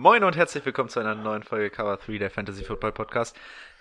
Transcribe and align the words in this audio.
Moin 0.00 0.24
und 0.24 0.34
herzlich 0.34 0.64
willkommen 0.64 0.88
zu 0.88 0.98
einer 0.98 1.14
neuen 1.14 1.42
Folge 1.42 1.68
Cover 1.68 1.98
3 1.98 2.16
der 2.16 2.30
Fantasy 2.30 2.64
Football 2.64 2.92
Podcast. 2.92 3.36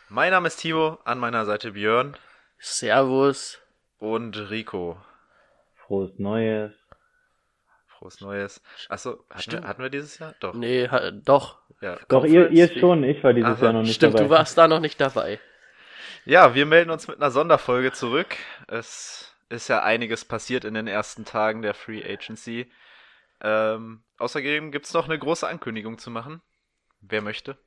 Mein 0.09 0.31
Name 0.31 0.48
ist 0.48 0.57
Timo, 0.57 0.98
an 1.05 1.17
meiner 1.17 1.45
Seite 1.45 1.71
Björn 1.71 2.17
Servus. 2.57 3.59
und 3.99 4.35
Rico. 4.49 4.98
Frohes 5.85 6.12
Neues. 6.20 6.73
Frohes 7.88 8.20
Neues. 8.20 8.62
Achso, 8.90 9.23
hatten, 9.29 9.41
Stimmt. 9.41 9.63
wir- 9.63 9.70
hatten 9.70 9.81
wir 9.84 9.90
dieses 9.90 10.20
Jahr? 10.20 10.35
Doch. 10.41 10.53
Nee, 10.55 10.90
ha, 10.90 11.12
doch. 11.12 11.59
Ja, 11.79 11.98
Doch, 12.09 12.26
ihr, 12.26 12.49
ihr 12.49 12.67
schon, 12.77 13.05
ich 13.05 13.23
war 13.23 13.31
dieses 13.34 13.51
Aha, 13.55 13.63
Jahr 13.63 13.73
noch 13.73 13.81
nicht 13.84 13.95
Stimmt, 13.95 14.15
dabei. 14.15 14.23
du 14.26 14.29
warst 14.29 14.57
da 14.57 14.67
noch 14.67 14.81
nicht 14.81 14.99
dabei. 14.99 15.40
Ja, 16.26 16.54
wir 16.54 16.65
melden 16.65 16.90
uns 16.90 17.07
mit 17.07 17.15
einer 17.21 17.31
Sonderfolge 17.31 17.93
zurück. 17.93 18.35
Es 18.67 19.34
ist 19.48 19.70
ja 19.70 19.84
einiges 19.84 20.26
passiert 20.26 20.65
in 20.65 20.73
den 20.73 20.88
ersten 20.88 21.23
Tagen 21.23 21.62
der 21.62 21.73
Free 21.73 22.04
Agency. 22.04 22.70
Ähm, 23.41 24.02
außerdem 24.17 24.71
gibt 24.71 24.85
es 24.85 24.93
noch 24.93 25.07
eine 25.07 25.17
große 25.17 25.48
Ankündigung 25.48 25.98
zu 25.98 26.11
machen. 26.11 26.41
Wer 27.02 27.21
möchte? 27.21 27.57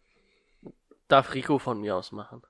Darf 1.09 1.35
Rico 1.35 1.59
von 1.59 1.81
mir 1.81 1.97
aus 1.97 2.12
machen. 2.12 2.42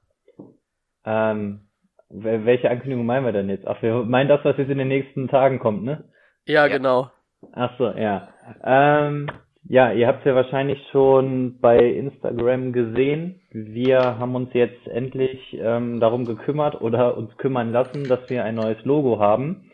Ähm, 1.05 1.69
wel- 2.09 2.45
welche 2.45 2.71
Ankündigung 2.71 3.07
meinen 3.07 3.25
wir 3.25 3.33
denn 3.33 3.49
jetzt? 3.49 3.67
Ach, 3.67 3.81
wir 3.83 4.03
meinen 4.05 4.29
das, 4.29 4.45
was 4.45 4.57
jetzt 4.57 4.71
in 4.71 4.79
den 4.79 4.89
nächsten 4.89 5.29
Tagen 5.29 5.59
kommt, 5.59 5.83
ne? 5.85 6.05
Ja, 6.47 6.67
Ja. 6.67 6.77
genau. 6.77 7.11
Ach 7.53 7.77
so, 7.79 7.89
ja. 7.91 8.29
Ähm, 8.65 9.29
ja, 9.65 9.93
ihr 9.93 10.07
habt 10.07 10.21
es 10.21 10.25
ja 10.27 10.35
wahrscheinlich 10.35 10.81
schon 10.91 11.59
bei 11.61 11.79
Instagram 11.79 12.73
gesehen. 12.73 13.41
Wir 13.51 14.01
haben 14.19 14.35
uns 14.35 14.51
jetzt 14.55 14.87
endlich 14.89 15.57
ähm, 15.61 15.99
darum 16.01 16.25
gekümmert 16.25 16.81
oder 16.81 17.17
uns 17.17 17.37
kümmern 17.37 17.73
lassen, 17.73 18.05
dass 18.09 18.29
wir 18.29 18.45
ein 18.45 18.55
neues 18.57 18.83
Logo 18.85 19.19
haben. 19.19 19.71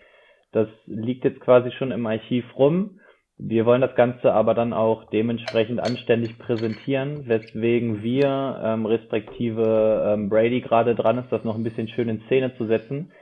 Das 0.52 0.68
liegt 0.86 1.24
jetzt 1.24 1.40
quasi 1.40 1.70
schon 1.72 1.90
im 1.90 2.06
Archiv 2.06 2.44
rum. 2.56 2.97
Wir 3.40 3.66
wollen 3.66 3.80
das 3.80 3.94
Ganze 3.94 4.32
aber 4.32 4.54
dann 4.54 4.72
auch 4.72 5.04
dementsprechend 5.10 5.78
anständig 5.80 6.38
präsentieren, 6.38 7.28
weswegen 7.28 8.02
wir 8.02 8.60
ähm, 8.64 8.84
respektive 8.84 10.12
ähm, 10.12 10.28
Brady 10.28 10.60
gerade 10.60 10.96
dran 10.96 11.18
ist, 11.18 11.30
das 11.30 11.44
noch 11.44 11.54
ein 11.54 11.62
bisschen 11.62 11.86
schön 11.88 12.08
in 12.08 12.20
Szene 12.26 12.56
zu 12.56 12.66
setzen. 12.66 13.12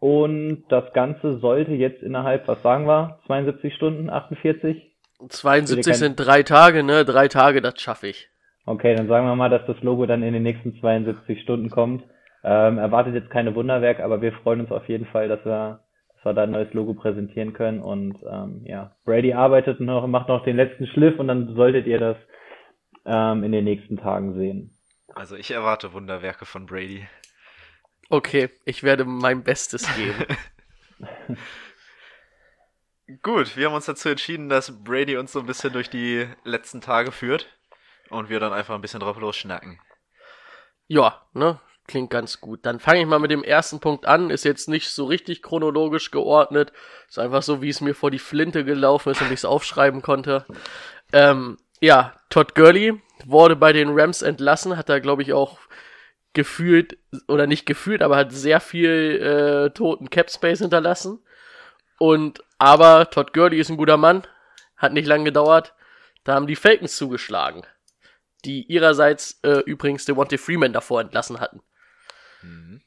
Und 0.00 0.64
das 0.68 0.92
Ganze 0.92 1.38
sollte 1.38 1.72
jetzt 1.72 2.02
innerhalb, 2.02 2.48
was 2.48 2.62
sagen 2.62 2.86
wir, 2.86 3.18
72 3.26 3.74
Stunden, 3.74 4.10
48? 4.10 4.92
72 5.28 5.84
kein- 5.86 5.94
sind 5.94 6.16
drei 6.16 6.42
Tage, 6.42 6.82
ne? 6.82 7.04
Drei 7.04 7.28
Tage, 7.28 7.60
das 7.60 7.80
schaffe 7.80 8.08
ich. 8.08 8.28
Okay, 8.66 8.94
dann 8.96 9.06
sagen 9.08 9.26
wir 9.26 9.36
mal, 9.36 9.48
dass 9.48 9.64
das 9.66 9.80
Logo 9.82 10.06
dann 10.06 10.22
in 10.22 10.32
den 10.32 10.42
nächsten 10.42 10.78
72 10.80 11.40
Stunden 11.42 11.70
kommt. 11.70 12.04
Ähm, 12.44 12.78
erwartet 12.78 13.14
jetzt 13.14 13.30
keine 13.30 13.54
Wunderwerk, 13.54 14.00
aber 14.00 14.20
wir 14.22 14.32
freuen 14.32 14.60
uns 14.60 14.70
auf 14.72 14.88
jeden 14.88 15.06
Fall, 15.06 15.28
dass 15.28 15.44
wir, 15.44 15.80
wir 16.26 16.34
da 16.34 16.42
ein 16.42 16.50
neues 16.50 16.72
Logo 16.74 16.94
präsentieren 16.94 17.52
können. 17.52 17.80
Und 17.80 18.18
ähm, 18.30 18.62
ja, 18.64 18.96
Brady 19.04 19.32
arbeitet 19.32 19.80
noch, 19.80 20.06
macht 20.06 20.28
noch 20.28 20.44
den 20.44 20.56
letzten 20.56 20.86
Schliff 20.88 21.18
und 21.18 21.28
dann 21.28 21.54
solltet 21.54 21.86
ihr 21.86 21.98
das 21.98 22.16
ähm, 23.06 23.44
in 23.44 23.52
den 23.52 23.64
nächsten 23.64 23.96
Tagen 23.96 24.34
sehen. 24.34 24.76
Also 25.14 25.36
ich 25.36 25.50
erwarte 25.50 25.92
Wunderwerke 25.92 26.44
von 26.44 26.66
Brady. 26.66 27.06
Okay, 28.10 28.50
ich 28.64 28.82
werde 28.82 29.04
mein 29.04 29.42
Bestes 29.42 29.88
geben. 29.96 30.26
Gut, 33.22 33.56
wir 33.56 33.66
haben 33.66 33.74
uns 33.74 33.86
dazu 33.86 34.08
entschieden, 34.08 34.48
dass 34.48 34.82
Brady 34.82 35.16
uns 35.16 35.32
so 35.32 35.40
ein 35.40 35.46
bisschen 35.46 35.72
durch 35.72 35.88
die 35.88 36.26
letzten 36.44 36.80
Tage 36.80 37.12
führt 37.12 37.48
und 38.10 38.28
wir 38.28 38.40
dann 38.40 38.52
einfach 38.52 38.74
ein 38.74 38.80
bisschen 38.80 39.00
drauf 39.00 39.18
losschnacken. 39.18 39.80
ja, 40.88 41.26
ne? 41.32 41.60
Klingt 41.86 42.10
ganz 42.10 42.40
gut. 42.40 42.60
Dann 42.66 42.80
fange 42.80 43.00
ich 43.00 43.06
mal 43.06 43.20
mit 43.20 43.30
dem 43.30 43.44
ersten 43.44 43.78
Punkt 43.78 44.06
an. 44.06 44.30
Ist 44.30 44.44
jetzt 44.44 44.68
nicht 44.68 44.90
so 44.90 45.04
richtig 45.04 45.42
chronologisch 45.42 46.10
geordnet. 46.10 46.72
Ist 47.08 47.18
einfach 47.18 47.42
so, 47.42 47.62
wie 47.62 47.68
es 47.68 47.80
mir 47.80 47.94
vor 47.94 48.10
die 48.10 48.18
Flinte 48.18 48.64
gelaufen 48.64 49.12
ist 49.12 49.20
und 49.20 49.28
ich 49.28 49.34
es 49.34 49.44
aufschreiben 49.44 50.02
konnte. 50.02 50.46
Ähm, 51.12 51.58
ja, 51.80 52.14
Todd 52.30 52.54
Gurley 52.54 53.00
wurde 53.24 53.56
bei 53.56 53.72
den 53.72 53.90
Rams 53.98 54.22
entlassen, 54.22 54.76
hat 54.76 54.88
da, 54.88 54.98
glaube 54.98 55.22
ich, 55.22 55.32
auch 55.32 55.58
gefühlt, 56.32 56.98
oder 57.28 57.46
nicht 57.46 57.66
gefühlt, 57.66 58.02
aber 58.02 58.16
hat 58.16 58.32
sehr 58.32 58.60
viel 58.60 59.68
äh, 59.68 59.70
toten 59.70 60.10
Cap 60.10 60.30
Space 60.30 60.58
hinterlassen. 60.58 61.20
Und, 61.98 62.42
aber 62.58 63.10
Todd 63.10 63.32
Gurley 63.32 63.58
ist 63.58 63.70
ein 63.70 63.76
guter 63.76 63.96
Mann, 63.96 64.22
hat 64.76 64.92
nicht 64.92 65.06
lange 65.06 65.24
gedauert. 65.24 65.74
Da 66.24 66.34
haben 66.34 66.46
die 66.46 66.56
Falcons 66.56 66.96
zugeschlagen, 66.96 67.62
die 68.44 68.64
ihrerseits 68.64 69.38
äh, 69.42 69.60
übrigens 69.60 70.04
Devontae 70.04 70.38
Freeman 70.38 70.72
davor 70.72 71.00
entlassen 71.00 71.40
hatten. 71.40 71.62
Mhm. 72.42 72.80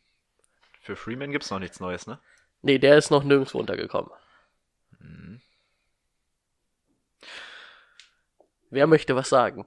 Für 0.81 0.95
Freeman 0.95 1.31
gibt's 1.31 1.51
noch 1.51 1.59
nichts 1.59 1.79
Neues, 1.79 2.07
ne? 2.07 2.19
Nee, 2.61 2.77
der 2.77 2.97
ist 2.97 3.11
noch 3.11 3.23
nirgendwo 3.23 3.59
untergekommen. 3.59 4.11
Mhm. 4.99 5.41
Wer 8.71 8.85
möchte 8.85 9.15
was 9.15 9.29
sagen? 9.29 9.65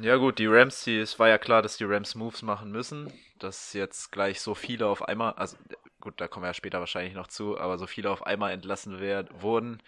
Ja 0.00 0.16
gut, 0.16 0.38
die 0.38 0.46
Rams, 0.46 0.84
die, 0.84 0.98
es 0.98 1.18
war 1.18 1.28
ja 1.28 1.38
klar, 1.38 1.60
dass 1.60 1.76
die 1.76 1.84
Rams 1.84 2.14
Moves 2.14 2.42
machen 2.42 2.70
müssen, 2.70 3.12
dass 3.38 3.72
jetzt 3.72 4.12
gleich 4.12 4.40
so 4.40 4.54
viele 4.54 4.86
auf 4.86 5.02
einmal, 5.02 5.32
also 5.32 5.56
gut, 6.00 6.20
da 6.20 6.28
kommen 6.28 6.44
wir 6.44 6.48
ja 6.48 6.54
später 6.54 6.78
wahrscheinlich 6.78 7.14
noch 7.14 7.26
zu, 7.26 7.58
aber 7.58 7.78
so 7.78 7.86
viele 7.86 8.10
auf 8.10 8.24
einmal 8.26 8.52
entlassen 8.52 9.00
werden, 9.00 9.28
wurden, 9.40 9.82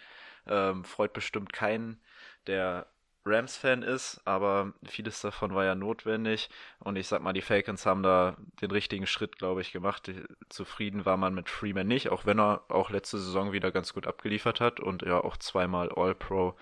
ähm, 0.47 0.83
freut 0.83 1.13
bestimmt 1.13 1.53
keinen, 1.53 2.01
der 2.47 2.87
Rams-Fan 3.27 3.83
ist, 3.83 4.21
aber 4.25 4.73
vieles 4.85 5.21
davon 5.21 5.53
war 5.53 5.65
ja 5.65 5.75
notwendig 5.75 6.49
und 6.79 6.95
ich 6.95 7.07
sag 7.07 7.21
mal, 7.21 7.33
die 7.33 7.41
Falcons 7.41 7.85
haben 7.85 8.03
da 8.03 8.37
den 8.61 8.71
richtigen 8.71 9.07
Schritt, 9.07 9.37
glaube 9.37 9.61
ich, 9.61 9.71
gemacht. 9.71 10.11
Zufrieden 10.49 11.05
war 11.05 11.17
man 11.17 11.35
mit 11.35 11.49
Freeman 11.49 11.87
nicht, 11.87 12.09
auch 12.09 12.25
wenn 12.25 12.39
er 12.39 12.63
auch 12.69 12.89
letzte 12.89 13.17
Saison 13.17 13.51
wieder 13.51 13.71
ganz 13.71 13.93
gut 13.93 14.07
abgeliefert 14.07 14.61
hat 14.61 14.79
und 14.79 15.03
ja 15.03 15.23
auch 15.23 15.37
zweimal 15.37 15.91
All-Pro 15.95 16.55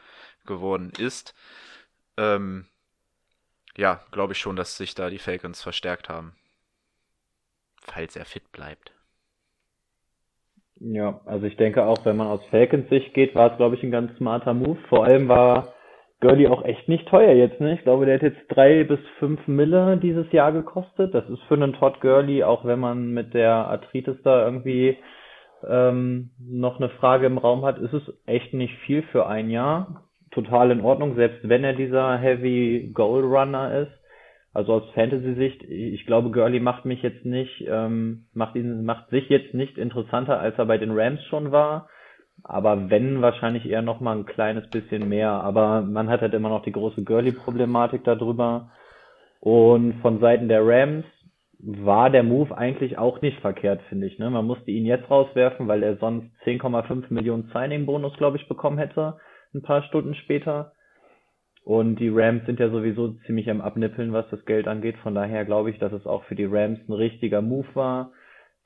geworden 0.45 0.91
ist. 0.97 1.35
Ähm, 2.17 2.65
ja, 3.77 4.01
glaube 4.11 4.33
ich 4.33 4.39
schon, 4.39 4.55
dass 4.55 4.77
sich 4.77 4.95
da 4.95 5.09
die 5.09 5.19
Falcons 5.19 5.61
verstärkt 5.61 6.09
haben. 6.09 6.35
Falls 7.81 8.15
er 8.15 8.25
fit 8.25 8.51
bleibt. 8.51 8.91
Ja, 10.79 11.21
also 11.25 11.45
ich 11.45 11.55
denke 11.55 11.85
auch, 11.85 12.03
wenn 12.05 12.17
man 12.17 12.27
aus 12.27 12.43
Falcons 12.49 12.89
Sicht 12.89 13.13
geht, 13.13 13.33
war 13.35 13.51
es, 13.51 13.57
glaube 13.57 13.75
ich, 13.75 13.83
ein 13.83 13.91
ganz 13.91 14.15
smarter 14.17 14.53
Move. 14.53 14.79
Vor 14.89 15.05
allem 15.05 15.27
war 15.27 15.74
Gurley 16.27 16.47
auch 16.47 16.63
echt 16.65 16.87
nicht 16.89 17.07
teuer 17.07 17.33
jetzt, 17.33 17.59
ne? 17.59 17.75
Ich 17.75 17.83
glaube, 17.83 18.05
der 18.05 18.15
hat 18.15 18.23
jetzt 18.23 18.41
drei 18.49 18.83
bis 18.83 18.99
fünf 19.19 19.47
Mille 19.47 19.97
dieses 19.97 20.31
Jahr 20.31 20.51
gekostet. 20.51 21.13
Das 21.13 21.29
ist 21.29 21.41
für 21.43 21.55
einen 21.55 21.73
Todd 21.73 22.01
Gurley, 22.01 22.43
auch 22.43 22.65
wenn 22.65 22.79
man 22.79 23.11
mit 23.11 23.33
der 23.33 23.53
Arthritis 23.53 24.17
da 24.23 24.45
irgendwie 24.45 24.97
ähm, 25.67 26.31
noch 26.39 26.77
eine 26.77 26.89
Frage 26.89 27.25
im 27.27 27.37
Raum 27.37 27.63
hat, 27.65 27.77
ist 27.77 27.93
es 27.93 28.03
echt 28.25 28.53
nicht 28.53 28.75
viel 28.85 29.03
für 29.11 29.27
ein 29.27 29.49
Jahr. 29.49 30.03
Total 30.31 30.71
in 30.71 30.81
Ordnung, 30.81 31.15
selbst 31.15 31.47
wenn 31.47 31.63
er 31.63 31.73
dieser 31.73 32.17
Heavy 32.17 32.91
Goal 32.93 33.23
Runner 33.23 33.81
ist. 33.81 33.91
Also 34.53 34.73
aus 34.73 34.89
Fantasy-Sicht, 34.93 35.63
ich 35.63 36.05
glaube, 36.05 36.31
Gurley 36.31 36.61
macht 36.61 36.85
mich 36.85 37.01
jetzt 37.03 37.25
nicht, 37.25 37.65
ähm, 37.67 38.25
macht 38.33 38.55
ihn, 38.55 38.85
macht 38.85 39.09
sich 39.09 39.27
jetzt 39.29 39.53
nicht 39.53 39.77
interessanter, 39.77 40.39
als 40.39 40.57
er 40.57 40.65
bei 40.65 40.77
den 40.77 40.97
Rams 40.97 41.21
schon 41.25 41.51
war. 41.51 41.89
Aber 42.47 42.91
wenn, 42.91 43.23
wahrscheinlich 43.23 43.67
eher 43.67 43.81
noch 43.81 44.01
mal 44.01 44.15
ein 44.15 44.27
kleines 44.27 44.69
bisschen 44.69 45.09
mehr. 45.09 45.31
Aber 45.31 45.81
man 45.81 46.09
hat 46.09 46.21
halt 46.21 46.35
immer 46.35 46.49
noch 46.49 46.61
die 46.61 46.71
große 46.71 47.03
Gurley-Problematik 47.03 48.03
darüber. 48.03 48.69
Und 49.39 49.95
von 50.01 50.19
Seiten 50.19 50.47
der 50.47 50.61
Rams 50.63 51.05
war 51.57 52.11
der 52.11 52.21
Move 52.21 52.55
eigentlich 52.55 52.99
auch 52.99 53.21
nicht 53.21 53.39
verkehrt, 53.39 53.81
finde 53.89 54.05
ich. 54.05 54.19
Ne? 54.19 54.29
Man 54.29 54.45
musste 54.45 54.69
ihn 54.69 54.85
jetzt 54.85 55.09
rauswerfen, 55.09 55.67
weil 55.67 55.81
er 55.81 55.97
sonst 55.97 56.27
10,5 56.45 57.05
Millionen 57.09 57.49
Signing-Bonus, 57.51 58.15
glaube 58.17 58.37
ich, 58.37 58.47
bekommen 58.47 58.77
hätte, 58.77 59.17
ein 59.55 59.63
paar 59.63 59.81
Stunden 59.81 60.13
später. 60.13 60.73
Und 61.63 61.95
die 61.95 62.11
Rams 62.13 62.45
sind 62.45 62.59
ja 62.59 62.69
sowieso 62.69 63.13
ziemlich 63.25 63.49
am 63.49 63.61
Abnippeln, 63.61 64.13
was 64.13 64.29
das 64.29 64.45
Geld 64.45 64.67
angeht. 64.67 64.97
Von 64.97 65.15
daher 65.15 65.45
glaube 65.45 65.71
ich, 65.71 65.79
dass 65.79 65.93
es 65.93 66.05
auch 66.05 66.23
für 66.25 66.35
die 66.35 66.45
Rams 66.45 66.77
ein 66.87 66.93
richtiger 66.93 67.41
Move 67.41 67.67
war. 67.73 68.11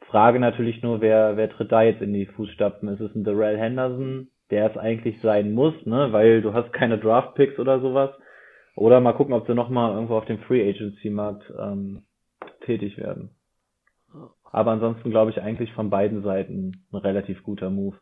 Frage 0.07 0.40
natürlich 0.40 0.81
nur, 0.81 1.01
wer, 1.01 1.38
wer 1.38 1.50
tritt 1.50 1.72
da 1.72 1.84
jetzt 1.84 2.01
in 2.01 2.13
die 2.13 2.25
Fußstapfen? 2.25 2.90
Ist 2.90 3.01
es 3.01 3.16
ein 3.16 3.24
Darrell 3.24 3.57
Henderson, 3.57 4.30
der 4.50 4.72
es 4.72 4.78
eigentlich 4.78 5.22
sein 5.22 5.54
muss, 5.54 5.74
ne? 5.86 6.12
Weil 6.12 6.42
du 6.42 6.54
hast 6.54 6.74
keine 6.74 6.98
Draft 6.98 7.36
Picks 7.36 7.60
oder 7.60 7.80
sowas. 7.80 8.10
Oder 8.75 9.01
mal 9.01 9.13
gucken, 9.13 9.34
ob 9.34 9.46
sie 9.46 9.54
nochmal 9.54 9.94
irgendwo 9.94 10.16
auf 10.16 10.25
dem 10.25 10.40
Free 10.40 10.68
Agency 10.68 11.10
Markt 11.10 11.44
ähm, 11.60 12.04
tätig 12.66 12.98
werden. 12.98 13.31
Aber 14.51 14.72
ansonsten 14.72 15.12
glaube 15.12 15.31
ich 15.31 15.42
eigentlich 15.42 15.74
von 15.74 15.90
beiden 15.90 16.24
Seiten 16.24 16.86
ein 16.92 16.98
relativ 16.98 17.44
guter 17.44 17.69
Move. 17.69 17.98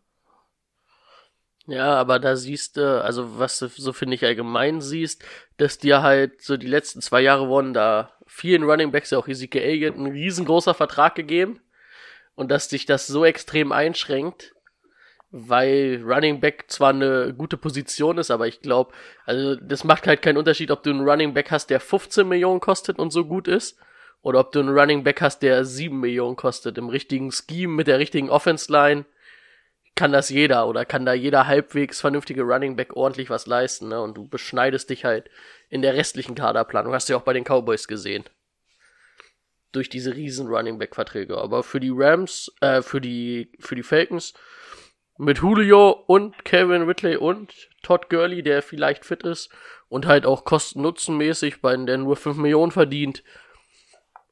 Ja, 1.65 1.95
aber 1.95 2.19
da 2.19 2.38
siehst 2.38 2.77
du, 2.77 3.03
also 3.03 3.39
was 3.39 3.59
du 3.59 3.67
so 3.67 3.91
finde 3.91 4.15
ich 4.15 4.23
allgemein 4.23 4.79
siehst, 4.79 5.25
dass 5.57 5.77
dir 5.77 6.01
halt 6.01 6.41
so 6.41 6.55
die 6.55 6.67
letzten 6.67 7.01
zwei 7.01 7.19
Jahre 7.19 7.50
wurden 7.50 7.73
da 7.73 8.11
vielen 8.25 8.63
Running 8.63 8.93
Backs, 8.93 9.11
ja 9.11 9.17
auch 9.17 9.27
Ezekiel 9.27 9.61
Elliott, 9.61 9.97
ein 9.97 10.05
riesengroßer 10.05 10.73
Vertrag 10.73 11.15
gegeben 11.15 11.59
und 12.38 12.50
dass 12.50 12.69
dich 12.69 12.86
das 12.86 13.07
so 13.07 13.25
extrem 13.25 13.72
einschränkt, 13.72 14.54
weil 15.31 16.01
Running 16.06 16.39
Back 16.39 16.66
zwar 16.68 16.92
eine 16.92 17.34
gute 17.36 17.57
Position 17.57 18.19
ist, 18.19 18.31
aber 18.31 18.48
ich 18.48 18.62
glaube, 18.62 18.94
also 19.25 19.56
das 19.56 19.84
macht 19.84 20.07
halt 20.07 20.22
keinen 20.22 20.38
Unterschied, 20.38 20.69
ob 20.69 20.84
du 20.84 20.92
einen 20.92 21.01
Running 21.07 21.34
Back 21.34 21.51
hast, 21.51 21.72
der 21.72 21.80
15 21.80 22.28
Millionen 22.28 22.60
kostet 22.60 23.00
und 23.00 23.12
so 23.12 23.25
gut 23.25 23.48
ist, 23.48 23.80
oder 24.22 24.39
ob 24.39 24.51
du 24.51 24.60
einen 24.60 24.69
Running 24.69 25.04
Back 25.04 25.19
hast, 25.19 25.39
der 25.39 25.66
7 25.66 26.00
Millionen 26.00 26.36
kostet. 26.36 26.78
Im 26.78 26.89
richtigen 26.89 27.31
Scheme, 27.31 27.74
mit 27.74 27.88
der 27.88 27.98
richtigen 27.98 28.30
Offense 28.30 28.72
Line 28.72 29.06
kann 29.95 30.12
das 30.12 30.30
jeder 30.30 30.68
oder 30.68 30.86
kann 30.86 31.07
da 31.07 31.13
jeder 31.13 31.48
halbwegs 31.48 32.00
vernünftige 32.01 32.44
Running 32.44 32.75
Back 32.75 32.95
ordentlich 32.95 33.31
was 33.31 33.48
leisten, 33.48 33.88
ne? 33.88 34.00
Und 34.00 34.16
du 34.16 34.28
beschneidest 34.28 34.92
dich 34.92 35.06
halt 35.06 35.28
in 35.69 35.81
der 35.81 35.95
restlichen 35.95 36.36
Kaderplanung. 36.36 36.94
Hast 36.94 37.10
du 37.10 37.13
ja 37.13 37.19
auch 37.19 37.24
bei 37.24 37.34
den 37.34 37.45
Cowboys 37.45 37.88
gesehen. 37.88 38.25
Durch 39.71 39.89
diese 39.89 40.15
riesen 40.15 40.47
Running 40.47 40.79
Back 40.79 40.95
Verträge. 40.95 41.37
Aber 41.37 41.63
für 41.63 41.79
die 41.79 41.91
Rams, 41.93 42.51
äh, 42.61 42.81
für 42.81 43.01
die, 43.01 43.51
für 43.59 43.75
die 43.75 43.83
Falcons, 43.83 44.33
mit 45.17 45.39
Julio 45.39 45.91
und 46.07 46.45
Kevin 46.45 46.83
Ridley 46.83 47.17
und 47.17 47.69
Todd 47.83 48.09
Gurley, 48.09 48.43
der 48.43 48.61
vielleicht 48.61 49.03
fit 49.03 49.23
ist 49.23 49.51
und 49.89 50.05
halt 50.05 50.25
auch 50.25 50.45
kosten-nutzen-mäßig, 50.45 51.61
bei 51.61 51.75
der 51.75 51.97
nur 51.97 52.15
5 52.15 52.37
Millionen 52.37 52.71
verdient, 52.71 53.23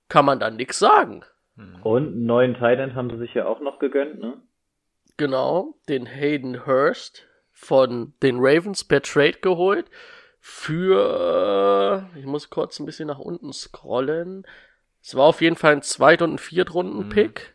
kann 0.10 0.26
man 0.26 0.40
dann 0.40 0.56
nix 0.56 0.80
sagen. 0.80 1.24
Und 1.84 2.08
einen 2.08 2.26
neuen 2.26 2.54
Titan 2.54 2.96
haben 2.96 3.10
sie 3.10 3.18
sich 3.18 3.34
ja 3.34 3.46
auch 3.46 3.62
noch 3.62 3.80
gegönnt, 3.80 4.20
ne? 4.20 4.42
Genau, 5.18 5.76
den 5.88 6.06
Hayden 6.06 6.66
Hurst 6.66 7.26
von 7.52 8.14
den 8.22 8.38
Ravens 8.40 8.84
per 8.84 9.02
Trade 9.02 9.40
geholt. 9.42 9.90
Für, 10.42 12.08
ich 12.18 12.26
muss 12.26 12.50
kurz 12.50 12.80
ein 12.80 12.86
bisschen 12.86 13.08
nach 13.08 13.20
unten 13.20 13.54
scrollen. 13.54 14.46
Es 15.06 15.14
war 15.14 15.26
auf 15.26 15.42
jeden 15.42 15.56
Fall 15.56 15.74
ein 15.74 15.84
Zweit- 15.84 16.24
und 16.24 16.34
ein 16.34 16.40
Viertrunden-Pick. 16.40 17.54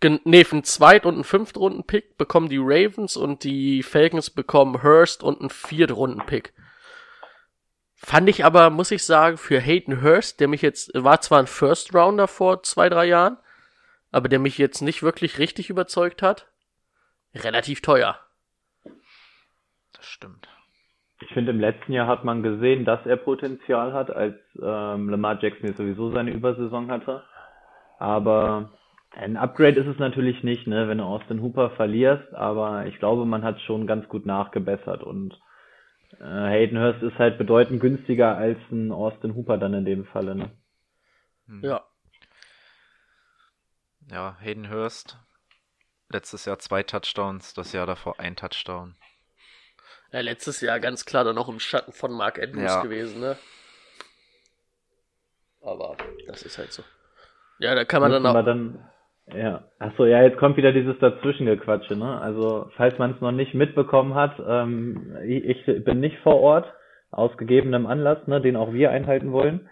Gen 0.00 0.20
nee, 0.24 0.44
für 0.44 0.52
einen 0.52 0.64
Zweit- 0.64 1.04
und 1.04 1.16
einen 1.16 1.24
Fünftrunden-Pick 1.24 2.16
bekommen 2.16 2.48
die 2.48 2.58
Ravens 2.58 3.18
und 3.18 3.44
die 3.44 3.82
Falcons 3.82 4.30
bekommen 4.30 4.82
Hurst 4.82 5.22
und 5.22 5.40
einen 5.40 5.50
Viertrunden-Pick. 5.50 6.54
Fand 7.94 8.30
ich 8.30 8.42
aber, 8.42 8.70
muss 8.70 8.90
ich 8.90 9.04
sagen, 9.04 9.36
für 9.36 9.60
Hayden 9.60 10.00
Hurst, 10.00 10.40
der 10.40 10.48
mich 10.48 10.62
jetzt, 10.62 10.92
war 10.94 11.20
zwar 11.20 11.40
ein 11.40 11.46
First 11.46 11.94
Rounder 11.94 12.26
vor 12.26 12.62
zwei, 12.62 12.88
drei 12.88 13.04
Jahren, 13.04 13.36
aber 14.10 14.30
der 14.30 14.38
mich 14.38 14.56
jetzt 14.56 14.80
nicht 14.80 15.02
wirklich 15.02 15.38
richtig 15.38 15.68
überzeugt 15.68 16.22
hat, 16.22 16.46
relativ 17.34 17.82
teuer. 17.82 18.18
Das 19.92 20.06
stimmt. 20.06 20.48
Ich 21.26 21.32
finde, 21.32 21.52
im 21.52 21.60
letzten 21.60 21.92
Jahr 21.92 22.06
hat 22.06 22.24
man 22.24 22.42
gesehen, 22.42 22.84
dass 22.84 23.04
er 23.06 23.16
Potenzial 23.16 23.92
hat, 23.92 24.10
als 24.10 24.36
ähm, 24.60 25.08
Lamar 25.08 25.40
Jackson 25.40 25.68
jetzt 25.68 25.78
sowieso 25.78 26.10
seine 26.12 26.32
Übersaison 26.32 26.90
hatte. 26.90 27.22
Aber 27.98 28.70
ein 29.12 29.36
Upgrade 29.36 29.80
ist 29.80 29.86
es 29.86 29.98
natürlich 29.98 30.42
nicht, 30.42 30.66
ne, 30.66 30.88
wenn 30.88 30.98
du 30.98 31.04
Austin 31.04 31.40
Hooper 31.40 31.70
verlierst, 31.70 32.34
aber 32.34 32.86
ich 32.86 32.98
glaube, 32.98 33.24
man 33.24 33.42
hat 33.42 33.60
schon 33.60 33.86
ganz 33.86 34.08
gut 34.08 34.26
nachgebessert 34.26 35.02
und 35.02 35.40
äh, 36.20 36.24
Hayden 36.24 36.78
Hurst 36.78 37.02
ist 37.02 37.18
halt 37.18 37.38
bedeutend 37.38 37.80
günstiger 37.80 38.36
als 38.36 38.58
ein 38.70 38.92
Austin 38.92 39.34
Hooper 39.34 39.56
dann 39.56 39.74
in 39.74 39.84
dem 39.84 40.04
Falle, 40.06 40.34
ne? 40.34 40.50
Ja. 41.62 41.82
Ja, 44.10 44.36
Hayden 44.40 44.70
Hurst. 44.70 45.18
Letztes 46.10 46.44
Jahr 46.44 46.58
zwei 46.58 46.82
Touchdowns, 46.82 47.54
das 47.54 47.72
Jahr 47.72 47.86
davor 47.86 48.20
ein 48.20 48.36
Touchdown. 48.36 48.94
Ja. 50.14 50.20
Letztes 50.20 50.60
Jahr 50.60 50.80
ganz 50.80 51.04
klar 51.04 51.24
dann 51.24 51.34
noch 51.34 51.48
im 51.48 51.60
Schatten 51.60 51.92
von 51.92 52.12
Mark 52.12 52.42
Andrews 52.42 52.62
Ja. 52.64 52.82
gewesen, 52.82 53.20
ne? 53.20 53.36
Aber 55.62 55.96
das 56.26 56.42
ist 56.42 56.58
halt 56.58 56.72
so. 56.72 56.82
Ja, 57.58 57.74
da 57.74 57.84
kann 57.84 58.02
man 58.02 58.10
dann 58.10 58.22
Müssen 58.22 58.34
wir 58.34 58.40
auch. 58.40 58.44
dann, 58.44 58.88
ja. 59.34 59.64
Achso, 59.78 60.04
ja, 60.04 60.22
jetzt 60.22 60.38
kommt 60.38 60.56
wieder 60.56 60.72
dieses 60.72 60.98
Dazwischengequatsche, 60.98 61.96
ne? 61.96 62.20
Also, 62.20 62.70
falls 62.76 62.98
man 62.98 63.12
es 63.14 63.20
noch 63.20 63.32
nicht 63.32 63.54
mitbekommen 63.54 64.14
hat, 64.14 64.34
ähm, 64.46 65.16
ich, 65.26 65.66
ich 65.66 65.84
bin 65.84 66.00
nicht 66.00 66.18
vor 66.18 66.40
Ort, 66.40 66.72
aus 67.10 67.36
gegebenem 67.36 67.86
Anlass, 67.86 68.26
ne, 68.26 68.40
den 68.40 68.56
auch 68.56 68.72
wir 68.72 68.90
einhalten 68.90 69.30
wollen. 69.32 69.68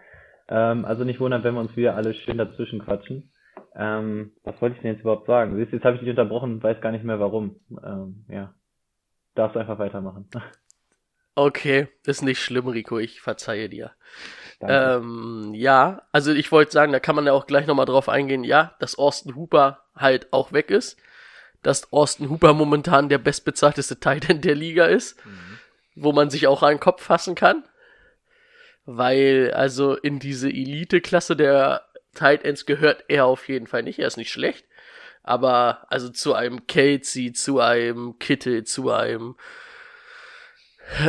Ähm, 0.49 0.85
also 0.85 1.03
nicht 1.05 1.19
wundern, 1.21 1.43
wenn 1.44 1.55
wir 1.55 1.61
uns 1.61 1.77
wieder 1.77 1.97
alle 1.97 2.15
schön 2.15 2.39
dazwischen 2.39 2.79
quatschen. 2.85 3.33
Ähm, 3.75 4.33
was 4.44 4.61
wollte 4.62 4.77
ich 4.77 4.83
denn 4.83 4.93
jetzt 4.93 5.00
überhaupt 5.00 5.27
sagen? 5.27 5.56
Siehst, 5.56 5.73
du, 5.73 5.77
jetzt 5.77 5.85
habe 5.85 5.97
ich 5.97 6.00
dich 6.00 6.11
unterbrochen, 6.11 6.62
weiß 6.62 6.81
gar 6.81 6.93
nicht 6.93 7.05
mehr 7.05 7.19
warum. 7.21 7.56
Ähm, 7.85 8.25
ja. 8.29 8.55
Darfst 9.34 9.56
einfach 9.56 9.79
weitermachen. 9.79 10.29
Okay, 11.34 11.88
ist 12.05 12.20
nicht 12.20 12.43
schlimm, 12.43 12.69
Rico, 12.69 12.99
ich 12.99 13.23
verzeihe 13.23 13.70
dir. 13.70 13.93
Danke. 14.61 14.75
Ähm, 14.75 15.55
ja, 15.55 16.02
also 16.12 16.31
ich 16.31 16.52
wollte 16.52 16.73
sagen, 16.73 16.93
da 16.93 17.00
kann 17.00 17.17
man 17.17 17.25
ja 17.25 17.32
auch 17.32 17.46
gleich 17.46 17.67
nochmal 17.67 17.87
drauf 17.87 18.11
eingehen, 18.11 18.44
ja, 18.44 18.75
dass 18.81 18.99
Austin 18.99 19.34
Hooper 19.34 19.82
halt 19.96 20.31
auch 20.32 20.52
weg 20.52 20.70
ist. 20.70 20.99
Dass 21.62 21.90
Austin 21.90 22.29
Hooper 22.29 22.52
momentan 22.52 23.08
der 23.08 23.17
bestbezahlteste 23.17 23.99
Titan 23.99 24.43
der 24.43 24.55
Liga 24.55 24.84
ist. 24.84 25.19
Wo 25.94 26.12
man 26.12 26.29
sich 26.29 26.46
auch 26.46 26.62
an 26.62 26.75
den 26.75 26.81
Kopf 26.81 27.02
fassen 27.02 27.34
kann. 27.34 27.64
Weil, 28.84 29.52
also 29.55 29.96
in 29.96 30.19
diese 30.19 30.49
Elite-Klasse 30.49 31.34
der 31.34 31.87
Titans 32.14 32.67
gehört 32.67 33.05
er 33.08 33.25
auf 33.25 33.49
jeden 33.49 33.67
Fall 33.67 33.82
nicht. 33.82 33.99
Er 33.99 34.06
ist 34.06 34.19
nicht 34.19 34.32
schlecht. 34.32 34.67
Aber, 35.23 35.87
also 35.89 36.09
zu 36.09 36.35
einem 36.35 36.67
Kelsey, 36.67 37.33
zu 37.33 37.61
einem 37.61 38.19
Kittel, 38.19 38.65
zu 38.65 38.91
einem 38.91 39.37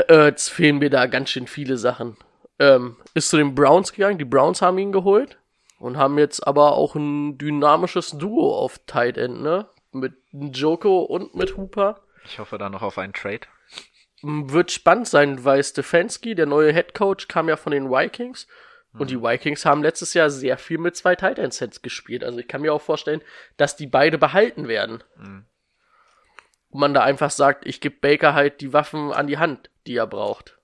Ertz 0.07 0.50
fehlen 0.50 0.77
mir 0.80 0.89
da 0.89 1.07
ganz 1.07 1.31
schön 1.31 1.48
viele 1.48 1.77
Sachen. 1.77 2.18
Ähm, 2.60 2.98
ist 3.13 3.30
zu 3.30 3.38
den 3.38 3.56
Browns 3.56 3.94
gegangen. 3.94 4.19
Die 4.19 4.25
Browns 4.25 4.62
haben 4.62 4.77
ihn 4.77 4.92
geholt 4.92 5.39
und 5.80 5.98
haben 5.98 6.18
jetzt 6.18 6.45
aber 6.45 6.74
auch 6.74 6.95
ein 6.95 7.38
dynamisches 7.38 8.12
Duo 8.12 8.56
auf 8.56 8.80
Tight 8.86 9.18
End, 9.18 9.42
ne? 9.42 9.68
Mit 9.92 10.13
Joko 10.31 11.01
und 11.01 11.36
mit 11.36 11.57
Hooper. 11.57 12.01
Ich 12.25 12.39
hoffe 12.39 12.57
da 12.57 12.69
noch 12.69 12.81
auf 12.81 12.98
einen 12.98 13.13
Trade. 13.13 13.42
Wird 14.21 14.71
spannend 14.71 15.07
sein, 15.07 15.44
weil 15.44 15.63
Stefanski, 15.63 16.36
der 16.36 16.45
neue 16.45 16.71
Head 16.71 16.94
Coach, 16.94 17.27
kam 17.27 17.50
ja 17.50 17.57
von 17.57 17.74
den 17.74 17.89
Vikings. 17.89 18.48
Und 19.00 19.10
die 19.10 19.22
Vikings 19.22 19.66
haben 19.66 19.81
letztes 19.81 20.13
Jahr 20.13 20.30
sehr 20.30 20.57
viel 20.57 20.78
mit 20.78 20.95
zwei 20.95 21.16
Tight 21.16 21.40
End 21.40 21.54
Sets 21.54 21.81
gespielt. 21.81 22.24
Also 22.24 22.40
ich 22.40 22.48
kann 22.48 22.62
mir 22.62 22.74
auch 22.74 22.81
vorstellen, 22.81 23.22
dass 23.57 23.75
die 23.75 23.88
beide 23.88 24.18
behalten 24.18 24.68
werden. 24.68 25.04
Mhm. 25.18 25.45
Und 26.69 26.80
man 26.80 26.94
da 26.94 27.04
einfach 27.04 27.31
sagt, 27.31 27.66
ich 27.68 27.81
gebe 27.81 27.95
Baker 28.01 28.34
halt 28.34 28.62
die 28.62 28.74
Waffen 28.74 29.12
an 29.12 29.28
die 29.28 29.38
Hand, 29.38 29.69
die 29.88 29.95
er 29.95 30.07
braucht. 30.07 30.57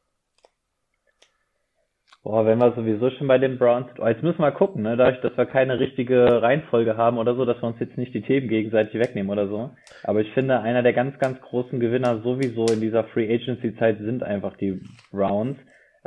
Boah, 2.22 2.46
wenn 2.46 2.60
wir 2.60 2.74
sowieso 2.74 3.09
schon 3.12 3.28
bei 3.28 3.38
den 3.38 3.57
Browns, 3.57 3.88
oh, 3.98 4.07
jetzt 4.07 4.24
müssen 4.24 4.42
wir 4.42 4.52
gucken, 4.52 4.83
ne, 4.83 4.98
dadurch, 4.98 5.21
dass 5.21 5.38
wir 5.38 5.45
keine 5.45 5.80
richtige 5.80 6.42
Reihenfolge 6.42 6.98
haben 6.98 7.18
oder 7.18 7.33
so, 7.33 7.45
dass 7.45 7.62
wir 7.62 7.68
uns 7.68 7.80
jetzt 7.80 7.98
nicht 7.98 8.14
die 8.14 8.21
Themen 8.21 8.50
gegenseitig 8.50 8.94
wegnehmen 9.00 9.31
oder 9.31 9.48
so. 9.48 9.71
Aber 10.04 10.19
ich 10.19 10.31
finde, 10.33 10.59
einer 10.59 10.83
der 10.83 10.94
ganz, 10.94 11.18
ganz 11.18 11.40
großen 11.42 11.80
Gewinner 11.80 12.21
sowieso 12.21 12.66
in 12.66 12.81
dieser 12.81 13.06
Free 13.06 13.33
Agency 13.33 13.76
Zeit 13.78 14.00
sind 14.00 14.21
einfach 14.21 14.57
die 14.57 14.81
Browns. 15.12 15.57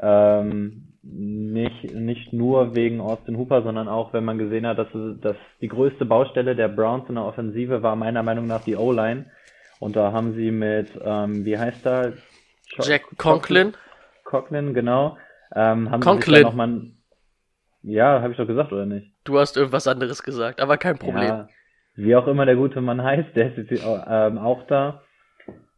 Ähm, 0.01 0.92
nicht, 1.03 1.93
nicht 1.95 2.33
nur 2.33 2.75
wegen 2.75 3.01
Austin 3.01 3.37
Hooper, 3.37 3.63
sondern 3.63 3.89
auch, 3.89 4.13
wenn 4.13 4.25
man 4.25 4.39
gesehen 4.39 4.67
hat, 4.67 4.79
dass, 4.79 4.89
dass 5.21 5.37
die 5.61 5.69
größte 5.69 6.05
Baustelle 6.05 6.55
der 6.55 6.69
Browns 6.69 7.09
in 7.09 7.17
der 7.17 7.25
Offensive 7.25 7.83
war 7.83 7.97
meiner 7.97 8.23
Meinung 8.23 8.47
nach 8.47 8.63
die 8.63 8.77
O-Line. 8.77 9.27
Und 9.81 9.97
da 9.97 10.13
haben 10.13 10.35
sie 10.35 10.53
mit, 10.53 10.89
ähm, 11.05 11.45
wie 11.45 11.59
heißt 11.59 11.85
er? 11.87 12.13
Jack 12.81 13.03
Conklin. 13.19 13.75
Conklin, 14.25 14.75
genau. 14.75 15.19
Ähm, 15.55 15.91
haben 15.91 16.01
Conklin. 16.01 16.37
sie 16.37 16.43
noch 16.45 16.55
mal 16.55 16.83
Ja, 17.83 18.23
habe 18.23 18.31
ich 18.31 18.39
doch 18.39 18.47
gesagt, 18.47 18.73
oder 18.73 18.87
nicht? 18.87 19.13
Du 19.25 19.39
hast 19.39 19.57
irgendwas 19.57 19.89
anderes 19.89 20.23
gesagt, 20.23 20.61
aber 20.61 20.79
kein 20.79 20.99
Problem. 20.99 21.25
Ja, 21.25 21.49
wie 21.97 22.15
auch 22.15 22.29
immer 22.29 22.47
der 22.47 22.57
gute 22.57 22.81
Mann 22.81 23.03
heißt, 23.03 23.35
der 23.35 23.57
ist 23.57 23.71
jetzt 23.71 23.85
auch, 23.85 24.05
ähm, 24.09 24.39
auch 24.39 24.67
da. 24.69 25.03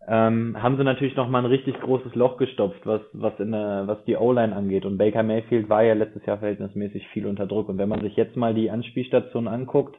Ähm, 0.07 0.57
haben 0.61 0.77
sie 0.77 0.85
natürlich 0.85 1.17
noch 1.17 1.29
mal 1.29 1.39
ein 1.39 1.47
richtig 1.47 1.81
großes 1.81 2.15
Loch 2.15 2.37
gestopft, 2.37 2.85
was, 2.85 3.01
was 3.13 3.33
in 3.41 3.53
der, 3.53 3.85
was 3.87 4.05
die 4.05 4.17
O-Line 4.17 4.55
angeht. 4.55 4.85
Und 4.85 4.99
Baker 4.99 5.23
Mayfield 5.23 5.69
war 5.71 5.83
ja 5.83 5.95
letztes 5.95 6.27
Jahr 6.27 6.39
verhältnismäßig 6.39 7.09
viel 7.09 7.27
unter 7.27 7.47
Druck. 7.47 7.69
Und 7.69 7.79
wenn 7.79 7.89
man 7.89 8.03
sich 8.03 8.15
jetzt 8.17 8.37
mal 8.37 8.53
die 8.53 8.71
Anspielstation 8.71 9.49
anguckt, 9.49 9.97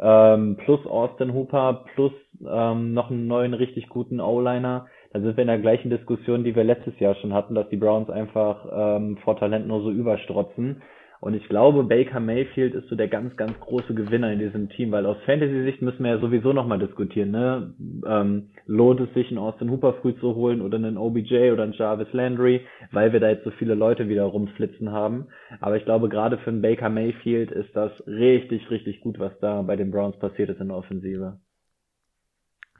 ähm, 0.00 0.56
plus 0.56 0.84
Austin 0.86 1.32
Hooper, 1.34 1.84
plus 1.94 2.12
ähm, 2.44 2.94
noch 2.94 3.10
einen 3.10 3.28
neuen 3.28 3.54
richtig 3.54 3.88
guten 3.88 4.20
O-Liner, 4.20 4.86
dann 5.12 5.22
sind 5.22 5.36
wir 5.36 5.42
in 5.42 5.48
der 5.48 5.60
gleichen 5.60 5.90
Diskussion, 5.90 6.42
die 6.42 6.56
wir 6.56 6.64
letztes 6.64 6.98
Jahr 6.98 7.14
schon 7.14 7.32
hatten, 7.32 7.54
dass 7.54 7.68
die 7.68 7.76
Browns 7.76 8.10
einfach 8.10 8.66
ähm, 8.72 9.18
vor 9.18 9.38
Talent 9.38 9.68
nur 9.68 9.82
so 9.82 9.90
überstrotzen. 9.92 10.82
Und 11.24 11.32
ich 11.32 11.48
glaube, 11.48 11.84
Baker 11.84 12.20
Mayfield 12.20 12.74
ist 12.74 12.86
so 12.90 12.96
der 12.96 13.08
ganz, 13.08 13.34
ganz 13.38 13.58
große 13.58 13.94
Gewinner 13.94 14.30
in 14.30 14.40
diesem 14.40 14.68
Team, 14.68 14.92
weil 14.92 15.06
aus 15.06 15.16
Fantasy-Sicht 15.24 15.80
müssen 15.80 16.04
wir 16.04 16.10
ja 16.10 16.18
sowieso 16.18 16.52
nochmal 16.52 16.78
diskutieren, 16.78 17.30
ne? 17.30 17.72
Ähm, 18.06 18.50
lohnt 18.66 19.00
es 19.00 19.14
sich, 19.14 19.28
einen 19.28 19.38
Austin 19.38 19.70
Hooper 19.70 19.94
früh 20.02 20.14
zu 20.16 20.34
holen 20.34 20.60
oder 20.60 20.76
einen 20.76 20.98
OBJ 20.98 21.50
oder 21.50 21.62
einen 21.62 21.72
Jarvis 21.72 22.12
Landry, 22.12 22.60
weil 22.92 23.14
wir 23.14 23.20
da 23.20 23.30
jetzt 23.30 23.44
so 23.44 23.50
viele 23.52 23.74
Leute 23.74 24.10
wieder 24.10 24.24
rumflitzen 24.24 24.92
haben. 24.92 25.28
Aber 25.60 25.78
ich 25.78 25.86
glaube, 25.86 26.10
gerade 26.10 26.36
für 26.36 26.50
einen 26.50 26.60
Baker 26.60 26.90
Mayfield 26.90 27.50
ist 27.52 27.74
das 27.74 27.90
richtig, 28.06 28.70
richtig 28.70 29.00
gut, 29.00 29.18
was 29.18 29.32
da 29.40 29.62
bei 29.62 29.76
den 29.76 29.92
Browns 29.92 30.18
passiert 30.18 30.50
ist 30.50 30.60
in 30.60 30.68
der 30.68 30.76
Offensive. 30.76 31.38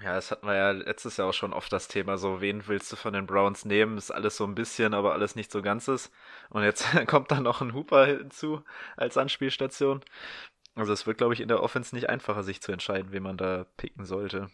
Ja, 0.02 0.14
das 0.14 0.30
hatten 0.30 0.46
wir 0.46 0.54
ja 0.56 0.70
letztes 0.72 1.16
Jahr 1.16 1.28
auch 1.28 1.32
schon 1.34 1.52
oft 1.52 1.72
das 1.72 1.88
Thema, 1.88 2.18
so 2.18 2.40
wen 2.40 2.66
willst 2.66 2.92
du 2.92 2.96
von 2.96 3.12
den 3.12 3.26
Browns 3.26 3.64
nehmen? 3.64 3.96
Ist 3.96 4.10
alles 4.10 4.36
so 4.36 4.44
ein 4.44 4.54
bisschen, 4.54 4.92
aber 4.92 5.12
alles 5.12 5.36
nicht 5.36 5.50
so 5.52 5.62
ganzes. 5.62 6.10
Und 6.50 6.62
jetzt 6.64 6.86
kommt 7.06 7.30
da 7.30 7.40
noch 7.40 7.60
ein 7.60 7.74
Hooper 7.74 8.06
hinzu 8.06 8.62
als 8.96 9.16
Anspielstation. 9.16 10.00
Also 10.76 10.92
es 10.92 11.06
wird, 11.06 11.18
glaube 11.18 11.34
ich, 11.34 11.40
in 11.40 11.48
der 11.48 11.62
Offense 11.62 11.94
nicht 11.94 12.10
einfacher, 12.10 12.42
sich 12.44 12.60
zu 12.62 12.72
entscheiden, 12.72 13.12
wen 13.12 13.22
man 13.24 13.36
da 13.36 13.66
picken 13.76 14.04
sollte. 14.04 14.50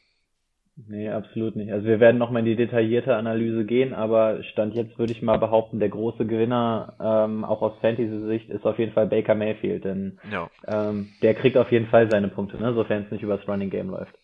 Nee, 0.89 1.11
absolut 1.11 1.57
nicht. 1.57 1.73
Also 1.73 1.87
wir 1.87 2.01
werden 2.01 2.17
nochmal 2.17 2.41
in 2.41 2.47
die 2.47 2.57
detaillierte 2.57 3.15
Analyse 3.15 3.65
gehen, 3.67 3.93
aber 3.93 4.43
Stand 4.45 4.75
jetzt 4.75 4.99
würde 4.99 5.13
ich 5.13 5.21
mal 5.21 5.37
behaupten, 5.39 5.79
der 5.79 5.91
große 5.91 6.25
Gewinner, 6.27 6.95
ähm, 7.01 7.45
auch 7.45 7.61
aus 7.61 7.79
Fantasy-Sicht, 7.81 8.49
ist 8.49 8.65
auf 8.65 8.79
jeden 8.79 8.93
Fall 8.93 9.07
Baker 9.07 9.35
Mayfield, 9.35 9.85
denn 9.85 10.19
Ja. 10.31 10.49
ähm, 10.67 11.11
der 11.23 11.35
kriegt 11.35 11.59
auf 11.59 11.71
jeden 11.71 11.89
Fall 11.89 12.11
seine 12.11 12.29
Punkte, 12.29 12.57
ne, 12.57 12.73
sofern 12.73 13.03
es 13.05 13.11
nicht 13.11 13.23
übers 13.23 13.47
Running 13.47 13.69
Game 13.69 13.91
läuft. 13.91 14.15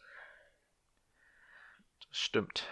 Stimmt. 2.18 2.64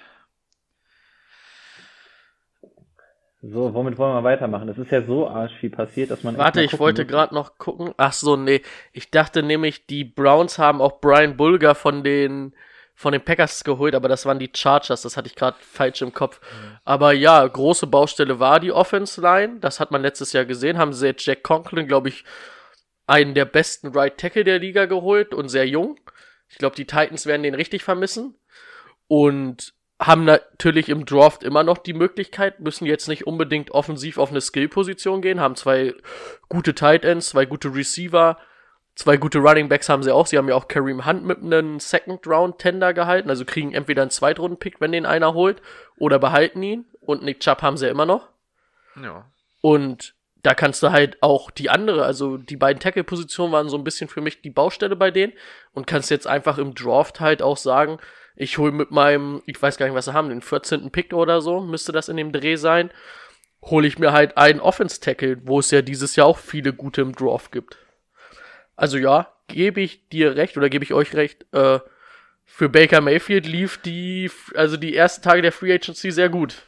So, 3.42 3.74
womit 3.74 3.98
wollen 3.98 4.14
wir 4.14 4.24
weitermachen? 4.24 4.70
Es 4.70 4.78
ist 4.78 4.90
ja 4.90 5.02
so 5.02 5.28
arsch 5.28 5.52
viel 5.60 5.68
passiert, 5.68 6.10
dass 6.10 6.22
man. 6.22 6.38
Warte, 6.38 6.62
ich 6.62 6.78
wollte 6.78 7.04
gerade 7.04 7.34
noch 7.34 7.58
gucken. 7.58 7.92
Ach 7.98 8.14
so, 8.14 8.36
nee. 8.36 8.62
Ich 8.92 9.10
dachte 9.10 9.42
nämlich, 9.42 9.86
die 9.86 10.04
Browns 10.04 10.58
haben 10.58 10.80
auch 10.80 10.98
Brian 10.98 11.36
Bulger 11.36 11.74
von 11.74 12.02
den 12.02 12.54
von 12.94 13.12
den 13.12 13.22
Packers 13.22 13.64
geholt, 13.64 13.94
aber 13.94 14.08
das 14.08 14.24
waren 14.24 14.38
die 14.38 14.50
Chargers. 14.54 15.02
Das 15.02 15.18
hatte 15.18 15.28
ich 15.28 15.34
gerade 15.34 15.58
falsch 15.60 16.00
im 16.00 16.14
Kopf. 16.14 16.40
Aber 16.84 17.12
ja, 17.12 17.46
große 17.46 17.86
Baustelle 17.86 18.40
war 18.40 18.60
die 18.60 18.72
Offense 18.72 19.20
Line. 19.20 19.60
Das 19.60 19.78
hat 19.78 19.90
man 19.90 20.00
letztes 20.00 20.32
Jahr 20.32 20.46
gesehen. 20.46 20.78
Haben 20.78 20.94
sie 20.94 21.14
Jack 21.18 21.42
Conklin, 21.42 21.86
glaube 21.86 22.08
ich, 22.08 22.24
einen 23.06 23.34
der 23.34 23.44
besten 23.44 23.88
Right 23.88 24.16
Tackle 24.16 24.44
der 24.44 24.58
Liga 24.58 24.86
geholt 24.86 25.34
und 25.34 25.50
sehr 25.50 25.68
jung. 25.68 26.00
Ich 26.48 26.56
glaube, 26.56 26.76
die 26.76 26.86
Titans 26.86 27.26
werden 27.26 27.42
den 27.42 27.54
richtig 27.54 27.82
vermissen. 27.82 28.36
Und 29.06 29.74
haben 30.00 30.24
natürlich 30.24 30.88
im 30.88 31.06
Draft 31.06 31.42
immer 31.42 31.62
noch 31.62 31.78
die 31.78 31.92
Möglichkeit, 31.92 32.60
müssen 32.60 32.86
jetzt 32.86 33.08
nicht 33.08 33.26
unbedingt 33.26 33.70
offensiv 33.70 34.18
auf 34.18 34.30
eine 34.30 34.40
Skill-Position 34.40 35.22
gehen, 35.22 35.40
haben 35.40 35.56
zwei 35.56 35.94
gute 36.48 36.74
Tight 36.74 37.04
Ends, 37.04 37.30
zwei 37.30 37.46
gute 37.46 37.72
Receiver, 37.74 38.36
zwei 38.96 39.16
gute 39.16 39.38
Running 39.38 39.68
Backs 39.68 39.88
haben 39.88 40.02
sie 40.02 40.12
auch. 40.12 40.26
Sie 40.26 40.36
haben 40.36 40.48
ja 40.48 40.54
auch 40.56 40.68
Kareem 40.68 41.06
Hunt 41.06 41.24
mit 41.24 41.38
einem 41.38 41.80
Second-Round-Tender 41.80 42.92
gehalten, 42.92 43.30
also 43.30 43.44
kriegen 43.44 43.72
entweder 43.72 44.02
einen 44.02 44.10
Zweitrunden-Pick, 44.10 44.80
wenn 44.80 44.92
den 44.92 45.06
einer 45.06 45.34
holt, 45.34 45.62
oder 45.96 46.18
behalten 46.18 46.62
ihn. 46.62 46.86
Und 47.00 47.22
Nick 47.22 47.40
Chubb 47.40 47.62
haben 47.62 47.76
sie 47.76 47.86
ja 47.86 47.92
immer 47.92 48.06
noch. 48.06 48.28
Ja. 49.00 49.26
Und 49.60 50.14
da 50.42 50.54
kannst 50.54 50.82
du 50.82 50.90
halt 50.90 51.22
auch 51.22 51.50
die 51.50 51.70
andere, 51.70 52.04
also 52.04 52.36
die 52.36 52.56
beiden 52.56 52.80
Tackle-Positionen 52.80 53.52
waren 53.52 53.68
so 53.68 53.78
ein 53.78 53.84
bisschen 53.84 54.08
für 54.08 54.20
mich 54.20 54.42
die 54.42 54.50
Baustelle 54.50 54.96
bei 54.96 55.10
denen 55.10 55.32
und 55.72 55.86
kannst 55.86 56.10
jetzt 56.10 56.26
einfach 56.26 56.58
im 56.58 56.74
Draft 56.74 57.20
halt 57.20 57.40
auch 57.42 57.56
sagen, 57.56 57.98
ich 58.36 58.58
hole 58.58 58.72
mit 58.72 58.90
meinem, 58.90 59.42
ich 59.46 59.60
weiß 59.60 59.76
gar 59.76 59.86
nicht, 59.86 59.94
was 59.94 60.06
sie 60.06 60.12
haben, 60.12 60.28
den 60.28 60.42
14. 60.42 60.90
Pick 60.90 61.12
oder 61.12 61.40
so, 61.40 61.60
müsste 61.60 61.92
das 61.92 62.08
in 62.08 62.16
dem 62.16 62.32
Dreh 62.32 62.56
sein, 62.56 62.90
hole 63.62 63.86
ich 63.86 63.98
mir 63.98 64.12
halt 64.12 64.36
einen 64.36 64.60
Offense-Tackle, 64.60 65.46
wo 65.46 65.60
es 65.60 65.70
ja 65.70 65.82
dieses 65.82 66.16
Jahr 66.16 66.26
auch 66.26 66.38
viele 66.38 66.72
gute 66.72 67.02
im 67.02 67.14
Draft 67.14 67.52
gibt. 67.52 67.78
Also 68.76 68.98
ja, 68.98 69.32
gebe 69.46 69.80
ich 69.80 70.08
dir 70.08 70.36
recht 70.36 70.56
oder 70.56 70.68
gebe 70.68 70.84
ich 70.84 70.92
euch 70.92 71.14
recht, 71.14 71.46
äh, 71.52 71.78
für 72.44 72.68
Baker 72.68 73.00
Mayfield 73.00 73.46
lief 73.46 73.78
die, 73.78 74.30
also 74.54 74.76
die 74.76 74.94
ersten 74.94 75.22
Tage 75.22 75.42
der 75.42 75.52
Free 75.52 75.72
Agency 75.72 76.10
sehr 76.10 76.28
gut. 76.28 76.66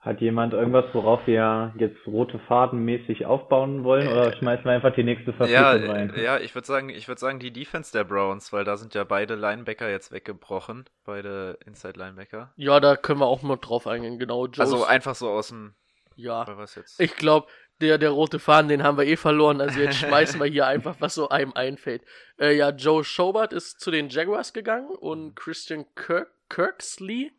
Hat 0.00 0.20
jemand 0.20 0.52
irgendwas, 0.52 0.84
worauf 0.92 1.26
wir 1.26 1.74
jetzt 1.76 1.98
rote 2.06 2.38
Faden 2.46 2.84
mäßig 2.84 3.26
aufbauen 3.26 3.82
wollen, 3.82 4.06
oder 4.06 4.32
schmeißen 4.36 4.64
wir 4.64 4.70
einfach 4.72 4.94
die 4.94 5.02
nächste 5.02 5.32
Ja, 5.32 5.36
Verpflichtung 5.36 5.90
rein? 5.90 6.14
äh, 6.14 6.22
ja, 6.22 6.38
ich 6.38 6.54
würde 6.54 6.66
sagen, 6.68 6.88
ich 6.88 7.08
würde 7.08 7.20
sagen, 7.20 7.40
die 7.40 7.52
Defense 7.52 7.92
der 7.92 8.04
Browns, 8.04 8.52
weil 8.52 8.64
da 8.64 8.76
sind 8.76 8.94
ja 8.94 9.02
beide 9.02 9.34
Linebacker 9.34 9.90
jetzt 9.90 10.12
weggebrochen, 10.12 10.84
beide 11.04 11.58
Inside 11.66 11.98
Linebacker. 11.98 12.52
Ja, 12.56 12.78
da 12.78 12.94
können 12.96 13.18
wir 13.18 13.26
auch 13.26 13.42
mal 13.42 13.56
drauf 13.56 13.88
eingehen, 13.88 14.20
genau. 14.20 14.46
Joe's, 14.46 14.60
Also 14.60 14.84
einfach 14.84 15.16
so 15.16 15.30
aus 15.30 15.48
dem, 15.48 15.74
ja. 16.14 16.46
was 16.56 16.76
jetzt? 16.76 17.00
Ich 17.00 17.16
glaube, 17.16 17.48
der, 17.80 17.98
der 17.98 18.10
rote 18.10 18.38
Faden, 18.38 18.68
den 18.68 18.84
haben 18.84 18.98
wir 18.98 19.04
eh 19.04 19.16
verloren. 19.16 19.60
Also 19.60 19.80
jetzt 19.80 19.96
schmeißen 19.98 20.38
wir 20.40 20.46
hier 20.46 20.66
einfach, 20.68 20.96
was 21.00 21.14
so 21.14 21.28
einem 21.28 21.52
einfällt. 21.54 22.02
Äh, 22.38 22.56
ja, 22.56 22.70
Joe 22.70 23.02
Schobert 23.02 23.52
ist 23.52 23.80
zu 23.80 23.90
den 23.90 24.08
Jaguars 24.10 24.52
gegangen 24.52 24.90
und 24.90 25.34
Christian 25.34 25.86
Kirk, 25.96 26.30
Kirksley 26.48 27.32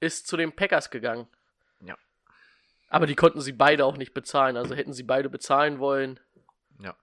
ist 0.00 0.26
zu 0.26 0.36
den 0.38 0.52
Packers 0.52 0.90
gegangen. 0.90 1.26
Aber 2.90 3.06
die 3.06 3.14
konnten 3.14 3.40
sie 3.40 3.52
beide 3.52 3.86
auch 3.86 3.96
nicht 3.96 4.12
bezahlen. 4.12 4.56
Also 4.56 4.74
hätten 4.74 4.92
sie 4.92 5.04
beide 5.04 5.30
bezahlen 5.30 5.78
wollen, 5.78 6.20
Ja. 6.82 6.94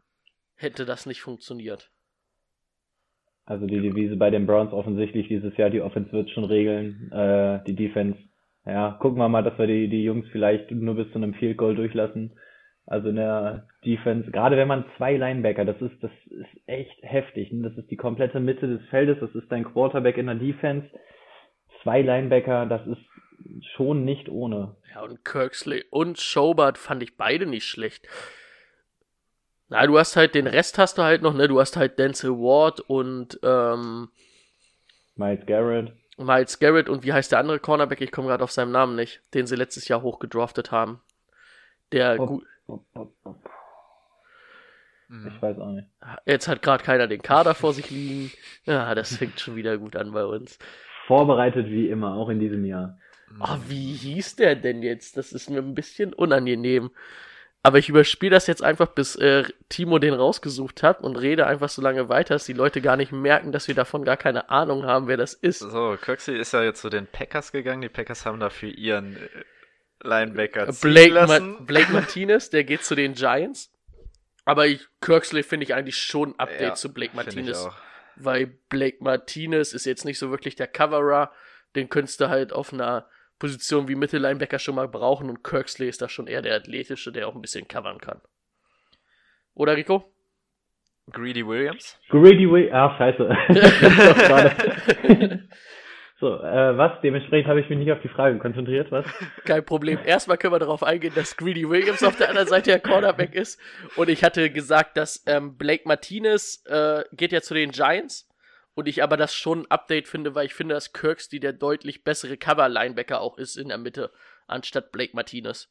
hätte 0.56 0.86
das 0.86 1.06
nicht 1.06 1.22
funktioniert. 1.22 1.90
Also 3.46 3.66
die 3.66 3.80
Devise 3.80 4.18
bei 4.18 4.30
den 4.30 4.46
Browns 4.46 4.74
offensichtlich 4.74 5.30
dieses 5.30 5.56
Jahr, 5.56 5.70
die 5.70 5.82
Offense 5.82 6.12
wird 6.12 6.30
schon 6.30 6.44
regeln, 6.44 7.10
äh, 7.14 7.64
die 7.66 7.76
Defense. 7.76 8.20
Ja, 8.66 8.98
gucken 9.00 9.18
wir 9.20 9.30
mal, 9.30 9.44
dass 9.44 9.58
wir 9.58 9.68
die, 9.68 9.88
die 9.88 10.04
Jungs 10.04 10.28
vielleicht 10.34 10.70
nur 10.72 10.96
bis 10.96 11.08
zu 11.14 11.16
einem 11.16 11.34
Field 11.36 11.58
Goal 11.58 11.74
durchlassen. 11.76 12.38
Also 12.86 13.08
in 13.10 13.16
der 13.16 13.68
Defense, 13.86 14.30
gerade 14.32 14.58
wenn 14.58 14.68
man 14.68 14.84
zwei 14.98 15.16
Linebacker, 15.16 15.64
das 15.64 15.82
ist, 15.82 16.02
das 16.04 16.12
ist 16.26 16.50
echt 16.68 16.98
heftig. 17.02 17.52
Ne? 17.54 17.70
Das 17.70 17.78
ist 17.78 17.90
die 17.90 17.96
komplette 17.96 18.42
Mitte 18.42 18.68
des 18.68 18.86
Feldes, 18.90 19.18
das 19.22 19.34
ist 19.36 19.50
dein 19.50 19.64
Quarterback 19.64 20.18
in 20.18 20.26
der 20.26 20.36
Defense. 20.36 20.90
Zwei 21.84 22.02
Linebacker, 22.02 22.66
das 22.66 22.86
ist 22.88 23.02
schon 23.76 24.04
nicht 24.06 24.30
ohne. 24.30 24.76
Ja, 24.94 25.02
und 25.02 25.24
Kirksley 25.24 25.86
und 25.90 26.20
Schobert 26.20 26.78
fand 26.78 27.04
ich 27.04 27.18
beide 27.18 27.46
nicht 27.46 27.66
schlecht. 27.66 28.08
Na, 29.70 29.86
du 29.86 29.98
hast 30.00 30.16
halt, 30.16 30.34
den 30.34 30.48
Rest 30.48 30.78
hast 30.78 30.98
du 30.98 31.04
halt 31.04 31.22
noch, 31.22 31.34
ne? 31.34 31.48
Du 31.48 31.60
hast 31.60 31.76
halt 31.76 32.00
Denzel 32.00 32.32
Ward 32.32 32.80
und 32.82 33.40
ähm, 33.44 34.10
Miles 35.16 35.46
Garrett. 35.46 35.92
Miles 36.18 36.60
Garrett 36.60 36.90
und 36.90 37.04
wie 37.04 37.14
heißt 37.14 37.32
der 37.32 37.40
andere 37.40 37.60
Cornerback? 37.60 38.02
Ich 38.02 38.12
komme 38.12 38.28
gerade 38.30 38.44
auf 38.44 38.52
seinen 38.52 38.72
Namen 38.72 38.96
nicht, 38.96 39.22
den 39.34 39.46
sie 39.46 39.56
letztes 39.56 39.88
Jahr 39.88 40.02
hochgedraftet 40.02 40.72
haben. 40.72 41.02
Der 41.92 42.20
Oh. 42.20 42.26
gut, 42.26 42.46
Mhm. 45.10 45.32
Ich 45.34 45.42
weiß 45.42 45.58
auch 45.60 45.72
nicht. 45.72 45.88
jetzt 46.26 46.48
hat 46.50 46.62
gerade 46.62 46.84
keiner 46.84 47.08
den 47.08 47.22
Kader 47.22 47.56
vor 47.56 47.74
sich 47.74 47.90
liegen. 47.90 48.32
Ja, 48.66 48.94
das 48.94 49.16
fängt 49.16 49.40
schon 49.40 49.56
wieder 49.56 49.78
gut 49.78 49.96
an 49.96 50.12
bei 50.12 50.26
uns. 50.26 50.60
Vorbereitet 51.06 51.68
wie 51.68 51.90
immer, 51.90 52.16
auch 52.16 52.28
in 52.28 52.40
diesem 52.42 52.66
Jahr. 52.66 52.98
Ah, 53.40 53.60
wie 53.68 53.94
hieß 53.94 54.38
der 54.38 54.56
denn 54.56 54.82
jetzt? 54.82 55.18
Das 55.18 55.32
ist 55.32 55.50
mir 55.50 55.60
ein 55.60 55.76
bisschen 55.76 56.14
unangenehm. 56.14 56.92
Aber 57.64 57.80
ich 57.80 57.90
überspiele 57.90 58.32
das 58.32 58.48
jetzt 58.48 58.64
einfach, 58.64 58.88
bis 58.88 59.16
äh, 59.18 59.44
Timo 59.68 60.00
den 60.00 60.14
rausgesucht 60.14 60.84
hat 60.84 61.02
und 61.02 61.18
rede 61.18 61.48
einfach 61.48 61.70
so 61.70 61.82
lange 61.82 62.08
weiter, 62.08 62.36
dass 62.36 62.46
die 62.46 62.54
Leute 62.54 62.82
gar 62.82 62.96
nicht 62.96 63.12
merken, 63.12 63.52
dass 63.52 63.68
wir 63.68 63.76
davon 63.76 64.06
gar 64.06 64.16
keine 64.16 64.50
Ahnung 64.50 64.86
haben, 64.86 65.08
wer 65.08 65.18
das 65.18 65.34
ist. 65.34 65.60
So, 65.60 65.98
Kirksey 66.02 66.38
ist 66.38 66.54
ja 66.54 66.64
jetzt 66.64 66.82
zu 66.82 66.90
den 66.90 67.08
Packers 67.08 67.52
gegangen. 67.52 67.82
Die 67.82 67.90
Packers 67.90 68.26
haben 68.26 68.40
dafür 68.40 68.70
ihren 68.70 69.18
äh, 69.18 69.20
Linebacker 70.02 70.68
Blake. 70.82 71.14
Ma 71.14 71.40
Blake 71.60 71.92
Martinez, 71.92 72.50
der 72.50 72.64
geht 72.64 72.86
zu 72.86 72.96
den 72.96 73.14
Giants. 73.14 73.74
Aber 74.46 74.66
ich, 74.66 74.88
Kirksley 75.02 75.44
finde 75.44 75.66
ich 75.66 75.74
eigentlich 75.74 75.98
schon 75.98 76.30
ein 76.32 76.40
Update 76.40 76.62
Ja, 76.62 76.74
zu 76.76 76.94
Blake 76.94 77.16
Martinez. 77.16 77.68
Weil 78.16 78.48
Blake 78.70 78.98
Martinez 79.02 79.74
ist 79.74 79.86
jetzt 79.86 80.06
nicht 80.06 80.20
so 80.20 80.32
wirklich 80.32 80.56
der 80.56 80.68
Coverer. 80.68 81.32
Den 81.76 81.90
könntest 81.90 82.22
du 82.22 82.30
halt 82.30 82.54
auf 82.54 82.72
einer 82.72 83.10
Position 83.40 83.88
wie 83.88 83.96
Mittellinebacker 83.96 84.60
schon 84.60 84.76
mal 84.76 84.88
brauchen 84.88 85.30
und 85.30 85.44
Kirksley 85.44 85.88
ist 85.90 86.02
da 86.02 86.10
schon 86.10 86.28
eher 86.28 86.42
der 86.42 86.56
Athletische, 86.56 87.12
der 87.12 87.28
auch 87.28 87.36
ein 87.36 87.42
bisschen 87.42 87.68
covern 87.68 88.00
kann. 88.00 88.22
Oder 89.54 89.76
Rico? 89.76 90.12
Greedy 91.12 91.46
Williams? 91.46 92.00
Greedy 92.10 92.50
Way. 92.52 92.72
Ah, 92.72 92.96
scheiße. 92.98 93.30
So, 96.20 96.34
äh, 96.34 96.76
was? 96.76 97.00
Dementsprechend 97.02 97.48
habe 97.48 97.62
ich 97.62 97.70
mich 97.70 97.78
nicht 97.78 97.92
auf 97.92 98.02
die 98.02 98.08
Frage 98.08 98.40
konzentriert, 98.40 98.92
was? 98.92 99.06
Kein 99.46 99.64
Problem. 99.64 100.00
Erstmal 100.04 100.38
können 100.38 100.54
wir 100.54 100.60
darauf 100.60 100.82
eingehen, 100.82 101.14
dass 101.14 101.38
Greedy 101.38 101.70
Williams 101.70 102.04
auf 102.04 102.18
der 102.18 102.30
anderen 102.30 102.48
Seite 102.48 102.72
der 102.72 102.80
Cornerback 102.80 103.36
ist. 103.36 103.62
Und 103.96 104.10
ich 104.10 104.24
hatte 104.24 104.50
gesagt, 104.50 104.98
dass 104.98 105.24
ähm, 105.28 105.58
Blake 105.58 105.84
Martinez 105.86 106.64
äh, 106.66 107.04
geht 107.12 107.32
ja 107.32 107.42
zu 107.42 107.54
den 107.54 107.70
Giants. 107.70 108.27
Und 108.78 108.88
ich 108.88 109.02
aber 109.02 109.18
das 109.18 109.34
schon 109.34 109.62
ein 109.62 109.72
Update 109.72 110.08
finde, 110.08 110.36
weil 110.36 110.46
ich 110.46 110.54
finde, 110.54 110.76
dass 110.76 110.94
Kirksey 110.94 111.40
der 111.40 111.52
deutlich 111.52 112.04
bessere 112.04 112.38
Cover-Linebacker 112.38 113.20
auch 113.22 113.40
ist 113.40 113.56
in 113.58 113.70
der 113.70 113.80
Mitte, 113.80 114.12
anstatt 114.46 114.92
Blake 114.92 115.16
Martinez. 115.16 115.68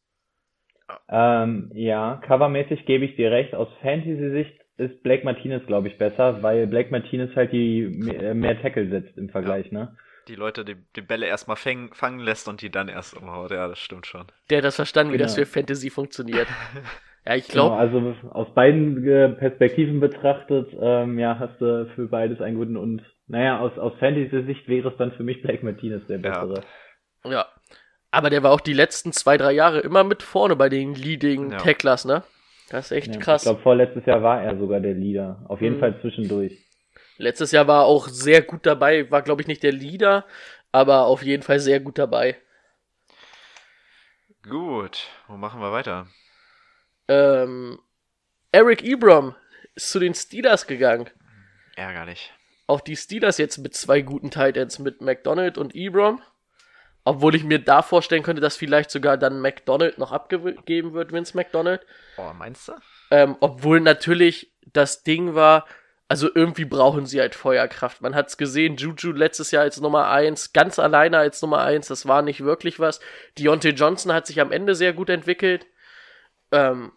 Ähm, 1.08 1.70
ja, 1.72 2.20
covermäßig 2.26 2.84
gebe 2.84 3.04
ich 3.04 3.14
dir 3.14 3.30
recht. 3.30 3.54
Aus 3.54 3.68
Fantasy-Sicht 3.80 4.58
ist 4.78 5.04
Blake 5.04 5.24
Martinez, 5.24 5.64
glaube 5.68 5.86
ich, 5.86 5.98
besser, 5.98 6.42
weil 6.42 6.66
Blake 6.66 6.90
Martinez 6.90 7.30
halt 7.36 7.52
die 7.52 7.82
mehr, 7.82 8.34
mehr 8.34 8.60
Tackle 8.60 8.88
setzt 8.90 9.16
im 9.16 9.28
Vergleich, 9.30 9.70
ne? 9.70 9.96
Die 10.26 10.34
Leute, 10.34 10.64
die, 10.64 10.74
die 10.96 11.00
Bälle 11.02 11.26
erstmal 11.26 11.56
fäng, 11.56 11.94
fangen 11.94 12.18
lässt 12.18 12.48
und 12.48 12.60
die 12.60 12.70
dann 12.70 12.88
erst 12.88 13.16
umhaut. 13.16 13.52
Ja, 13.52 13.68
das 13.68 13.78
stimmt 13.78 14.08
schon. 14.08 14.26
Der 14.50 14.58
hat 14.58 14.64
das 14.64 14.74
verstanden, 14.74 15.12
wie 15.12 15.18
Genau. 15.18 15.26
das 15.26 15.36
für 15.36 15.46
Fantasy 15.46 15.90
funktioniert. 15.90 16.48
Ja, 17.26 17.34
ich 17.34 17.48
Genau, 17.48 17.70
glaube, 17.70 17.76
also 17.76 18.14
aus 18.30 18.54
beiden 18.54 19.06
äh, 19.06 19.28
Perspektiven 19.30 20.00
betrachtet, 20.00 20.68
ähm, 20.80 21.18
ja, 21.18 21.38
hast 21.38 21.60
du 21.60 21.86
für 21.94 22.06
beides 22.06 22.40
einen 22.40 22.56
guten 22.56 22.76
und 22.76 23.02
naja, 23.28 23.58
aus, 23.58 23.76
aus 23.78 23.92
Fantasy-Sicht 23.98 24.68
wäre 24.68 24.90
es 24.90 24.96
dann 24.98 25.12
für 25.12 25.24
mich 25.24 25.42
Blake 25.42 25.64
Martinez 25.64 26.06
der 26.06 26.18
Ja. 26.18 26.44
bessere. 26.44 26.62
ja. 27.24 27.46
Aber 28.12 28.30
der 28.30 28.42
war 28.42 28.52
auch 28.52 28.60
die 28.60 28.72
letzten 28.72 29.12
zwei, 29.12 29.36
drei 29.36 29.52
Jahre 29.52 29.80
immer 29.80 30.04
mit 30.04 30.22
vorne 30.22 30.56
bei 30.56 30.68
den 30.68 30.94
Leading 30.94 31.50
Ja. 31.50 31.58
Tacklers, 31.58 32.04
ne? 32.04 32.22
Das 32.70 32.86
ist 32.86 32.92
echt 32.96 33.12
Ja, 33.12 33.18
krass. 33.18 33.42
Ich 33.42 33.48
glaube, 33.48 33.62
vorletztes 33.62 34.06
Jahr 34.06 34.22
war 34.22 34.42
er 34.42 34.56
sogar 34.58 34.80
der 34.80 34.94
Leader. 34.94 35.44
Auf 35.48 35.60
jeden 35.60 35.76
Mhm. 35.76 35.80
Fall 35.80 36.00
zwischendurch. 36.00 36.52
Letztes 37.18 37.52
Jahr 37.52 37.66
war 37.66 37.82
er 37.82 37.86
auch 37.86 38.08
sehr 38.08 38.42
gut 38.42 38.64
dabei, 38.64 39.10
war 39.10 39.22
glaube 39.22 39.42
ich 39.42 39.48
nicht 39.48 39.62
der 39.62 39.72
Leader, 39.72 40.24
aber 40.72 41.06
auf 41.06 41.22
jeden 41.22 41.42
Fall 41.42 41.58
sehr 41.60 41.80
gut 41.80 41.98
dabei. 41.98 42.36
Gut, 44.48 45.08
wo 45.28 45.36
machen 45.36 45.60
wir 45.60 45.72
weiter? 45.72 46.06
Ähm, 47.08 47.78
Eric 48.52 48.82
Ebrom 48.82 49.34
ist 49.74 49.90
zu 49.90 49.98
den 49.98 50.14
Steelers 50.14 50.66
gegangen. 50.66 51.10
Ärgerlich. 51.76 52.32
Auch 52.66 52.80
die 52.80 52.96
Steelers 52.96 53.38
jetzt 53.38 53.58
mit 53.58 53.74
zwei 53.74 54.00
guten 54.00 54.30
Titans, 54.30 54.78
mit 54.78 55.00
McDonald 55.00 55.58
und 55.58 55.74
Ebrom. 55.74 56.22
Obwohl 57.04 57.36
ich 57.36 57.44
mir 57.44 57.60
da 57.60 57.82
vorstellen 57.82 58.24
könnte, 58.24 58.42
dass 58.42 58.56
vielleicht 58.56 58.90
sogar 58.90 59.16
dann 59.16 59.40
McDonald 59.40 59.98
noch 59.98 60.10
abgegeben 60.10 60.92
wird, 60.92 61.12
Vince 61.12 61.36
McDonald. 61.36 61.86
Oh, 62.16 62.32
meinst 62.36 62.66
du? 62.66 62.72
Ähm, 63.12 63.36
obwohl 63.38 63.80
natürlich 63.80 64.52
das 64.72 65.04
Ding 65.04 65.36
war, 65.36 65.66
also 66.08 66.28
irgendwie 66.34 66.64
brauchen 66.64 67.06
sie 67.06 67.20
halt 67.20 67.36
Feuerkraft. 67.36 68.00
Man 68.00 68.16
hat's 68.16 68.36
gesehen, 68.36 68.76
Juju 68.76 69.12
letztes 69.12 69.52
Jahr 69.52 69.62
als 69.62 69.80
Nummer 69.80 70.08
eins, 70.08 70.52
ganz 70.52 70.80
alleine 70.80 71.18
als 71.18 71.42
Nummer 71.42 71.62
eins, 71.62 71.86
das 71.86 72.06
war 72.06 72.22
nicht 72.22 72.42
wirklich 72.42 72.80
was. 72.80 72.98
Deontay 73.38 73.70
Johnson 73.70 74.12
hat 74.12 74.26
sich 74.26 74.40
am 74.40 74.50
Ende 74.50 74.74
sehr 74.74 74.92
gut 74.92 75.08
entwickelt. 75.08 75.66
Ähm, 76.52 76.92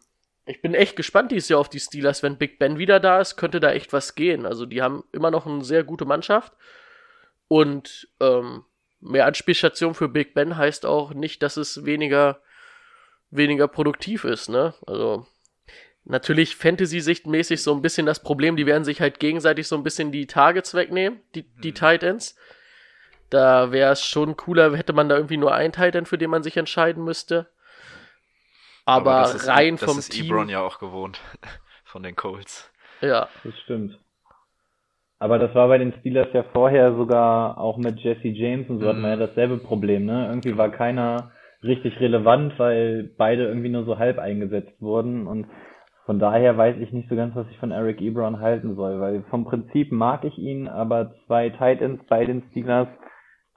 ich 0.46 0.62
bin 0.62 0.74
echt 0.74 0.96
gespannt 0.96 1.32
dieses 1.32 1.50
Jahr 1.50 1.60
auf 1.60 1.70
die 1.70 1.80
Steelers. 1.80 2.24
Wenn 2.24 2.38
Big 2.38 2.58
Ben 2.58 2.78
wieder 2.80 3.00
da 3.00 3.22
ist, 3.22 3.36
könnte 3.36 3.60
da 3.60 3.72
echt 3.72 3.94
was 3.94 4.16
gehen. 4.16 4.46
Also 4.46 4.66
die 4.66 4.82
haben 4.82 5.04
immer 5.12 5.30
noch 5.30 5.46
eine 5.46 5.64
sehr 5.64 5.84
gute 5.84 6.06
Mannschaft. 6.06 6.54
Und 7.48 8.08
ähm, 8.20 8.66
mehr 9.00 9.26
Anspielstation 9.26 9.94
für 9.94 10.10
Big 10.10 10.34
Ben 10.34 10.58
heißt 10.58 10.86
auch 10.86 11.14
nicht, 11.14 11.44
dass 11.44 11.58
es 11.58 11.86
weniger, 11.86 12.42
weniger 13.30 13.68
produktiv 13.68 14.24
ist, 14.24 14.50
ne? 14.50 14.74
Also 14.88 15.26
natürlich 16.04 16.56
Fantasy-Sichtmäßig 16.56 17.62
so 17.62 17.74
ein 17.74 17.82
bisschen 17.82 18.06
das 18.06 18.22
Problem, 18.22 18.56
die 18.56 18.66
werden 18.66 18.84
sich 18.84 19.02
halt 19.02 19.20
gegenseitig 19.20 19.68
so 19.68 19.76
ein 19.76 19.84
bisschen 19.84 20.12
die 20.12 20.28
Targets 20.28 20.74
wegnehmen, 20.74 21.20
die, 21.36 21.44
die 21.44 21.74
Titans. 21.74 22.36
Da 23.30 23.72
wäre 23.72 23.92
es 23.92 24.04
schon 24.04 24.36
cooler, 24.36 24.76
hätte 24.76 24.94
man 24.94 25.10
da 25.10 25.16
irgendwie 25.16 25.38
nur 25.38 25.54
einen 25.54 25.74
Titan, 25.74 26.08
für 26.08 26.18
den 26.18 26.32
man 26.32 26.42
sich 26.42 26.58
entscheiden 26.58 27.04
müsste. 27.04 27.48
Aber, 28.90 29.20
das 29.22 29.36
ist, 29.36 29.48
rein 29.48 29.76
das 29.76 29.84
vom 29.84 30.00
ist 30.00 30.10
Team. 30.12 30.26
Ebron 30.26 30.50
ja 30.50 30.62
auch 30.62 30.80
gewohnt. 30.80 31.20
Von 31.86 32.04
den 32.04 32.16
Colts. 32.16 32.72
Ja, 33.02 33.28
Das 33.44 33.58
stimmt. 33.64 33.98
Aber 35.20 35.38
das 35.38 35.54
war 35.54 35.68
bei 35.68 35.78
den 35.78 35.94
Steelers 36.00 36.28
ja 36.34 36.44
vorher 36.54 36.96
sogar 36.96 37.58
auch 37.58 37.78
mit 37.78 38.00
Jesse 38.00 38.30
James 38.30 38.70
und 38.70 38.80
so 38.80 38.88
hatten 38.88 39.02
wir 39.02 39.10
ja 39.10 39.16
Mhm. 39.16 39.20
dasselbe 39.20 39.58
Problem, 39.58 40.06
ne? 40.06 40.28
Irgendwie 40.28 40.58
war 40.58 40.70
keiner 40.70 41.32
richtig 41.62 42.00
relevant, 42.00 42.58
weil 42.58 43.12
beide 43.18 43.46
irgendwie 43.46 43.70
nur 43.70 43.84
so 43.84 43.98
halb 43.98 44.18
eingesetzt 44.18 44.80
wurden 44.82 45.28
und 45.28 45.48
von 46.06 46.20
daher 46.20 46.58
weiß 46.58 46.78
ich 46.80 46.92
nicht 46.94 47.10
so 47.10 47.16
ganz, 47.16 47.36
was 47.36 47.48
ich 47.52 47.58
von 47.60 47.72
Eric 47.72 48.02
Ebron 48.02 48.40
halten 48.40 48.76
soll, 48.76 49.00
weil 49.02 49.24
vom 49.30 49.44
Prinzip 49.46 49.92
mag 49.92 50.24
ich 50.24 50.38
ihn, 50.38 50.68
aber 50.70 51.14
zwei 51.28 51.50
Titans 51.50 52.02
bei 52.08 52.24
den 52.26 52.44
Steelers, 52.52 52.88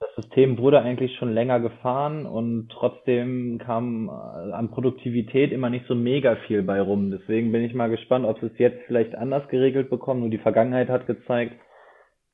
das 0.03 0.25
System 0.25 0.57
wurde 0.57 0.81
eigentlich 0.81 1.15
schon 1.17 1.33
länger 1.33 1.59
gefahren 1.59 2.25
und 2.25 2.69
trotzdem 2.71 3.59
kam 3.59 4.09
äh, 4.09 4.51
an 4.53 4.71
Produktivität 4.71 5.51
immer 5.51 5.69
nicht 5.69 5.85
so 5.87 5.95
mega 5.95 6.35
viel 6.47 6.63
bei 6.63 6.81
rum. 6.81 7.11
Deswegen 7.11 7.51
bin 7.51 7.63
ich 7.63 7.73
mal 7.73 7.89
gespannt, 7.89 8.25
ob 8.25 8.39
sie 8.39 8.47
es 8.47 8.57
jetzt 8.57 8.79
vielleicht 8.87 9.15
anders 9.15 9.47
geregelt 9.49 9.89
bekommen. 9.89 10.21
Nur 10.21 10.29
die 10.29 10.37
Vergangenheit 10.39 10.89
hat 10.89 11.07
gezeigt, 11.07 11.55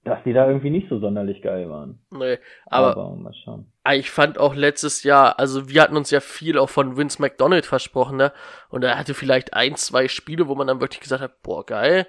dass 0.05 0.23
die 0.23 0.33
da 0.33 0.47
irgendwie 0.47 0.69
nicht 0.69 0.87
so 0.89 0.99
sonderlich 0.99 1.41
geil 1.41 1.69
waren. 1.69 1.99
nee. 2.11 2.37
Aber, 2.67 3.15
mal 3.15 3.33
schauen. 3.43 3.71
Ah, 3.83 3.93
ich 3.95 4.09
fand 4.11 4.37
auch 4.39 4.55
letztes 4.55 5.03
Jahr, 5.03 5.37
also 5.39 5.69
wir 5.69 5.81
hatten 5.81 5.97
uns 5.97 6.09
ja 6.09 6.21
viel 6.21 6.57
auch 6.57 6.69
von 6.69 6.95
Vince 6.97 7.21
McDonald 7.21 7.65
versprochen, 7.65 8.17
ne? 8.17 8.31
Und 8.69 8.83
er 8.83 8.97
hatte 8.97 9.13
vielleicht 9.13 9.53
ein, 9.53 9.75
zwei 9.75 10.07
Spiele, 10.07 10.47
wo 10.47 10.55
man 10.55 10.67
dann 10.67 10.79
wirklich 10.81 11.01
gesagt 11.01 11.21
hat, 11.21 11.41
boah, 11.43 11.65
geil. 11.65 12.07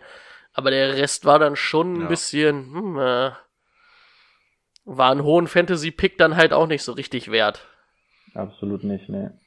Aber 0.52 0.71
der 0.71 0.97
Rest 0.97 1.25
war 1.26 1.38
dann 1.38 1.57
schon 1.57 1.95
ein 1.95 2.00
Ja. 2.02 2.09
bisschen, 2.09 2.73
hm, 2.73 2.99
äh, 2.99 3.31
war 4.85 5.11
einen 5.13 5.23
hohen 5.25 5.47
Fantasy-Pick 5.47 6.19
dann 6.19 6.37
halt 6.37 6.53
auch 6.53 6.67
nicht 6.67 6.83
so 6.83 6.93
richtig 6.93 7.31
wert. 7.31 7.67
Absolut 8.35 8.85
nicht, 8.85 9.09
ne. 9.09 9.39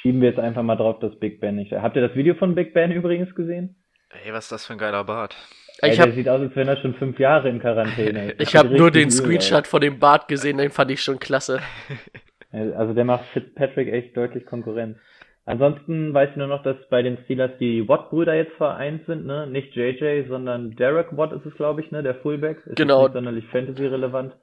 Schieben 0.00 0.20
wir 0.20 0.28
jetzt 0.28 0.38
einfach 0.38 0.62
mal 0.62 0.76
drauf, 0.76 0.98
dass 1.00 1.18
Big 1.18 1.40
Ben 1.40 1.56
nicht. 1.56 1.72
Habt 1.72 1.96
ihr 1.96 2.06
das 2.06 2.14
Video 2.14 2.34
von 2.34 2.54
Big 2.54 2.74
Ben 2.74 2.92
übrigens 2.92 3.34
gesehen? 3.34 3.76
Ey, 4.24 4.32
was 4.32 4.44
ist 4.44 4.52
das 4.52 4.66
für 4.66 4.74
ein 4.74 4.78
geiler 4.78 5.04
Bart? 5.04 5.36
Ey, 5.80 5.90
Ich 5.90 5.96
der 5.96 6.06
habe 6.06 6.12
sieht 6.12 6.28
aus, 6.28 6.40
als 6.40 6.54
wenn 6.54 6.68
er 6.68 6.76
schon 6.76 6.94
fünf 6.94 7.18
Jahre 7.18 7.48
in 7.48 7.60
Quarantäne 7.60 8.32
ist. 8.32 8.40
ich 8.48 8.54
hab 8.54 8.68
sieht 8.68 8.78
nur 8.78 8.90
den 8.90 9.10
Screenshot 9.10 9.66
von 9.66 9.80
dem 9.80 9.98
Bart 9.98 10.28
gesehen, 10.28 10.58
den 10.58 10.70
fand 10.70 10.90
ich 10.90 11.02
schon 11.02 11.18
klasse. 11.18 11.60
Also 12.52 12.94
der 12.94 13.04
macht 13.04 13.24
Fitzpatrick 13.32 13.92
echt 13.92 14.16
deutlich 14.16 14.46
Konkurrenz. 14.46 14.96
Ansonsten 15.46 16.14
weiß 16.14 16.30
ich 16.30 16.36
nur 16.36 16.46
noch, 16.46 16.62
dass 16.62 16.76
bei 16.88 17.02
den 17.02 17.18
Steelers 17.24 17.50
die 17.60 17.86
Watt-Brüder 17.86 18.34
jetzt 18.34 18.54
vereint 18.56 19.04
sind, 19.06 19.26
ne? 19.26 19.46
Nicht 19.46 19.74
JJ, 19.76 20.26
sondern 20.28 20.70
Derek 20.76 21.16
Watt 21.16 21.32
ist 21.32 21.44
es, 21.44 21.54
glaube 21.54 21.82
ich, 21.82 21.90
ne? 21.90 22.02
Der 22.02 22.14
Fullback. 22.16 22.64
Ist 22.64 22.76
Genau. 22.76 23.02
Nicht 23.02 23.12
sonderlich 23.12 23.46
Fantasy-relevant. 23.48 24.34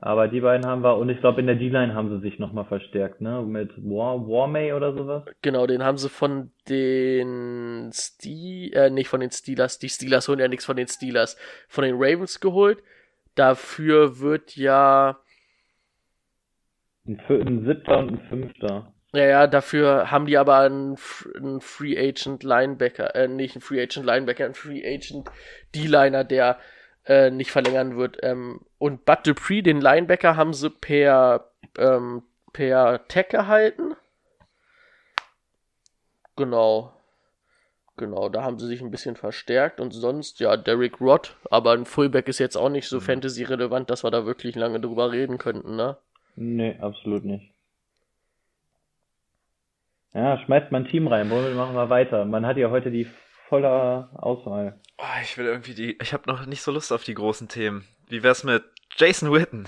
Aber 0.00 0.26
die 0.28 0.40
beiden 0.40 0.66
haben 0.66 0.82
wir, 0.82 0.96
und 0.96 1.10
ich 1.10 1.20
glaube, 1.20 1.40
in 1.40 1.46
der 1.46 1.54
D-Line 1.54 1.94
haben 1.94 2.08
sie 2.08 2.28
sich 2.28 2.38
nochmal 2.38 2.64
verstärkt, 2.64 3.20
ne? 3.20 3.42
Mit 3.42 3.70
War, 3.76 4.26
Warmay 4.26 4.72
oder 4.72 4.94
sowas. 4.94 5.22
Genau, 5.42 5.66
den 5.66 5.84
haben 5.84 5.98
sie 5.98 6.08
von 6.08 6.50
den 6.68 7.90
Ste 7.92 8.72
äh, 8.72 8.90
nicht 8.90 9.08
von 9.08 9.20
den 9.20 9.30
Steelers, 9.30 9.78
die 9.78 9.90
Steelers 9.90 10.28
holen 10.28 10.40
ja 10.40 10.48
nichts 10.48 10.64
von 10.64 10.76
den 10.76 10.88
Steelers, 10.88 11.36
von 11.68 11.84
den 11.84 11.94
Ravens 11.96 12.40
geholt. 12.40 12.82
Dafür 13.34 14.18
wird 14.18 14.56
ja, 14.56 15.18
Ein, 17.06 17.20
ein 17.28 17.64
siebter 17.64 17.98
und 17.98 18.12
ein 18.12 18.20
fünfter. 18.28 18.92
Ja, 19.12 19.24
ja, 19.24 19.46
dafür 19.46 20.10
haben 20.10 20.26
die 20.26 20.38
aber 20.38 20.58
einen, 20.58 20.96
einen 21.36 21.60
Free 21.60 21.98
Agent 21.98 22.42
Linebacker, 22.42 23.14
äh, 23.14 23.28
nicht 23.28 23.56
einen 23.56 23.62
Free 23.62 23.82
Agent 23.82 24.06
Linebacker, 24.06 24.44
einen 24.46 24.54
Free 24.54 24.82
Agent 24.84 25.30
D-Liner, 25.74 26.24
der 26.24 26.58
äh, 27.04 27.30
nicht 27.30 27.50
verlängern 27.50 27.96
wird. 27.96 28.18
Ähm, 28.22 28.60
und 28.78 29.04
Bud 29.04 29.26
Dupree, 29.26 29.62
den 29.62 29.80
Linebacker, 29.80 30.36
haben 30.36 30.54
sie 30.54 30.70
per, 30.70 31.50
ähm, 31.76 32.22
per 32.52 33.06
Tag 33.08 33.28
gehalten. 33.30 33.94
Genau. 36.36 36.92
Genau, 37.98 38.30
da 38.30 38.42
haben 38.42 38.58
sie 38.58 38.66
sich 38.66 38.80
ein 38.80 38.90
bisschen 38.90 39.16
verstärkt 39.16 39.78
und 39.78 39.90
sonst, 39.90 40.40
ja, 40.40 40.56
Derek 40.56 41.00
Rod, 41.00 41.36
aber 41.50 41.72
ein 41.72 41.84
Fullback 41.84 42.26
ist 42.26 42.38
jetzt 42.38 42.56
auch 42.56 42.70
nicht 42.70 42.88
so 42.88 43.00
fantasy-relevant, 43.00 43.90
dass 43.90 44.02
wir 44.02 44.10
da 44.10 44.24
wirklich 44.24 44.56
lange 44.56 44.80
drüber 44.80 45.12
reden 45.12 45.36
könnten, 45.36 45.76
ne? 45.76 45.98
Nee, 46.34 46.78
absolut 46.80 47.26
nicht. 47.26 47.51
Ja, 50.14 50.38
schmeißt 50.38 50.70
mal 50.72 50.78
ein 50.82 50.88
Team 50.88 51.06
rein. 51.08 51.30
Womit 51.30 51.54
machen 51.56 51.74
wir 51.74 51.88
weiter? 51.90 52.24
Man 52.24 52.44
hat 52.46 52.56
ja 52.58 52.70
heute 52.70 52.90
die 52.90 53.08
volle 53.48 54.08
Auswahl. 54.14 54.78
Oh, 54.98 55.04
ich 55.22 55.36
will 55.38 55.46
irgendwie 55.46 55.74
die. 55.74 55.98
Ich 56.02 56.12
habe 56.12 56.24
noch 56.26 56.44
nicht 56.46 56.62
so 56.62 56.70
Lust 56.72 56.92
auf 56.92 57.04
die 57.04 57.14
großen 57.14 57.48
Themen. 57.48 57.86
Wie 58.08 58.22
wär's 58.22 58.44
mit 58.44 58.62
Jason 58.96 59.32
Witten? 59.32 59.66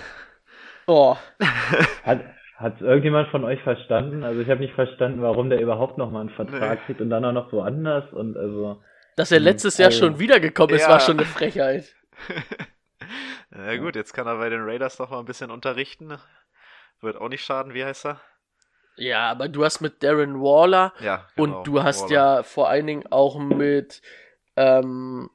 Oh, 0.87 1.15
Hat, 2.03 2.21
hat 2.57 2.79
irgendjemand 2.81 3.29
von 3.29 3.43
euch 3.43 3.59
verstanden? 3.63 4.23
Also 4.23 4.41
ich 4.41 4.49
habe 4.49 4.59
nicht 4.59 4.75
verstanden, 4.75 5.21
warum 5.23 5.49
der 5.49 5.59
überhaupt 5.59 5.97
noch 5.97 6.11
mal 6.11 6.21
einen 6.21 6.29
Vertrag 6.29 6.79
Nee. 6.79 6.85
kriegt 6.85 7.01
und 7.01 7.09
dann 7.09 7.25
auch 7.25 7.31
noch 7.31 7.51
woanders 7.51 8.11
und 8.13 8.37
also 8.37 8.81
dass 9.15 9.31
er 9.31 9.39
letztes 9.39 9.77
Jahr 9.79 9.87
also- 9.87 10.05
schon 10.05 10.19
wiedergekommen 10.19 10.75
ist, 10.75 10.83
Ja. 10.83 10.89
war 10.89 10.99
schon 10.99 11.17
eine 11.17 11.25
Frechheit. 11.25 11.95
Na 13.49 13.77
gut, 13.77 13.95
jetzt 13.95 14.13
kann 14.13 14.27
er 14.27 14.37
bei 14.37 14.49
den 14.49 14.61
Raiders 14.61 14.99
noch 14.99 15.09
mal 15.09 15.19
ein 15.19 15.25
bisschen 15.25 15.49
unterrichten. 15.51 16.13
Wird 17.01 17.15
auch 17.17 17.29
nicht 17.29 17.43
schaden, 17.43 17.73
wie 17.73 17.83
heißt 17.85 18.05
er? 18.05 18.19
Ja, 18.97 19.29
aber 19.29 19.47
du 19.49 19.63
hast 19.65 19.81
mit 19.81 20.03
Darren 20.03 20.41
Waller 20.41 20.93
Ja, 21.01 21.27
genau, 21.35 21.59
und 21.59 21.67
du 21.67 21.83
hast 21.83 22.03
Waller. 22.03 22.13
ja 22.13 22.43
vor 22.43 22.69
allen 22.69 22.87
Dingen 22.87 23.07
auch 23.11 23.37
mit 23.37 24.01
ähm, 24.55 25.29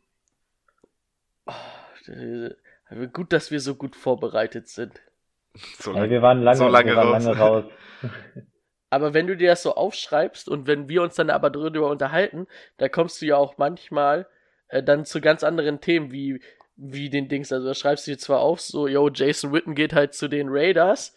oh, 1.46 1.52
äh, 2.10 3.06
gut, 3.12 3.32
dass 3.32 3.50
wir 3.50 3.60
so 3.60 3.74
gut 3.74 3.96
vorbereitet 3.96 4.68
sind. 4.68 5.00
So 5.78 5.92
lange- 5.92 6.10
wir 6.10 6.22
waren 6.22 6.42
lange, 6.42 6.56
so 6.58 6.68
lange 6.68 6.90
wir 6.90 6.96
waren 6.96 7.08
raus. 7.08 7.24
lange 7.24 7.38
raus. 7.38 7.64
Aber 8.90 9.14
wenn 9.14 9.26
du 9.26 9.36
dir 9.36 9.50
das 9.50 9.62
so 9.62 9.74
aufschreibst 9.74 10.48
und 10.48 10.66
wenn 10.66 10.88
wir 10.88 11.02
uns 11.02 11.14
dann 11.14 11.30
aber 11.30 11.48
darüber 11.50 11.88
unterhalten, 11.90 12.48
da 12.76 12.88
kommst 12.88 13.22
du 13.22 13.26
ja 13.26 13.36
auch 13.36 13.56
manchmal 13.56 14.26
äh, 14.68 14.82
dann 14.82 15.04
zu 15.04 15.20
ganz 15.20 15.44
anderen 15.44 15.80
Themen, 15.80 16.10
wie, 16.10 16.42
wie 16.74 17.08
den 17.08 17.28
Dings. 17.28 17.52
Also 17.52 17.68
da 17.68 17.74
schreibst 17.74 18.06
du 18.08 18.10
dir 18.12 18.18
zwar 18.18 18.40
auf, 18.40 18.60
so, 18.60 18.88
yo, 18.88 19.08
Jason 19.08 19.52
Witten 19.52 19.76
geht 19.76 19.92
halt 19.92 20.14
zu 20.14 20.26
den 20.26 20.48
Raiders, 20.50 21.14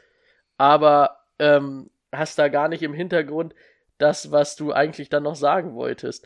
aber 0.58 1.24
ähm, 1.40 1.90
hast 2.14 2.40
da 2.40 2.48
gar 2.48 2.68
nicht 2.68 2.84
im 2.84 2.94
Hintergrund 2.94 3.54
das, 3.98 4.32
was 4.32 4.56
du 4.56 4.72
eigentlich 4.72 5.10
dann 5.10 5.24
noch 5.24 5.36
sagen 5.36 5.76
wolltest. 5.76 6.26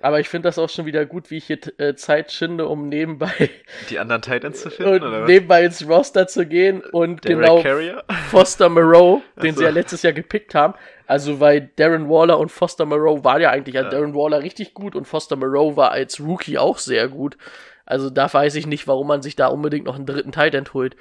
Aber 0.00 0.20
ich 0.20 0.28
finde 0.28 0.48
das 0.48 0.58
auch 0.58 0.68
schon 0.68 0.86
wieder 0.86 1.04
gut, 1.06 1.30
wie 1.30 1.38
ich 1.38 1.46
hier 1.46 1.58
äh, 1.78 1.94
Zeit 1.96 2.30
schinde, 2.30 2.68
um 2.68 2.88
nebenbei 2.88 3.50
Die 3.90 3.98
anderen 3.98 4.22
Titans 4.22 4.60
zu 4.62 4.70
finden, 4.70 5.02
oder 5.02 5.06
und 5.06 5.22
was? 5.22 5.28
nebenbei 5.28 5.64
ins 5.64 5.88
Roster 5.88 6.28
zu 6.28 6.46
gehen 6.46 6.82
und 6.82 7.24
Derek 7.24 7.38
genau 7.40 7.62
Carrier? 7.62 8.04
Foster 8.30 8.68
Moreau, 8.68 9.22
den 9.42 9.54
so. 9.54 9.58
sie 9.58 9.64
ja 9.64 9.70
letztes 9.70 10.02
Jahr 10.02 10.12
gepickt 10.12 10.54
haben. 10.54 10.74
Also, 11.06 11.40
weil 11.40 11.70
Darren 11.76 12.08
Waller 12.08 12.38
und 12.38 12.52
Foster 12.52 12.84
Moreau 12.84 13.24
waren 13.24 13.40
ja 13.40 13.50
eigentlich, 13.50 13.74
ja. 13.74 13.82
Ja. 13.82 13.88
Darren 13.88 14.14
Waller 14.14 14.42
richtig 14.42 14.72
gut 14.72 14.94
und 14.94 15.06
Foster 15.06 15.36
Moreau 15.36 15.76
war 15.76 15.90
als 15.90 16.20
Rookie 16.20 16.58
auch 16.58 16.78
sehr 16.78 17.08
gut. 17.08 17.36
Also, 17.84 18.08
da 18.08 18.32
weiß 18.32 18.54
ich 18.54 18.66
nicht, 18.66 18.86
warum 18.86 19.08
man 19.08 19.22
sich 19.22 19.34
da 19.34 19.48
unbedingt 19.48 19.86
noch 19.86 19.96
einen 19.96 20.06
dritten 20.06 20.32
Tight 20.32 20.54
End 20.54 20.74
holt. 20.74 20.96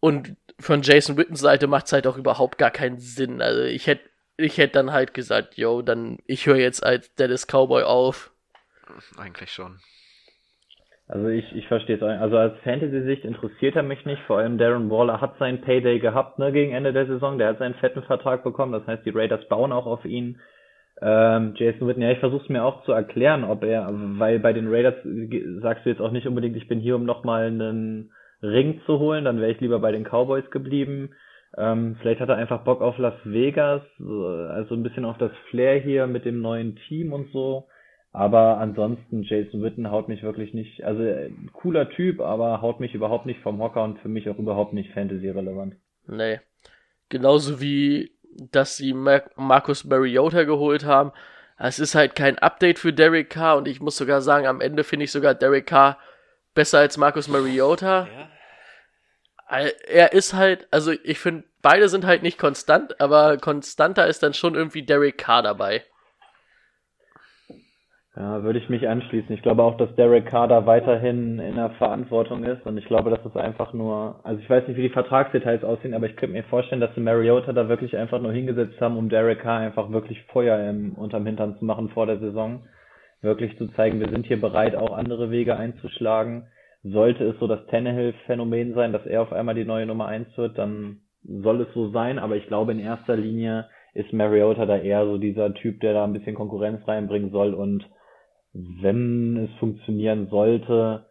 Und 0.00 0.34
von 0.60 0.82
Jason 0.82 1.16
Wittens 1.16 1.40
Seite 1.40 1.66
macht 1.66 1.86
es 1.86 1.92
halt 1.92 2.06
auch 2.06 2.16
überhaupt 2.16 2.58
gar 2.58 2.70
keinen 2.70 2.98
Sinn. 2.98 3.42
Also, 3.42 3.62
ich 3.62 3.86
hätte 3.86 4.10
ich 4.36 4.58
hätte 4.58 4.74
dann 4.74 4.92
halt 4.92 5.14
gesagt, 5.14 5.56
yo, 5.56 5.82
dann 5.82 6.18
ich 6.26 6.46
höre 6.46 6.56
jetzt 6.56 6.84
als 6.84 7.14
Dallas 7.14 7.46
Cowboy 7.46 7.82
auf. 7.82 8.30
Eigentlich 9.18 9.52
schon. 9.52 9.78
Also 11.08 11.26
ich, 11.28 11.44
ich 11.56 11.66
verstehe 11.66 11.96
es. 11.96 12.02
Also 12.02 12.38
als 12.38 12.56
Fantasy-Sicht 12.60 13.24
interessiert 13.24 13.74
er 13.74 13.82
mich 13.82 14.04
nicht. 14.06 14.22
Vor 14.28 14.38
allem 14.38 14.58
Darren 14.58 14.90
Waller 14.90 15.20
hat 15.20 15.38
seinen 15.38 15.60
Payday 15.60 15.98
gehabt, 15.98 16.38
ne, 16.38 16.52
gegen 16.52 16.72
Ende 16.72 16.92
der 16.92 17.06
Saison. 17.06 17.36
Der 17.36 17.48
hat 17.48 17.58
seinen 17.58 17.74
fetten 17.74 18.02
Vertrag 18.04 18.44
bekommen. 18.44 18.72
Das 18.72 18.86
heißt, 18.86 19.04
die 19.04 19.10
Raiders 19.10 19.46
bauen 19.48 19.72
auch 19.72 19.86
auf 19.86 20.04
ihn. 20.04 20.38
Ähm, 21.02 21.54
Jason 21.56 21.88
Witten, 21.88 22.02
ja, 22.02 22.12
ich 22.12 22.20
versuche 22.20 22.42
es 22.42 22.48
mir 22.48 22.62
auch 22.62 22.84
zu 22.84 22.92
erklären, 22.92 23.42
ob 23.42 23.64
er, 23.64 23.88
weil 23.90 24.38
bei 24.38 24.52
den 24.52 24.68
Raiders 24.68 24.94
sagst 25.62 25.84
du 25.84 25.90
jetzt 25.90 26.00
auch 26.00 26.10
nicht 26.10 26.26
unbedingt, 26.26 26.56
ich 26.56 26.68
bin 26.68 26.78
hier, 26.78 26.94
um 26.94 27.04
nochmal 27.04 27.46
einen 27.46 28.12
Ring 28.42 28.80
zu 28.86 28.98
holen, 28.98 29.24
dann 29.24 29.40
wäre 29.40 29.52
ich 29.52 29.60
lieber 29.60 29.78
bei 29.78 29.92
den 29.92 30.04
Cowboys 30.04 30.50
geblieben. 30.50 31.10
Ähm, 31.56 31.96
vielleicht 32.00 32.20
hat 32.20 32.28
er 32.28 32.36
einfach 32.36 32.64
Bock 32.64 32.80
auf 32.80 32.96
Las 32.98 33.14
Vegas, 33.24 33.82
also 33.98 34.74
ein 34.74 34.82
bisschen 34.82 35.04
auf 35.04 35.18
das 35.18 35.32
Flair 35.50 35.80
hier 35.80 36.06
mit 36.06 36.24
dem 36.24 36.40
neuen 36.40 36.76
Team 36.88 37.12
und 37.12 37.32
so. 37.32 37.66
Aber 38.12 38.58
ansonsten, 38.58 39.22
Jason 39.22 39.62
Witten 39.62 39.90
haut 39.90 40.08
mich 40.08 40.22
wirklich 40.22 40.52
nicht, 40.52 40.82
also 40.82 41.02
äh, 41.02 41.30
cooler 41.52 41.88
Typ, 41.90 42.20
aber 42.20 42.60
haut 42.60 42.80
mich 42.80 42.94
überhaupt 42.94 43.26
nicht 43.26 43.40
vom 43.40 43.60
Hocker 43.60 43.84
und 43.84 44.00
für 44.00 44.08
mich 44.08 44.28
auch 44.28 44.38
überhaupt 44.38 44.72
nicht 44.72 44.92
Fantasy-relevant. 44.92 45.76
Nee. 46.08 46.40
Genauso 47.08 47.60
wie, 47.60 48.12
dass 48.50 48.76
sie 48.76 48.94
Mar 48.94 49.22
Marcus 49.36 49.84
Mariota 49.84 50.42
geholt 50.44 50.84
haben. 50.84 51.12
Es 51.56 51.78
ist 51.78 51.94
halt 51.94 52.16
kein 52.16 52.38
Update 52.38 52.78
für 52.78 52.92
Derek 52.92 53.30
Carr 53.30 53.58
und 53.58 53.68
ich 53.68 53.80
muss 53.80 53.96
sogar 53.96 54.22
sagen, 54.22 54.46
am 54.46 54.60
Ende 54.60 54.82
finde 54.82 55.04
ich 55.04 55.12
sogar 55.12 55.34
Derek 55.34 55.66
Carr 55.66 55.98
besser 56.54 56.78
als 56.78 56.96
Marcus 56.96 57.28
Mariota. 57.28 58.06
Ja. 58.06 58.28
Er 59.88 60.12
ist 60.12 60.34
halt, 60.34 60.68
also 60.70 60.92
ich 60.92 61.18
finde, 61.18 61.44
beide 61.60 61.88
sind 61.88 62.06
halt 62.06 62.22
nicht 62.22 62.38
konstant, 62.38 63.00
aber 63.00 63.36
konstanter 63.36 64.06
ist 64.06 64.22
dann 64.22 64.34
schon 64.34 64.54
irgendwie 64.54 64.82
Derek 64.82 65.18
Carr 65.18 65.42
dabei. 65.42 65.82
Ja, 68.16 68.42
würde 68.42 68.58
ich 68.58 68.68
mich 68.68 68.88
anschließen. 68.88 69.34
Ich 69.34 69.42
glaube 69.42 69.62
auch, 69.62 69.76
dass 69.76 69.94
Derek 69.94 70.26
Carr 70.26 70.48
da 70.48 70.66
weiterhin 70.66 71.38
in 71.38 71.54
der 71.54 71.70
Verantwortung 71.70 72.44
ist 72.44 72.66
und 72.66 72.76
ich 72.76 72.84
glaube, 72.86 73.08
dass 73.08 73.24
es 73.24 73.36
einfach 73.36 73.72
nur, 73.72 74.20
also 74.24 74.40
ich 74.40 74.50
weiß 74.50 74.66
nicht, 74.66 74.76
wie 74.76 74.82
die 74.82 74.90
Vertragsdetails 74.90 75.62
aussehen, 75.62 75.94
aber 75.94 76.06
ich 76.06 76.16
könnte 76.16 76.34
mir 76.34 76.42
vorstellen, 76.44 76.80
dass 76.80 76.94
die 76.94 77.00
Mariota 77.00 77.52
da 77.52 77.68
wirklich 77.68 77.96
einfach 77.96 78.20
nur 78.20 78.32
hingesetzt 78.32 78.80
haben, 78.80 78.96
um 78.96 79.08
Derek 79.08 79.40
Carr 79.40 79.60
einfach 79.60 79.90
wirklich 79.90 80.22
Feuer 80.24 80.58
im, 80.68 80.94
unterm 80.94 81.24
Hintern 81.24 81.56
zu 81.58 81.64
machen 81.64 81.88
vor 81.90 82.06
der 82.06 82.18
Saison. 82.18 82.64
Wirklich 83.22 83.56
zu 83.58 83.68
zeigen, 83.74 84.00
wir 84.00 84.08
sind 84.08 84.26
hier 84.26 84.40
bereit, 84.40 84.74
auch 84.74 84.96
andere 84.96 85.30
Wege 85.30 85.56
einzuschlagen. 85.56 86.46
Sollte 86.82 87.24
es 87.24 87.38
so 87.38 87.46
das 87.46 87.66
Tannehill-Phänomen 87.66 88.74
sein, 88.74 88.92
dass 88.92 89.04
er 89.04 89.22
auf 89.22 89.32
einmal 89.32 89.54
die 89.54 89.66
neue 89.66 89.86
Nummer 89.86 90.06
eins 90.06 90.28
wird, 90.36 90.56
dann 90.56 91.00
soll 91.22 91.60
es 91.60 91.74
so 91.74 91.90
sein, 91.90 92.18
aber 92.18 92.36
ich 92.36 92.46
glaube 92.46 92.72
in 92.72 92.78
erster 92.78 93.16
Linie 93.16 93.66
ist 93.92 94.12
Mariota 94.12 94.64
da 94.64 94.78
eher 94.78 95.04
so 95.04 95.18
dieser 95.18 95.52
Typ, 95.52 95.80
der 95.80 95.92
da 95.92 96.04
ein 96.04 96.14
bisschen 96.14 96.34
Konkurrenz 96.34 96.86
reinbringen 96.88 97.30
soll 97.30 97.52
und 97.52 97.84
wenn 98.52 99.36
es 99.36 99.58
funktionieren 99.58 100.28
sollte, 100.28 101.04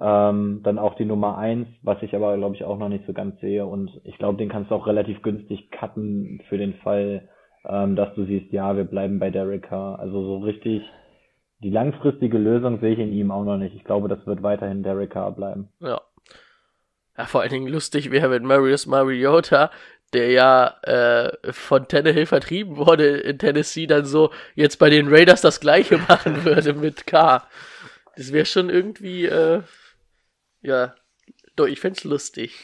ähm, 0.00 0.60
dann 0.62 0.78
auch 0.78 0.94
die 0.94 1.04
Nummer 1.04 1.38
eins, 1.38 1.68
was 1.82 2.02
ich 2.02 2.14
aber 2.14 2.36
glaube 2.36 2.54
ich 2.54 2.64
auch 2.64 2.78
noch 2.78 2.88
nicht 2.88 3.06
so 3.06 3.12
ganz 3.12 3.40
sehe. 3.40 3.66
Und 3.66 3.90
ich 4.04 4.18
glaube, 4.18 4.38
den 4.38 4.48
kannst 4.48 4.70
du 4.70 4.74
auch 4.74 4.86
relativ 4.86 5.22
günstig 5.22 5.70
cutten 5.70 6.42
für 6.48 6.58
den 6.58 6.74
Fall, 6.74 7.28
ähm, 7.66 7.96
dass 7.96 8.14
du 8.14 8.24
siehst, 8.24 8.52
ja, 8.52 8.76
wir 8.76 8.84
bleiben 8.84 9.18
bei 9.18 9.30
Carr. 9.30 9.98
Also 9.98 10.22
so 10.22 10.38
richtig 10.38 10.82
die 11.60 11.70
langfristige 11.70 12.38
Lösung 12.38 12.80
sehe 12.80 12.92
ich 12.92 12.98
in 12.98 13.12
ihm 13.12 13.30
auch 13.30 13.44
noch 13.44 13.56
nicht. 13.56 13.74
Ich 13.74 13.84
glaube, 13.84 14.08
das 14.08 14.26
wird 14.26 14.42
weiterhin 14.42 14.82
Derek 14.82 15.10
Carr 15.10 15.32
bleiben. 15.32 15.68
Ja. 15.80 16.00
Ja, 17.16 17.26
vor 17.26 17.40
allen 17.40 17.50
Dingen 17.50 17.66
lustig 17.66 18.12
wäre, 18.12 18.30
wenn 18.30 18.44
Marius 18.44 18.86
Mariota 18.86 19.70
der 20.12 20.30
ja 20.30 20.68
äh, 20.82 21.52
von 21.52 21.86
Tannehill 21.86 22.26
vertrieben 22.26 22.76
wurde 22.76 23.18
in 23.18 23.38
Tennessee, 23.38 23.86
dann 23.86 24.04
so 24.04 24.32
jetzt 24.54 24.78
bei 24.78 24.90
den 24.90 25.08
Raiders 25.08 25.40
das 25.40 25.60
gleiche 25.60 25.98
machen 26.08 26.44
würde 26.44 26.74
mit 26.74 27.06
K. 27.06 27.46
Das 28.16 28.32
wäre 28.32 28.46
schon 28.46 28.70
irgendwie, 28.70 29.26
äh, 29.26 29.62
ja, 30.62 30.94
doch, 31.56 31.66
ich 31.66 31.80
fände 31.80 32.08
lustig. 32.08 32.58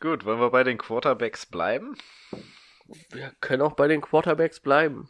Gut, 0.00 0.24
wollen 0.24 0.40
wir 0.40 0.50
bei 0.50 0.62
den 0.62 0.78
Quarterbacks 0.78 1.46
bleiben? 1.46 1.96
Wir 3.10 3.32
können 3.40 3.62
auch 3.62 3.74
bei 3.74 3.88
den 3.88 4.00
Quarterbacks 4.00 4.60
bleiben. 4.60 5.08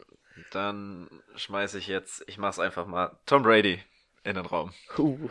Dann 0.51 1.09
schmeiße 1.35 1.77
ich 1.77 1.87
jetzt, 1.87 2.23
ich 2.27 2.37
mach's 2.37 2.59
einfach 2.59 2.85
mal, 2.85 3.17
Tom 3.25 3.43
Brady 3.43 3.83
in 4.23 4.35
den 4.35 4.45
Raum. 4.45 4.73
Uh. 4.97 5.29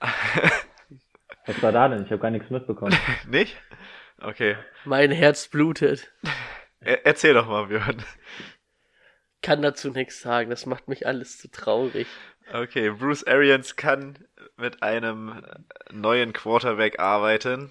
Was 1.46 1.62
war 1.62 1.72
da 1.72 1.88
denn? 1.88 2.04
Ich 2.04 2.10
habe 2.10 2.20
gar 2.20 2.30
nichts 2.30 2.50
mitbekommen. 2.50 2.96
Nicht? 3.26 3.56
Okay. 4.20 4.56
Mein 4.84 5.10
Herz 5.10 5.48
blutet. 5.48 6.12
Er 6.80 7.04
erzähl 7.06 7.34
doch 7.34 7.46
mal, 7.46 7.66
Björn. 7.66 8.02
Kann 9.40 9.62
dazu 9.62 9.90
nichts 9.90 10.20
sagen, 10.20 10.50
das 10.50 10.66
macht 10.66 10.86
mich 10.86 11.06
alles 11.06 11.38
zu 11.38 11.50
traurig. 11.50 12.06
Okay, 12.52 12.90
Bruce 12.90 13.26
Arians 13.26 13.74
kann 13.74 14.18
mit 14.56 14.82
einem 14.82 15.42
neuen 15.90 16.32
Quarterback 16.32 17.00
arbeiten. 17.00 17.68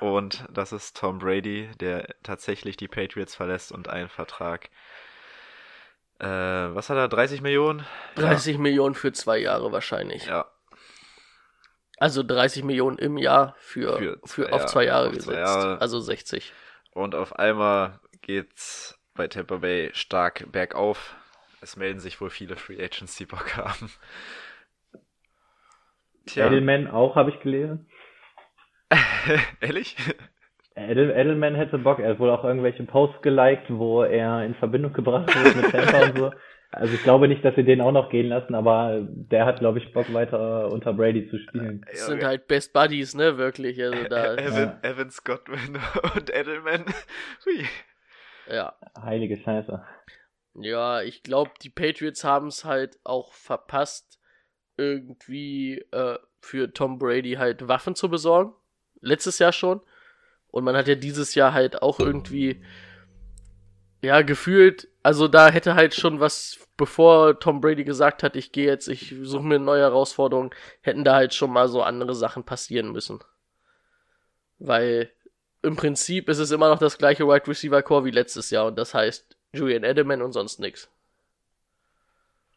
Und 0.00 0.44
das 0.52 0.72
ist 0.72 0.96
Tom 0.96 1.18
Brady, 1.18 1.70
der 1.80 2.06
tatsächlich 2.22 2.76
die 2.76 2.88
Patriots 2.88 3.34
verlässt 3.34 3.72
und 3.72 3.88
einen 3.88 4.08
Vertrag. 4.08 4.68
Äh, 6.18 6.26
was 6.26 6.88
hat 6.90 6.96
er? 6.96 7.08
30 7.08 7.42
Millionen? 7.42 7.84
30 8.16 8.54
ja. 8.54 8.60
Millionen 8.60 8.94
für 8.94 9.12
zwei 9.12 9.38
Jahre 9.38 9.72
wahrscheinlich. 9.72 10.26
Ja, 10.26 10.46
also 11.98 12.22
30 12.22 12.62
Millionen 12.64 12.98
im 12.98 13.16
Jahr 13.16 13.54
für, 13.58 13.96
für, 13.98 14.20
für 14.24 14.52
auf 14.52 14.66
zwei 14.66 14.84
Jahre 14.84 15.08
auf 15.08 15.14
gesetzt. 15.14 15.28
Zwei 15.28 15.40
Jahre. 15.40 15.80
Also 15.80 15.98
60. 15.98 16.52
Und 16.92 17.14
auf 17.14 17.38
einmal 17.38 18.00
geht's 18.20 18.98
bei 19.14 19.28
Tampa 19.28 19.56
Bay 19.56 19.90
stark 19.94 20.50
bergauf. 20.52 21.16
Es 21.62 21.76
melden 21.76 22.00
sich 22.00 22.20
wohl 22.20 22.30
viele 22.30 22.56
Free 22.56 22.82
Agents, 22.82 23.16
die 23.16 23.26
Bock 23.26 23.56
haben. 23.56 23.90
Tja. 26.26 26.46
Edelman 26.46 26.88
auch, 26.88 27.16
habe 27.16 27.30
ich 27.30 27.40
gelesen. 27.40 27.88
Ehrlich? 29.60 29.96
Edel, 30.76 31.10
Edelman 31.10 31.54
hätte 31.54 31.78
Bock. 31.78 31.98
Er 31.98 32.10
hat 32.10 32.18
wohl 32.18 32.30
auch 32.30 32.44
irgendwelche 32.44 32.84
Posts 32.84 33.22
geliked, 33.22 33.64
wo 33.68 34.02
er 34.02 34.44
in 34.44 34.54
Verbindung 34.54 34.92
gebracht 34.92 35.34
wird 35.34 35.56
mit 35.56 35.70
Tampa 35.70 36.04
und 36.04 36.18
so. 36.18 36.30
Also 36.70 36.92
ich 36.92 37.02
glaube 37.02 37.28
nicht, 37.28 37.42
dass 37.42 37.54
sie 37.54 37.64
den 37.64 37.80
auch 37.80 37.92
noch 37.92 38.10
gehen 38.10 38.28
lassen, 38.28 38.54
aber 38.54 39.00
der 39.08 39.46
hat, 39.46 39.60
glaube 39.60 39.78
ich, 39.78 39.92
Bock 39.94 40.12
weiter 40.12 40.70
unter 40.70 40.92
Brady 40.92 41.30
zu 41.30 41.38
spielen. 41.38 41.86
Das 41.90 42.06
sind 42.06 42.22
halt 42.22 42.46
Best 42.48 42.74
Buddies, 42.74 43.14
ne, 43.14 43.38
wirklich. 43.38 43.82
Also 43.82 44.04
da 44.04 44.34
Evan, 44.34 44.78
ja. 44.82 44.90
Evan 44.90 45.10
Scottman 45.10 45.78
und 46.14 46.34
Edelman. 46.34 46.84
Hui. 47.46 47.64
Ja. 48.52 48.74
Heilige 49.00 49.38
Scheiße. 49.38 49.82
Ja, 50.54 51.00
ich 51.00 51.22
glaube, 51.22 51.52
die 51.62 51.70
Patriots 51.70 52.24
haben 52.24 52.48
es 52.48 52.66
halt 52.66 52.98
auch 53.04 53.32
verpasst, 53.32 54.18
irgendwie 54.76 55.84
äh, 55.92 56.18
für 56.40 56.72
Tom 56.72 56.98
Brady 56.98 57.34
halt 57.34 57.66
Waffen 57.68 57.94
zu 57.94 58.10
besorgen. 58.10 58.52
Letztes 59.00 59.38
Jahr 59.38 59.52
schon. 59.52 59.80
Und 60.50 60.64
man 60.64 60.76
hat 60.76 60.88
ja 60.88 60.94
dieses 60.94 61.34
Jahr 61.34 61.52
halt 61.52 61.82
auch 61.82 62.00
irgendwie, 62.00 62.62
ja, 64.02 64.22
gefühlt, 64.22 64.88
also 65.02 65.28
da 65.28 65.48
hätte 65.48 65.74
halt 65.74 65.94
schon 65.94 66.20
was 66.20 66.66
bevor 66.76 67.38
Tom 67.40 67.60
Brady 67.60 67.84
gesagt 67.84 68.22
hat, 68.22 68.36
ich 68.36 68.52
gehe 68.52 68.66
jetzt, 68.66 68.88
ich 68.88 69.14
suche 69.22 69.44
mir 69.44 69.56
eine 69.56 69.64
neue 69.64 69.82
Herausforderung, 69.82 70.54
hätten 70.82 71.04
da 71.04 71.14
halt 71.14 71.34
schon 71.34 71.50
mal 71.50 71.68
so 71.68 71.82
andere 71.82 72.14
Sachen 72.14 72.44
passieren 72.44 72.92
müssen. 72.92 73.20
Weil 74.58 75.10
im 75.62 75.76
Prinzip 75.76 76.28
ist 76.28 76.38
es 76.38 76.50
immer 76.50 76.68
noch 76.68 76.78
das 76.78 76.98
gleiche 76.98 77.26
Wide 77.26 77.46
Receiver 77.48 77.82
Core 77.82 78.04
wie 78.04 78.10
letztes 78.10 78.50
Jahr 78.50 78.66
und 78.66 78.76
das 78.76 78.94
heißt 78.94 79.36
Julian 79.52 79.84
Edelman 79.84 80.22
und 80.22 80.32
sonst 80.32 80.60
nix. 80.60 80.90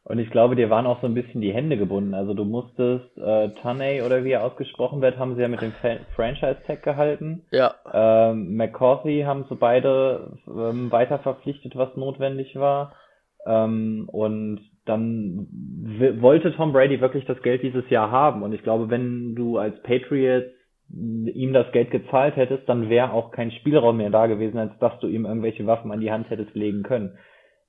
Und 0.10 0.17
ich 0.17 0.32
glaube, 0.32 0.56
dir 0.56 0.72
waren 0.72 0.88
auch 0.88 1.00
so 1.02 1.08
ein 1.08 1.13
bisschen 1.13 1.39
die 1.39 1.54
Hände 1.54 1.78
gebunden. 1.78 2.15
Also 2.15 2.34
du 2.34 2.43
musstest 2.43 3.15
äh, 3.15 3.50
Tunney 3.62 4.02
oder 4.02 4.24
wie 4.24 4.32
er 4.32 4.43
ausgesprochen 4.43 5.04
wird, 5.04 5.19
haben 5.19 5.36
sie 5.36 5.41
ja 5.43 5.48
mit 5.48 5.62
dem 5.62 5.72
Franchise-Tag 6.15 6.82
gehalten. 6.82 7.43
Ja. 7.52 7.76
Ähm, 7.93 8.56
McCarthy 8.56 9.22
haben 9.22 9.45
sie 9.48 9.56
beide 9.56 10.32
ähm, 10.48 10.91
weiter 10.91 11.19
verpflichtet, 11.19 11.76
was 11.76 11.95
notwendig 11.95 12.56
war. 12.56 12.95
Ähm, 13.45 14.10
und 14.12 14.62
dann 14.86 15.48
wollte 16.19 16.56
Tom 16.56 16.74
Brady 16.74 17.00
wirklich 17.02 17.26
das 17.26 17.39
Geld 17.43 17.62
dieses 17.62 17.88
Jahr 17.91 18.10
haben. 18.10 18.41
Und 18.41 18.54
ich 18.54 18.63
glaube, 18.63 18.89
wenn 18.89 19.36
du 19.36 19.60
als 19.60 19.80
Patriots 19.84 20.50
ihm 20.91 21.54
das 21.54 21.72
Geld 21.72 21.91
gezahlt 21.91 22.36
hättest, 22.36 22.67
dann 22.67 22.89
wäre 22.89 23.13
auch 23.13 23.30
kein 23.30 23.52
Spielraum 23.52 23.98
mehr 23.98 24.10
da 24.10 24.26
gewesen, 24.26 24.58
als 24.58 24.72
dass 24.80 25.00
du 25.02 25.08
ihm 25.08 25.28
irgendwelche 25.28 25.67
Waffen 25.67 25.91
an 25.91 26.00
die 26.00 26.12
Hand 26.12 26.32
hättest 26.32 26.56
legen 26.56 26.82
können. 26.82 27.19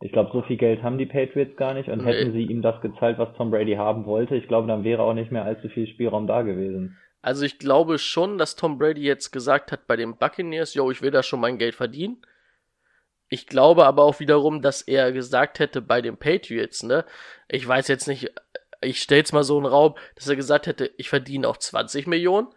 Ich 0.02 0.12
glaube, 0.12 0.30
so 0.32 0.42
viel 0.42 0.56
Geld 0.56 0.82
haben 0.82 0.96
die 0.96 1.06
Patriots 1.06 1.56
gar 1.56 1.74
nicht 1.74 1.88
und 1.88 2.04
nee. 2.04 2.12
hätten 2.12 2.32
sie 2.32 2.44
ihm 2.44 2.62
das 2.62 2.80
gezahlt, 2.80 3.18
was 3.18 3.34
Tom 3.36 3.50
Brady 3.50 3.74
haben 3.74 4.06
wollte, 4.06 4.34
ich 4.34 4.48
glaube, 4.48 4.66
dann 4.66 4.82
wäre 4.82 5.02
auch 5.02 5.12
nicht 5.12 5.30
mehr 5.30 5.44
allzu 5.44 5.68
viel 5.68 5.86
Spielraum 5.86 6.26
da 6.26 6.42
gewesen. 6.42 6.96
Also 7.22 7.44
ich 7.44 7.58
glaube 7.58 7.98
schon, 7.98 8.38
dass 8.38 8.56
Tom 8.56 8.78
Brady 8.78 9.02
jetzt 9.02 9.30
gesagt 9.30 9.72
hat 9.72 9.86
bei 9.86 9.96
den 9.96 10.16
Buccaneers, 10.16 10.72
yo, 10.72 10.90
ich 10.90 11.02
will 11.02 11.10
da 11.10 11.22
schon 11.22 11.40
mein 11.40 11.58
Geld 11.58 11.74
verdienen. 11.74 12.16
Ich 13.28 13.46
glaube 13.46 13.84
aber 13.84 14.04
auch 14.04 14.20
wiederum, 14.20 14.62
dass 14.62 14.82
er 14.82 15.12
gesagt 15.12 15.58
hätte 15.58 15.82
bei 15.82 16.00
den 16.00 16.16
Patriots, 16.16 16.82
ne? 16.82 17.04
Ich 17.48 17.68
weiß 17.68 17.88
jetzt 17.88 18.08
nicht, 18.08 18.32
ich 18.80 19.02
stell's 19.02 19.32
mal 19.32 19.44
so 19.44 19.58
in 19.58 19.64
den 19.64 19.72
Raum, 19.72 19.94
dass 20.14 20.28
er 20.28 20.36
gesagt 20.36 20.66
hätte, 20.66 20.90
ich 20.96 21.10
verdiene 21.10 21.46
auch 21.46 21.58
20 21.58 22.06
Millionen, 22.06 22.48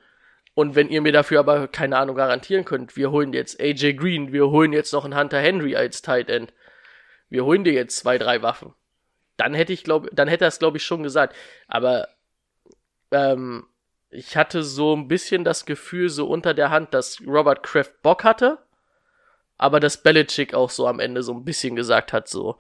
Und 0.56 0.76
wenn 0.76 0.90
ihr 0.90 1.02
mir 1.02 1.12
dafür 1.12 1.40
aber 1.40 1.68
keine 1.68 1.98
Ahnung 1.98 2.16
garantieren 2.16 2.66
könnt, 2.66 2.96
wir 2.96 3.12
holen 3.12 3.34
jetzt 3.34 3.60
AJ 3.60 3.94
Green, 3.94 4.32
wir 4.32 4.50
holen 4.50 4.72
jetzt 4.72 4.94
noch 4.94 5.04
einen 5.04 5.18
Hunter 5.18 5.40
Henry 5.40 5.76
als 5.76 6.02
Tight 6.02 6.30
End, 6.30 6.54
wir 7.34 7.46
holen 7.46 7.64
dir 7.64 7.74
jetzt 7.74 7.98
zwei, 7.98 8.20
drei 8.20 8.44
Waffen, 8.44 8.76
dann 9.38 9.56
hätte 9.56 9.74
ich 9.74 9.84
glaube, 9.84 10.08
dann 10.14 10.28
hätte 10.28 10.46
er 10.46 10.50
es 10.50 10.60
glaube 10.60 10.78
ich 10.78 10.84
schon 10.84 11.02
gesagt. 11.02 11.36
Aber 11.68 12.08
ähm, 13.10 13.66
ich 14.12 14.38
hatte 14.38 14.62
so 14.62 14.96
ein 14.96 15.08
bisschen 15.08 15.44
das 15.44 15.66
Gefühl 15.66 16.10
so 16.10 16.28
unter 16.28 16.54
der 16.54 16.70
Hand, 16.70 16.94
dass 16.94 17.20
Robert 17.26 17.64
Kraft 17.64 18.04
Bock 18.04 18.24
hatte, 18.24 18.60
aber 19.58 19.80
dass 19.80 20.04
Belichick 20.04 20.54
auch 20.54 20.70
so 20.70 20.86
am 20.88 21.00
Ende 21.00 21.24
so 21.24 21.34
ein 21.34 21.44
bisschen 21.44 21.76
gesagt 21.76 22.14
hat, 22.14 22.28
so 22.28 22.60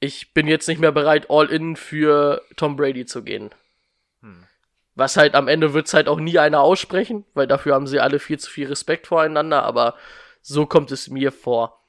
ich 0.00 0.32
bin 0.32 0.46
jetzt 0.46 0.68
nicht 0.68 0.80
mehr 0.80 0.92
bereit, 0.92 1.26
all 1.28 1.50
in 1.50 1.76
für 1.76 2.40
Tom 2.56 2.76
Brady 2.76 3.04
zu 3.04 3.22
gehen. 3.24 3.50
Hm. 4.22 4.44
Was 4.94 5.18
halt 5.18 5.34
am 5.34 5.48
Ende 5.48 5.74
wird's 5.74 5.92
halt 5.92 6.08
auch 6.08 6.18
nie 6.18 6.38
einer 6.38 6.62
aussprechen, 6.62 7.26
weil 7.34 7.46
dafür 7.46 7.74
haben 7.74 7.86
sie 7.86 8.00
alle 8.00 8.20
viel 8.20 8.38
zu 8.38 8.50
viel 8.50 8.68
Respekt 8.68 9.06
voreinander, 9.06 9.64
aber 9.64 9.96
so 10.40 10.64
kommt 10.64 10.92
es 10.92 11.10
mir 11.10 11.30
vor. 11.30 11.82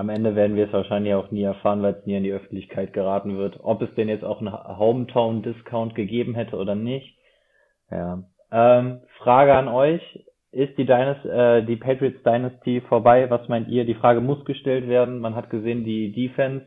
Am 0.00 0.08
Ende 0.08 0.34
werden 0.34 0.56
wir 0.56 0.64
es 0.64 0.72
wahrscheinlich 0.72 1.12
auch 1.12 1.30
nie 1.30 1.42
erfahren, 1.42 1.82
weil 1.82 1.92
es 1.92 2.06
nie 2.06 2.16
in 2.16 2.22
die 2.22 2.32
Öffentlichkeit 2.32 2.94
geraten 2.94 3.36
wird. 3.36 3.60
Ob 3.62 3.82
es 3.82 3.94
denn 3.96 4.08
jetzt 4.08 4.24
auch 4.24 4.40
einen 4.40 4.50
Hometown-Discount 4.50 5.94
gegeben 5.94 6.34
hätte 6.34 6.56
oder 6.56 6.74
nicht. 6.74 7.18
Ja. 7.90 8.22
Ähm, 8.50 9.02
Frage 9.18 9.52
an 9.52 9.68
euch. 9.68 10.00
Ist 10.52 10.78
die, 10.78 10.86
Dynasty, 10.86 11.28
äh, 11.28 11.62
die 11.66 11.76
Patriots 11.76 12.22
Dynasty 12.22 12.80
vorbei? 12.88 13.28
Was 13.28 13.46
meint 13.48 13.68
ihr? 13.68 13.84
Die 13.84 13.94
Frage 13.94 14.22
muss 14.22 14.42
gestellt 14.46 14.88
werden. 14.88 15.18
Man 15.18 15.34
hat 15.34 15.50
gesehen, 15.50 15.84
die 15.84 16.12
Defense 16.12 16.64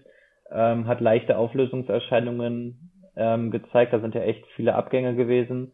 ähm, 0.51 0.85
hat 0.85 1.01
leichte 1.01 1.35
Auflösungserscheinungen 1.35 2.91
ähm, 3.15 3.49
gezeigt. 3.49 3.93
Da 3.93 3.99
sind 3.99 4.13
ja 4.13 4.21
echt 4.21 4.45
viele 4.55 4.75
Abgänge 4.75 5.15
gewesen. 5.15 5.73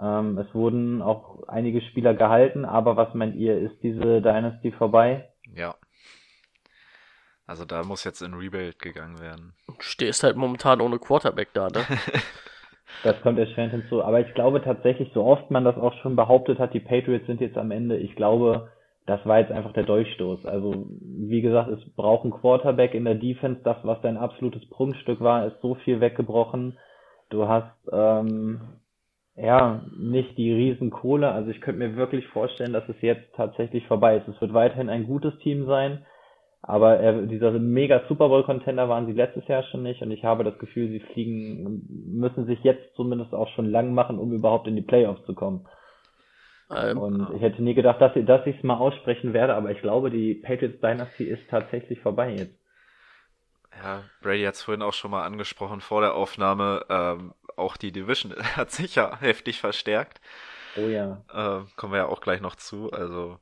Ähm, 0.00 0.38
es 0.38 0.54
wurden 0.54 1.02
auch 1.02 1.48
einige 1.48 1.80
Spieler 1.80 2.14
gehalten, 2.14 2.64
aber 2.64 2.96
was 2.96 3.14
meint 3.14 3.34
ihr? 3.34 3.58
Ist 3.58 3.82
diese 3.82 4.22
Dynasty 4.22 4.70
vorbei? 4.70 5.30
Ja. 5.56 5.74
Also 7.46 7.64
da 7.64 7.82
muss 7.82 8.04
jetzt 8.04 8.22
in 8.22 8.34
Rebuild 8.34 8.78
gegangen 8.78 9.20
werden. 9.20 9.54
Du 9.66 9.74
stehst 9.80 10.22
halt 10.22 10.36
momentan 10.36 10.80
ohne 10.80 10.98
Quarterback 10.98 11.52
da, 11.52 11.68
ne? 11.68 11.84
Das 13.02 13.20
kommt 13.22 13.38
erschwerend 13.38 13.72
hinzu. 13.72 14.02
Aber 14.02 14.20
ich 14.20 14.32
glaube 14.34 14.62
tatsächlich, 14.62 15.10
so 15.12 15.24
oft 15.24 15.50
man 15.50 15.64
das 15.64 15.76
auch 15.76 15.92
schon 16.00 16.16
behauptet 16.16 16.58
hat, 16.58 16.72
die 16.72 16.80
Patriots 16.80 17.26
sind 17.26 17.40
jetzt 17.40 17.58
am 17.58 17.70
Ende. 17.70 17.98
Ich 17.98 18.14
glaube, 18.14 18.70
das 19.06 19.24
war 19.26 19.40
jetzt 19.40 19.52
einfach 19.52 19.72
der 19.72 19.82
Durchstoß. 19.82 20.46
Also, 20.46 20.86
wie 21.00 21.42
gesagt, 21.42 21.68
es 21.70 21.94
braucht 21.94 22.24
einen 22.24 22.32
Quarterback 22.32 22.94
in 22.94 23.04
der 23.04 23.16
Defense. 23.16 23.60
Das, 23.62 23.76
was 23.82 24.00
dein 24.00 24.16
absolutes 24.16 24.66
Prunkstück 24.70 25.20
war, 25.20 25.46
ist 25.46 25.60
so 25.60 25.74
viel 25.74 26.00
weggebrochen. 26.00 26.78
Du 27.28 27.46
hast, 27.46 27.74
ähm, 27.92 28.60
ja, 29.36 29.82
nicht 29.98 30.38
die 30.38 30.52
Riesenkohle. 30.52 31.30
Also 31.30 31.50
ich 31.50 31.60
könnte 31.60 31.80
mir 31.80 31.96
wirklich 31.96 32.26
vorstellen, 32.28 32.72
dass 32.72 32.88
es 32.88 33.00
jetzt 33.00 33.34
tatsächlich 33.34 33.86
vorbei 33.86 34.16
ist. 34.16 34.28
Es 34.28 34.40
wird 34.40 34.54
weiterhin 34.54 34.88
ein 34.88 35.06
gutes 35.06 35.36
Team 35.38 35.66
sein. 35.66 36.06
Aber 36.66 36.96
er, 36.98 37.26
dieser 37.26 37.50
mega 37.52 38.02
Super 38.08 38.28
Bowl 38.28 38.42
Contender 38.42 38.88
waren 38.88 39.06
sie 39.06 39.12
letztes 39.12 39.46
Jahr 39.48 39.64
schon 39.64 39.82
nicht 39.82 40.00
und 40.00 40.10
ich 40.10 40.24
habe 40.24 40.44
das 40.44 40.58
Gefühl, 40.58 40.88
sie 40.88 41.00
fliegen, 41.00 41.82
müssen 42.06 42.46
sich 42.46 42.62
jetzt 42.64 42.94
zumindest 42.96 43.34
auch 43.34 43.48
schon 43.50 43.70
lang 43.70 43.92
machen, 43.92 44.18
um 44.18 44.32
überhaupt 44.32 44.66
in 44.66 44.74
die 44.74 44.82
Playoffs 44.82 45.22
zu 45.26 45.34
kommen. 45.34 45.68
Ähm, 46.74 46.96
und 46.96 47.34
ich 47.34 47.42
hätte 47.42 47.62
nie 47.62 47.74
gedacht, 47.74 48.00
dass, 48.00 48.12
dass 48.14 48.46
ich 48.46 48.56
es 48.56 48.62
mal 48.62 48.78
aussprechen 48.78 49.34
werde, 49.34 49.54
aber 49.54 49.72
ich 49.72 49.82
glaube, 49.82 50.10
die 50.10 50.34
Patriots 50.34 50.80
Dynasty 50.80 51.24
ist 51.24 51.42
tatsächlich 51.50 52.00
vorbei 52.00 52.34
jetzt. 52.34 52.58
Ja, 53.82 54.04
Brady 54.22 54.44
hat 54.44 54.54
es 54.54 54.62
vorhin 54.62 54.82
auch 54.82 54.94
schon 54.94 55.10
mal 55.10 55.26
angesprochen 55.26 55.82
vor 55.82 56.00
der 56.00 56.14
Aufnahme. 56.14 56.86
Ähm, 56.88 57.34
auch 57.56 57.76
die 57.76 57.92
Division 57.92 58.32
hat 58.56 58.70
sich 58.70 58.94
ja 58.94 59.20
heftig 59.20 59.60
verstärkt. 59.60 60.22
Oh 60.76 60.88
ja. 60.88 61.22
Ähm, 61.34 61.66
kommen 61.76 61.92
wir 61.92 61.98
ja 61.98 62.06
auch 62.06 62.22
gleich 62.22 62.40
noch 62.40 62.56
zu. 62.56 62.90
Also 62.90 63.38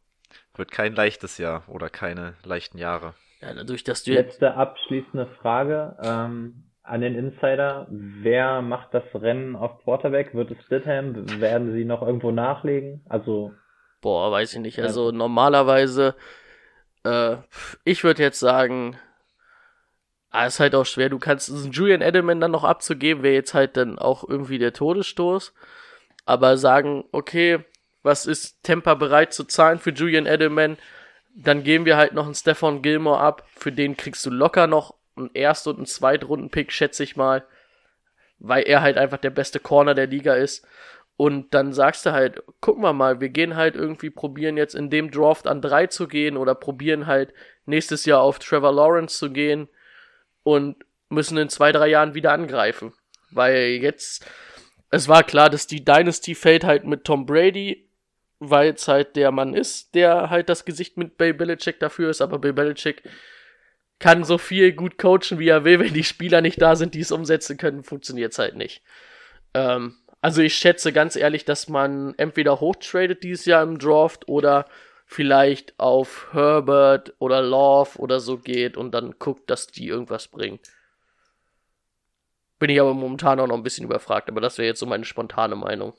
wird 0.54 0.70
kein 0.70 0.94
leichtes 0.94 1.38
Jahr 1.38 1.64
oder 1.68 1.88
keine 1.88 2.34
leichten 2.44 2.78
Jahre. 2.78 3.14
Ja, 3.40 3.54
dadurch, 3.54 3.84
dass 3.84 4.04
du 4.04 4.12
Letzte 4.12 4.54
abschließende 4.54 5.26
Frage 5.40 5.96
ähm, 6.02 6.64
an 6.82 7.00
den 7.00 7.14
Insider. 7.14 7.86
Wer 7.90 8.62
macht 8.62 8.94
das 8.94 9.04
Rennen 9.14 9.56
auf 9.56 9.82
Quarterback? 9.82 10.34
Wird 10.34 10.50
es 10.50 10.64
Stidham? 10.64 11.40
Werden 11.40 11.72
sie 11.72 11.84
noch 11.84 12.02
irgendwo 12.02 12.30
nachlegen? 12.30 13.04
Also. 13.08 13.52
Boah, 14.00 14.30
weiß 14.32 14.54
ich 14.54 14.60
nicht. 14.60 14.80
Also 14.80 15.10
ja. 15.10 15.16
normalerweise, 15.16 16.14
äh, 17.04 17.36
ich 17.84 18.02
würde 18.02 18.22
jetzt 18.22 18.40
sagen, 18.40 18.96
ah, 20.30 20.46
ist 20.46 20.60
halt 20.60 20.74
auch 20.74 20.86
schwer. 20.86 21.08
Du 21.08 21.18
kannst 21.18 21.50
Julian 21.70 22.00
Edelman 22.00 22.40
dann 22.40 22.50
noch 22.50 22.64
abzugeben, 22.64 23.22
wäre 23.22 23.34
jetzt 23.34 23.54
halt 23.54 23.76
dann 23.76 23.98
auch 23.98 24.28
irgendwie 24.28 24.58
der 24.58 24.72
Todesstoß. 24.72 25.54
Aber 26.24 26.56
sagen, 26.56 27.04
okay, 27.12 27.64
was 28.02 28.26
ist 28.26 28.62
Tampa 28.62 28.94
bereit 28.94 29.32
zu 29.32 29.44
zahlen 29.44 29.78
für 29.78 29.90
Julian 29.90 30.26
Edelman? 30.26 30.76
Dann 31.34 31.62
geben 31.62 31.84
wir 31.84 31.96
halt 31.96 32.12
noch 32.12 32.26
einen 32.26 32.34
Stefan 32.34 32.82
Gilmore 32.82 33.20
ab. 33.20 33.46
Für 33.54 33.72
den 33.72 33.96
kriegst 33.96 34.24
du 34.26 34.30
locker 34.30 34.66
noch 34.66 34.94
einen 35.16 35.30
Erst- 35.34 35.66
und 35.66 35.76
einen 35.76 35.86
Zweitrunden-Pick, 35.86 36.72
schätze 36.72 37.04
ich 37.04 37.16
mal. 37.16 37.44
Weil 38.38 38.64
er 38.64 38.82
halt 38.82 38.98
einfach 38.98 39.18
der 39.18 39.30
beste 39.30 39.60
Corner 39.60 39.94
der 39.94 40.08
Liga 40.08 40.34
ist. 40.34 40.66
Und 41.16 41.54
dann 41.54 41.72
sagst 41.72 42.04
du 42.04 42.12
halt, 42.12 42.42
gucken 42.60 42.82
wir 42.82 42.92
mal, 42.92 43.20
wir 43.20 43.28
gehen 43.28 43.54
halt 43.54 43.76
irgendwie 43.76 44.10
probieren 44.10 44.56
jetzt 44.56 44.74
in 44.74 44.90
dem 44.90 45.10
Draft 45.10 45.46
an 45.46 45.62
drei 45.62 45.86
zu 45.86 46.08
gehen 46.08 46.36
oder 46.36 46.54
probieren 46.54 47.06
halt 47.06 47.32
nächstes 47.66 48.04
Jahr 48.06 48.22
auf 48.22 48.38
Trevor 48.38 48.72
Lawrence 48.72 49.18
zu 49.18 49.30
gehen 49.30 49.68
und 50.42 50.84
müssen 51.08 51.38
in 51.38 51.48
zwei, 51.48 51.70
drei 51.70 51.88
Jahren 51.88 52.14
wieder 52.14 52.32
angreifen. 52.32 52.92
Weil 53.30 53.78
jetzt, 53.80 54.26
es 54.90 55.06
war 55.08 55.22
klar, 55.22 55.48
dass 55.48 55.66
die 55.66 55.84
Dynasty 55.84 56.34
fällt 56.34 56.64
halt 56.64 56.84
mit 56.84 57.04
Tom 57.04 57.24
Brady 57.26 57.88
weil 58.50 58.74
es 58.74 58.88
halt 58.88 59.14
der 59.16 59.30
Mann 59.30 59.54
ist, 59.54 59.94
der 59.94 60.30
halt 60.30 60.48
das 60.48 60.64
Gesicht 60.64 60.96
mit 60.96 61.16
Bill 61.16 61.32
Belichick 61.32 61.78
dafür 61.78 62.10
ist, 62.10 62.20
aber 62.20 62.38
Bill 62.38 62.52
Belichick 62.52 63.02
kann 64.00 64.24
so 64.24 64.36
viel 64.36 64.72
gut 64.72 64.98
coachen, 64.98 65.38
wie 65.38 65.48
er 65.48 65.64
will, 65.64 65.78
wenn 65.78 65.94
die 65.94 66.02
Spieler 66.02 66.40
nicht 66.40 66.60
da 66.60 66.74
sind, 66.74 66.94
die 66.94 67.00
es 67.00 67.12
umsetzen 67.12 67.56
können, 67.56 67.84
funktioniert 67.84 68.32
es 68.32 68.38
halt 68.38 68.56
nicht. 68.56 68.82
Ähm, 69.54 69.96
also 70.20 70.42
ich 70.42 70.54
schätze 70.54 70.92
ganz 70.92 71.14
ehrlich, 71.14 71.44
dass 71.44 71.68
man 71.68 72.14
entweder 72.16 72.60
hochtradet 72.60 73.22
dieses 73.22 73.46
Jahr 73.46 73.62
im 73.62 73.78
Draft 73.78 74.28
oder 74.28 74.66
vielleicht 75.06 75.78
auf 75.78 76.28
Herbert 76.32 77.14
oder 77.20 77.42
Love 77.42 77.98
oder 77.98 78.18
so 78.18 78.38
geht 78.38 78.76
und 78.76 78.92
dann 78.92 79.14
guckt, 79.18 79.50
dass 79.50 79.68
die 79.68 79.86
irgendwas 79.86 80.28
bringen. 80.28 80.58
Bin 82.58 82.70
ich 82.70 82.80
aber 82.80 82.94
momentan 82.94 83.38
auch 83.38 83.46
noch 83.46 83.56
ein 83.56 83.62
bisschen 83.62 83.84
überfragt, 83.84 84.28
aber 84.28 84.40
das 84.40 84.58
wäre 84.58 84.66
jetzt 84.66 84.80
so 84.80 84.86
meine 84.86 85.04
spontane 85.04 85.54
Meinung. 85.54 85.94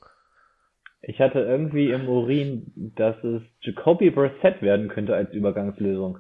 Ich 1.06 1.20
hatte 1.20 1.40
irgendwie 1.42 1.92
im 1.92 2.08
Urin, 2.08 2.72
dass 2.96 3.22
es 3.26 3.42
Jacoby 3.60 4.10
Brissett 4.10 4.62
werden 4.62 4.88
könnte 4.88 5.14
als 5.14 5.34
Übergangslösung. 5.34 6.20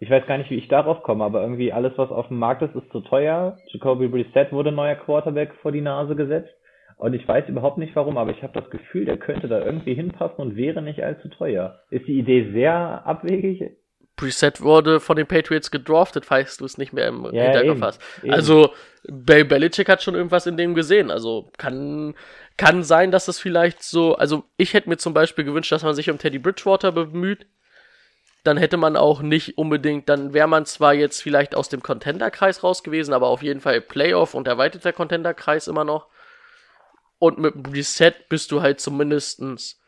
Ich 0.00 0.10
weiß 0.10 0.26
gar 0.26 0.38
nicht, 0.38 0.50
wie 0.50 0.56
ich 0.56 0.66
darauf 0.66 1.04
komme, 1.04 1.22
aber 1.22 1.40
irgendwie 1.40 1.72
alles, 1.72 1.92
was 1.96 2.10
auf 2.10 2.26
dem 2.26 2.40
Markt 2.40 2.62
ist, 2.62 2.74
ist 2.74 2.90
zu 2.90 3.00
teuer. 3.00 3.56
Jacoby 3.68 4.08
Brissett 4.08 4.52
wurde 4.52 4.72
neuer 4.72 4.96
Quarterback 4.96 5.54
vor 5.62 5.70
die 5.70 5.80
Nase 5.80 6.16
gesetzt. 6.16 6.52
Und 6.96 7.14
ich 7.14 7.26
weiß 7.26 7.48
überhaupt 7.48 7.78
nicht 7.78 7.94
warum, 7.94 8.18
aber 8.18 8.32
ich 8.32 8.42
habe 8.42 8.58
das 8.60 8.68
Gefühl, 8.70 9.04
der 9.04 9.18
könnte 9.18 9.46
da 9.46 9.64
irgendwie 9.64 9.94
hinpassen 9.94 10.38
und 10.38 10.56
wäre 10.56 10.82
nicht 10.82 11.02
allzu 11.02 11.28
teuer. 11.28 11.78
Ist 11.90 12.08
die 12.08 12.18
Idee 12.18 12.50
sehr 12.52 13.06
abwegig? 13.06 13.76
Preset 14.16 14.60
wurde 14.60 15.00
von 15.00 15.16
den 15.16 15.26
Patriots 15.26 15.70
gedraftet, 15.70 16.24
falls 16.24 16.56
du 16.56 16.64
es 16.64 16.78
nicht 16.78 16.92
mehr 16.92 17.08
im 17.08 17.24
ja, 17.32 17.44
Hinterkopf 17.44 17.80
hast. 17.80 18.00
Also, 18.28 18.72
Bill 19.08 19.44
Belichick 19.44 19.88
hat 19.88 20.02
schon 20.02 20.14
irgendwas 20.14 20.46
in 20.46 20.56
dem 20.56 20.74
gesehen. 20.74 21.10
Also, 21.10 21.50
kann, 21.58 22.14
kann 22.56 22.84
sein, 22.84 23.10
dass 23.10 23.26
das 23.26 23.38
vielleicht 23.38 23.82
so, 23.82 24.14
also 24.14 24.44
ich 24.56 24.74
hätte 24.74 24.88
mir 24.88 24.98
zum 24.98 25.14
Beispiel 25.14 25.44
gewünscht, 25.44 25.72
dass 25.72 25.82
man 25.82 25.94
sich 25.94 26.10
um 26.10 26.18
Teddy 26.18 26.38
Bridgewater 26.38 26.92
bemüht. 26.92 27.46
Dann 28.44 28.56
hätte 28.58 28.76
man 28.76 28.96
auch 28.96 29.22
nicht 29.22 29.56
unbedingt, 29.56 30.08
dann 30.08 30.34
wäre 30.34 30.46
man 30.46 30.66
zwar 30.66 30.92
jetzt 30.92 31.22
vielleicht 31.22 31.54
aus 31.54 31.70
dem 31.70 31.82
Contender-Kreis 31.82 32.62
raus 32.62 32.82
gewesen, 32.82 33.14
aber 33.14 33.28
auf 33.28 33.42
jeden 33.42 33.60
Fall 33.60 33.80
Playoff 33.80 34.34
und 34.34 34.46
erweiterter 34.46 34.92
Contender-Kreis 34.92 35.66
immer 35.66 35.84
noch. 35.84 36.08
Und 37.18 37.38
mit 37.38 37.54
Reset 37.72 38.12
bist 38.28 38.52
du 38.52 38.60
halt 38.60 38.80
zumindestens, 38.80 39.80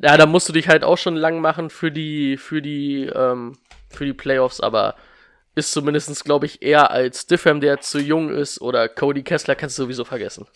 ja, 0.00 0.16
da 0.16 0.26
musst 0.26 0.48
du 0.48 0.52
dich 0.52 0.68
halt 0.68 0.84
auch 0.84 0.98
schon 0.98 1.16
lang 1.16 1.40
machen 1.40 1.70
für 1.70 1.90
die, 1.90 2.36
für 2.36 2.60
die, 2.60 3.06
ähm, 3.06 3.56
für 3.90 4.04
die 4.04 4.12
Playoffs, 4.12 4.60
aber 4.60 4.96
ist 5.54 5.72
zumindestens, 5.72 6.24
glaube 6.24 6.46
ich, 6.46 6.62
eher 6.62 6.90
als 6.90 7.22
Stiffham, 7.22 7.60
der 7.60 7.80
zu 7.80 8.00
jung 8.00 8.30
ist, 8.30 8.60
oder 8.60 8.88
Cody 8.88 9.22
Kessler 9.22 9.54
kannst 9.54 9.78
du 9.78 9.84
sowieso 9.84 10.04
vergessen. 10.04 10.46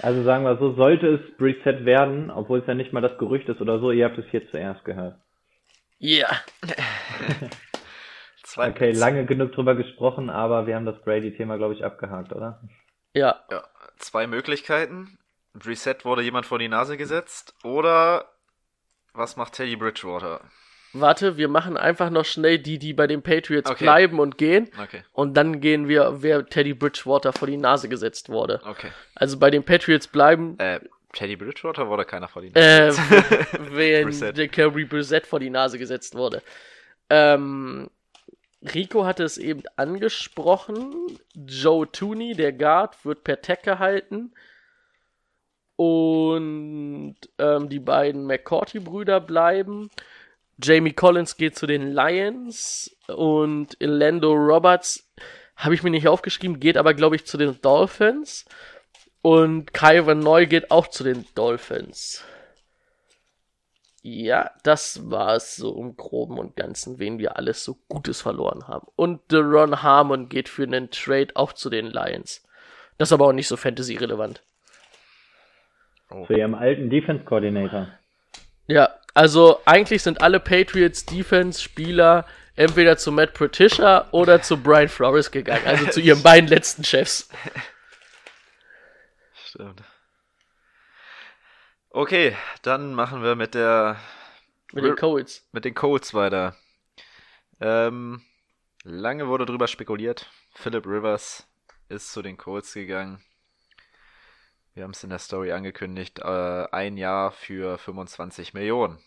Also 0.00 0.24
sagen 0.24 0.44
wir 0.44 0.58
so, 0.58 0.74
sollte 0.74 1.06
es 1.06 1.40
Reset 1.40 1.84
werden, 1.84 2.30
obwohl 2.30 2.58
es 2.58 2.66
ja 2.66 2.74
nicht 2.74 2.92
mal 2.92 3.00
das 3.00 3.16
Gerücht 3.16 3.48
ist 3.48 3.60
oder 3.60 3.78
so, 3.78 3.92
ihr 3.92 4.04
habt 4.04 4.18
es 4.18 4.26
hier 4.30 4.48
zuerst 4.50 4.84
gehört. 4.84 5.16
Ja. 5.98 6.28
Yeah. 8.56 8.68
okay, 8.68 8.92
lange 8.92 9.24
genug 9.24 9.52
drüber 9.52 9.74
gesprochen, 9.74 10.30
aber 10.30 10.68
wir 10.68 10.76
haben 10.76 10.84
das 10.84 11.00
Brady-Thema, 11.02 11.56
glaube 11.56 11.74
ich, 11.74 11.84
abgehakt, 11.84 12.32
oder? 12.32 12.60
Ja. 13.12 13.42
ja. 13.50 13.64
Zwei 13.96 14.28
Möglichkeiten. 14.28 15.18
Reset 15.64 15.96
wurde 16.04 16.22
jemand 16.22 16.46
vor 16.46 16.58
die 16.58 16.68
Nase 16.68 16.96
gesetzt 16.96 17.54
oder 17.62 18.30
was 19.12 19.36
macht 19.36 19.54
Teddy 19.54 19.76
Bridgewater? 19.76 20.40
warte, 20.94 21.36
wir 21.36 21.48
machen 21.48 21.76
einfach 21.76 22.08
noch 22.10 22.24
schnell 22.24 22.58
die, 22.58 22.78
die 22.78 22.92
bei 22.92 23.06
den 23.06 23.22
Patriots 23.22 23.70
okay. 23.70 23.84
bleiben 23.84 24.20
und 24.20 24.38
gehen. 24.38 24.70
Okay. 24.80 25.02
Und 25.12 25.36
dann 25.36 25.60
gehen 25.60 25.88
wir, 25.88 26.22
wer 26.22 26.46
Teddy 26.46 26.74
Bridgewater 26.74 27.32
vor 27.32 27.48
die 27.48 27.56
Nase 27.56 27.88
gesetzt 27.88 28.28
wurde. 28.28 28.60
Okay. 28.64 28.90
Also 29.14 29.38
bei 29.38 29.50
den 29.50 29.64
Patriots 29.64 30.06
bleiben. 30.06 30.58
Äh, 30.58 30.80
Teddy 31.12 31.36
Bridgewater 31.36 31.88
wurde 31.88 32.04
keiner 32.04 32.28
vor 32.28 32.42
die 32.42 32.52
Äh, 32.54 32.86
Nase. 32.86 33.02
wenn 33.72 34.04
Brissett. 34.04 34.38
Jacoby 34.38 34.84
Brissett 34.84 35.26
vor 35.26 35.40
die 35.40 35.50
Nase 35.50 35.78
gesetzt 35.78 36.14
wurde. 36.14 36.42
Ähm, 37.10 37.90
Rico 38.62 39.04
hatte 39.04 39.24
es 39.24 39.36
eben 39.36 39.62
angesprochen. 39.76 41.18
Joe 41.34 41.90
Tooney, 41.90 42.34
der 42.34 42.52
Guard, 42.52 43.04
wird 43.04 43.24
per 43.24 43.42
Tag 43.42 43.62
gehalten. 43.62 44.32
Und 45.76 47.16
ähm, 47.38 47.68
die 47.68 47.80
beiden 47.80 48.26
McCourty-Brüder 48.26 49.20
bleiben. 49.20 49.90
Jamie 50.62 50.92
Collins 50.92 51.36
geht 51.36 51.56
zu 51.56 51.66
den 51.66 51.92
Lions. 51.92 52.96
Und 53.08 53.76
Orlando 53.80 54.32
Roberts, 54.32 55.08
habe 55.56 55.74
ich 55.74 55.82
mir 55.82 55.90
nicht 55.90 56.08
aufgeschrieben, 56.08 56.60
geht 56.60 56.76
aber, 56.76 56.94
glaube 56.94 57.16
ich, 57.16 57.26
zu 57.26 57.36
den 57.36 57.60
Dolphins. 57.60 58.44
Und 59.22 59.72
Kyron 59.72 60.18
Neu 60.18 60.46
geht 60.46 60.70
auch 60.70 60.88
zu 60.88 61.04
den 61.04 61.24
Dolphins. 61.34 62.24
Ja, 64.02 64.50
das 64.64 65.10
war 65.10 65.36
es 65.36 65.56
so 65.56 65.74
im 65.80 65.96
Groben 65.96 66.38
und 66.38 66.56
Ganzen, 66.56 66.98
wen 66.98 67.18
wir 67.18 67.38
alles 67.38 67.64
so 67.64 67.78
Gutes 67.88 68.20
verloren 68.20 68.68
haben. 68.68 68.86
Und 68.96 69.32
Deron 69.32 69.82
Harmon 69.82 70.28
geht 70.28 70.50
für 70.50 70.64
einen 70.64 70.90
Trade 70.90 71.28
auch 71.34 71.54
zu 71.54 71.70
den 71.70 71.86
Lions. 71.86 72.42
Das 72.98 73.08
ist 73.08 73.12
aber 73.14 73.26
auch 73.26 73.32
nicht 73.32 73.48
so 73.48 73.56
Fantasy-relevant. 73.56 74.42
Zu 76.26 76.32
ihrem 76.34 76.54
alten 76.54 76.90
Defense 76.90 77.24
Coordinator. 77.24 77.88
Ja, 78.66 78.90
also 79.14 79.60
eigentlich 79.64 80.02
sind 80.02 80.20
alle 80.20 80.40
Patriots 80.40 81.04
Defense-Spieler 81.06 82.26
entweder 82.56 82.96
zu 82.96 83.12
Matt 83.12 83.34
Patricia 83.34 84.06
oder 84.12 84.40
zu 84.42 84.62
Brian 84.62 84.88
Flores 84.88 85.30
gegangen, 85.30 85.66
also 85.66 85.86
zu 85.86 86.00
ihren 86.00 86.22
beiden 86.22 86.48
letzten 86.48 86.84
Chefs. 86.84 87.28
Stimmt. 89.46 89.82
Okay, 91.90 92.36
dann 92.62 92.94
machen 92.94 93.22
wir 93.22 93.34
mit 93.36 93.54
der 93.54 93.96
Mit 94.72 94.84
den 94.84 94.96
Colts. 94.96 95.48
mit 95.52 95.64
den 95.64 95.74
Colts 95.74 96.12
weiter. 96.14 96.56
Ähm, 97.60 98.22
lange 98.82 99.28
wurde 99.28 99.46
drüber 99.46 99.68
spekuliert. 99.68 100.30
Philip 100.54 100.86
Rivers 100.86 101.46
ist 101.88 102.12
zu 102.12 102.22
den 102.22 102.36
Colts 102.36 102.74
gegangen. 102.74 103.22
Wir 104.74 104.82
haben 104.82 104.90
es 104.90 105.04
in 105.04 105.10
der 105.10 105.20
Story 105.20 105.52
angekündigt. 105.52 106.18
Äh, 106.18 106.66
ein 106.72 106.96
Jahr 106.96 107.30
für 107.30 107.78
25 107.78 108.54
Millionen. 108.54 108.98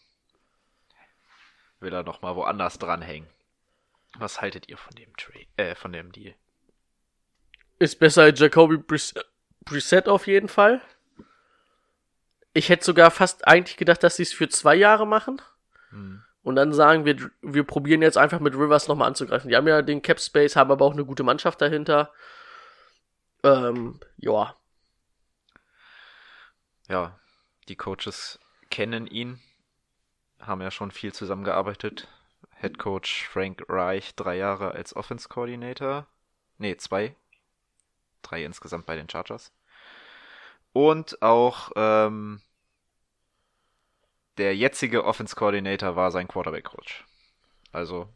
Will 1.81 1.93
er 1.93 2.03
noch 2.03 2.21
mal 2.21 2.35
woanders 2.35 2.79
dranhängen. 2.79 3.29
Was 4.17 4.41
haltet 4.41 4.69
ihr 4.69 4.77
von 4.77 4.95
dem 4.95 5.15
Trade, 5.17 5.45
äh, 5.57 5.75
von 5.75 5.91
dem 5.91 6.11
Deal? 6.11 6.33
Ist 7.79 7.99
besser 7.99 8.23
als 8.23 8.39
Jacoby 8.39 8.77
Brissett 9.65 10.07
auf 10.07 10.25
jeden 10.25 10.47
Fall. 10.47 10.81
Ich 12.53 12.69
hätte 12.69 12.85
sogar 12.85 13.11
fast 13.11 13.47
eigentlich 13.47 13.77
gedacht, 13.77 14.01
dass 14.01 14.15
sie 14.15 14.23
es 14.23 14.33
für 14.33 14.49
zwei 14.49 14.73
Jahre 14.73 15.05
machen. 15.05 15.41
Und 16.41 16.55
dann 16.55 16.73
sagen 16.73 17.05
wir, 17.05 17.29
wir 17.41 17.63
probieren 17.65 18.01
jetzt 18.01 18.17
einfach 18.17 18.39
mit 18.39 18.55
Rivers 18.55 18.87
nochmal 18.87 19.09
anzugreifen. 19.09 19.49
Die 19.49 19.55
haben 19.55 19.67
ja 19.67 19.81
den 19.81 20.01
Cap 20.01 20.19
Space, 20.19 20.55
haben 20.55 20.71
aber 20.71 20.85
auch 20.85 20.93
eine 20.93 21.05
gute 21.05 21.23
Mannschaft 21.23 21.61
dahinter. 21.61 22.11
Ähm, 23.43 23.99
ja. 24.15 24.55
Ja, 26.87 27.19
die 27.67 27.75
Coaches 27.75 28.39
kennen 28.69 29.07
ihn, 29.07 29.41
haben 30.39 30.61
ja 30.61 30.71
schon 30.71 30.91
viel 30.91 31.13
zusammengearbeitet. 31.13 32.07
Head 32.59 32.79
Coach 32.79 33.27
Frank 33.27 33.63
Reich 33.67 34.15
drei 34.15 34.37
Jahre 34.37 34.71
als 34.71 34.95
Offense 34.95 35.27
Coordinator. 35.27 36.07
Nee, 36.57 36.77
zwei. 36.77 37.15
Drei 38.21 38.43
insgesamt 38.43 38.85
bei 38.85 38.95
den 38.95 39.09
Chargers. 39.09 39.51
Und 40.73 41.21
auch 41.21 41.71
ähm, 41.75 42.41
der 44.37 44.55
jetzige 44.55 45.05
Offense 45.05 45.35
Coordinator 45.35 45.95
war 45.95 46.11
sein 46.11 46.27
Quarterback 46.27 46.65
Coach. 46.65 47.05
Also 47.71 48.09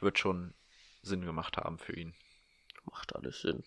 wird 0.00 0.18
schon 0.18 0.54
Sinn 1.02 1.24
gemacht 1.24 1.56
haben 1.56 1.78
für 1.78 1.94
ihn. 1.94 2.14
Macht 2.84 3.14
alles 3.14 3.40
Sinn. 3.40 3.64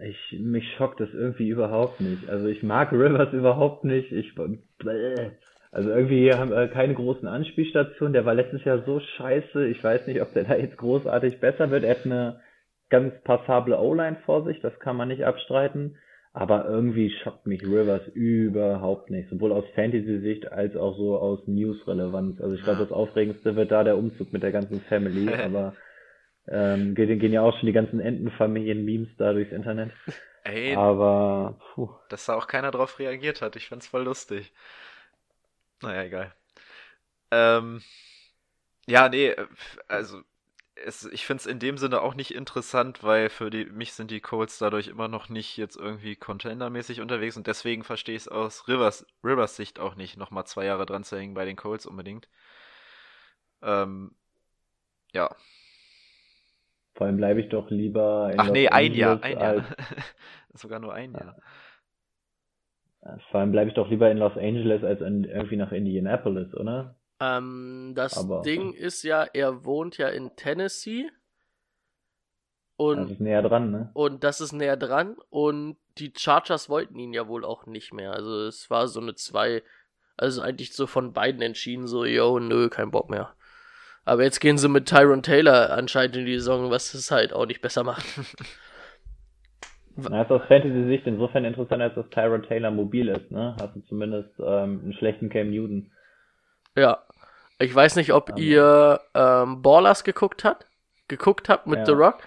Ich, 0.00 0.38
mich 0.38 0.64
schockt 0.76 1.00
das 1.00 1.08
irgendwie 1.12 1.48
überhaupt 1.48 2.00
nicht. 2.00 2.28
Also 2.28 2.48
ich 2.48 2.62
mag 2.62 2.92
Rivers 2.92 3.32
überhaupt 3.32 3.84
nicht. 3.84 4.12
Ich, 4.12 4.34
bäh. 4.34 5.30
also 5.72 5.90
irgendwie 5.90 6.32
haben 6.32 6.50
wir 6.50 6.68
keine 6.68 6.94
großen 6.94 7.26
Anspielstationen. 7.26 8.12
Der 8.12 8.26
war 8.26 8.34
letztes 8.34 8.64
Jahr 8.64 8.82
so 8.84 9.00
scheiße. 9.00 9.66
Ich 9.68 9.82
weiß 9.82 10.06
nicht, 10.06 10.20
ob 10.20 10.32
der 10.34 10.44
da 10.44 10.56
jetzt 10.56 10.76
großartig 10.76 11.40
besser 11.40 11.70
wird. 11.70 11.84
Er 11.84 11.96
hat 11.96 12.04
eine 12.04 12.40
ganz 12.90 13.14
passable 13.24 13.78
O-Line 13.78 14.18
vor 14.26 14.44
sich. 14.44 14.60
Das 14.60 14.78
kann 14.80 14.96
man 14.96 15.08
nicht 15.08 15.24
abstreiten. 15.24 15.96
Aber 16.34 16.68
irgendwie 16.68 17.10
schockt 17.22 17.46
mich 17.46 17.62
Rivers 17.62 18.06
überhaupt 18.08 19.10
nicht. 19.10 19.30
Sowohl 19.30 19.52
aus 19.52 19.64
Fantasy-Sicht 19.74 20.52
als 20.52 20.76
auch 20.76 20.94
so 20.98 21.16
aus 21.16 21.40
News-Relevanz. 21.46 22.42
Also 22.42 22.54
ich 22.54 22.62
glaube, 22.62 22.80
das 22.80 22.92
Aufregendste 22.92 23.56
wird 23.56 23.70
da 23.70 23.82
der 23.82 23.96
Umzug 23.96 24.34
mit 24.34 24.42
der 24.42 24.52
ganzen 24.52 24.82
Family. 24.82 25.32
Aber 25.44 25.72
ähm, 26.48 26.94
gehen, 26.94 27.18
gehen 27.18 27.32
ja 27.32 27.42
auch 27.42 27.56
schon 27.58 27.66
die 27.66 27.72
ganzen 27.72 28.00
Entenfamilien-Memes 28.00 29.08
da 29.18 29.32
durchs 29.32 29.52
Internet. 29.52 29.92
Ey, 30.44 30.74
Aber 30.74 31.58
puh, 31.74 31.90
dass 32.08 32.26
da 32.26 32.34
auch 32.34 32.46
keiner 32.46 32.70
drauf 32.70 32.98
reagiert 32.98 33.42
hat. 33.42 33.56
Ich 33.56 33.68
fand's 33.68 33.88
voll 33.88 34.04
lustig. 34.04 34.52
Naja, 35.82 36.02
egal. 36.04 36.34
Ähm, 37.30 37.82
ja, 38.88 39.08
nee, 39.08 39.34
also 39.88 40.22
es, 40.76 41.04
ich 41.06 41.26
find's 41.26 41.46
in 41.46 41.58
dem 41.58 41.78
Sinne 41.78 42.02
auch 42.02 42.14
nicht 42.14 42.34
interessant, 42.34 43.02
weil 43.02 43.30
für 43.30 43.50
die, 43.50 43.66
mich 43.66 43.94
sind 43.94 44.10
die 44.10 44.20
Colts 44.20 44.58
dadurch 44.58 44.88
immer 44.88 45.08
noch 45.08 45.28
nicht 45.28 45.56
jetzt 45.56 45.76
irgendwie 45.76 46.16
contendermäßig 46.16 47.00
unterwegs 47.00 47.36
und 47.36 47.46
deswegen 47.46 47.84
verstehe 47.84 48.16
ich 48.16 48.22
es 48.22 48.28
aus 48.28 48.68
Rivers, 48.68 49.06
Rivers 49.24 49.56
Sicht 49.56 49.78
auch 49.80 49.96
nicht, 49.96 50.16
nochmal 50.18 50.46
zwei 50.46 50.66
Jahre 50.66 50.86
dran 50.86 51.04
zu 51.04 51.16
hängen 51.18 51.34
bei 51.34 51.44
den 51.44 51.56
Colts 51.56 51.86
unbedingt. 51.86 52.28
Ähm, 53.62 54.14
ja. 55.12 55.34
Vor 56.96 57.06
allem 57.06 57.16
bleibe 57.16 57.40
ich 57.40 57.48
doch 57.48 57.70
lieber 57.70 58.30
in 58.32 58.40
Ach 58.40 58.46
Los 58.46 58.52
nee, 58.52 58.68
ein 58.68 58.86
Angeles 58.92 58.98
Jahr, 58.98 59.22
ein 59.22 59.38
Jahr. 59.38 59.48
als, 59.48 59.64
Sogar 60.54 60.78
nur 60.80 60.92
ein 60.94 61.12
Jahr. 61.12 61.36
vor 63.30 63.40
allem 63.40 63.52
bleibe 63.52 63.68
ich 63.70 63.74
doch 63.74 63.88
lieber 63.88 64.10
in 64.10 64.18
Los 64.18 64.36
Angeles 64.36 64.82
als 64.82 65.00
in, 65.00 65.24
irgendwie 65.24 65.56
nach 65.56 65.72
Indianapolis, 65.72 66.54
oder? 66.54 66.96
Ähm, 67.20 67.92
das 67.94 68.18
Aber- 68.18 68.42
Ding 68.42 68.72
ist 68.72 69.02
ja, 69.02 69.24
er 69.32 69.64
wohnt 69.64 69.96
ja 69.98 70.08
in 70.08 70.34
Tennessee. 70.36 71.10
Und, 72.78 72.98
Das 73.04 73.10
ist 73.12 73.20
näher 73.20 73.42
dran, 73.42 73.70
ne? 73.70 73.90
und 73.94 74.22
das 74.22 74.40
ist 74.42 74.52
näher 74.52 74.76
dran. 74.76 75.16
Und 75.30 75.78
die 75.96 76.12
Chargers 76.14 76.68
wollten 76.68 76.98
ihn 76.98 77.14
ja 77.14 77.26
wohl 77.26 77.42
auch 77.44 77.64
nicht 77.64 77.92
mehr. 77.94 78.12
Also 78.12 78.42
es 78.44 78.68
war 78.68 78.86
so 78.88 79.00
eine 79.00 79.14
zwei, 79.14 79.62
also 80.18 80.42
eigentlich 80.42 80.74
so 80.74 80.86
von 80.86 81.14
beiden 81.14 81.40
entschieden, 81.40 81.86
so, 81.86 82.04
yo, 82.04 82.38
nö, 82.38 82.68
kein 82.68 82.90
Bock 82.90 83.08
mehr. 83.08 83.34
Aber 84.06 84.22
jetzt 84.22 84.40
gehen 84.40 84.56
sie 84.56 84.68
mit 84.68 84.86
Tyron 84.88 85.22
Taylor 85.22 85.70
anscheinend 85.72 86.16
in 86.16 86.24
die 86.26 86.34
Saison, 86.38 86.70
was 86.70 86.94
es 86.94 87.10
halt 87.10 87.32
auch 87.34 87.44
nicht 87.44 87.60
besser 87.60 87.82
macht. 87.84 88.06
Na, 89.96 90.22
ist 90.22 90.30
aus 90.30 90.42
Fantasy-Sicht 90.46 91.06
insofern 91.06 91.44
interessant, 91.46 91.80
als 91.82 91.94
dass 91.94 92.08
Tyrod 92.10 92.46
Taylor 92.46 92.70
mobil 92.70 93.08
ist, 93.08 93.30
ne? 93.30 93.56
Hast 93.60 93.74
du 93.76 93.80
zumindest 93.88 94.28
ähm, 94.38 94.80
einen 94.84 94.92
schlechten 94.98 95.30
Cam 95.30 95.50
Newton. 95.50 95.90
Ja. 96.76 97.02
Ich 97.58 97.74
weiß 97.74 97.96
nicht, 97.96 98.12
ob 98.12 98.30
Aber- 98.30 98.38
ihr 98.38 99.00
ähm, 99.14 99.62
Ballers 99.62 100.04
geguckt 100.04 100.44
habt, 100.44 100.66
geguckt 101.08 101.48
habt 101.48 101.66
mit 101.66 101.78
Ja. 101.80 101.86
The 101.86 101.92
Rock. 101.92 102.18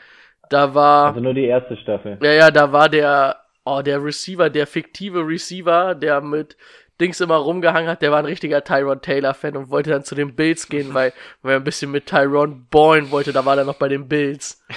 Da 0.49 0.73
war, 0.73 1.09
Also 1.09 1.19
nur 1.19 1.35
die 1.35 1.45
erste 1.45 1.77
Staffel. 1.77 2.17
ja, 2.23 2.31
ja, 2.31 2.49
da 2.51 2.71
war 2.71 2.89
der, 2.89 3.37
oh, 3.65 3.83
der 3.83 4.03
Receiver, 4.03 4.49
der 4.49 4.65
fiktive 4.65 5.19
Receiver, 5.19 5.93
der 5.93 6.21
mit 6.21 6.57
Dings 6.99 7.19
immer 7.21 7.37
rumgehangen 7.37 7.89
hat, 7.89 8.01
der 8.01 8.11
war 8.11 8.19
ein 8.19 8.25
richtiger 8.25 8.63
Tyron 8.63 9.01
Taylor-Fan 9.01 9.55
und 9.57 9.69
wollte 9.69 9.89
dann 9.91 10.03
zu 10.03 10.15
den 10.15 10.35
Bills 10.35 10.67
gehen, 10.67 10.93
weil, 10.93 11.13
weil 11.41 11.53
er 11.53 11.59
ein 11.59 11.63
bisschen 11.63 11.91
mit 11.91 12.05
Tyron 12.07 12.67
ballen 12.69 13.11
wollte, 13.11 13.33
da 13.33 13.45
war 13.45 13.57
er 13.57 13.65
noch 13.65 13.77
bei 13.77 13.87
den 13.87 14.07
Bills. 14.07 14.63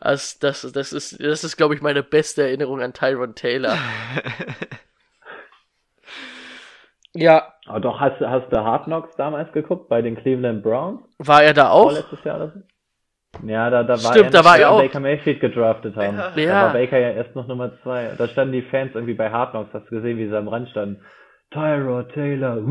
Also 0.00 0.36
das, 0.40 0.62
das 0.72 0.92
ist, 0.92 1.20
das 1.20 1.42
ist, 1.42 1.56
glaube 1.56 1.74
ich, 1.74 1.82
meine 1.82 2.04
beste 2.04 2.42
Erinnerung 2.42 2.80
an 2.80 2.92
Tyron 2.92 3.34
Taylor. 3.34 3.76
Ja, 7.14 7.54
Aber 7.66 7.80
doch, 7.80 7.98
hast, 8.00 8.20
du- 8.20 8.28
hast 8.28 8.48
du 8.52 8.56
Hard 8.58 8.84
Knocks 8.84 9.16
damals 9.16 9.50
geguckt 9.52 9.88
bei 9.88 10.02
den 10.02 10.14
Cleveland 10.16 10.62
Browns? 10.62 11.00
war 11.18 11.42
er 11.42 11.54
da 11.54 11.70
auch? 11.70 11.84
Vorletztes 11.90 12.22
Jahr 12.24 12.36
oder 12.36 12.52
so? 12.52 12.60
Ja, 13.44 13.68
da, 13.70 13.82
da 13.82 13.90
war 14.02 14.12
Stimmt, 14.12 14.26
er 14.34 14.42
da 14.42 14.44
war 14.44 14.58
er 14.58 14.70
auch. 14.70 14.80
Baker 14.80 15.00
Mayfield 15.00 15.40
gedraftet 15.40 15.94
haben. 15.96 16.16
Da 16.16 16.32
Ja. 16.36 16.62
war 16.64 16.72
Baker 16.72 16.98
ja 16.98 17.10
erst 17.10 17.36
noch 17.36 17.46
Nummer 17.46 17.72
zwei. 17.82 18.14
Da 18.16 18.26
standen 18.28 18.52
die 18.52 18.62
Fans 18.62 18.94
irgendwie 18.94 19.14
bei 19.14 19.30
Hard 19.30 19.50
Knocks, 19.50 19.72
hast 19.74 19.86
du 19.90 19.96
gesehen, 19.96 20.16
wie 20.18 20.28
sie 20.28 20.36
am 20.36 20.48
Rand 20.48 20.68
standen. 20.70 21.02
Tyrod 21.50 22.12
Taylor, 22.12 22.58
uh, 22.58 22.70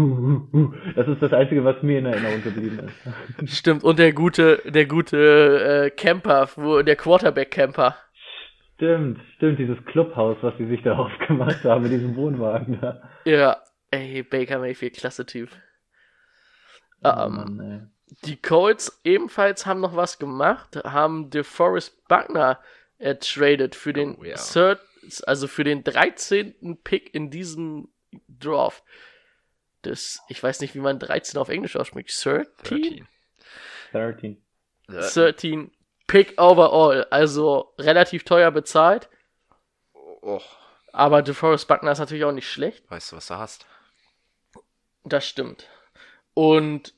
uh, 0.53 0.57
uh. 0.57 0.73
Das 0.95 1.07
ist 1.07 1.21
das 1.21 1.33
Einzige, 1.33 1.63
was 1.63 1.81
mir 1.81 1.97
in 1.99 2.05
Erinnerung 2.05 2.43
geblieben 2.43 2.79
ist. 2.79 3.49
Stimmt, 3.57 3.83
und 3.83 3.97
der 3.97 4.13
gute, 4.13 4.61
der 4.65 4.85
gute 4.85 5.85
äh, 5.85 5.89
Camper, 5.89 6.47
wo, 6.55 6.81
der 6.83 6.95
Quarterback-Camper. 6.95 7.95
Stimmt, 8.75 9.19
stimmt, 9.37 9.57
dieses 9.57 9.83
Clubhaus, 9.85 10.37
was 10.41 10.55
sie 10.57 10.67
sich 10.67 10.83
da 10.83 10.95
aufgemacht 10.97 11.63
haben 11.63 11.83
mit 11.83 11.91
diesem 11.91 12.15
Wohnwagen 12.15 12.79
da. 12.79 13.01
Ja, 13.25 13.57
ey, 13.89 14.21
Baker 14.21 14.59
Mayfield, 14.59 14.95
klasse 14.95 15.25
Typ. 15.25 15.49
Oh 17.03 17.09
Ähm, 17.09 17.33
Mann, 17.33 17.91
Die 18.23 18.41
Colts 18.41 18.99
ebenfalls 19.03 19.65
haben 19.65 19.81
noch 19.81 19.95
was 19.95 20.17
gemacht, 20.19 20.77
haben 20.83 21.29
DeForest 21.29 22.07
Buckner 22.07 22.59
ertradet 22.97 23.75
für 23.75 23.93
den 23.93 24.15
Oh, 24.17 24.23
ja. 24.23 24.35
Third, 24.37 24.79
also 25.23 25.47
für 25.47 25.63
den 25.63 25.83
13. 25.83 26.79
Pick 26.83 27.13
in 27.13 27.29
diesem 27.29 27.89
Draft. 28.27 28.83
Das, 29.81 30.21
ich 30.29 30.41
weiß 30.41 30.61
nicht, 30.61 30.73
wie 30.73 30.79
man 30.79 30.99
13 30.99 31.39
auf 31.39 31.49
Englisch 31.49 31.75
ausspricht. 31.75 32.09
13? 32.25 33.07
13. 33.91 34.41
13 34.87 35.71
Pick 36.07 36.41
overall. 36.41 37.05
Also 37.11 37.73
relativ 37.77 38.23
teuer 38.23 38.51
bezahlt. 38.51 39.09
Och, 39.93 40.45
Aber 40.93 41.21
DeForest 41.21 41.67
Buckner 41.67 41.91
ist 41.91 41.99
natürlich 41.99 42.23
auch 42.23 42.31
nicht 42.31 42.49
schlecht. 42.49 42.89
weißt 42.89 43.11
du, 43.11 43.17
was 43.17 43.27
du 43.27 43.35
hast? 43.35 43.65
Das 45.03 45.25
stimmt. 45.27 45.67
Und 46.33 46.93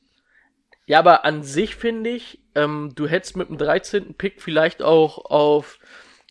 ja, 0.89 0.97
aber 0.97 1.23
an 1.23 1.43
sich 1.43 1.75
finde 1.75 2.09
ich, 2.09 2.39
ähm, 2.55 2.93
du 2.95 3.07
hättest 3.07 3.37
mit 3.37 3.47
dem 3.47 3.59
13. 3.59 4.15
Pick 4.15 4.41
vielleicht 4.41 4.81
auch 4.81 5.23
auf 5.25 5.77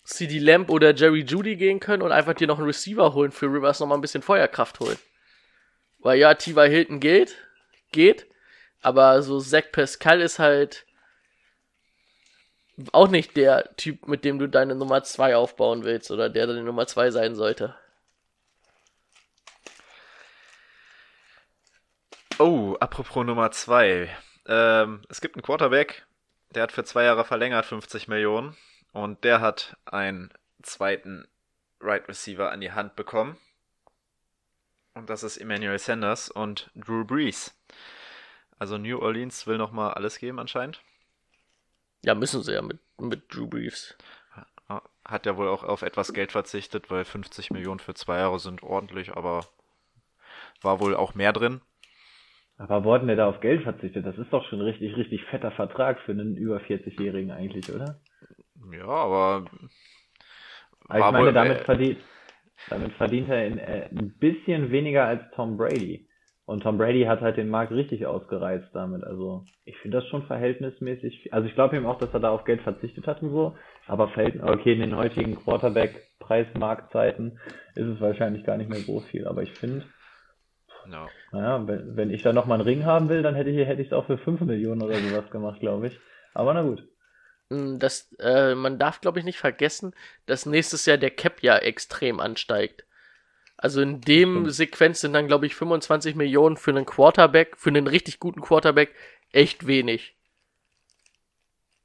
CD 0.02 0.40
Lamb 0.40 0.68
oder 0.68 0.92
Jerry 0.92 1.20
Judy 1.20 1.54
gehen 1.54 1.78
können 1.78 2.02
und 2.02 2.10
einfach 2.10 2.34
dir 2.34 2.48
noch 2.48 2.58
einen 2.58 2.66
Receiver 2.66 3.14
holen 3.14 3.30
für 3.30 3.46
Rivers 3.46 3.78
nochmal 3.78 3.98
ein 3.98 4.00
bisschen 4.00 4.20
Feuerkraft 4.20 4.80
holen. 4.80 4.98
Weil 6.00 6.18
ja, 6.18 6.34
T.Y. 6.34 6.68
Hilton 6.68 6.98
geht, 6.98 7.36
geht, 7.92 8.26
aber 8.82 9.22
so 9.22 9.38
Zach 9.38 9.70
Pascal 9.70 10.20
ist 10.20 10.40
halt 10.40 10.86
auch 12.90 13.06
nicht 13.06 13.36
der 13.36 13.76
Typ, 13.76 14.08
mit 14.08 14.24
dem 14.24 14.40
du 14.40 14.48
deine 14.48 14.74
Nummer 14.74 15.04
2 15.04 15.36
aufbauen 15.36 15.84
willst 15.84 16.10
oder 16.10 16.28
der 16.28 16.48
deine 16.48 16.64
Nummer 16.64 16.88
2 16.88 17.12
sein 17.12 17.36
sollte. 17.36 17.76
Oh, 22.40 22.76
apropos 22.80 23.24
Nummer 23.24 23.52
zwei. 23.52 24.10
Ähm, 24.48 25.02
es 25.08 25.20
gibt 25.20 25.36
einen 25.36 25.42
Quarterback, 25.42 26.06
der 26.50 26.62
hat 26.62 26.72
für 26.72 26.84
zwei 26.84 27.04
Jahre 27.04 27.24
verlängert, 27.24 27.66
50 27.66 28.08
Millionen. 28.08 28.56
Und 28.92 29.22
der 29.22 29.40
hat 29.40 29.76
einen 29.84 30.32
zweiten 30.62 31.28
Right 31.80 32.08
Receiver 32.08 32.50
an 32.50 32.60
die 32.60 32.72
Hand 32.72 32.96
bekommen. 32.96 33.36
Und 34.94 35.10
das 35.10 35.22
ist 35.22 35.36
Emmanuel 35.36 35.78
Sanders 35.78 36.30
und 36.30 36.70
Drew 36.74 37.04
Brees. 37.04 37.54
Also 38.58 38.78
New 38.78 38.98
Orleans 38.98 39.46
will 39.46 39.58
nochmal 39.58 39.94
alles 39.94 40.18
geben 40.18 40.40
anscheinend. 40.40 40.82
Ja, 42.04 42.14
müssen 42.14 42.42
sie 42.42 42.54
ja 42.54 42.62
mit, 42.62 42.80
mit 42.98 43.32
Drew 43.32 43.46
Brees. 43.46 43.96
Hat 45.04 45.26
ja 45.26 45.36
wohl 45.36 45.48
auch 45.48 45.62
auf 45.62 45.82
etwas 45.82 46.12
Geld 46.12 46.32
verzichtet, 46.32 46.90
weil 46.90 47.04
50 47.04 47.50
Millionen 47.50 47.80
für 47.80 47.94
zwei 47.94 48.18
Jahre 48.18 48.38
sind 48.38 48.62
ordentlich, 48.62 49.16
aber 49.16 49.46
war 50.60 50.80
wohl 50.80 50.96
auch 50.96 51.14
mehr 51.14 51.32
drin. 51.32 51.60
Aber 52.58 52.84
wo 52.84 52.92
hat 52.92 53.02
denn 53.02 53.08
der 53.08 53.16
da 53.16 53.28
auf 53.28 53.40
Geld 53.40 53.62
verzichtet? 53.62 54.04
Das 54.04 54.18
ist 54.18 54.32
doch 54.32 54.44
schon 54.46 54.58
ein 54.58 54.64
richtig, 54.64 54.96
richtig 54.96 55.24
fetter 55.26 55.52
Vertrag 55.52 56.00
für 56.00 56.12
einen 56.12 56.36
über 56.36 56.58
40-Jährigen 56.58 57.30
eigentlich, 57.30 57.72
oder? 57.72 58.00
Ja, 58.72 58.88
aber 58.88 59.44
Aber 60.88 61.06
ich 61.06 61.12
meine, 61.12 61.32
damit 61.32 61.58
äh, 61.58 61.64
verdient, 61.64 61.98
damit 62.68 62.92
verdient 62.94 63.28
er 63.28 63.46
in, 63.46 63.58
äh, 63.58 63.88
ein 63.90 64.14
bisschen 64.18 64.72
weniger 64.72 65.06
als 65.06 65.22
Tom 65.36 65.56
Brady. 65.56 66.08
Und 66.46 66.62
Tom 66.62 66.78
Brady 66.78 67.04
hat 67.04 67.20
halt 67.20 67.36
den 67.36 67.50
Markt 67.50 67.72
richtig 67.72 68.06
ausgereizt 68.06 68.70
damit. 68.72 69.04
Also 69.04 69.44
ich 69.66 69.76
finde 69.78 69.98
das 69.98 70.06
schon 70.08 70.22
verhältnismäßig. 70.22 71.30
Also 71.32 71.46
ich 71.46 71.54
glaube 71.54 71.76
ihm 71.76 71.84
auch, 71.84 71.98
dass 71.98 72.14
er 72.14 72.20
da 72.20 72.30
auf 72.30 72.44
Geld 72.44 72.62
verzichtet 72.62 73.06
hat 73.06 73.22
und 73.22 73.28
so. 73.30 73.54
Aber 73.86 74.04
okay, 74.04 74.72
in 74.72 74.80
den 74.80 74.96
heutigen 74.96 75.36
Quarterback-Preismarktzeiten 75.36 77.38
ist 77.74 77.86
es 77.86 78.00
wahrscheinlich 78.00 78.44
gar 78.44 78.56
nicht 78.56 78.70
mehr 78.70 78.80
so 78.80 79.00
viel. 79.00 79.28
Aber 79.28 79.42
ich 79.42 79.52
finde, 79.52 79.84
ja. 80.90 81.12
naja, 81.32 81.66
wenn, 81.66 81.96
wenn 81.96 82.10
ich 82.10 82.22
da 82.22 82.32
nochmal 82.32 82.58
einen 82.58 82.68
Ring 82.68 82.84
haben 82.84 83.08
will, 83.08 83.22
dann 83.22 83.34
hätte 83.34 83.50
ich 83.50 83.66
hätte 83.66 83.80
ich 83.82 83.88
es 83.88 83.92
auch 83.92 84.06
für 84.06 84.18
5 84.18 84.40
Millionen 84.42 84.82
oder 84.82 85.00
sowas 85.00 85.30
gemacht, 85.30 85.60
glaube 85.60 85.88
ich. 85.88 86.00
Aber 86.34 86.54
na 86.54 86.62
gut. 86.62 86.86
Mm, 87.50 87.78
Das, 87.78 88.10
äh, 88.18 88.54
man 88.54 88.78
darf, 88.78 89.00
glaube 89.00 89.18
ich, 89.18 89.24
nicht 89.24 89.38
vergessen, 89.38 89.94
dass 90.26 90.46
nächstes 90.46 90.86
Jahr 90.86 90.98
der 90.98 91.10
Cap 91.10 91.42
ja 91.42 91.56
extrem 91.58 92.20
ansteigt. 92.20 92.84
Also 93.58 93.80
in 93.82 94.04
dem 94.04 94.48
Stimmt. 94.48 94.52
Sequenz 94.52 95.00
sind 95.02 95.14
dann, 95.14 95.28
glaube 95.28 95.46
ich, 95.46 95.54
25 95.56 96.16
Millionen 96.16 96.56
für 96.56 96.72
einen 96.72 96.86
Quarterback, 96.86 97.56
für 97.58 97.70
einen 97.70 97.86
richtig 97.88 98.20
guten 98.20 98.40
Quarterback, 98.42 98.94
echt 99.32 99.66
wenig. 99.66 100.16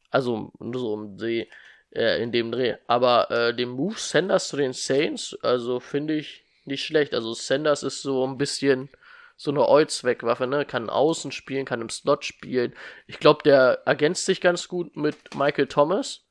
Also 0.09 0.51
nur 0.59 0.79
so 0.79 0.93
um 0.93 1.17
die, 1.17 1.49
äh, 1.91 2.21
in 2.21 2.31
dem 2.31 2.51
Dreh. 2.51 2.75
Aber 2.87 3.29
äh, 3.31 3.55
den 3.55 3.69
Move 3.69 3.95
Sanders 3.97 4.47
zu 4.47 4.57
den 4.57 4.73
Saints, 4.73 5.37
also 5.41 5.79
finde 5.79 6.15
ich 6.15 6.42
nicht 6.65 6.85
schlecht. 6.85 7.13
Also 7.13 7.33
Sanders 7.33 7.83
ist 7.83 8.01
so 8.01 8.25
ein 8.25 8.37
bisschen 8.37 8.89
so 9.35 9.51
eine 9.51 9.65
All-Zweck-Waffe, 9.65 10.47
ne? 10.47 10.65
Kann 10.65 10.89
außen 10.89 11.31
spielen, 11.31 11.65
kann 11.65 11.81
im 11.81 11.89
Slot 11.89 12.25
spielen. 12.25 12.73
Ich 13.07 13.19
glaube, 13.19 13.43
der 13.43 13.81
ergänzt 13.85 14.25
sich 14.25 14.41
ganz 14.41 14.67
gut 14.67 14.95
mit 14.95 15.35
Michael 15.35 15.67
Thomas. 15.67 16.25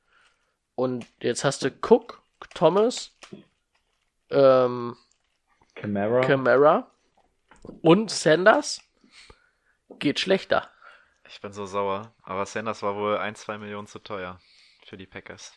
Und 0.75 1.07
jetzt 1.21 1.45
hast 1.45 1.65
du 1.65 1.69
Cook, 1.69 2.23
Thomas, 2.55 3.17
ähm, 4.31 4.97
Camara. 5.75 6.21
Camara 6.23 6.91
und 7.83 8.11
Sanders. 8.11 8.81
Geht 9.99 10.21
schlechter. 10.21 10.71
Ich 11.29 11.41
bin 11.41 11.53
so 11.53 11.67
sauer. 11.67 12.15
Aber 12.23 12.47
Sanders 12.47 12.83
war 12.83 12.97
wohl 12.97 13.19
1, 13.19 13.41
2 13.41 13.59
Millionen 13.59 13.87
zu 13.87 13.99
teuer 13.99 14.41
für 14.87 14.97
die 14.97 15.07
Packers. 15.07 15.53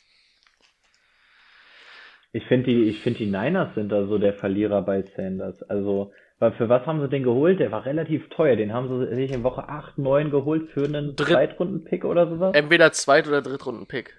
Ich 2.36 2.46
finde 2.48 2.66
die, 2.66 2.90
ich 2.90 3.00
finde 3.00 3.20
die 3.20 3.28
Niners 3.28 3.74
sind 3.76 3.90
da 3.94 4.06
so 4.08 4.18
der 4.18 4.34
Verlierer 4.34 4.82
bei 4.82 5.04
Sanders. 5.16 5.64
Also, 5.70 6.12
weil 6.38 6.52
für 6.52 6.68
was 6.68 6.86
haben 6.86 7.00
sie 7.00 7.08
den 7.08 7.24
geholt? 7.24 7.62
Der 7.62 7.72
war 7.72 7.86
relativ 7.86 8.28
teuer. 8.28 8.58
Den 8.58 8.74
haben 8.74 8.90
sie 8.90 9.16
sich 9.16 9.32
in 9.32 9.42
Woche 9.44 9.70
8, 9.70 9.98
9 9.98 10.32
geholt 10.32 10.70
für 10.72 10.84
einen 10.84 11.16
Dritt- 11.16 11.30
Zweitrunden-Pick 11.30 12.04
oder 12.04 12.28
sowas. 12.28 12.54
Entweder 12.54 12.92
Zweit- 12.92 13.30
oder 13.30 13.42
Drittrunden-Pick. 13.42 14.16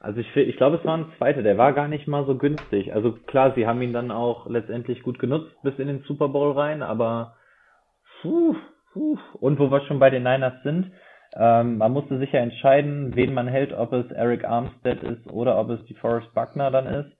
Also 0.00 0.20
ich, 0.20 0.34
ich 0.34 0.56
glaube, 0.56 0.78
es 0.78 0.84
war 0.86 0.96
ein 0.96 1.12
zweiter. 1.18 1.42
Der 1.42 1.58
war 1.58 1.74
gar 1.74 1.88
nicht 1.88 2.08
mal 2.08 2.24
so 2.24 2.38
günstig. 2.38 2.94
Also 2.94 3.12
klar, 3.26 3.52
sie 3.54 3.66
haben 3.66 3.82
ihn 3.82 3.92
dann 3.92 4.10
auch 4.10 4.48
letztendlich 4.48 5.02
gut 5.02 5.18
genutzt 5.18 5.54
bis 5.62 5.78
in 5.78 5.88
den 5.88 6.04
Super 6.08 6.28
Bowl 6.28 6.52
rein, 6.52 6.82
aber 6.82 7.36
puh, 8.22 8.56
puh. 8.94 9.18
und 9.40 9.58
wo 9.58 9.70
wir 9.70 9.82
schon 9.82 9.98
bei 9.98 10.08
den 10.08 10.22
Niners 10.22 10.62
sind, 10.62 10.90
ähm, 11.36 11.76
man 11.76 11.92
musste 11.92 12.18
sich 12.18 12.32
ja 12.32 12.40
entscheiden, 12.40 13.14
wen 13.14 13.34
man 13.34 13.46
hält, 13.46 13.74
ob 13.74 13.92
es 13.92 14.10
Eric 14.10 14.44
Armstead 14.44 15.02
ist 15.02 15.30
oder 15.30 15.58
ob 15.58 15.68
es 15.68 15.84
DeForest 15.84 16.32
Buckner 16.34 16.70
dann 16.70 16.86
ist. 16.86 17.12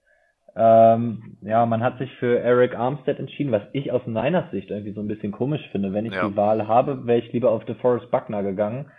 Ähm, 0.55 1.37
ja, 1.41 1.65
man 1.65 1.83
hat 1.83 1.99
sich 1.99 2.13
für 2.17 2.39
Eric 2.39 2.77
Armstead 2.77 3.19
entschieden, 3.19 3.53
was 3.53 3.63
ich 3.73 3.91
aus 3.91 4.07
Niners 4.07 4.51
Sicht 4.51 4.71
irgendwie 4.71 4.93
so 4.93 5.01
ein 5.01 5.09
bisschen 5.09 5.33
komisch 5.33 5.67
finde. 5.71 5.93
Wenn 5.93 6.05
ich 6.07 6.15
Ja. 6.15 6.29
die 6.29 6.37
Wahl 6.37 6.69
habe, 6.69 7.07
wäre 7.07 7.19
ich 7.19 7.33
lieber 7.33 7.51
auf 7.51 7.65
DeForest 7.65 8.11
Buckner 8.11 8.43
gegangen. 8.43 8.91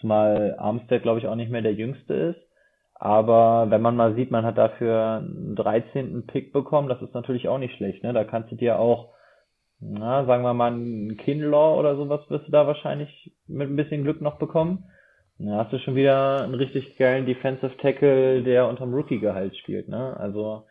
Zumal 0.00 0.54
Armstead, 0.58 1.02
glaube 1.02 1.18
ich, 1.18 1.26
auch 1.26 1.34
nicht 1.34 1.50
mehr 1.50 1.62
der 1.62 1.74
Jüngste 1.74 2.14
ist. 2.14 2.40
Aber 2.94 3.66
wenn 3.70 3.80
man 3.82 3.96
mal 3.96 4.14
sieht, 4.14 4.30
man 4.30 4.44
hat 4.44 4.58
dafür 4.58 5.22
einen 5.24 5.56
13. 5.56 6.26
Pick 6.26 6.52
bekommen, 6.52 6.88
das 6.88 7.00
ist 7.02 7.14
natürlich 7.14 7.48
auch 7.48 7.58
nicht 7.58 7.74
schlecht, 7.76 8.02
ne? 8.04 8.12
Da 8.12 8.24
kannst 8.24 8.52
du 8.52 8.56
dir 8.56 8.78
auch, 8.78 9.08
na, 9.80 10.26
sagen 10.26 10.42
wir 10.42 10.52
mal, 10.54 10.72
einen 10.72 11.16
Kinlaw 11.16 11.78
oder 11.78 11.96
sowas 11.96 12.20
wirst 12.28 12.46
du 12.46 12.52
da 12.52 12.66
wahrscheinlich 12.66 13.32
mit 13.48 13.70
ein 13.70 13.76
bisschen 13.76 14.02
Glück 14.04 14.20
noch 14.20 14.38
bekommen. 14.38 14.84
Da 15.38 15.56
hast 15.56 15.72
du 15.72 15.78
schon 15.78 15.94
wieder 15.96 16.42
einen 16.44 16.54
richtig 16.54 16.98
geilen 16.98 17.24
Defensive 17.24 17.74
Tackle, 17.78 18.42
der 18.42 18.68
unterm 18.68 18.92
Rookie-Gehalt 18.92 19.56
spielt, 19.56 19.88
ne? 19.88 20.14
Also, 20.18 20.64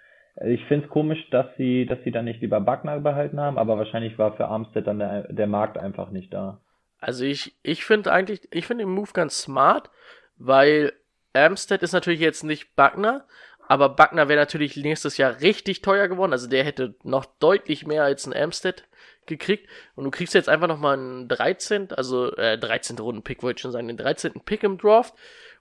ich 0.45 0.63
finde 0.65 0.85
es 0.85 0.91
komisch, 0.91 1.19
dass 1.31 1.47
sie, 1.57 1.85
dass 1.85 1.99
sie 2.03 2.11
dann 2.11 2.25
nicht 2.25 2.41
lieber 2.41 2.61
Buckner 2.61 2.99
behalten 2.99 3.39
haben, 3.39 3.57
aber 3.57 3.77
wahrscheinlich 3.77 4.17
war 4.17 4.35
für 4.35 4.47
Armstead 4.47 4.87
dann 4.87 4.99
der, 4.99 5.31
der 5.31 5.47
Markt 5.47 5.77
einfach 5.77 6.11
nicht 6.11 6.33
da. 6.33 6.59
Also 6.99 7.23
ich, 7.25 7.55
ich 7.63 7.85
finde 7.85 8.11
eigentlich, 8.11 8.41
ich 8.51 8.65
finde 8.65 8.85
den 8.85 8.93
Move 8.93 9.11
ganz 9.13 9.41
smart, 9.41 9.89
weil 10.37 10.93
Amstead 11.33 11.83
ist 11.83 11.93
natürlich 11.93 12.19
jetzt 12.19 12.43
nicht 12.43 12.75
Buckner, 12.75 13.25
aber 13.67 13.89
Buckner 13.89 14.27
wäre 14.27 14.39
natürlich 14.39 14.75
nächstes 14.77 15.17
Jahr 15.17 15.41
richtig 15.41 15.81
teuer 15.81 16.07
geworden. 16.07 16.31
Also 16.31 16.49
der 16.49 16.63
hätte 16.63 16.95
noch 17.03 17.25
deutlich 17.25 17.85
mehr 17.85 18.03
als 18.03 18.25
ein 18.25 18.35
Amstead 18.35 18.85
gekriegt. 19.27 19.69
Und 19.95 20.05
du 20.05 20.11
kriegst 20.11 20.33
jetzt 20.33 20.49
einfach 20.49 20.67
nochmal 20.67 20.97
einen 20.97 21.27
13., 21.27 21.91
also 21.93 22.35
äh, 22.35 22.57
13. 22.57 22.97
Runden-Pick, 22.97 23.43
wollte 23.43 23.59
ich 23.59 23.61
schon 23.61 23.71
sagen, 23.71 23.87
den 23.87 23.97
13. 23.97 24.41
Pick 24.43 24.63
im 24.63 24.77
Draft. 24.77 25.13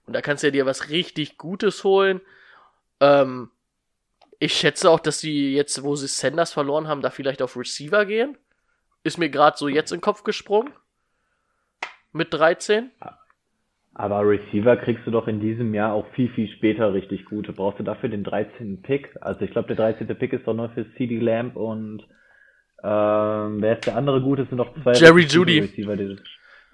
Und 0.07 0.14
da 0.14 0.22
kannst 0.22 0.43
du 0.43 0.51
dir 0.51 0.64
was 0.64 0.89
richtig 0.89 1.37
Gutes 1.37 1.85
holen. 1.85 2.22
Ähm, 3.01 3.51
ich 4.39 4.55
schätze 4.55 4.91
auch, 4.91 5.01
dass 5.01 5.20
sie 5.20 5.55
jetzt, 5.55 5.82
wo 5.82 5.97
sie 5.97 6.07
Sanders 6.07 6.53
verloren 6.53 6.89
haben, 6.89 7.03
da 7.03 7.11
vielleicht 7.11 7.43
auf 7.43 7.57
Receiver 7.57 8.07
gehen. 8.07 8.36
Ist 9.03 9.18
mir 9.18 9.30
gerade 9.30 9.57
so 9.57 9.68
jetzt 9.68 9.91
in 9.93 9.99
den 9.99 10.03
Kopf 10.03 10.22
gesprungen. 10.22 10.72
Mit 12.12 12.32
13. 12.32 12.91
Aber 13.95 14.20
Receiver 14.20 14.76
kriegst 14.76 15.07
du 15.07 15.11
doch 15.11 15.26
in 15.26 15.41
diesem 15.41 15.74
Jahr 15.74 15.93
auch 15.93 16.07
viel, 16.14 16.28
viel 16.30 16.49
später 16.49 16.95
richtig 16.95 17.24
gute. 17.24 17.53
Brauchst 17.53 17.80
du 17.80 17.84
dafür 17.84 18.09
den 18.09 18.22
13. 18.22 18.82
Pick? 18.82 19.16
Also 19.20 19.41
ich 19.41 19.51
glaube, 19.51 19.74
der 19.74 19.76
13. 19.76 20.07
Pick 20.16 20.32
ist 20.32 20.47
doch 20.47 20.55
nur 20.55 20.70
für 20.70 20.86
CD 20.95 21.18
Lamb 21.18 21.57
und 21.57 22.03
ähm, 22.84 23.61
wer 23.61 23.76
ist 23.76 23.86
der 23.86 23.97
andere 23.97 24.20
gute? 24.20 24.43
Es 24.43 24.49
sind 24.49 24.59
noch 24.59 24.72
zwei 24.82 24.93
Jerry 24.93 25.22
gute 25.22 25.34
Jeudy. 25.34 25.59
Receiver. 25.61 25.97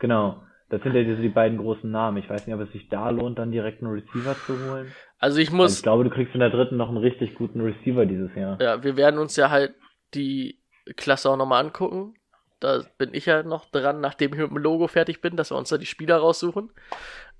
Genau. 0.00 0.42
Das 0.74 0.82
sind 0.82 0.94
ja 0.94 1.04
diese, 1.04 1.22
die 1.22 1.28
beiden 1.28 1.58
großen 1.58 1.88
Namen. 1.88 2.16
Ich 2.18 2.28
weiß 2.28 2.46
nicht, 2.46 2.54
ob 2.54 2.60
es 2.62 2.72
sich 2.72 2.88
da 2.88 3.10
lohnt, 3.10 3.38
dann 3.38 3.52
direkt 3.52 3.80
einen 3.80 3.92
Receiver 3.92 4.34
zu 4.46 4.54
holen. 4.58 4.92
Also 5.20 5.38
ich 5.38 5.52
muss, 5.52 5.76
ich 5.76 5.82
glaube, 5.82 6.02
du 6.04 6.10
kriegst 6.10 6.34
in 6.34 6.40
der 6.40 6.50
dritten 6.50 6.76
noch 6.76 6.88
einen 6.88 6.98
richtig 6.98 7.36
guten 7.36 7.60
Receiver 7.60 8.06
dieses 8.06 8.34
Jahr. 8.34 8.60
ja, 8.60 8.82
wir 8.82 8.96
werden 8.96 9.18
uns 9.18 9.36
ja 9.36 9.50
halt 9.50 9.74
die 10.14 10.58
Klasse 10.96 11.30
auch 11.30 11.36
nochmal 11.36 11.64
angucken. 11.64 12.14
Da 12.58 12.82
bin 12.98 13.10
ich 13.12 13.26
ja 13.26 13.42
noch 13.42 13.66
dran, 13.70 14.00
nachdem 14.00 14.32
ich 14.32 14.40
mit 14.40 14.50
dem 14.50 14.58
Logo 14.58 14.88
fertig 14.88 15.20
bin, 15.20 15.36
dass 15.36 15.50
wir 15.50 15.56
uns 15.56 15.68
da 15.68 15.78
die 15.78 15.86
Spieler 15.86 16.16
raussuchen. 16.16 16.70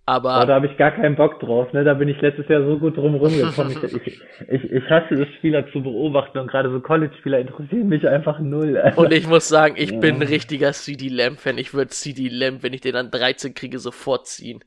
Aber 0.07 0.33
Aber 0.35 0.47
da 0.47 0.55
habe 0.57 0.67
ich 0.67 0.77
gar 0.77 0.91
keinen 0.91 1.17
Bock 1.17 1.41
drauf, 1.41 1.73
ne? 1.73 1.83
Da 1.83 1.95
bin 1.95 2.09
ich 2.09 2.21
letztes 2.21 2.47
Jahr 2.49 2.63
so 2.67 2.79
gut 2.79 2.97
drum 2.97 3.15
rumgekommen. 3.15 3.73
Ich, 3.83 3.93
ich, 4.07 4.21
ich, 4.49 4.65
ich 4.71 4.91
hasse 4.91 5.15
es, 5.15 5.29
Spieler 5.39 5.67
zu 5.73 5.83
beobachten 5.83 6.39
und 6.39 6.49
gerade 6.49 6.71
so 6.71 6.79
College-Spieler 6.81 7.39
interessieren 7.39 7.89
mich 7.89 8.07
einfach 8.07 8.39
null. 8.39 8.77
Alter. 8.77 8.99
Und 8.99 9.13
ich 9.15 9.27
muss 9.27 9.49
sagen, 9.49 9.77
ich 9.79 9.93
Ja. 9.93 10.01
bin 10.01 10.17
ein 10.17 10.23
richtiger 10.23 10.73
CD 10.75 11.09
Lamb-Fan. 11.09 11.57
Ich 11.57 11.73
würde 11.73 11.89
CD 11.91 12.29
Lamb, 12.29 12.63
wenn 12.63 12.75
ich 12.75 12.83
den 12.83 12.97
an 12.97 13.11
13 13.11 13.55
kriege, 13.55 13.79
sofort 13.79 14.27
ziehen. 14.27 14.63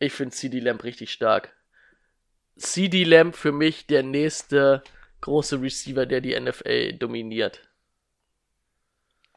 Ich 0.00 0.12
finde 0.14 0.34
CD 0.34 0.58
Lamb 0.60 0.82
richtig 0.82 1.12
stark. 1.12 1.54
CD 2.56 3.04
Lamb 3.04 3.34
für 3.36 3.52
mich 3.52 3.86
der 3.86 4.02
nächste 4.02 4.82
große 5.20 5.60
Receiver, 5.60 6.06
der 6.06 6.20
die 6.22 6.38
NFL 6.38 6.94
dominiert. 6.94 7.60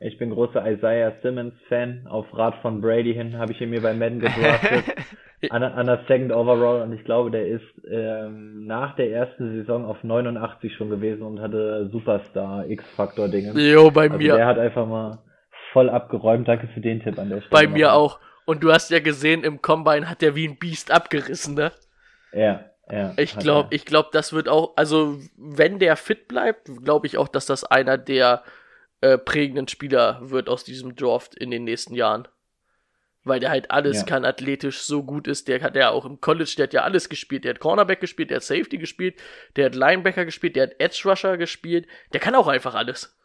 Ich 0.06 0.18
bin 0.18 0.30
großer 0.30 0.70
Isaiah 0.72 1.14
Simmons-Fan. 1.22 2.08
Auf 2.08 2.26
Rat 2.38 2.56
von 2.62 2.82
Brady 2.82 3.14
hin 3.14 3.38
habe 3.38 3.52
ich 3.54 3.62
ihn 3.62 3.70
mir 3.72 3.82
bei 3.82 3.94
Madden 3.94 4.20
gedraftet. 4.20 4.84
an, 5.50 5.62
der- 5.62 5.76
an 5.76 5.86
der 5.88 6.00
Second 6.08 6.32
Overall 6.32 6.82
und 6.82 6.94
ich 6.94 7.04
glaube, 7.06 7.32
der 7.32 7.48
ist 7.48 7.64
ähm, 7.90 8.66
nach 8.68 8.96
der 8.96 9.12
ersten 9.12 9.56
Saison 9.58 9.86
auf 9.86 10.04
89 10.04 10.76
schon 10.76 10.90
gewesen 10.90 11.24
und 11.24 11.40
hatte 11.42 11.90
Superstar 11.92 12.68
X-Faktor-Dinge. 12.70 13.60
Jo, 13.60 13.90
bei 13.92 14.04
Also 14.04 14.18
mir, 14.18 14.34
der 14.36 14.46
hat 14.46 14.60
einfach 14.60 14.86
mal 14.88 15.20
voll 15.74 15.90
abgeräumt. 15.90 16.48
Danke 16.48 16.68
für 16.74 16.82
den 16.82 17.02
Tipp 17.02 17.18
an 17.20 17.30
der 17.30 17.42
Stelle. 17.42 17.50
bei 17.50 17.68
mir 17.68 17.94
auch. 17.94 18.20
Und 18.46 18.64
du 18.64 18.72
hast 18.72 18.92
ja 18.92 19.00
gesehen, 19.00 19.44
im 19.44 19.62
Combine 19.62 20.08
hat 20.10 20.22
der 20.22 20.36
wie 20.36 20.48
ein 20.48 20.58
Biest 20.58 20.92
abgerissen, 20.92 21.56
ne? 21.56 21.72
Ja, 22.32 22.66
ja. 22.92 23.14
Ich 23.18 23.38
glaube, 23.40 23.70
ich 23.74 23.86
glaube, 23.86 24.10
das 24.12 24.34
wird 24.34 24.48
auch, 24.50 24.74
also 24.78 25.18
wenn 25.36 25.80
der 25.80 25.96
fit 25.96 26.28
bleibt, 26.28 26.70
glaube 26.84 27.08
ich 27.08 27.18
auch, 27.18 27.28
dass 27.28 27.48
das 27.48 27.64
einer 27.64 27.98
der 27.98 28.44
äh, 29.02 29.18
prägenden 29.18 29.68
Spieler 29.68 30.20
wird 30.22 30.50
aus 30.50 30.64
diesem 30.64 30.96
Draft 30.96 31.36
in 31.36 31.52
den 31.52 31.64
nächsten 31.64 31.96
Jahren. 31.96 32.28
Weil 33.24 33.40
der 33.40 33.50
halt 33.50 33.72
alles 33.72 34.02
Ja. 34.02 34.06
kann, 34.06 34.24
athletisch 34.24 34.82
so 34.82 35.02
gut 35.04 35.28
ist. 35.28 35.48
Der 35.48 35.60
hat 35.62 35.76
ja 35.76 35.90
auch 35.90 36.06
im 36.06 36.22
College, 36.22 36.54
der 36.58 36.64
hat 36.68 36.74
ja 36.74 36.84
alles 36.84 37.10
gespielt. 37.10 37.44
Der 37.44 37.56
hat 37.56 37.60
Cornerback 37.60 38.00
gespielt, 38.00 38.30
der 38.30 38.36
hat 38.38 38.44
Safety 38.44 38.78
gespielt, 38.78 39.16
der 39.56 39.66
hat 39.66 39.76
Linebacker 39.76 40.26
gespielt, 40.26 40.56
der 40.56 40.64
hat 40.64 40.76
Edge 40.80 41.02
Rusher 41.06 41.38
gespielt. 41.38 41.88
Der 42.14 42.20
kann 42.20 42.36
auch 42.36 42.48
einfach 42.48 42.76
alles. 42.76 43.18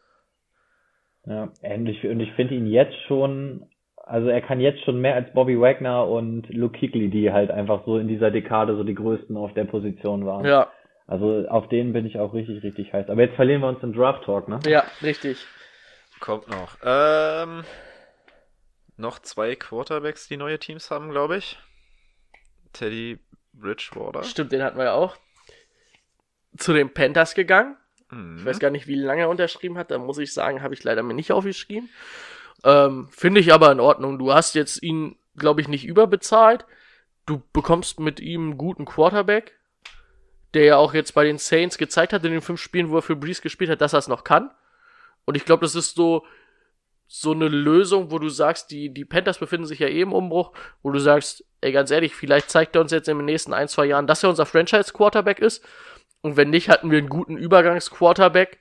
Ja, 1.27 1.51
und 1.61 1.85
ich, 1.87 2.03
und 2.03 2.19
ich 2.19 2.31
finde 2.33 2.55
ihn 2.55 2.65
jetzt 2.65 2.95
schon, 3.07 3.69
also 3.95 4.27
er 4.29 4.41
kann 4.41 4.59
jetzt 4.59 4.83
schon 4.83 4.99
mehr 4.99 5.13
als 5.13 5.31
Bobby 5.33 5.59
Wagner 5.59 6.07
und 6.07 6.49
Luke 6.49 6.79
Kuechly, 6.79 7.09
die 7.09 7.31
halt 7.31 7.51
einfach 7.51 7.85
so 7.85 7.99
in 7.99 8.07
dieser 8.07 8.31
Dekade 8.31 8.75
so 8.75 8.83
die 8.83 8.95
größten 8.95 9.37
auf 9.37 9.53
der 9.53 9.65
Position 9.65 10.25
waren. 10.25 10.45
Ja, 10.45 10.71
Also 11.05 11.47
auf 11.47 11.69
den 11.69 11.93
bin 11.93 12.07
ich 12.07 12.17
auch 12.17 12.33
richtig, 12.33 12.63
richtig 12.63 12.91
heiß. 12.91 13.07
Aber 13.09 13.21
jetzt 13.21 13.35
verlieren 13.35 13.61
wir 13.61 13.69
uns 13.69 13.83
im 13.83 13.93
Draft 13.93 14.23
Talk, 14.23 14.47
ne? 14.47 14.59
ja, 14.65 14.83
richtig. 15.03 15.45
Kommt 16.21 16.47
noch. 16.47 16.77
Ähm, 16.83 17.65
noch 18.95 19.19
zwei 19.19 19.55
Quarterbacks, 19.55 20.27
die 20.27 20.37
neue 20.37 20.59
Teams 20.59 20.89
haben, 20.91 21.09
glaube 21.11 21.37
ich. 21.37 21.59
Teddy 22.73 23.19
Bridgewater. 23.53 24.23
Stimmt, 24.23 24.51
den 24.53 24.63
hatten 24.63 24.77
wir 24.77 24.85
ja 24.85 24.93
auch. 24.93 25.17
Zu 26.57 26.71
den 26.73 26.93
Panthers 26.93 27.33
gegangen. 27.35 27.75
Ich 28.11 28.17
Mhm. 28.17 28.45
weiß 28.45 28.59
gar 28.59 28.69
nicht, 28.71 28.87
wie 28.87 28.95
lange 28.95 29.21
er 29.23 29.29
unterschrieben 29.29 29.77
hat. 29.77 29.89
Da 29.91 29.97
muss 29.97 30.17
ich 30.19 30.33
sagen, 30.33 30.61
habe 30.61 30.73
ich 30.73 30.83
leider 30.83 31.01
mir 31.03 31.13
nicht 31.13 31.31
aufgeschrieben. 31.31 31.89
Ähm, 32.63 33.09
Finde 33.11 33.39
ich 33.41 33.51
aber 33.53 33.71
in 33.71 33.79
Ordnung. 33.79 34.19
Du 34.19 34.33
hast 34.33 34.53
jetzt 34.55 34.83
ihn, 34.83 35.17
glaube 35.35 35.61
ich, 35.61 35.67
nicht 35.67 35.85
überbezahlt. 35.85 36.65
Du 37.25 37.41
bekommst 37.53 37.99
mit 37.99 38.19
ihm 38.19 38.41
einen 38.51 38.57
guten 38.57 38.85
Quarterback, 38.85 39.57
der 40.53 40.65
ja 40.65 40.77
auch 40.77 40.93
jetzt 40.93 41.13
bei 41.13 41.23
den 41.23 41.37
Saints 41.37 41.77
gezeigt 41.77 42.13
hat 42.13 42.23
in 42.25 42.31
den 42.31 42.41
fünf 42.41 42.61
Spielen, 42.61 42.89
wo 42.89 42.97
er 42.97 43.01
für 43.01 43.15
Breeze 43.15 43.41
gespielt 43.41 43.69
hat, 43.71 43.81
dass 43.81 43.93
er 43.93 43.99
es 43.99 44.07
noch 44.07 44.23
kann. 44.23 44.51
Und 45.25 45.35
ich 45.35 45.45
glaube, 45.45 45.61
das 45.61 45.75
ist 45.75 45.95
so, 45.95 46.25
so 47.07 47.31
eine 47.31 47.47
Lösung, 47.47 48.11
wo 48.11 48.19
du 48.19 48.29
sagst, 48.29 48.71
die, 48.71 48.93
die 48.93 49.05
Panthers 49.05 49.39
befinden 49.39 49.65
sich 49.65 49.79
ja 49.79 49.87
eh 49.87 50.01
im 50.01 50.13
Umbruch, 50.13 50.53
wo 50.81 50.91
du 50.91 50.99
sagst, 50.99 51.43
ey, 51.61 51.71
ganz 51.71 51.91
ehrlich, 51.91 52.15
vielleicht 52.15 52.49
zeigt 52.49 52.75
er 52.75 52.81
uns 52.81 52.91
jetzt 52.91 53.09
in 53.09 53.17
den 53.17 53.25
nächsten 53.25 53.53
ein, 53.53 53.67
zwei 53.67 53.85
Jahren, 53.85 54.07
dass 54.07 54.23
er 54.23 54.29
unser 54.29 54.45
Franchise-Quarterback 54.45 55.39
ist. 55.39 55.65
Und 56.21 56.37
wenn 56.37 56.49
nicht, 56.49 56.69
hatten 56.69 56.91
wir 56.91 56.99
einen 56.99 57.09
guten 57.09 57.37
Übergangs-Quarterback 57.37 58.59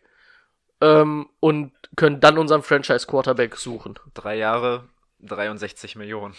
ähm, 0.81 1.29
und 1.41 1.73
können 1.97 2.21
dann 2.21 2.39
unseren 2.39 2.63
Franchise-Quarterback 2.63 3.57
suchen. 3.57 3.99
Drei 4.15 4.37
Jahre, 4.37 4.89
63 5.21 5.97
Millionen. 5.97 6.35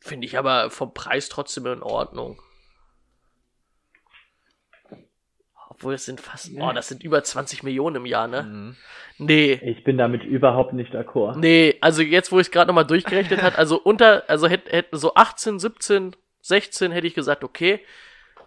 Finde 0.00 0.26
ich 0.26 0.38
aber 0.38 0.70
vom 0.70 0.94
Preis 0.94 1.28
trotzdem 1.28 1.66
in 1.66 1.82
Ordnung. 1.82 2.42
Obwohl 5.80 5.94
es 5.94 6.04
sind 6.04 6.20
fast, 6.20 6.50
oh, 6.60 6.72
das 6.74 6.88
sind 6.88 7.02
über 7.02 7.22
20 7.24 7.62
Millionen 7.62 7.96
im 7.96 8.06
Jahr, 8.06 8.28
ne? 8.28 8.42
Mhm. 8.42 8.76
Nee, 9.16 9.58
Ich 9.62 9.82
bin 9.82 9.96
damit 9.96 10.22
überhaupt 10.24 10.74
nicht 10.74 10.94
d'accord. 10.94 11.38
nee, 11.38 11.76
also 11.80 12.02
jetzt, 12.02 12.30
wo 12.32 12.36
ich 12.38 12.48
es 12.48 12.50
gerade 12.50 12.68
nochmal 12.68 12.84
durchgerechnet 12.86 13.42
hat, 13.42 13.58
also 13.58 13.80
unter, 13.80 14.24
also 14.28 14.46
hätte 14.46 14.70
hätt, 14.72 14.88
so 14.92 15.14
18, 15.14 15.58
17, 15.58 16.16
16 16.42 16.92
hätte 16.92 17.06
ich 17.06 17.14
gesagt, 17.14 17.44
okay. 17.44 17.80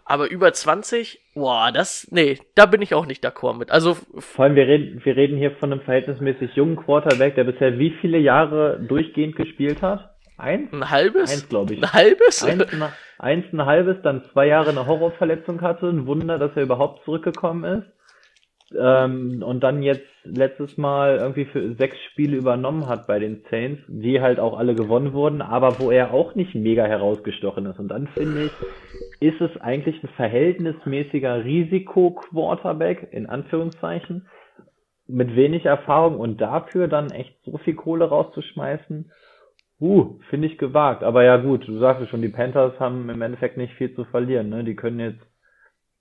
Aber 0.05 0.29
über 0.29 0.53
20, 0.53 1.21
boah, 1.33 1.71
das, 1.73 2.07
nee, 2.11 2.37
da 2.53 2.67
bin 2.67 2.83
ich 2.83 2.93
auch 2.93 3.07
nicht 3.07 3.25
d'accord 3.25 3.57
mit. 3.57 3.71
Also, 3.71 3.97
Vor 4.17 4.45
allem, 4.45 4.55
wir 4.55 4.67
reden, 4.67 5.01
wir 5.03 5.15
reden 5.15 5.37
hier 5.37 5.51
von 5.55 5.71
einem 5.71 5.81
verhältnismäßig 5.81 6.51
jungen 6.55 6.75
Quarterback, 6.75 7.33
der 7.33 7.45
bisher 7.45 7.79
wie 7.79 7.95
viele 8.01 8.19
Jahre 8.19 8.79
durchgehend 8.87 9.35
gespielt 9.35 9.81
hat? 9.81 10.12
Eins? 10.37 10.71
ein 10.73 10.89
halbes? 10.89 11.31
Eins, 11.31 11.49
glaube 11.49 11.73
ich. 11.75 11.83
Ein 11.83 11.93
halbes? 11.93 12.43
Eins, 12.43 12.73
ein- 12.73 12.83
eins 13.19 13.45
ein 13.53 13.65
halbes, 13.65 13.97
dann 14.03 14.23
zwei 14.33 14.47
Jahre 14.47 14.71
eine 14.71 14.85
Horrorverletzung 14.87 15.61
hatte. 15.61 15.87
Ein 15.89 16.05
Wunder, 16.07 16.37
dass 16.39 16.51
er 16.55 16.63
überhaupt 16.63 17.03
zurückgekommen 17.05 17.63
ist. 17.63 17.87
Ähm, 18.77 19.43
und 19.45 19.59
dann 19.61 19.83
jetzt 19.83 20.07
letztes 20.23 20.77
Mal 20.77 21.17
irgendwie 21.17 21.45
für 21.45 21.75
sechs 21.75 21.95
Spiele 22.11 22.35
übernommen 22.37 22.87
hat 22.87 23.05
bei 23.05 23.19
den 23.19 23.43
Saints, 23.51 23.83
die 23.87 24.19
halt 24.21 24.39
auch 24.39 24.57
alle 24.57 24.73
gewonnen 24.73 25.13
wurden, 25.13 25.41
aber 25.43 25.79
wo 25.79 25.91
er 25.91 26.11
auch 26.13 26.33
nicht 26.33 26.55
mega 26.55 26.85
herausgestochen 26.85 27.65
ist. 27.67 27.77
Und 27.77 27.89
dann 27.89 28.07
finde 28.07 28.45
ich, 28.45 28.51
ist 29.19 29.41
es 29.41 29.55
eigentlich 29.61 30.01
ein 30.01 30.09
verhältnismäßiger 30.15 31.43
Risiko-Quarterback, 31.43 33.09
in 33.11 33.27
Anführungszeichen, 33.27 34.27
mit 35.07 35.35
wenig 35.35 35.65
Erfahrung 35.65 36.17
und 36.19 36.41
dafür 36.41 36.87
dann 36.87 37.11
echt 37.11 37.35
so 37.45 37.57
viel 37.59 37.75
Kohle 37.75 38.05
rauszuschmeißen. 38.05 39.11
Uh, 39.83 40.17
finde 40.29 40.47
ich 40.47 40.57
gewagt. 40.57 41.03
Aber 41.03 41.23
ja 41.25 41.35
gut, 41.35 41.67
du 41.67 41.77
sagst 41.79 42.01
es 42.01 42.09
schon, 42.09 42.21
die 42.21 42.29
Panthers 42.29 42.79
haben 42.79 43.09
im 43.09 43.21
Endeffekt 43.21 43.57
nicht 43.57 43.73
viel 43.73 43.93
zu 43.95 44.05
verlieren, 44.05 44.47
ne? 44.47 44.63
Die 44.63 44.75
können 44.77 44.99
jetzt, 45.01 45.25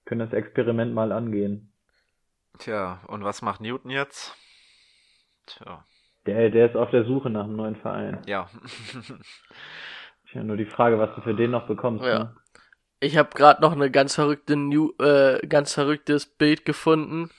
können 0.04 0.20
das 0.20 0.32
Experiment 0.32 0.94
mal 0.94 1.10
angehen. 1.10 1.72
Tja, 2.58 3.00
und 3.08 3.24
was 3.24 3.42
macht 3.42 3.60
Newton 3.60 3.90
jetzt? 3.90 4.36
Tja, 5.46 5.84
Der, 6.26 6.50
der 6.50 6.66
ist 6.66 6.76
auf 6.76 6.90
der 6.90 7.04
Suche 7.06 7.28
nach 7.30 7.42
einem 7.44 7.56
neuen 7.56 7.74
Verein. 7.76 8.22
ja. 8.26 8.48
Tja, 10.30 10.42
nur 10.44 10.56
die 10.56 10.66
Frage, 10.66 10.98
was 10.98 11.14
du 11.16 11.20
für 11.22 11.34
den 11.34 11.50
noch 11.50 11.66
bekommst, 11.66 12.04
Ja. 12.04 12.18
ne? 12.18 12.36
Ich 13.00 13.16
habe 13.16 13.30
gerade 13.34 13.60
noch 13.62 13.72
eine 13.72 13.90
ganz 13.90 14.14
verrückte 14.14 14.54
New, 14.54 14.92
äh, 15.00 15.44
ganz 15.48 15.74
verrücktes 15.74 16.26
Bild 16.26 16.64
gefunden 16.64 17.30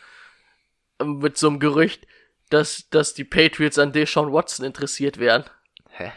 ähm, 0.99 1.19
mit 1.19 1.37
so 1.37 1.47
einem 1.47 1.59
Gerücht, 1.59 2.05
dass, 2.49 2.89
dass 2.89 3.13
die 3.13 3.23
Patriots 3.23 3.79
an 3.79 3.93
Deshaun 3.93 4.33
Watson 4.33 4.65
interessiert 4.65 5.19
wären. 5.19 5.45
Hä? 5.89 6.11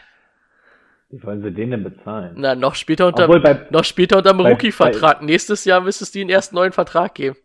Wie 1.11 1.23
wollen 1.23 1.43
sie 1.43 1.53
den 1.53 1.71
denn 1.71 1.85
bezahlen? 1.85 2.35
Na, 2.37 2.55
noch 2.55 2.75
später 2.75 3.07
unter 3.07 3.25
Obwohl 3.25 3.41
bei, 3.41 3.67
noch 3.71 3.85
später 3.85 4.19
unterm 4.19 4.39
bei- 4.39 4.51
Rookie-Vertrag. 4.51 5.23
Nächstes 5.23 5.65
Jahr 5.65 5.81
müsstest 5.81 6.15
du 6.15 6.19
den 6.19 6.29
erst 6.29 6.53
neuen 6.53 6.73
Vertrag 6.73 7.15
geben. 7.15 7.37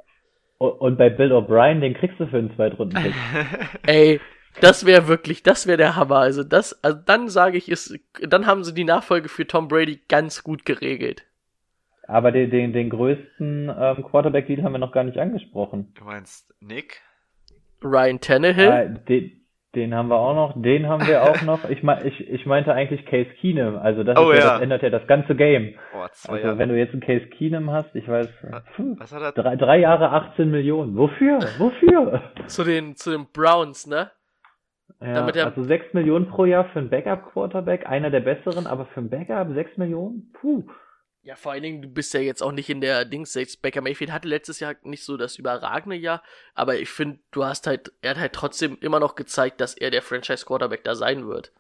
und 0.58 0.98
bei 0.98 1.10
Bill 1.10 1.32
O'Brien, 1.32 1.80
den 1.80 1.94
kriegst 1.94 2.20
du 2.20 2.26
für 2.28 2.38
einen 2.38 2.56
Zweitrunden-Pick. 2.56 3.14
Ey, 3.86 4.20
das 4.62 4.86
wäre 4.86 5.08
wirklich, 5.08 5.44
das 5.44 5.68
wäre 5.68 5.78
der 5.78 5.96
Hammer. 5.96 6.18
Also 6.18 6.44
das, 6.44 6.84
also 6.84 7.00
dann 7.06 7.30
sage 7.30 7.58
ich, 7.58 7.70
ist, 7.70 7.98
dann 8.22 8.48
haben 8.48 8.64
sie 8.64 8.74
die 8.74 8.84
Nachfolge 8.84 9.30
für 9.30 9.46
Tom 9.48 9.68
Brady 9.68 10.00
ganz 10.10 10.44
gut 10.44 10.66
geregelt. 10.66 11.24
Aber 12.08 12.32
den, 12.32 12.50
den, 12.50 12.74
den 12.74 12.90
größten 12.90 13.72
ähm, 13.80 14.04
Quarterback-Deal 14.04 14.64
haben 14.64 14.74
wir 14.74 14.80
noch 14.80 14.92
gar 14.92 15.04
nicht 15.04 15.18
angesprochen. 15.20 15.94
Du 15.98 16.04
meinst 16.04 16.54
Nick? 16.60 17.00
Ryan 17.84 18.20
Tannehill. 18.20 18.68
Ah, 18.72 18.86
den, 18.86 19.41
den 19.76 19.96
haben 19.96 20.10
wir 20.10 20.18
auch 20.18 20.34
noch, 20.36 20.62
den 20.62 20.88
haben 20.90 21.08
wir 21.08 21.24
auch 21.24 21.42
noch. 21.44 21.70
Ich, 21.70 21.82
mein, 21.84 22.06
ich, 22.06 22.30
ich 22.30 22.46
meinte 22.46 22.74
eigentlich 22.74 23.06
Case 23.06 23.30
Keenum. 23.40 23.78
Also 23.78 24.04
das, 24.04 24.18
Oh 24.18 24.32
ja, 24.32 24.38
ja. 24.40 24.44
das 24.54 24.62
ändert 24.62 24.82
ja 24.84 24.90
das 24.90 25.08
ganze 25.08 25.36
Game. 25.36 25.76
Oh, 25.96 26.06
zwei 26.12 26.34
Also 26.34 26.48
Jahre. 26.48 26.58
wenn 26.58 26.70
du 26.70 26.78
jetzt 26.78 26.92
einen 26.94 27.02
Case 27.02 27.26
Keenum 27.28 27.72
hast, 27.72 27.96
ich 27.96 28.08
weiß, 28.08 28.30
puh, 28.76 28.96
Was 29.00 29.14
hat 29.14 29.22
er? 29.22 29.32
drei, 29.32 29.56
drei 29.56 29.78
Jahre 29.80 30.10
18 30.12 30.52
Millionen. 30.52 30.98
Wofür? 30.98 31.40
Wofür? 31.58 32.22
Zu 32.48 32.64
den, 32.64 32.96
zu 32.96 33.12
den 33.12 33.28
Browns, 33.32 33.88
ne? 33.88 34.12
Ja, 35.00 35.14
Damit 35.14 35.36
er- 35.38 35.46
also 35.48 35.64
6 35.64 35.94
Millionen 35.94 36.28
pro 36.28 36.46
Jahr 36.46 36.66
für 36.66 36.80
einen 36.80 36.90
Backup-Quarterback, 36.90 37.88
einer 37.88 38.10
der 38.12 38.20
besseren, 38.20 38.68
aber 38.68 38.86
für 38.88 39.00
einen 39.00 39.10
Backup 39.10 39.54
6 39.54 39.78
Millionen? 39.78 40.32
Puh. 40.40 40.64
Ja, 41.24 41.36
vor 41.36 41.52
allen 41.52 41.62
Dingen, 41.62 41.82
du 41.84 41.88
bist 41.88 42.14
ja 42.16 42.20
jetzt 42.20 42.42
auch 42.42 42.52
nicht 42.52 42.70
in 42.70 42.82
der 42.82 43.06
Dings. 43.06 43.38
Baker 43.62 43.82
Mayfield 43.82 44.12
hatte 44.12 44.28
letztes 44.28 44.60
Jahr 44.60 44.76
nicht 44.82 45.04
so 45.04 45.18
das 45.18 45.38
überragende 45.38 45.96
Jahr, 45.96 46.24
aber 46.56 46.80
ich 46.80 46.90
finde, 46.90 47.20
du 47.30 47.46
hast 47.46 47.68
halt, 47.68 47.92
er 48.02 48.12
hat 48.12 48.18
halt 48.18 48.34
trotzdem 48.34 48.78
immer 48.82 49.00
noch 49.00 49.14
gezeigt, 49.14 49.62
dass 49.62 49.76
er 49.76 49.92
der 49.92 50.02
Franchise 50.02 50.46
Quarterback 50.46 50.84
da 50.84 50.96
sein 50.96 51.28
wird. 51.28 51.52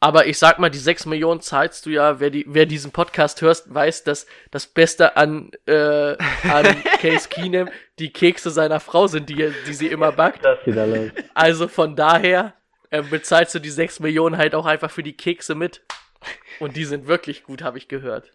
Aber 0.00 0.26
ich 0.26 0.38
sag 0.38 0.58
mal, 0.58 0.70
die 0.70 0.78
6 0.78 1.06
Millionen 1.06 1.40
zahlst 1.40 1.84
du 1.86 1.90
ja, 1.90 2.20
wer, 2.20 2.30
die, 2.30 2.44
wer 2.48 2.66
diesen 2.66 2.92
Podcast 2.92 3.40
hörst, 3.40 3.72
weiß, 3.72 4.04
dass 4.04 4.26
das 4.52 4.66
Beste 4.66 5.16
an, 5.16 5.50
äh, 5.66 6.16
an 6.48 6.82
Case 7.00 7.28
Keenum 7.28 7.68
die 7.98 8.12
Kekse 8.12 8.50
seiner 8.50 8.78
Frau 8.78 9.08
sind, 9.08 9.28
die, 9.28 9.52
die 9.66 9.74
sie 9.74 9.88
immer 9.88 10.12
backt. 10.12 10.44
Also 11.34 11.66
von 11.66 11.96
daher, 11.96 12.54
er 12.90 13.02
bezahlt 13.02 13.50
so 13.50 13.58
die 13.58 13.70
6 13.70 13.98
Millionen 14.00 14.38
halt 14.38 14.54
auch 14.54 14.66
einfach 14.66 14.90
für 14.90 15.02
die 15.02 15.16
Kekse 15.16 15.56
mit. 15.56 15.82
Und 16.60 16.76
die 16.76 16.84
sind 16.84 17.06
wirklich 17.06 17.44
gut, 17.44 17.62
habe 17.62 17.78
ich 17.78 17.88
gehört. 17.88 18.32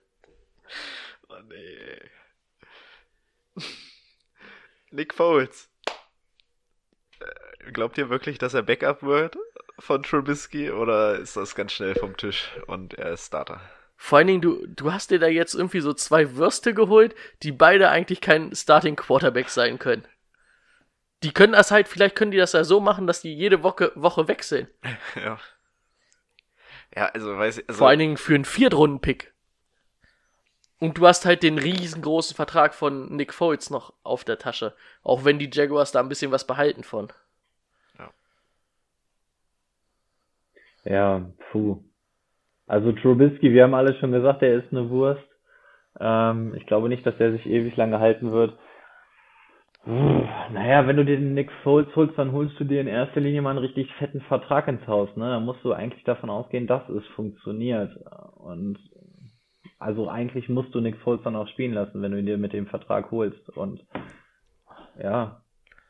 Oh 1.30 1.40
nee. 1.48 2.02
Nick 4.92 5.14
Foles. 5.14 5.70
Äh, 7.20 7.72
Glaubt 7.72 7.98
ihr 7.98 8.10
wirklich, 8.10 8.38
dass 8.38 8.54
er 8.54 8.64
Backup 8.64 9.04
wird 9.04 9.38
von 9.80 10.04
Trubisky 10.04 10.72
oder 10.72 11.18
ist 11.18 11.36
das 11.36 11.56
ganz 11.56 11.72
schnell 11.72 11.96
vom 11.96 12.16
Tisch 12.18 12.52
und 12.68 12.94
er 12.94 13.14
ist 13.14 13.28
Starter? 13.28 13.62
Vor 13.96 14.18
allen 14.18 14.28
Dingen, 14.28 14.42
du, 14.42 14.66
du 14.68 14.92
hast 14.92 15.12
dir 15.12 15.20
da 15.20 15.28
jetzt 15.28 15.56
irgendwie 15.56 15.80
so 15.80 15.94
zwei 15.94 16.36
Würste 16.36 16.74
geholt, 16.74 17.16
die 17.42 17.52
beide 17.52 17.90
eigentlich 17.90 18.22
kein 18.22 18.54
Starting 18.54 18.96
Quarterback 18.96 19.50
sein 19.50 19.80
können. 19.80 20.06
Die 21.24 21.32
können 21.32 21.54
das 21.54 21.72
halt, 21.72 21.88
vielleicht 21.88 22.16
können 22.16 22.32
die 22.32 22.38
das 22.38 22.52
ja 22.52 22.66
so 22.66 22.82
machen, 22.82 23.08
dass 23.08 23.22
die 23.22 23.34
jede 23.34 23.64
Woche, 23.64 23.94
Woche 23.96 24.28
wechseln. 24.28 24.68
ja. 25.16 25.40
Ja, 26.96 27.08
also 27.08 27.38
weiß 27.38 27.60
ich. 27.60 27.70
Also, 27.70 27.80
Vor 27.80 27.90
allen 27.90 28.00
Dingen 28.00 28.18
für 28.18 28.36
einen 28.36 28.46
Viertrunden-Pick. 28.46 29.34
Und 30.80 30.98
du 30.98 31.08
hast 31.08 31.26
halt 31.26 31.44
den 31.44 31.58
riesengroßen 31.58 32.36
Vertrag 32.36 32.74
von 32.74 33.16
Nick 33.16 33.34
Foles 33.34 33.70
noch 33.70 33.94
auf 34.04 34.24
der 34.24 34.38
Tasche. 34.38 34.74
Auch 35.02 35.24
wenn 35.24 35.40
die 35.40 35.50
Jaguars 35.52 35.92
da 35.92 36.02
ein 36.02 36.10
bisschen 36.10 36.32
was 36.32 36.46
behalten 36.46 36.84
von. 36.84 37.12
Ja, 40.86 41.26
puh. 41.52 41.82
Also 42.68 42.92
Trubisky, 42.92 43.54
wir 43.54 43.64
haben 43.64 43.74
alle 43.74 43.96
schon 44.00 44.12
gesagt, 44.12 44.42
er 44.42 44.56
ist 44.56 44.72
eine 44.72 44.90
Wurst. 44.90 45.24
Ähm, 46.00 46.54
ich 46.56 46.66
glaube 46.66 46.90
nicht, 46.90 47.06
dass 47.06 47.20
er 47.20 47.32
sich 47.32 47.46
ewig 47.46 47.76
lange 47.76 48.00
halten 48.00 48.32
wird. 48.32 48.58
Naja, 49.86 50.88
wenn 50.88 50.96
du 50.96 51.04
dir 51.04 51.18
den 51.18 51.34
Nick 51.34 51.52
Foles 51.62 51.94
holst, 51.96 52.18
dann 52.18 52.32
holst 52.32 52.58
du 52.58 52.64
dir 52.64 52.80
in 52.80 52.88
erster 52.88 53.20
Linie 53.20 53.42
mal 53.42 53.50
einen 53.50 53.60
richtig 53.60 53.92
fetten 53.96 54.22
Vertrag 54.22 54.68
ins 54.70 54.88
Haus, 54.88 55.10
ne? 55.18 55.26
Da 55.26 55.40
musst 55.42 55.64
du 55.64 55.74
eigentlich 55.74 56.04
davon 56.06 56.30
ausgehen, 56.30 56.68
dass 56.68 56.88
es 56.88 57.06
funktioniert. 57.16 57.92
Und 58.36 58.80
also 59.80 60.08
eigentlich 60.08 60.48
musst 60.48 60.74
du 60.74 60.80
Nick 60.80 60.96
Foles 61.00 61.22
dann 61.24 61.36
auch 61.36 61.50
spielen 61.50 61.74
lassen, 61.74 62.02
wenn 62.02 62.14
du 62.14 62.20
ihn 62.20 62.26
dir 62.26 62.38
mit 62.38 62.54
dem 62.54 62.68
Vertrag 62.68 63.12
holst. 63.12 63.50
Und 63.50 63.86
ja, 65.02 65.42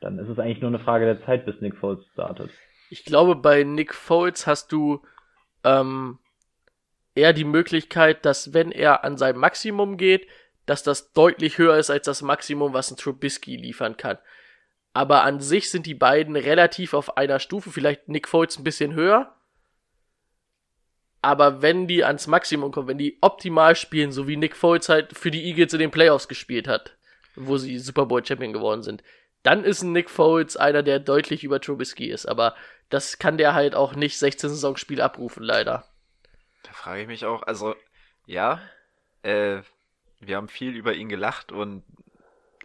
dann 0.01 0.17
ist 0.17 0.29
es 0.29 0.39
eigentlich 0.39 0.61
nur 0.61 0.71
eine 0.71 0.79
Frage 0.79 1.05
der 1.05 1.23
Zeit, 1.25 1.45
bis 1.45 1.61
Nick 1.61 1.75
Foles 1.77 2.03
startet. 2.13 2.49
Ich 2.89 3.05
glaube, 3.05 3.35
bei 3.35 3.63
Nick 3.63 3.93
Foles 3.93 4.47
hast 4.47 4.71
du 4.71 5.03
ähm, 5.63 6.17
eher 7.13 7.33
die 7.33 7.43
Möglichkeit, 7.43 8.25
dass 8.25 8.55
wenn 8.55 8.71
er 8.71 9.03
an 9.03 9.17
sein 9.17 9.37
Maximum 9.37 9.97
geht, 9.97 10.25
dass 10.65 10.83
das 10.83 11.13
deutlich 11.13 11.57
höher 11.57 11.77
ist 11.77 11.89
als 11.89 12.05
das 12.05 12.21
Maximum, 12.21 12.73
was 12.73 12.91
ein 12.91 12.97
Trubisky 12.97 13.55
liefern 13.55 13.97
kann. 13.97 14.17
Aber 14.93 15.23
an 15.23 15.39
sich 15.39 15.69
sind 15.69 15.85
die 15.85 15.95
beiden 15.95 16.35
relativ 16.35 16.93
auf 16.93 17.17
einer 17.17 17.39
Stufe, 17.39 17.71
vielleicht 17.71 18.07
Nick 18.07 18.27
Foles 18.27 18.57
ein 18.57 18.63
bisschen 18.63 18.93
höher. 18.93 19.35
Aber 21.21 21.61
wenn 21.61 21.87
die 21.87 22.03
ans 22.03 22.27
Maximum 22.27 22.71
kommen, 22.71 22.89
wenn 22.89 22.97
die 22.97 23.17
optimal 23.21 23.75
spielen, 23.75 24.11
so 24.11 24.27
wie 24.27 24.35
Nick 24.35 24.55
Foles 24.55 24.89
halt 24.89 25.17
für 25.17 25.31
die 25.31 25.45
Eagles 25.45 25.73
in 25.73 25.79
den 25.79 25.91
Playoffs 25.91 26.27
gespielt 26.27 26.67
hat, 26.67 26.95
wo 27.35 27.57
sie 27.57 27.79
Super 27.79 28.05
Bowl 28.05 28.23
Champion 28.23 28.53
geworden 28.53 28.83
sind, 28.83 29.03
dann 29.41 29.63
ist 29.63 29.81
ein 29.81 29.93
Nick 29.93 30.09
Foles 30.09 30.57
einer, 30.57 30.83
der 30.83 30.99
deutlich 30.99 31.43
über 31.43 31.59
Trubisky 31.59 32.09
ist. 32.09 32.25
Aber 32.25 32.55
das 32.89 33.19
kann 33.19 33.37
der 33.37 33.53
halt 33.53 33.73
auch 33.73 33.95
nicht 33.95 34.17
16 34.17 34.49
Saisonspiel 34.51 35.01
abrufen, 35.01 35.43
leider. 35.43 35.85
Da 36.63 36.71
frage 36.73 37.01
ich 37.01 37.07
mich 37.07 37.25
auch, 37.25 37.43
also, 37.43 37.75
ja, 38.25 38.61
äh, 39.23 39.61
wir 40.27 40.37
haben 40.37 40.47
viel 40.47 40.75
über 40.75 40.93
ihn 40.93 41.09
gelacht 41.09 41.51
und 41.51 41.83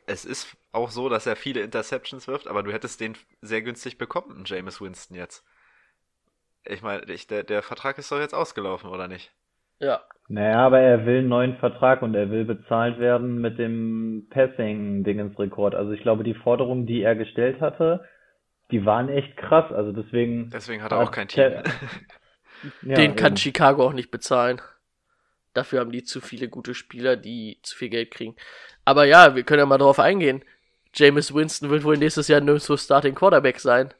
es 0.06 0.24
ist 0.24 0.56
auch 0.72 0.90
so, 0.90 1.08
dass 1.08 1.26
er 1.26 1.36
viele 1.36 1.60
Interceptions 1.60 2.28
wirft, 2.28 2.48
aber 2.48 2.62
du 2.62 2.72
hättest 2.72 3.00
den 3.00 3.14
sehr 3.40 3.62
günstig 3.62 3.98
bekommen, 3.98 4.44
Jameis 4.46 4.80
Winston 4.80 5.16
jetzt. 5.16 5.44
Ich 6.64 6.82
meine, 6.82 7.04
ich, 7.12 7.26
der, 7.26 7.44
der 7.44 7.62
Vertrag 7.62 7.98
ist 7.98 8.10
doch 8.12 8.18
jetzt 8.18 8.34
ausgelaufen, 8.34 8.90
oder 8.90 9.08
nicht? 9.08 9.32
Ja. 9.80 10.00
Naja, 10.28 10.66
aber 10.66 10.80
er 10.80 11.06
will 11.06 11.18
einen 11.18 11.28
neuen 11.28 11.56
Vertrag 11.56 12.02
und 12.02 12.14
er 12.14 12.30
will 12.30 12.44
bezahlt 12.44 12.98
werden 12.98 13.40
mit 13.40 13.58
dem 13.58 14.26
Passing-Dingens-Rekord. 14.30 15.74
Also 15.74 15.92
ich 15.92 16.02
glaube, 16.02 16.24
die 16.24 16.34
Forderungen, 16.34 16.86
die 16.86 17.02
er 17.02 17.14
gestellt 17.14 17.60
hatte, 17.60 18.04
die 18.70 18.84
waren 18.84 19.08
echt 19.08 19.36
krass. 19.38 19.72
Also 19.72 19.92
deswegen. 19.92 20.50
Deswegen 20.50 20.82
hat 20.82 20.92
er 20.92 20.98
auch 20.98 21.10
kein 21.10 21.28
Team. 21.28 21.52
Ja, 22.82 22.96
Den 22.96 23.14
kann 23.14 23.28
eben. 23.28 23.36
Chicago 23.36 23.86
auch 23.86 23.92
nicht 23.92 24.10
bezahlen. 24.10 24.60
Dafür 25.58 25.80
haben 25.80 25.90
die 25.90 26.04
zu 26.04 26.20
viele 26.20 26.48
gute 26.48 26.72
Spieler, 26.72 27.16
die 27.16 27.58
zu 27.62 27.76
viel 27.76 27.88
Geld 27.88 28.12
kriegen. 28.12 28.36
Aber 28.84 29.04
ja, 29.06 29.34
wir 29.34 29.42
können 29.42 29.58
ja 29.58 29.66
mal 29.66 29.76
drauf 29.78 29.98
eingehen. 29.98 30.44
Jameis 30.94 31.34
Winston 31.34 31.68
wird 31.68 31.82
wohl 31.82 31.96
nächstes 31.96 32.28
Jahr 32.28 32.40
nirgendwo 32.40 32.76
Starting 32.76 33.16
Quarterback 33.16 33.58
sein. 33.58 33.92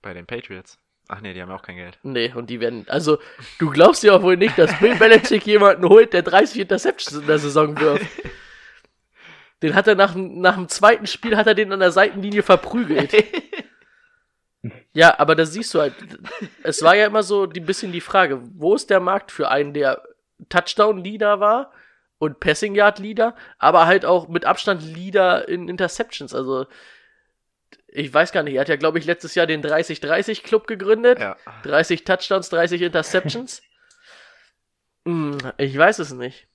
Bei 0.00 0.14
den 0.14 0.24
Patriots. 0.24 0.78
Ach 1.08 1.20
nee, 1.20 1.34
die 1.34 1.42
haben 1.42 1.50
auch 1.52 1.60
kein 1.60 1.76
Geld. 1.76 1.98
Nee, 2.02 2.32
und 2.34 2.48
die 2.48 2.60
werden, 2.60 2.86
also, 2.88 3.18
du 3.58 3.68
glaubst 3.70 4.02
ja 4.02 4.14
auch 4.14 4.22
wohl 4.22 4.38
nicht, 4.38 4.56
dass 4.58 4.78
Bill 4.78 4.94
Belichick 4.96 5.46
jemanden 5.46 5.86
holt, 5.86 6.14
der 6.14 6.22
30 6.22 6.60
Interceptions 6.62 7.20
in 7.20 7.26
der 7.26 7.38
Saison 7.38 7.78
wirft. 7.78 8.06
Den 9.62 9.74
hat 9.74 9.88
er 9.88 9.94
nach, 9.94 10.14
dem- 10.14 10.40
nach 10.40 10.54
dem 10.54 10.68
zweiten 10.68 11.06
Spiel, 11.06 11.36
hat 11.36 11.46
er 11.48 11.54
den 11.54 11.70
an 11.72 11.80
der 11.80 11.90
Seitenlinie 11.92 12.42
verprügelt. 12.42 13.12
Ja, 14.92 15.16
aber 15.20 15.36
da 15.36 15.46
siehst 15.46 15.72
du 15.72 15.80
halt, 15.80 15.94
es 16.64 16.82
war 16.82 16.96
ja 16.96 17.06
immer 17.06 17.22
so 17.22 17.44
ein 17.44 17.64
bisschen 17.64 17.92
die 17.92 18.00
Frage, 18.00 18.40
wo 18.54 18.74
ist 18.74 18.90
der 18.90 18.98
Markt 18.98 19.30
für 19.30 19.48
einen, 19.48 19.72
der 19.72 20.02
Touchdown-Leader 20.48 21.40
war 21.40 21.72
und 22.18 22.40
Passing-Yard-Leader, 22.40 23.34
aber 23.58 23.86
halt 23.86 24.04
auch 24.04 24.28
mit 24.28 24.44
Abstand 24.44 24.82
Leader 24.82 25.48
in 25.48 25.68
Interceptions. 25.68 26.34
Also, 26.34 26.66
ich 27.88 28.12
weiß 28.12 28.32
gar 28.32 28.42
nicht, 28.42 28.54
er 28.54 28.62
hat 28.62 28.68
ja, 28.68 28.76
glaube 28.76 28.98
ich, 28.98 29.04
letztes 29.04 29.34
Jahr 29.34 29.46
den 29.46 29.62
30-30-Club 29.62 30.66
gegründet. 30.66 31.18
Ja. 31.18 31.36
30 31.62 32.04
Touchdowns, 32.04 32.48
30 32.50 32.82
Interceptions. 32.82 33.62
Hm, 35.04 35.38
ich 35.56 35.78
weiß 35.78 36.00
es 36.00 36.12
nicht. 36.12 36.48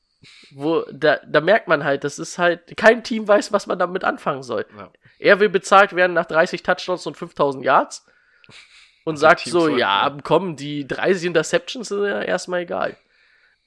Wo, 0.52 0.84
da, 0.92 1.20
da 1.26 1.42
merkt 1.42 1.68
man 1.68 1.84
halt, 1.84 2.04
das 2.04 2.20
ist 2.20 2.38
halt, 2.38 2.78
kein 2.78 3.04
Team 3.04 3.28
weiß, 3.28 3.52
was 3.52 3.66
man 3.66 3.80
damit 3.80 4.04
anfangen 4.04 4.44
soll. 4.44 4.68
ja. 4.78 4.92
Er 5.18 5.40
will 5.40 5.50
bezahlt 5.50 5.96
werden 5.96 6.14
nach 6.14 6.26
30 6.26 6.62
Touchdowns 6.62 7.08
und 7.08 7.18
5000 7.18 7.64
Yards 7.64 8.06
und 9.06 9.18
sagt 9.18 9.44
Teams 9.44 9.54
so, 9.54 9.70
ja, 9.70 10.08
ja. 10.08 10.18
komm, 10.24 10.56
die 10.56 10.88
30 10.88 11.28
Interceptions 11.28 11.88
sind 11.88 12.04
ja 12.04 12.22
erstmal 12.22 12.62
egal. 12.62 12.98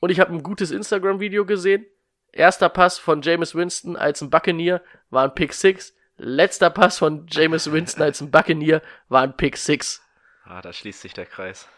Und 0.01 0.11
ich 0.11 0.20
habe 0.20 0.32
ein 0.32 0.42
gutes 0.42 0.70
Instagram-Video 0.70 1.44
gesehen. 1.44 1.86
Erster 2.32 2.68
Pass 2.68 2.99
von 2.99 3.22
Jameis 3.22 3.55
Winston 3.55 3.97
als 3.97 4.20
ein 4.20 4.30
Buccaneer 4.30 4.82
war 5.11 5.24
ein 5.24 5.34
Pick 5.34 5.53
6. 5.53 5.97
Letzter 6.18 6.70
Pass 6.70 6.99
von 6.99 7.26
Jameis 7.30 7.72
Winston 7.72 8.03
als 8.03 8.20
ein 8.20 8.30
Buccaneer 8.30 8.82
war 9.09 9.22
ein 9.22 9.36
Pick 9.36 9.57
6. 9.57 10.03
Ah, 10.44 10.61
da 10.61 10.72
schließt 10.72 11.01
sich 11.01 11.14
der 11.14 11.26
Kreis. 11.26 11.68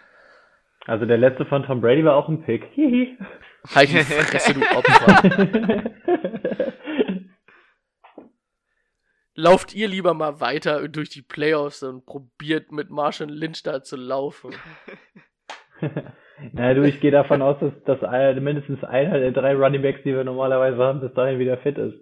Also 0.86 1.06
der 1.06 1.18
letzte 1.18 1.44
von 1.46 1.64
Tom 1.64 1.80
Brady 1.80 2.04
war 2.04 2.16
auch 2.16 2.28
ein 2.28 2.42
Pick. 2.42 2.64
Hihi. 2.74 3.18
Halt 3.74 3.90
die 3.90 3.98
Fresse, 4.02 4.54
du 4.54 4.62
Opfer. 4.62 5.90
Lauft 9.34 9.74
ihr 9.74 9.86
lieber 9.86 10.14
mal 10.14 10.40
weiter 10.40 10.88
durch 10.88 11.10
die 11.10 11.22
Playoffs 11.22 11.82
und 11.82 12.04
probiert 12.06 12.72
mit 12.72 12.90
Marshall 12.90 13.30
Lynch 13.30 13.62
da 13.62 13.82
zu 13.82 13.96
laufen. 13.96 14.52
naja, 16.52 16.74
du, 16.74 16.82
ich 16.82 17.00
gehe 17.00 17.10
davon 17.10 17.42
aus, 17.42 17.56
dass, 17.60 17.72
dass 17.84 18.40
mindestens 18.40 18.82
einer 18.84 19.18
der 19.18 19.32
drei 19.32 19.54
Running 19.54 19.82
Backs, 19.82 20.02
die 20.04 20.14
wir 20.14 20.24
normalerweise 20.24 20.78
haben, 20.78 21.00
bis 21.00 21.12
dahin 21.14 21.38
wieder 21.38 21.58
fit 21.58 21.78
ist. 21.78 21.96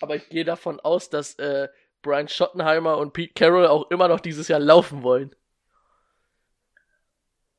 Aber 0.00 0.16
ich 0.16 0.28
gehe 0.28 0.44
davon 0.44 0.80
aus, 0.80 1.08
dass 1.10 1.38
äh, 1.38 1.68
Brian 2.02 2.28
Schottenheimer 2.28 2.98
und 2.98 3.12
Pete 3.12 3.32
Carroll 3.34 3.66
auch 3.66 3.90
immer 3.90 4.08
noch 4.08 4.20
dieses 4.20 4.48
Jahr 4.48 4.60
laufen 4.60 5.02
wollen. 5.02 5.34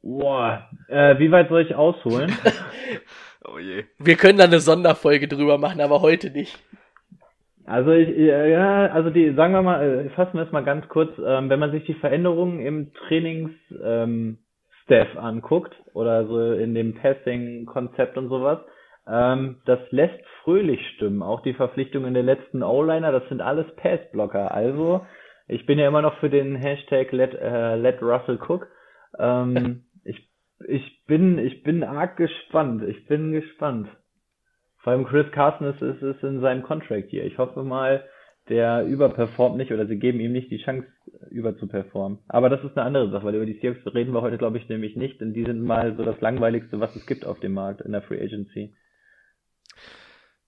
Boah, 0.01 0.69
äh, 0.87 1.17
wie 1.17 1.31
weit 1.31 1.49
soll 1.49 1.61
ich 1.61 1.75
ausholen? 1.75 2.31
Oh 3.47 3.59
je. 3.59 3.83
Wir 3.99 4.15
können 4.15 4.39
da 4.39 4.45
eine 4.45 4.59
Sonderfolge 4.59 5.27
drüber 5.27 5.59
machen, 5.59 5.79
aber 5.79 6.01
heute 6.01 6.31
nicht. 6.31 6.57
Also 7.65 7.91
ich, 7.91 8.09
äh, 8.09 8.51
ja, 8.51 8.87
also 8.87 9.09
die, 9.09 9.33
sagen 9.33 9.53
wir 9.53 9.61
mal, 9.61 9.83
äh, 9.83 10.09
fassen 10.11 10.37
wir 10.37 10.43
es 10.43 10.51
mal 10.51 10.63
ganz 10.63 10.87
kurz, 10.87 11.11
ähm, 11.23 11.49
wenn 11.49 11.59
man 11.59 11.71
sich 11.71 11.85
die 11.85 11.95
Veränderungen 11.95 12.59
im 12.59 12.93
Trainings 12.93 13.51
ähm, 13.83 14.39
Staff 14.85 15.17
anguckt 15.17 15.75
oder 15.93 16.25
so 16.27 16.53
in 16.53 16.73
dem 16.73 16.95
Passing-Konzept 16.95 18.17
und 18.17 18.29
sowas, 18.29 18.59
ähm, 19.07 19.57
das 19.65 19.79
lässt 19.91 20.23
fröhlich 20.43 20.79
stimmen. 20.95 21.21
Auch 21.21 21.41
die 21.41 21.53
Verpflichtungen 21.53 22.13
der 22.13 22.23
letzten 22.23 22.63
O-Liner, 22.63 23.11
das 23.11 23.27
sind 23.29 23.41
alles 23.41 23.67
Passblocker. 23.75 24.51
Also 24.51 25.05
ich 25.47 25.65
bin 25.65 25.77
ja 25.77 25.87
immer 25.87 26.01
noch 26.01 26.17
für 26.19 26.29
den 26.29 26.55
Hashtag 26.55 27.11
Let, 27.11 27.33
äh, 27.33 27.75
Let 27.75 28.01
Russell 28.01 28.39
Cook. 28.39 28.67
Ähm, 29.19 29.85
ich, 30.03 30.29
ich 30.67 31.03
bin, 31.05 31.37
ich 31.37 31.63
bin 31.63 31.83
arg 31.83 32.17
gespannt. 32.17 32.83
Ich 32.83 33.05
bin 33.07 33.31
gespannt. 33.31 33.89
Vor 34.79 34.93
allem 34.93 35.05
Chris 35.05 35.31
Carson 35.31 35.67
ist, 35.67 35.81
ist, 35.81 36.01
ist 36.01 36.23
in 36.23 36.41
seinem 36.41 36.63
Contract 36.63 37.09
hier. 37.09 37.25
Ich 37.25 37.37
hoffe 37.37 37.63
mal, 37.63 38.03
der 38.49 38.85
überperformt 38.85 39.57
nicht 39.57 39.71
oder 39.71 39.87
sie 39.87 39.97
geben 39.97 40.19
ihm 40.19 40.31
nicht 40.31 40.51
die 40.51 40.63
Chance, 40.63 40.87
überzuperformen. 41.29 42.19
Aber 42.27 42.49
das 42.49 42.63
ist 42.63 42.77
eine 42.77 42.85
andere 42.85 43.09
Sache, 43.11 43.25
weil 43.25 43.35
über 43.35 43.45
die 43.45 43.59
Seahawks 43.59 43.85
reden 43.93 44.13
wir 44.13 44.21
heute, 44.21 44.37
glaube 44.37 44.57
ich, 44.57 44.69
nämlich 44.69 44.95
nicht, 44.95 45.21
denn 45.21 45.33
die 45.33 45.43
sind 45.43 45.61
mal 45.61 45.95
so 45.95 46.03
das 46.03 46.19
langweiligste, 46.21 46.79
was 46.79 46.95
es 46.95 47.05
gibt 47.05 47.25
auf 47.25 47.39
dem 47.39 47.53
Markt 47.53 47.81
in 47.81 47.91
der 47.91 48.01
Free 48.01 48.21
Agency. 48.21 48.75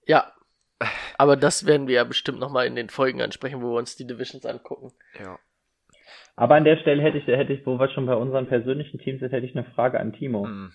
Ja. 0.06 0.32
Aber 1.16 1.36
das 1.36 1.66
werden 1.66 1.88
wir 1.88 1.96
ja 1.96 2.04
bestimmt 2.04 2.38
nochmal 2.38 2.66
in 2.66 2.76
den 2.76 2.88
Folgen 2.88 3.20
ansprechen, 3.20 3.60
wo 3.60 3.72
wir 3.72 3.78
uns 3.78 3.96
die 3.96 4.06
Divisions 4.06 4.46
angucken. 4.46 4.92
Ja. 5.18 5.38
Aber 6.36 6.54
an 6.54 6.64
der 6.64 6.76
Stelle 6.76 7.02
hätte 7.02 7.18
ich, 7.18 7.26
hätte 7.26 7.52
ich, 7.52 7.66
wo 7.66 7.80
wir 7.80 7.88
schon 7.88 8.06
bei 8.06 8.14
unseren 8.14 8.46
persönlichen 8.46 9.00
Teams 9.00 9.18
sind, 9.18 9.32
hätte 9.32 9.44
ich 9.44 9.56
eine 9.56 9.66
Frage 9.74 9.98
an 9.98 10.12
Timo. 10.12 10.44
Hm. 10.44 10.70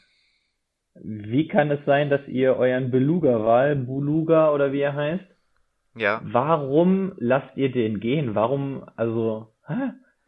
Wie 0.95 1.47
kann 1.47 1.71
es 1.71 1.83
sein, 1.85 2.09
dass 2.09 2.27
ihr 2.27 2.55
euren 2.57 2.91
Beluga-Wahl, 2.91 3.77
Buluga 3.77 4.51
oder 4.51 4.73
wie 4.73 4.81
er 4.81 4.93
heißt, 4.93 5.25
Ja, 5.95 6.21
warum 6.23 7.13
lasst 7.17 7.55
ihr 7.55 7.71
den 7.71 7.99
gehen? 7.99 8.35
Warum, 8.35 8.83
also? 8.95 9.52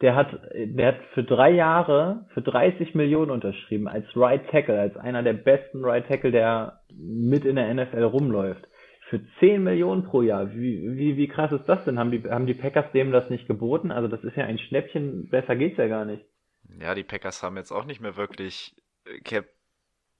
Der 0.01 0.15
hat, 0.15 0.37
der 0.53 0.87
hat 0.87 0.97
für 1.13 1.23
drei 1.23 1.51
Jahre 1.51 2.25
für 2.33 2.41
30 2.41 2.95
Millionen 2.95 3.31
unterschrieben 3.31 3.87
als 3.87 4.05
Right 4.15 4.45
Tackle, 4.49 4.77
als 4.79 4.97
einer 4.97 5.23
der 5.23 5.33
besten 5.33 5.85
Right 5.85 6.05
Tackle, 6.05 6.31
der 6.31 6.81
mit 6.93 7.45
in 7.45 7.55
der 7.55 7.73
NFL 7.73 8.03
rumläuft. 8.03 8.67
Für 9.09 9.21
10 9.39 9.63
Millionen 9.63 10.03
pro 10.03 10.21
Jahr. 10.21 10.53
Wie, 10.53 10.97
wie, 10.97 11.15
wie 11.15 11.27
krass 11.27 11.51
ist 11.51 11.65
das 11.65 11.85
denn? 11.85 11.97
Haben 11.97 12.11
die, 12.11 12.23
haben 12.23 12.47
die 12.47 12.55
Packers 12.55 12.91
dem 12.91 13.11
das 13.11 13.29
nicht 13.29 13.47
geboten? 13.47 13.91
Also 13.91 14.07
das 14.07 14.23
ist 14.23 14.35
ja 14.35 14.45
ein 14.45 14.57
Schnäppchen, 14.57 15.29
besser 15.29 15.55
geht's 15.55 15.77
ja 15.77 15.87
gar 15.87 16.05
nicht. 16.05 16.25
ja, 16.81 16.93
die 16.95 17.03
Packers 17.03 17.43
haben 17.43 17.55
jetzt 17.55 17.71
auch 17.71 17.85
nicht 17.85 18.01
mehr 18.01 18.17
wirklich 18.17 18.75
äh, 19.05 19.19
Cap 19.19 19.45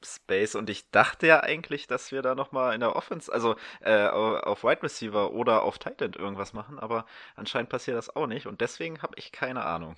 Space 0.05 0.55
und 0.55 0.69
ich 0.69 0.89
dachte 0.91 1.27
ja 1.27 1.41
eigentlich, 1.41 1.87
dass 1.87 2.11
wir 2.11 2.21
da 2.21 2.35
nochmal 2.35 2.73
in 2.73 2.79
der 2.79 2.95
Offense, 2.95 3.31
also 3.33 3.55
äh, 3.81 4.07
au- 4.07 4.37
auf 4.37 4.63
Wide 4.63 4.83
Receiver 4.83 5.33
oder 5.33 5.63
auf 5.63 5.79
Tight 5.79 6.01
End 6.01 6.15
irgendwas 6.15 6.53
machen, 6.53 6.79
aber 6.79 7.05
anscheinend 7.35 7.69
passiert 7.69 7.97
das 7.97 8.15
auch 8.15 8.27
nicht 8.27 8.45
und 8.47 8.61
deswegen 8.61 9.01
habe 9.01 9.15
ich 9.17 9.31
keine 9.31 9.65
Ahnung. 9.65 9.97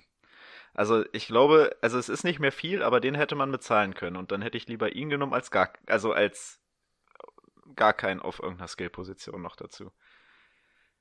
Also 0.74 1.04
ich 1.12 1.26
glaube, 1.26 1.76
also 1.80 1.98
es 1.98 2.08
ist 2.08 2.24
nicht 2.24 2.40
mehr 2.40 2.52
viel, 2.52 2.82
aber 2.82 3.00
den 3.00 3.14
hätte 3.14 3.34
man 3.34 3.50
bezahlen 3.52 3.94
können 3.94 4.16
und 4.16 4.32
dann 4.32 4.42
hätte 4.42 4.56
ich 4.56 4.68
lieber 4.68 4.92
ihn 4.92 5.10
genommen 5.10 5.34
als 5.34 5.50
gar, 5.50 5.72
also 5.86 6.12
als 6.12 6.60
gar 7.76 7.92
keinen 7.92 8.20
auf 8.20 8.40
irgendeiner 8.40 8.68
Skill-Position 8.68 9.40
noch 9.42 9.56
dazu. 9.56 9.92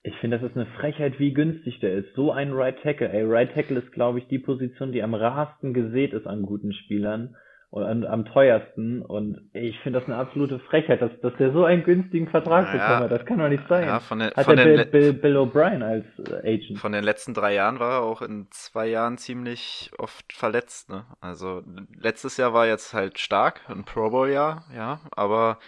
Ich 0.03 0.15
finde, 0.19 0.39
das 0.39 0.49
ist 0.49 0.55
eine 0.55 0.67
Frechheit, 0.79 1.19
wie 1.19 1.33
günstig 1.33 1.79
der 1.79 1.95
ist. 1.95 2.13
So 2.15 2.31
ein 2.31 2.53
Right 2.53 2.81
Tackle. 2.81 3.09
Ey, 3.09 3.23
Right 3.25 3.53
Tackle 3.53 3.79
ist, 3.79 3.91
glaube 3.91 4.19
ich, 4.19 4.27
die 4.27 4.39
Position, 4.39 4.91
die 4.91 5.03
am 5.03 5.13
rarsten 5.13 5.73
gesät 5.73 6.13
ist 6.13 6.27
an 6.27 6.43
guten 6.43 6.71
Spielern 6.71 7.35
und 7.69 8.05
am 8.05 8.25
teuersten. 8.25 9.01
Und 9.01 9.49
ich 9.53 9.77
finde 9.81 9.99
das 9.99 10.07
eine 10.07 10.17
absolute 10.17 10.59
Frechheit, 10.59 11.01
dass, 11.01 11.11
dass 11.21 11.33
der 11.37 11.51
so 11.51 11.65
einen 11.65 11.83
günstigen 11.83 12.27
Vertrag 12.29 12.65
Naja, 12.67 12.71
bekommen 12.77 13.03
hat. 13.03 13.11
Das 13.11 13.25
kann 13.25 13.39
doch 13.39 13.49
nicht 13.49 13.67
sein. 13.67 13.85
Ja, 13.87 13.99
von 13.99 14.19
den, 14.19 14.31
hat 14.31 14.45
von 14.45 14.55
der 14.55 14.65
den, 14.65 14.89
Bill, 14.91 15.13
Bill, 15.13 15.13
Bill 15.13 15.37
O'Brien 15.37 15.83
als 15.83 16.05
äh, 16.29 16.55
Agent. 16.55 16.79
von 16.79 16.91
den 16.93 17.03
letzten 17.03 17.33
drei 17.33 17.53
Jahren 17.53 17.79
war 17.79 17.95
er 17.99 18.01
auch 18.03 18.21
in 18.21 18.47
zwei 18.51 18.87
Jahren 18.87 19.17
ziemlich 19.17 19.91
oft 19.97 20.31
verletzt, 20.33 20.89
ne? 20.89 21.05
Also 21.19 21.61
letztes 21.99 22.37
Jahr 22.37 22.53
war 22.53 22.67
jetzt 22.67 22.93
halt 22.93 23.19
stark, 23.19 23.61
ein 23.69 23.83
Pro 23.83 24.09
Bowl 24.09 24.29
Jahr, 24.29 24.63
ja, 24.75 25.01
aber 25.11 25.59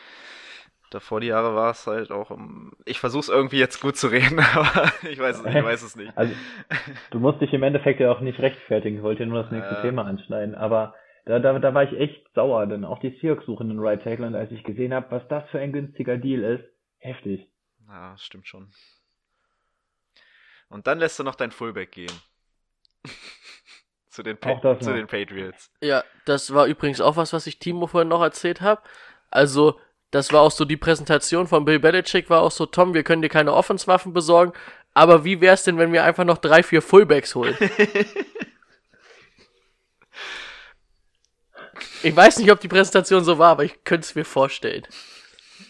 davor 0.91 1.19
die 1.19 1.27
Jahre 1.27 1.53
war 1.53 1.71
es 1.71 1.85
halt 1.85 2.11
auch 2.11 2.31
um, 2.31 2.71
ich 2.85 2.99
versuche 2.99 3.21
es 3.21 3.29
irgendwie 3.29 3.59
jetzt 3.59 3.81
gut 3.81 3.95
zu 3.97 4.07
reden, 4.07 4.39
aber 4.55 4.91
ich 5.07 5.19
weiß, 5.19 5.43
ich 5.45 5.63
weiß 5.63 5.83
es 5.83 5.95
nicht. 5.95 6.11
Also, 6.17 6.33
du 7.11 7.19
musst 7.19 7.41
dich 7.41 7.53
im 7.53 7.61
Endeffekt 7.63 7.99
ja 7.99 8.09
auch 8.11 8.21
nicht 8.21 8.39
rechtfertigen. 8.39 8.97
Ich 8.97 9.03
wollte 9.03 9.25
nur 9.25 9.43
das 9.43 9.51
nächste 9.51 9.75
Ja. 9.75 9.81
Thema 9.81 10.05
anschneiden. 10.05 10.55
Aber 10.55 10.93
da, 11.29 11.37
da, 11.37 11.59
da 11.59 11.73
war 11.75 11.83
ich 11.83 11.99
echt 11.99 12.27
sauer, 12.33 12.65
denn 12.65 12.83
auch 12.83 12.97
die 12.97 13.15
Seahawks 13.21 13.45
suchen 13.45 13.69
einen 13.69 13.79
Right 13.79 14.01
Tackle 14.01 14.25
und 14.25 14.33
als 14.33 14.51
ich 14.51 14.63
gesehen 14.63 14.95
habe, 14.95 15.11
was 15.11 15.27
das 15.27 15.47
für 15.51 15.59
ein 15.59 15.71
günstiger 15.71 16.17
Deal 16.17 16.43
ist, 16.43 16.63
heftig. 16.97 17.47
Ja, 17.87 18.17
stimmt 18.17 18.47
schon. 18.47 18.71
Und 20.69 20.87
dann 20.87 20.97
lässt 20.97 21.19
du 21.19 21.23
noch 21.23 21.35
dein 21.35 21.51
Fullback 21.51 21.91
gehen. 21.91 22.11
zu 24.09 24.23
den, 24.23 24.37
pa 24.37 24.53
Auch 24.53 24.61
das 24.61 24.79
zu 24.79 24.91
den 24.91 25.05
Patriots. 25.05 25.71
Ja, 25.83 26.03
das 26.25 26.51
war 26.51 26.65
übrigens 26.65 26.99
auch 26.99 27.15
was, 27.15 27.31
was 27.31 27.45
ich 27.45 27.59
Timo 27.59 27.85
vorhin 27.85 28.07
noch 28.07 28.23
erzählt 28.23 28.61
habe. 28.61 28.81
Also, 29.29 29.79
das 30.09 30.33
war 30.33 30.41
auch 30.41 30.49
so 30.49 30.65
die 30.65 30.77
Präsentation 30.77 31.45
von 31.45 31.63
Bill 31.63 31.77
Belichick, 31.79 32.31
war 32.31 32.41
auch 32.41 32.49
so, 32.49 32.65
Tom, 32.65 32.95
wir 32.95 33.03
können 33.03 33.21
dir 33.21 33.29
keine 33.29 33.53
Offenswaffen 33.53 34.13
besorgen, 34.13 34.53
aber 34.95 35.25
wie 35.25 35.41
wär's 35.41 35.63
denn, 35.63 35.77
wenn 35.77 35.93
wir 35.93 36.03
einfach 36.03 36.25
noch 36.25 36.39
drei, 36.39 36.63
vier 36.63 36.81
Fullbacks 36.81 37.35
holen? 37.35 37.55
ich 42.03 42.15
weiß 42.15 42.39
nicht, 42.39 42.51
ob 42.51 42.59
die 42.59 42.67
Präsentation 42.67 43.23
so 43.23 43.37
war, 43.37 43.51
aber 43.51 43.63
ich 43.63 43.83
könnte 43.83 44.05
es 44.05 44.15
mir 44.15 44.25
vorstellen. 44.25 44.83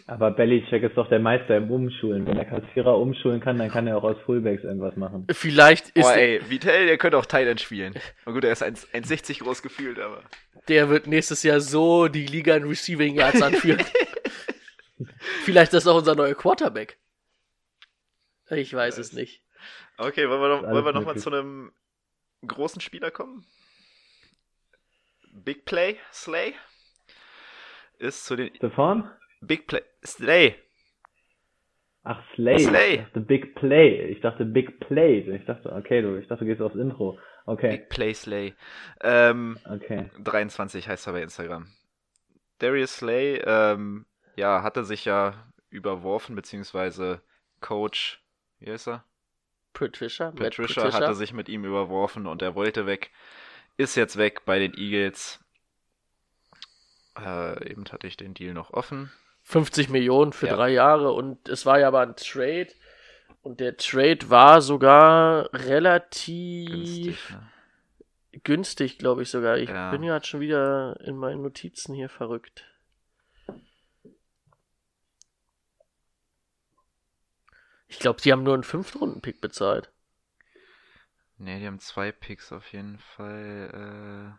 Aber 0.09 0.31
Belichick 0.31 0.81
ist 0.81 0.97
doch 0.97 1.07
der 1.07 1.19
Meister 1.19 1.57
im 1.57 1.69
Umschulen. 1.69 2.25
Wenn 2.25 2.37
er 2.37 2.45
Kassierer 2.45 2.97
umschulen 2.97 3.39
kann, 3.39 3.59
dann 3.59 3.69
kann 3.69 3.85
er 3.85 3.97
auch 3.97 4.03
aus 4.03 4.17
Fullbacks 4.25 4.63
irgendwas 4.63 4.95
machen. 4.95 5.27
Vielleicht 5.31 5.89
ist 5.89 6.01
Boah, 6.01 6.15
ey, 6.15 6.41
Vitell, 6.49 6.87
der 6.87 6.97
könnte 6.97 7.17
auch 7.17 7.27
Thailand 7.27 7.61
spielen. 7.61 7.93
Na 8.25 8.31
gut, 8.31 8.43
er 8.43 8.51
ist 8.51 8.63
1 8.63 8.87
1,60 8.91 9.43
groß 9.43 9.61
gefühlt, 9.61 9.99
aber. 9.99 10.23
der 10.67 10.89
wird 10.89 11.05
nächstes 11.05 11.43
Jahr 11.43 11.59
so 11.59 12.07
die 12.07 12.25
Liga 12.25 12.55
in 12.55 12.63
Receiving 12.63 13.15
Yards 13.15 13.41
anführen. 13.43 13.83
Vielleicht 15.43 15.73
ist 15.73 15.85
das 15.85 15.87
auch 15.87 15.97
unser 15.97 16.15
neuer 16.15 16.33
Quarterback. 16.33 16.97
Ich 18.49 18.73
weiß 18.73 18.97
es 18.97 19.13
nicht. 19.13 19.43
Okay, 19.97 20.27
wollen 20.27 20.41
wir 20.41 20.49
noch, 20.49 20.63
wollen 20.63 20.85
wir 20.85 20.93
noch 20.93 21.01
mal 21.01 21.13
möglich. 21.13 21.23
zu 21.23 21.29
einem 21.29 21.71
großen 22.47 22.81
Spieler 22.81 23.11
kommen? 23.11 23.45
Big 25.43 25.65
Play, 25.65 25.97
Slay? 26.11 26.53
Ist 27.97 28.25
zu 28.25 28.35
den. 28.35 28.55
Stefan? 28.55 29.11
Big 29.41 29.67
Play, 29.67 29.81
Slay! 30.05 30.55
Ach, 32.03 32.21
Slay. 32.33 32.59
Slay. 32.59 32.93
Ich 32.95 33.01
dachte 33.01 33.21
Big 33.21 33.55
Play. 33.55 34.11
Ich 34.11 34.21
dachte 34.21 34.45
Big 34.45 34.79
Play. 34.79 35.19
Ich 35.35 35.45
dachte, 35.45 35.71
okay, 35.71 36.01
du, 36.01 36.15
ich 36.17 36.27
dachte, 36.27 36.45
du 36.45 36.49
gehst 36.49 36.61
aufs 36.61 36.75
Intro. 36.75 37.19
Okay, 37.45 37.77
Big 37.77 37.89
Play, 37.89 38.13
Slay. 38.13 38.55
Ähm, 39.01 39.59
okay. 39.65 40.09
23 40.23 40.87
heißt 40.87 41.07
er 41.07 41.13
bei 41.13 41.21
Instagram. 41.21 41.67
Darius 42.59 42.97
Slay, 42.97 43.41
ähm, 43.45 44.05
ja, 44.35 44.63
hatte 44.63 44.83
sich 44.83 45.05
ja 45.05 45.51
überworfen, 45.69 46.35
beziehungsweise 46.35 47.21
Coach, 47.61 48.23
wie 48.59 48.71
heißt 48.71 48.87
er? 48.87 49.03
Patricia, 49.73 50.27
Matt 50.31 50.39
Patricia, 50.39 50.91
hatte 50.91 51.13
sich 51.13 51.33
mit 51.33 51.47
ihm 51.47 51.63
überworfen 51.63 52.27
und 52.27 52.41
er 52.41 52.55
wollte 52.55 52.85
weg. 52.85 53.11
Ist 53.79 53.95
jetzt 53.95 54.17
weg 54.17 54.43
bei 54.43 54.59
den 54.59 54.73
Eagles. 54.73 55.39
Äh, 57.17 57.71
eben 57.71 57.85
hatte 57.89 58.07
ich 58.07 58.17
den 58.17 58.33
Deal 58.33 58.53
noch 58.53 58.71
offen. 58.71 59.09
50 59.43 59.87
Millionen 59.87 60.33
für 60.33 60.47
Ja. 60.47 60.55
drei 60.57 60.67
Jahre 60.71 61.13
und 61.13 61.47
es 61.47 61.65
war 61.65 61.79
ja 61.79 61.87
aber 61.87 62.01
ein 62.01 62.17
Trade. 62.17 62.67
Und 63.41 63.61
der 63.61 63.77
Trade 63.77 64.29
war 64.29 64.61
sogar 64.61 65.49
relativ 65.53 66.69
Günstig, 66.69 67.29
ne? 67.29 67.51
günstig, 68.43 68.97
glaube 68.99 69.21
ich 69.21 69.29
sogar. 69.29 69.57
Ich 69.57 69.69
Ja. 69.69 69.91
bin 69.91 70.03
ja 70.03 70.21
schon 70.21 70.41
wieder 70.41 70.99
in 70.99 71.15
meinen 71.15 71.41
Notizen 71.41 71.95
hier 71.95 72.09
verrückt. 72.09 72.65
Ich 77.87 77.99
glaube, 77.99 78.21
sie 78.21 78.33
haben 78.33 78.43
nur 78.43 78.55
einen 78.55 78.63
Fünftrunden-Pick 78.63 79.39
bezahlt. 79.39 79.89
Ne, 81.39 81.59
die 81.59 81.65
haben 81.67 81.79
zwei 81.79 82.11
Picks 82.11 82.51
auf 82.51 82.71
jeden 82.73 82.99
Fall. 82.99 84.37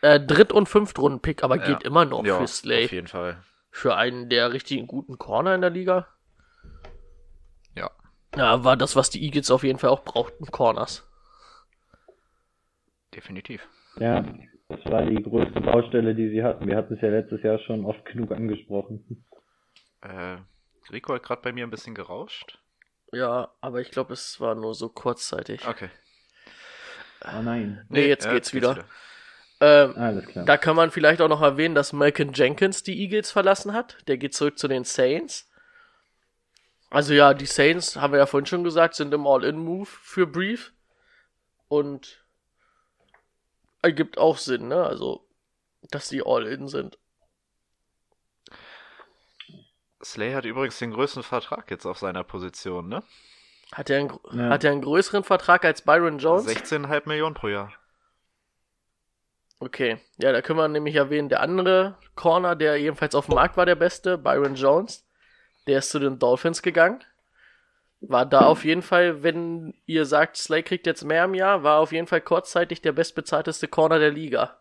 Äh, 0.00 0.20
Dritt- 0.20 0.52
und 0.52 0.68
Fünftrunden-Pick, 0.68 1.42
aber 1.44 1.56
Ja. 1.58 1.64
geht 1.64 1.82
immer 1.82 2.04
noch 2.04 2.24
Äh, 2.24 2.28
ja, 2.28 2.38
für 2.38 2.46
Slay. 2.46 2.84
auf 2.86 2.92
jeden 2.92 3.06
Fall. 3.06 3.42
Für 3.70 3.96
einen 3.96 4.28
der 4.28 4.52
richtigen 4.52 4.86
guten 4.86 5.18
Corner 5.18 5.54
in 5.54 5.60
der 5.60 5.70
Liga. 5.70 6.06
Ja. 7.74 7.90
Ja, 8.36 8.64
war 8.64 8.76
das, 8.76 8.96
was 8.96 9.10
die 9.10 9.22
Eagles 9.24 9.50
auf 9.50 9.62
jeden 9.62 9.78
Fall 9.78 9.90
auch 9.90 10.04
brauchten, 10.04 10.46
Corners. 10.46 11.08
Definitiv. 13.14 13.66
Ja, 13.98 14.22
das 14.68 14.84
war 14.86 15.04
die 15.06 15.22
größte 15.22 15.60
Baustelle, 15.60 16.14
die 16.14 16.30
sie 16.30 16.42
hatten. 16.42 16.66
Wir 16.66 16.76
hatten 16.76 16.94
es 16.94 17.00
ja 17.00 17.08
letztes 17.10 17.42
Jahr 17.42 17.58
schon 17.60 17.84
oft 17.84 18.04
genug 18.06 18.32
angesprochen. 18.32 19.24
Äh, 20.00 20.38
Rico 20.90 21.14
hat 21.14 21.22
gerade 21.22 21.42
bei 21.42 21.52
mir 21.52 21.64
ein 21.66 21.70
bisschen 21.70 21.94
gerauscht. 21.94 22.58
Ja, 23.14 23.52
aber 23.60 23.80
ich 23.80 23.90
glaube, 23.90 24.12
es 24.12 24.40
war 24.40 24.54
nur 24.54 24.74
so 24.74 24.88
kurzzeitig. 24.88 25.66
Okay. 25.66 25.90
Oh 27.24 27.40
nein. 27.42 27.86
Nee, 27.88 28.06
jetzt 28.06 28.26
äh, 28.26 28.32
geht's 28.32 28.52
wieder. 28.52 28.84
Ähm, 29.60 29.94
Alles 29.96 30.26
klar. 30.26 30.44
Da 30.44 30.56
kann 30.56 30.76
man 30.76 30.90
vielleicht 30.90 31.20
auch 31.20 31.28
noch 31.28 31.40
erwähnen, 31.40 31.74
dass 31.74 31.92
Malcolm 31.92 32.32
Jenkins 32.34 32.82
die 32.82 33.00
Eagles 33.00 33.30
verlassen 33.30 33.72
hat. 33.72 33.96
Der 34.08 34.18
geht 34.18 34.34
zurück 34.34 34.58
zu 34.58 34.68
den 34.68 34.84
Saints. 34.84 35.48
Also 36.90 37.14
ja, 37.14 37.34
die 37.34 37.46
Saints, 37.46 37.96
haben 37.96 38.12
wir 38.12 38.18
ja 38.18 38.26
vorhin 38.26 38.46
schon 38.46 38.64
gesagt, 38.64 38.94
sind 38.94 39.14
im 39.14 39.26
All-In-Move 39.26 39.86
für 39.86 40.26
Brief. 40.26 40.72
Und 41.68 42.24
ergibt 43.82 44.18
auch 44.18 44.38
Sinn, 44.38 44.68
ne? 44.68 44.84
Also, 44.84 45.26
dass 45.90 46.08
die 46.08 46.22
All-In 46.24 46.68
sind. 46.68 46.98
Slay 50.04 50.32
hat 50.34 50.44
übrigens 50.44 50.78
den 50.78 50.90
größten 50.92 51.22
Vertrag 51.22 51.70
jetzt 51.70 51.86
auf 51.86 51.98
seiner 51.98 52.24
Position, 52.24 52.88
ne? 52.88 53.02
Hat 53.72 53.90
er 53.90 54.00
einen, 54.00 54.18
Ja. 54.32 54.50
hat 54.50 54.64
er 54.64 54.72
einen 54.72 54.82
größeren 54.82 55.24
Vertrag 55.24 55.64
als 55.64 55.82
Byron 55.82 56.18
Jones? 56.18 56.46
16,5 56.46 57.08
Millionen 57.08 57.34
pro 57.34 57.48
Jahr. 57.48 57.72
Okay, 59.60 59.98
ja, 60.18 60.32
da 60.32 60.42
können 60.42 60.58
wir 60.58 60.68
nämlich 60.68 60.94
erwähnen, 60.96 61.28
der 61.28 61.40
andere 61.40 61.96
Corner, 62.16 62.54
der 62.54 62.76
ebenfalls 62.76 63.14
auf 63.14 63.26
dem 63.26 63.36
Markt 63.36 63.56
war, 63.56 63.64
der 63.66 63.76
beste, 63.76 64.18
Byron 64.18 64.56
Jones, 64.56 65.06
der 65.66 65.78
ist 65.78 65.90
zu 65.90 65.98
den 65.98 66.18
Dolphins 66.18 66.60
gegangen. 66.60 67.02
War 68.00 68.26
da 68.26 68.40
auf 68.42 68.64
jeden 68.64 68.82
Fall, 68.82 69.22
wenn 69.22 69.72
ihr 69.86 70.04
sagt, 70.04 70.36
Slay 70.36 70.62
kriegt 70.62 70.86
jetzt 70.86 71.04
mehr 71.04 71.24
im 71.24 71.34
Jahr, 71.34 71.62
war 71.62 71.78
auf 71.80 71.92
jeden 71.92 72.06
Fall 72.06 72.20
kurzzeitig 72.20 72.82
der 72.82 72.92
bestbezahlteste 72.92 73.66
Corner 73.68 73.98
der 73.98 74.10
Liga. 74.10 74.58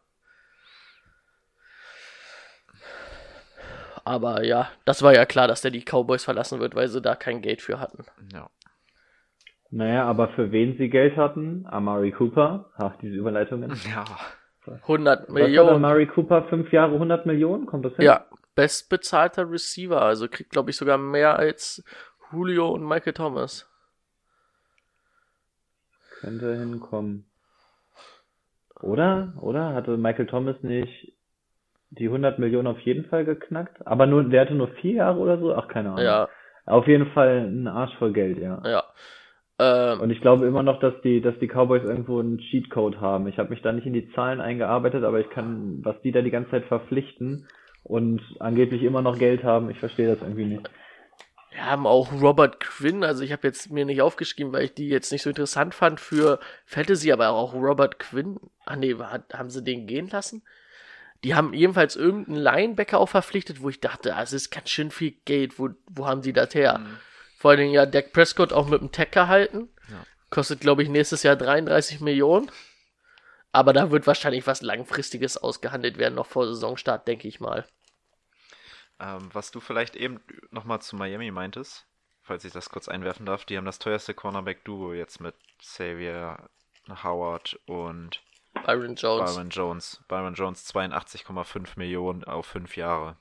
Aber 4.06 4.44
ja, 4.44 4.70
das 4.86 5.02
war 5.02 5.14
ja 5.14 5.26
klar, 5.26 5.48
dass 5.48 5.62
der 5.62 5.72
die 5.72 5.84
Cowboys 5.84 6.24
verlassen 6.24 6.60
wird, 6.60 6.76
weil 6.76 6.88
sie 6.88 7.02
da 7.02 7.16
kein 7.16 7.42
Geld 7.42 7.62
für 7.62 7.80
hatten. 7.80 8.06
Ja. 8.34 8.50
Naja, 9.72 10.06
aber 10.06 10.30
für 10.30 10.52
wen 10.52 10.78
sie 10.78 10.90
Geld 10.90 11.18
hatten? 11.18 11.66
Amari 11.68 12.12
Cooper. 12.12 12.70
Ach, 12.76 12.96
diese 13.02 13.16
Überleitungen. 13.16 13.72
Ja. 13.90 14.06
100 14.66 15.20
Was 15.20 15.28
hat 15.28 15.30
Millionen. 15.34 15.76
Amari 15.76 16.08
Cooper? 16.08 16.44
Fünf 16.44 16.72
Jahre, 16.72 16.94
100 16.94 17.26
Millionen? 17.26 17.66
Kommt 17.66 17.84
das 17.84 17.96
hin? 17.96 18.06
Ja, 18.06 18.28
bestbezahlter 18.56 19.50
Receiver, 19.50 20.02
also 20.02 20.30
kriegt, 20.30 20.52
glaube 20.52 20.70
ich, 20.70 20.78
sogar 20.78 20.98
mehr 20.98 21.38
als 21.38 21.84
Julio 22.32 22.70
und 22.70 22.88
Michael 22.88 23.14
Thomas. 23.14 23.70
Könnte 26.22 26.58
hinkommen. 26.58 27.26
Oder? 28.80 29.34
Oder? 29.42 29.74
Hatte 29.74 29.98
Michael 29.98 30.28
Thomas 30.28 30.56
nicht 30.62 31.13
die 31.98 32.06
100 32.06 32.40
Millionen 32.40 32.68
auf 32.68 32.80
jeden 32.82 33.06
Fall 33.06 33.26
geknackt? 33.26 33.86
Aber 33.86 34.06
nur, 34.06 34.24
der 34.24 34.42
hatte 34.42 34.56
nur 34.56 34.70
vier 34.82 34.96
Jahre 34.96 35.20
oder 35.20 35.38
so? 35.40 35.54
Ach, 35.56 35.68
keine 35.68 35.92
Ahnung. 35.92 36.04
Ja, 36.04 36.30
Auf 36.66 36.88
jeden 36.88 37.08
Fall 37.12 37.48
ein 37.48 37.68
Arsch 37.68 37.96
voll 37.98 38.14
Geld, 38.14 38.38
ja. 38.40 38.62
ja. 38.66 38.84
Ähm, 39.60 40.02
Und 40.02 40.10
ich 40.10 40.22
glaube 40.22 40.48
immer 40.48 40.64
noch, 40.64 40.80
dass 40.80 40.94
die, 41.04 41.22
dass 41.22 41.38
die 41.40 41.48
Cowboys 41.48 41.84
irgendwo 41.84 42.20
einen 42.20 42.40
Cheatcode 42.40 43.00
haben. 43.00 43.28
Ich 43.28 43.38
habe 43.38 43.50
mich 43.50 43.62
da 43.62 43.72
nicht 43.72 43.86
in 43.86 43.94
die 43.94 44.12
Zahlen 44.14 44.42
eingearbeitet, 44.42 45.04
aber 45.04 45.20
ich 45.20 45.30
kann, 45.30 45.80
was 45.84 46.00
die 46.02 46.12
da 46.12 46.22
die 46.22 46.32
ganze 46.32 46.52
Zeit 46.52 46.66
verpflichten 46.66 47.48
und 47.84 48.22
angeblich 48.40 48.84
immer 48.84 49.02
noch 49.02 49.18
Geld 49.20 49.44
haben, 49.44 49.70
ich 49.70 49.80
verstehe 49.80 50.08
das 50.08 50.22
irgendwie 50.22 50.46
nicht. 50.46 50.70
Wir 51.52 51.66
haben 51.70 51.86
auch 51.86 52.12
Robert 52.20 52.60
Quinn, 52.60 53.04
also 53.04 53.24
ich 53.24 53.32
habe 53.32 53.46
jetzt 53.46 53.70
mir 53.72 53.86
nicht 53.86 54.02
aufgeschrieben, 54.02 54.52
weil 54.54 54.64
ich 54.64 54.74
die 54.74 54.90
jetzt 54.90 55.12
nicht 55.12 55.22
so 55.22 55.30
interessant 55.30 55.76
fand 55.76 56.00
für 56.00 56.40
Fantasy, 56.66 57.12
aber 57.12 57.30
auch 57.30 57.54
Robert 57.54 58.00
Quinn, 58.00 58.40
ah 58.66 58.76
nee, 58.76 58.96
haben 58.96 59.50
sie 59.52 59.64
den 59.64 59.86
gehen 59.86 60.10
lassen? 60.10 60.44
Die 61.24 61.36
haben 61.36 61.54
ebenfalls 61.54 61.96
irgendeinen 61.96 62.38
Linebacker 62.38 63.00
auch 63.00 63.10
verpflichtet, 63.10 63.62
wo 63.62 63.70
ich 63.70 63.80
dachte, 63.80 64.16
ah, 64.16 64.22
es 64.22 64.34
ist 64.34 64.52
ganz 64.52 64.70
schön 64.70 64.92
viel 64.92 65.12
Geld, 65.26 65.58
wo, 65.58 65.70
wo 65.88 66.06
haben 66.06 66.22
die 66.22 66.34
das 66.34 66.54
her? 66.54 66.82
Vor 67.38 67.52
allen 67.52 67.60
Dingen 67.60 67.74
ja 67.74 67.86
Dak 67.86 68.14
Prescott 68.14 68.52
auch 68.54 68.68
mit 68.68 68.82
dem 68.82 68.92
Tag 68.92 69.12
gehalten. 69.12 69.70
Ja. 69.90 70.06
Kostet, 70.30 70.60
glaube 70.60 70.84
ich, 70.84 70.90
nächstes 70.90 71.24
Jahr 71.24 71.36
33 71.36 72.02
Millionen. 72.02 72.52
Aber 73.54 73.72
da 73.72 73.92
wird 73.92 74.08
wahrscheinlich 74.08 74.48
was 74.48 74.62
Langfristiges 74.62 75.38
ausgehandelt 75.38 75.98
werden, 75.98 76.16
noch 76.16 76.26
vor 76.26 76.48
Saisonstart, 76.48 77.08
denke 77.08 77.28
ich 77.28 77.40
mal. 77.40 77.66
Ähm, 79.00 79.30
was 79.32 79.52
du 79.52 79.60
vielleicht 79.60 79.96
eben 79.96 80.22
nochmal 80.50 80.82
zu 80.82 80.96
Miami 80.96 81.32
meintest, 81.32 81.86
falls 82.24 82.46
ich 82.46 82.52
das 82.52 82.70
kurz 82.70 82.88
einwerfen 82.88 83.26
darf, 83.26 83.46
die 83.46 83.58
haben 83.58 83.66
das 83.66 83.80
teuerste 83.80 84.14
Cornerback-Duo 84.14 84.94
jetzt 84.94 85.20
mit 85.20 85.36
Xavier 85.60 86.50
Howard 87.04 87.60
und 87.66 88.22
Byron 88.66 88.96
Jones. 88.96 89.34
Byron 89.36 89.50
Jones. 89.50 90.04
Byron 90.08 90.34
Jones 90.34 90.74
82,5 90.74 91.78
Millionen 91.78 92.24
auf 92.24 92.46
fünf 92.46 92.78
Jahre. 92.78 93.18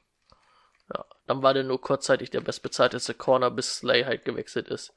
Ja, 0.94 1.04
dann 1.26 1.42
war 1.42 1.54
der 1.54 1.64
nur 1.64 1.80
kurzzeitig 1.80 2.30
der 2.30 2.40
bestbezahlteste 2.40 3.14
Corner, 3.14 3.50
bis 3.50 3.78
Slay 3.78 4.04
halt 4.04 4.24
gewechselt 4.24 4.68
ist. 4.68 4.94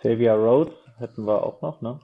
Xavier 0.00 0.32
Rhodes 0.32 0.74
hätten 0.98 1.26
wir 1.26 1.42
auch 1.42 1.60
noch, 1.60 1.80
ne? 1.82 2.00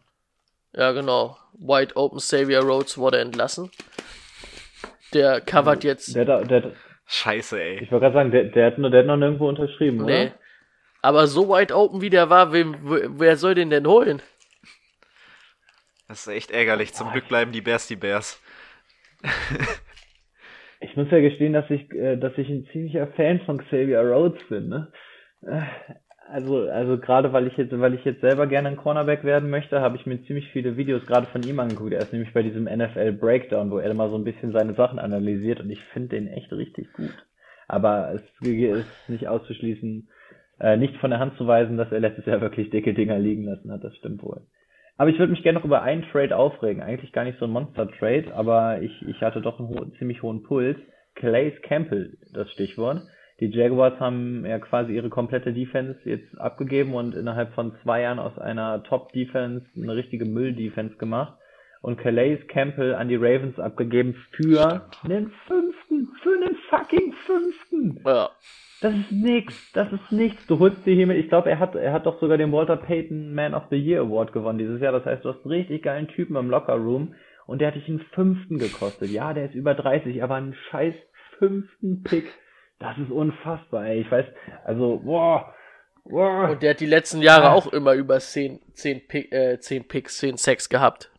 Ja, 0.75 0.93
genau. 0.93 1.39
Wide 1.55 1.97
Open 1.97 2.19
Xavier 2.19 2.61
Rhodes 2.61 2.99
wurde 2.99 3.19
entlassen. 3.21 3.71
Der 5.15 5.41
covert 5.41 5.83
jetzt. 5.85 6.15
Der, 6.15 6.27
der, 6.27 6.45
der 6.45 6.73
Scheiße, 7.07 7.59
ey. 7.61 7.83
ich 7.83 7.91
wollte 7.91 8.05
gerade 8.05 8.15
sagen, 8.15 8.31
der, 8.33 8.45
der, 8.45 8.67
hat, 8.67 8.79
nur- 8.79 8.91
der 8.91 9.01
hat 9.01 9.07
noch 9.07 9.17
nirgendwo 9.17 9.49
unterschrieben, 9.49 10.05
nee. 10.05 10.27
oder? 10.27 10.35
Aber 11.01 11.27
so 11.27 11.49
wide 11.49 11.75
open 11.75 12.01
wie 12.01 12.11
der 12.11 12.29
war, 12.29 12.53
wem, 12.53 12.77
wer 12.83 13.37
soll 13.37 13.55
den 13.55 13.71
denn 13.71 13.87
holen? 13.87 14.21
Das 16.09 16.27
ist 16.27 16.33
echt 16.33 16.51
ärgerlich. 16.51 16.95
Zum 16.95 17.11
Glück 17.11 17.29
bleiben 17.29 17.53
die 17.53 17.61
Bears 17.63 17.87
die 17.89 17.97
Bears. 17.97 18.41
Ich 20.79 20.95
muss 20.95 21.11
ja 21.11 21.21
gestehen, 21.21 21.55
dass 21.55 21.69
ich, 21.71 21.91
äh, 21.95 22.17
dass 22.17 22.37
ich 22.37 22.49
ein 22.51 22.67
ziemlicher 22.71 23.07
Fan 23.09 23.41
von 23.41 23.59
Xavier 23.59 24.01
Rhodes 24.03 24.43
bin, 24.49 24.69
ne? 24.69 24.93
Äh, 25.43 25.63
Also, 26.29 26.69
also 26.69 26.99
gerade 26.99 27.33
weil 27.33 27.47
ich 27.47 27.57
jetzt, 27.57 27.73
weil 27.79 27.95
ich 27.95 28.05
jetzt 28.05 28.21
selber 28.21 28.49
gerne 28.49 28.69
ein 28.69 28.77
Cornerback 28.77 29.23
werden 29.23 29.49
möchte, 29.49 29.81
habe 29.81 29.97
ich 29.97 30.07
mir 30.07 30.23
ziemlich 30.25 30.51
viele 30.51 30.77
Videos 30.77 31.07
gerade 31.07 31.27
von 31.29 31.43
ihm 31.45 31.61
angeguckt. 31.61 31.93
Er 31.93 32.01
ist 32.01 32.13
nämlich 32.13 32.33
bei 32.35 32.43
diesem 32.43 32.65
NFL 32.65 33.13
Breakdown, 33.13 33.71
wo 33.71 33.79
er 33.79 33.95
mal 33.95 34.11
so 34.11 34.17
ein 34.17 34.25
bisschen 34.25 34.53
seine 34.53 34.75
Sachen 34.75 34.99
analysiert 34.99 35.61
und 35.61 35.71
ich 35.71 35.81
finde 35.93 36.09
den 36.17 36.27
echt 36.27 36.53
richtig 36.53 36.93
gut. 36.95 37.15
Aber 37.69 38.13
es 38.13 38.23
ist 38.41 39.09
nicht 39.09 39.29
auszuschließen, 39.29 40.09
äh, 40.61 40.77
nicht 40.77 40.97
von 40.97 41.11
der 41.11 41.21
Hand 41.21 41.37
zu 41.39 41.47
weisen, 41.47 41.77
dass 41.77 41.93
er 41.93 42.01
letztes 42.01 42.27
Jahr 42.27 42.41
wirklich 42.41 42.71
dicke 42.71 42.93
Dinger 42.93 43.19
liegen 43.19 43.45
lassen 43.45 43.71
hat. 43.71 43.85
Das 43.85 43.97
stimmt 43.97 44.23
wohl. 44.23 44.43
Aber 44.99 45.11
ich 45.11 45.19
würde 45.19 45.33
mich 45.33 45.43
gerne 45.43 45.59
noch 45.59 45.65
über 45.65 45.83
einen 45.83 46.05
Trade 46.11 46.37
aufregen. 46.37 46.83
Eigentlich 46.83 47.13
gar 47.13 47.25
nicht 47.25 47.39
so 47.39 47.45
ein 47.45 47.51
Monster-Trade, 47.51 48.35
aber 48.35 48.81
ich, 48.81 49.03
ich 49.07 49.21
hatte 49.21 49.41
doch 49.41 49.59
einen 49.59 49.69
ho 49.69 49.85
ziemlich 49.99 50.23
hohen 50.23 50.43
Puls. 50.43 50.79
Calais 51.15 51.53
Campbell, 51.63 52.17
das 52.33 52.51
Stichwort. 52.53 53.03
Die 53.41 53.47
Jaguars 53.47 54.01
haben 54.01 54.47
ja 54.47 54.59
quasi 54.59 54.95
ihre 54.95 55.11
komplette 55.11 55.53
Defense 55.53 55.99
jetzt 56.05 56.39
abgegeben 56.41 56.95
und 56.95 57.15
innerhalb 57.15 57.53
von 57.53 57.75
zwei 57.83 58.03
Jahren 58.03 58.19
aus 58.19 58.39
einer 58.39 58.83
Top-Defense 58.85 59.67
eine 59.77 59.95
richtige 59.95 60.25
Müll-Defense 60.25 60.97
gemacht. 60.97 61.39
Und 61.87 61.99
Calais 61.99 62.39
Campbell 62.49 62.97
an 62.97 63.09
die 63.09 63.15
Ravens 63.15 63.61
abgegeben 63.61 64.17
für 64.33 64.83
einen 65.05 65.31
fünften, 65.47 66.09
für 66.21 66.31
einen 66.35 66.57
fucking 66.69 67.13
fünften. 67.25 68.01
Ja. 68.05 68.31
Das 68.81 68.93
ist 68.93 69.13
nix, 69.13 69.73
das 69.73 69.93
ist 69.93 70.11
nichts. 70.11 70.45
Du 70.49 70.59
holst 70.59 70.85
dir 70.85 70.97
hiermit, 70.97 71.17
ich 71.19 71.29
glaube, 71.29 71.49
er 71.49 71.61
hat, 71.61 71.77
er 71.77 71.93
hat 71.93 72.05
doch 72.05 72.19
sogar 72.19 72.39
den 72.39 72.51
Walter 72.51 72.77
Payton 72.77 73.33
Man 73.33 73.55
of 73.55 73.63
the 73.71 73.77
Year 73.77 74.01
Award 74.01 74.33
gewonnen 74.33 74.59
dieses 74.59 74.81
Jahr. 74.81 74.91
Das 74.91 75.05
heißt, 75.07 75.25
du 75.25 75.29
hast 75.29 75.45
einen 75.45 75.53
richtig 75.55 75.85
geilen 75.85 76.09
Typen 76.09 76.35
im 76.35 76.51
Locker 76.51 76.75
Room 76.75 77.15
und 77.47 77.61
der 77.61 77.69
hat 77.69 77.77
dich 77.77 77.89
einen 77.89 78.01
fünften 78.15 78.59
gekostet. 78.59 79.11
Ja, 79.11 79.33
der 79.33 79.45
ist 79.47 79.55
über 79.55 79.75
30, 79.75 80.25
aber 80.25 80.35
einen 80.35 80.57
scheiß 80.71 80.95
fünften 81.39 82.03
Pick. 82.03 82.27
Das 82.81 82.99
ist 82.99 83.13
unfassbar, 83.13 83.87
ey. 83.87 84.01
Ich 84.01 84.11
weiß, 84.11 84.27
also, 84.65 85.01
boah, 85.05 85.55
boah. 86.05 86.51
Und 86.51 86.63
der 86.65 86.71
hat 86.71 86.81
die 86.81 86.87
letzten 86.87 87.23
Jahre 87.23 87.51
Ah. 87.51 87.55
auch 87.55 87.69
immer 87.73 87.95
über 87.95 88.19
10, 88.19 88.59
10, 88.75 89.07
Pick, 89.07 89.33
äh, 89.33 89.61
10 89.61 89.87
Picks, 89.87 90.19
10 90.19 90.37
Sacks 90.37 90.69
gehabt. 90.69 91.13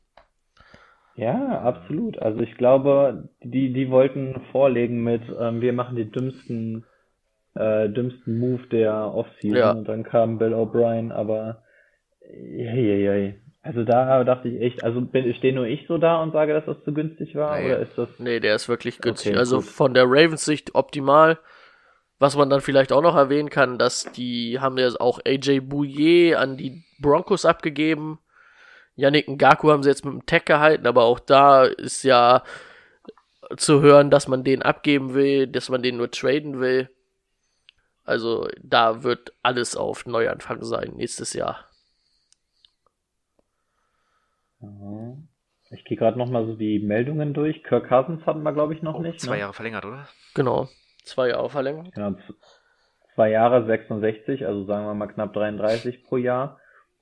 Ja, 1.18 1.62
absolut. 1.62 2.20
Also 2.20 2.40
ich 2.42 2.56
glaube, 2.58 3.28
die, 3.44 3.74
die 3.74 3.90
wollten 3.90 4.40
vorlegen 4.52 5.04
mit, 5.04 5.24
ähm, 5.40 5.62
wir 5.62 5.74
machen 5.74 5.96
den 5.96 6.12
dümmsten, 6.12 6.86
äh, 7.56 7.90
dümmsten 7.90 8.40
Move 8.40 8.68
der 8.72 8.94
Offseason 9.14 9.58
Ja. 9.58 9.72
und 9.72 9.88
dann 9.90 10.04
kam 10.04 10.38
Bill 10.38 10.54
O'Brien, 10.54 11.12
aber 11.12 11.64
jei, 12.32 13.36
also 13.64 13.84
da 13.84 14.24
dachte 14.24 14.48
ich 14.50 14.62
echt, 14.62 14.84
also 14.84 15.02
bin, 15.02 15.34
stehe 15.36 15.54
nur 15.54 15.66
ich 15.66 15.86
so 15.88 15.98
da 15.98 16.22
und 16.22 16.32
sage, 16.34 16.54
dass 16.54 16.66
das 16.66 16.84
zu 16.84 16.94
günstig 16.94 17.36
war, 17.36 17.58
Nee. 17.60 17.66
oder 17.66 17.80
ist 17.80 17.98
das 17.98 18.10
Nee, 18.20 18.40
der 18.40 18.56
ist 18.56 18.70
wirklich 18.70 19.00
günstig. 19.00 19.32
Okay, 19.32 19.40
also 19.40 19.58
gut. 19.58 19.66
von 19.66 19.94
der 19.94 20.06
Ravens 20.06 20.46
Sicht 20.46 20.76
optimal. 20.76 21.40
Was 22.20 22.36
man 22.36 22.50
dann 22.50 22.62
vielleicht 22.62 22.92
auch 22.92 23.04
noch 23.04 23.16
erwähnen 23.16 23.50
kann, 23.52 23.78
dass 23.78 24.12
die 24.14 24.60
haben 24.60 24.78
ja 24.80 24.90
auch 25.00 25.20
AJ 25.24 25.60
Bouye 25.62 26.34
an 26.36 26.58
die 26.58 26.84
Broncos 27.00 27.46
abgegeben. 27.46 28.18
Yannick 28.98 29.28
Ngaku 29.30 29.72
haben 29.72 29.84
sie 29.84 29.90
jetzt 29.90 30.04
mit 30.04 30.14
dem 30.14 30.26
Tech 30.26 30.44
gehalten, 30.46 30.86
aber 30.88 31.04
auch 31.04 31.20
da 31.20 31.64
ist 31.64 32.04
ja 32.04 32.44
zu 33.56 33.82
hören, 33.82 34.10
dass 34.10 34.28
man 34.28 34.44
den 34.44 34.62
abgeben 34.62 35.14
will, 35.14 35.48
dass 35.48 35.70
man 35.70 35.82
den 35.82 35.96
nur 35.98 36.12
traden 36.12 36.60
will. 36.60 36.90
Also 38.04 38.48
da 38.62 39.04
wird 39.04 39.34
alles 39.44 39.78
auf 39.78 40.06
Neuanfang 40.06 40.64
sein 40.64 40.94
nächstes 40.96 41.34
Jahr. 41.34 41.66
Mhm. 44.60 45.28
Ich 45.70 45.84
gehe 45.84 45.98
gerade 45.98 46.18
nochmal 46.18 46.46
so 46.46 46.56
die 46.56 46.80
Meldungen 46.80 47.34
durch. 47.34 47.64
Kirk 47.64 47.90
Cousins 47.90 48.26
hatten 48.26 48.42
wir, 48.44 48.54
glaube 48.54 48.74
ich, 48.74 48.82
noch 48.82 48.96
Oh, 48.96 49.02
nicht. 49.02 49.20
zwei 49.20 49.36
ne? 49.36 49.40
Jahre 49.42 49.54
verlängert, 49.54 49.86
oder? 49.86 50.08
Genau. 50.34 50.70
Zwei 51.04 51.30
Jahre 51.30 51.50
Verlängerung. 51.50 51.92
Genau, 51.92 52.16
zwei 53.16 53.30
Jahre 53.32 53.66
66, 53.66 54.46
also 54.46 54.66
sagen 54.66 54.86
wir 54.86 54.94
mal 54.94 55.08
knapp 55.08 55.34
33 55.34 56.04
pro 56.04 56.18
Jahr. 56.18 56.60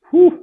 Puh, 0.09 0.33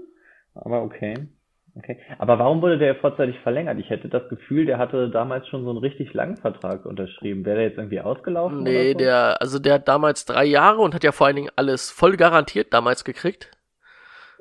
aber 0.54 0.82
okay. 0.82 1.28
Okay. 1.74 1.98
Aber 2.18 2.38
warum 2.38 2.60
wurde 2.60 2.76
der 2.78 2.96
vorzeitig 2.96 3.38
verlängert? 3.40 3.78
Ich 3.78 3.88
hätte 3.88 4.08
das 4.10 4.28
Gefühl, 4.28 4.66
der 4.66 4.76
hatte 4.78 5.08
damals 5.08 5.48
schon 5.48 5.64
so 5.64 5.70
einen 5.70 5.78
richtig 5.78 6.12
langen 6.12 6.36
Vertrag 6.36 6.84
unterschrieben. 6.84 7.46
Wäre 7.46 7.56
der 7.56 7.68
jetzt 7.68 7.78
irgendwie 7.78 8.00
ausgelaufen 8.00 8.62
Nee, 8.62 8.92
so? 8.92 8.98
der, 8.98 9.40
also 9.40 9.58
der 9.58 9.74
hat 9.74 9.88
damals 9.88 10.26
drei 10.26 10.44
Jahre 10.44 10.82
und 10.82 10.94
hat 10.94 11.02
ja 11.02 11.12
vor 11.12 11.26
allen 11.26 11.36
Dingen 11.36 11.50
alles 11.56 11.90
voll 11.90 12.16
garantiert 12.18 12.74
damals 12.74 13.04
gekriegt. 13.04 13.50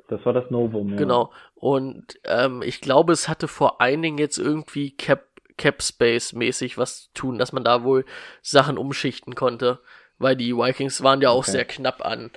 Das 0.08 0.24
war 0.26 0.34
das 0.34 0.50
Novum, 0.50 0.90
ja. 0.90 0.96
Genau. 0.96 1.32
Und 1.54 2.18
ähm, 2.24 2.60
ich 2.62 2.82
glaube, 2.82 3.14
es 3.14 3.28
hatte 3.30 3.48
vor 3.48 3.80
allen 3.80 4.02
Dingen 4.02 4.18
jetzt 4.18 4.36
irgendwie 4.36 4.94
Cap, 4.94 5.24
Cap 5.56 5.82
Space 5.82 6.34
mäßig 6.34 6.76
was 6.76 7.04
zu 7.04 7.12
tun, 7.14 7.38
dass 7.38 7.52
man 7.54 7.64
da 7.64 7.82
wohl 7.82 8.04
Sachen 8.42 8.76
umschichten 8.76 9.34
konnte. 9.34 9.78
Weil 10.18 10.36
die 10.36 10.54
Vikings 10.54 11.02
waren 11.02 11.22
ja 11.22 11.30
auch 11.30 11.44
Okay. 11.44 11.52
sehr 11.52 11.64
knapp 11.64 12.04
an, 12.04 12.30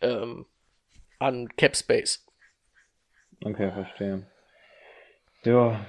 ähm, 0.00 0.46
an 1.18 1.48
Cap 1.56 1.76
Space. 1.76 2.24
Okay, 3.44 3.70
verstehe. 3.72 4.26
Ja, 5.48 5.80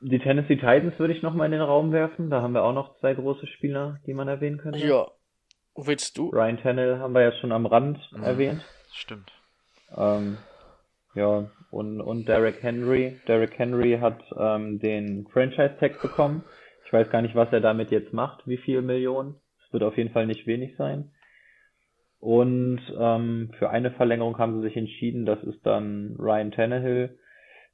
die 0.00 0.18
Tennessee 0.18 0.56
Titans 0.56 0.98
würde 0.98 1.14
ich 1.14 1.22
nochmal 1.22 1.46
in 1.46 1.52
den 1.52 1.62
Raum 1.62 1.90
werfen. 1.90 2.28
Da 2.28 2.42
haben 2.42 2.52
wir 2.52 2.62
auch 2.64 2.74
noch 2.74 2.98
zwei 2.98 3.14
große 3.14 3.46
Spieler, 3.46 3.98
die 4.06 4.12
man 4.12 4.28
erwähnen 4.28 4.58
könnte. 4.58 4.78
Ja. 4.86 5.06
Willst 5.74 6.18
du? 6.18 6.28
Ryan 6.28 6.58
Tannehill 6.58 6.98
haben 6.98 7.14
wir 7.14 7.22
ja 7.22 7.32
schon 7.32 7.52
am 7.52 7.64
Rand 7.66 7.98
Mhm. 8.12 8.22
erwähnt. 8.22 8.62
Stimmt. 8.92 9.32
Ähm, 9.96 10.36
ja, 11.14 11.50
und, 11.70 12.00
und 12.00 12.28
Derrick 12.28 12.62
Henry. 12.62 13.18
Derrick 13.26 13.58
Henry 13.58 13.98
hat 14.00 14.22
ähm, 14.38 14.78
den 14.80 15.26
Franchise-Tag 15.32 16.02
bekommen. 16.02 16.44
Ich 16.84 16.92
weiß 16.92 17.10
gar 17.10 17.22
nicht, 17.22 17.34
was 17.34 17.50
er 17.52 17.60
damit 17.60 17.90
jetzt 17.90 18.12
macht, 18.12 18.46
wie 18.46 18.58
viel 18.58 18.82
Millionen. 18.82 19.36
Es 19.66 19.72
wird 19.72 19.82
auf 19.82 19.96
jeden 19.96 20.12
Fall 20.12 20.26
nicht 20.26 20.46
wenig 20.46 20.76
sein. 20.76 21.10
Und 22.20 22.80
ähm, 22.98 23.50
für 23.58 23.70
eine 23.70 23.92
Verlängerung 23.92 24.38
haben 24.38 24.56
sie 24.60 24.68
sich 24.68 24.76
entschieden, 24.76 25.26
das 25.26 25.42
ist 25.42 25.64
dann 25.64 26.16
Ryan 26.18 26.50
Tannehill. 26.52 27.18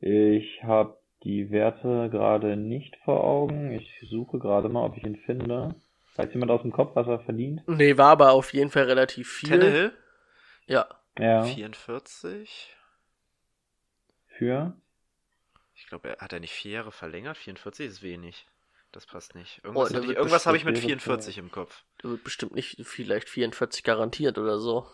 Ich 0.01 0.63
habe 0.65 0.97
die 1.25 1.51
Werte 1.51 2.09
gerade 2.11 2.57
nicht 2.57 2.97
vor 3.05 3.23
Augen. 3.25 3.73
Ich 3.73 4.07
suche 4.09 4.39
gerade 4.39 4.69
mal, 4.69 4.85
ob 4.85 4.97
ich 4.97 5.05
ihn 5.05 5.17
finde. 5.17 5.75
Weiß 6.17 6.33
jemand 6.33 6.51
aus 6.51 6.63
dem 6.63 6.73
Kopf, 6.73 6.95
was 6.95 7.07
er 7.07 7.21
verdient? 7.21 7.63
Nee, 7.67 7.97
war 7.97 8.11
aber 8.11 8.33
auf 8.33 8.53
jeden 8.53 8.71
Fall 8.71 8.85
relativ 8.85 9.31
viel. 9.33 9.49
Tannehill? 9.51 9.93
Ja. 10.67 10.87
Ja. 11.19 11.43
44? 11.45 12.75
Für? 14.39 14.75
Ich 15.75 15.87
glaube, 15.87 16.09
er 16.11 16.19
hat 16.19 16.33
er 16.33 16.41
nicht 16.41 16.53
vier 16.53 16.73
Jahre 16.73 16.93
verlängert? 16.93 17.37
44 17.39 17.87
ist 17.87 18.03
wenig. 18.03 18.47
Das 18.93 19.07
passt 19.07 19.35
nicht. 19.35 19.61
Oh, 19.65 19.69
Irgendwas, 19.69 19.89
der 19.91 20.01
hab 20.03 20.05
ich, 20.11 20.17
irgendwas 20.17 20.47
habe 20.47 20.57
ich 20.57 20.65
mit 20.65 20.75
bestimmt- 20.75 21.03
44 21.03 21.39
im 21.39 21.51
Kopf. 21.51 21.83
Der 22.03 22.11
wird 22.11 22.25
bestimmt 22.25 22.55
nicht 22.55 22.79
vielleicht 22.87 23.29
44 23.29 23.85
garantiert 23.85 24.37
oder 24.39 24.59
so. 24.59 24.87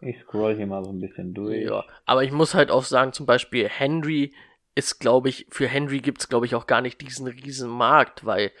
Ich 0.00 0.20
scroll 0.22 0.56
hier 0.56 0.66
mal 0.66 0.84
so 0.84 0.90
ein 0.90 1.00
bisschen 1.00 1.34
durch. 1.34 1.64
Ja, 1.64 1.84
aber 2.04 2.22
ich 2.24 2.32
muss 2.32 2.54
halt 2.54 2.70
auch 2.70 2.84
sagen, 2.84 3.12
zum 3.12 3.26
Beispiel 3.26 3.68
Henry 3.68 4.32
ist, 4.74 4.98
glaube 5.00 5.28
ich, 5.30 5.46
für 5.50 5.66
Henry 5.66 6.00
gibt's 6.00 6.28
glaube 6.28 6.46
ich, 6.46 6.54
auch 6.54 6.66
gar 6.66 6.80
nicht 6.82 7.00
diesen 7.00 7.26
riesen 7.26 7.70
Markt, 7.70 8.26
weil 8.26 8.52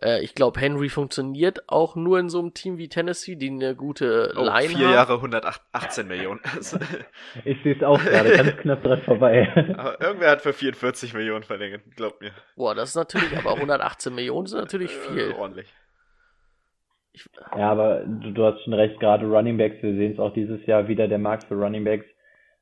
äh, 0.00 0.22
ich 0.22 0.34
glaube, 0.34 0.60
Henry 0.60 0.88
funktioniert 0.88 1.68
auch 1.68 1.96
nur 1.96 2.18
in 2.20 2.28
so 2.28 2.38
einem 2.38 2.54
Team 2.54 2.78
wie 2.78 2.88
Tennessee, 2.88 3.34
die 3.34 3.48
eine 3.50 3.74
gute 3.74 4.32
Oh, 4.36 4.42
Line 4.44 4.68
vier 4.68 4.86
haben. 4.86 4.94
Jahre 4.94 5.14
118 5.14 6.06
Millionen. 6.06 6.40
Ich 7.44 7.60
sehe 7.62 7.74
es 7.76 7.82
auch 7.82 7.98
gerade, 8.02 8.36
ganz 8.36 8.56
knapp 8.62 8.82
dran 8.82 9.02
vorbei. 9.02 9.50
Aber 9.76 10.00
irgendwer 10.00 10.30
hat 10.30 10.42
für 10.42 10.52
44 10.52 11.14
Millionen 11.14 11.42
verlängert, 11.44 11.80
glaubt 11.96 12.20
mir. 12.20 12.30
Boah, 12.56 12.74
das 12.74 12.90
ist 12.90 12.94
natürlich, 12.94 13.36
aber 13.36 13.54
118 13.54 14.14
Millionen 14.14 14.46
sind 14.46 14.60
natürlich 14.60 14.92
Äh, 14.92 15.12
viel. 15.12 15.32
ordentlich. 15.32 15.72
Ich, 17.16 17.26
Ja, 17.56 17.70
aber 17.72 18.04
du, 18.04 18.30
du 18.32 18.44
hast 18.44 18.62
schon 18.62 18.74
recht, 18.74 19.00
gerade 19.00 19.26
Running 19.26 19.56
Backs, 19.56 19.82
wir 19.82 19.94
sehen 19.94 20.12
es 20.12 20.18
auch 20.18 20.34
dieses 20.34 20.64
Jahr 20.66 20.86
wieder, 20.86 21.08
der 21.08 21.18
Markt 21.18 21.44
für 21.44 21.54
Running 21.54 21.84
Backs. 21.84 22.04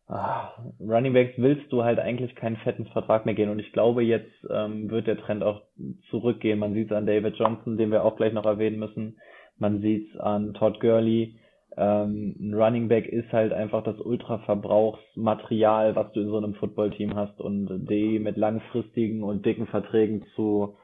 Ah, 0.06 0.52
Running 0.80 1.12
Backs 1.12 1.32
willst 1.38 1.72
du 1.72 1.82
halt 1.82 1.98
eigentlich 1.98 2.34
keinen 2.36 2.58
fetten 2.58 2.86
Vertrag 2.86 3.24
mehr 3.24 3.34
gehen 3.34 3.48
und 3.48 3.58
ich 3.58 3.72
glaube, 3.72 4.02
jetzt 4.02 4.32
ähm, 4.50 4.90
wird 4.90 5.06
der 5.06 5.18
Trend 5.18 5.42
auch 5.42 5.62
zurückgehen. 6.10 6.58
Man 6.58 6.74
sieht 6.74 6.90
es 6.90 6.96
an 6.96 7.06
David 7.06 7.36
Johnson, 7.36 7.76
den 7.76 7.90
wir 7.90 8.04
auch 8.04 8.16
gleich 8.16 8.32
noch 8.32 8.44
erwähnen 8.44 8.78
müssen. 8.78 9.18
Man 9.58 9.80
sieht 9.80 10.10
es 10.10 10.20
an 10.20 10.54
Todd 10.54 10.78
Gurley. 10.80 11.36
Ähm, 11.76 12.36
ein 12.38 12.54
Running 12.54 12.88
Back 12.88 13.08
ist 13.08 13.32
halt 13.32 13.52
einfach 13.52 13.82
das 13.82 13.98
Ultraverbrauchsmaterial, 13.98 15.96
was 15.96 16.12
du 16.12 16.20
in 16.20 16.28
so 16.28 16.36
einem 16.36 16.54
Footballteam 16.54 17.16
hast 17.16 17.40
und 17.40 17.88
die 17.88 18.18
mit 18.18 18.36
langfristigen 18.36 19.24
und 19.24 19.44
dicken 19.44 19.66
Verträgen 19.66 20.24
zu 20.36 20.76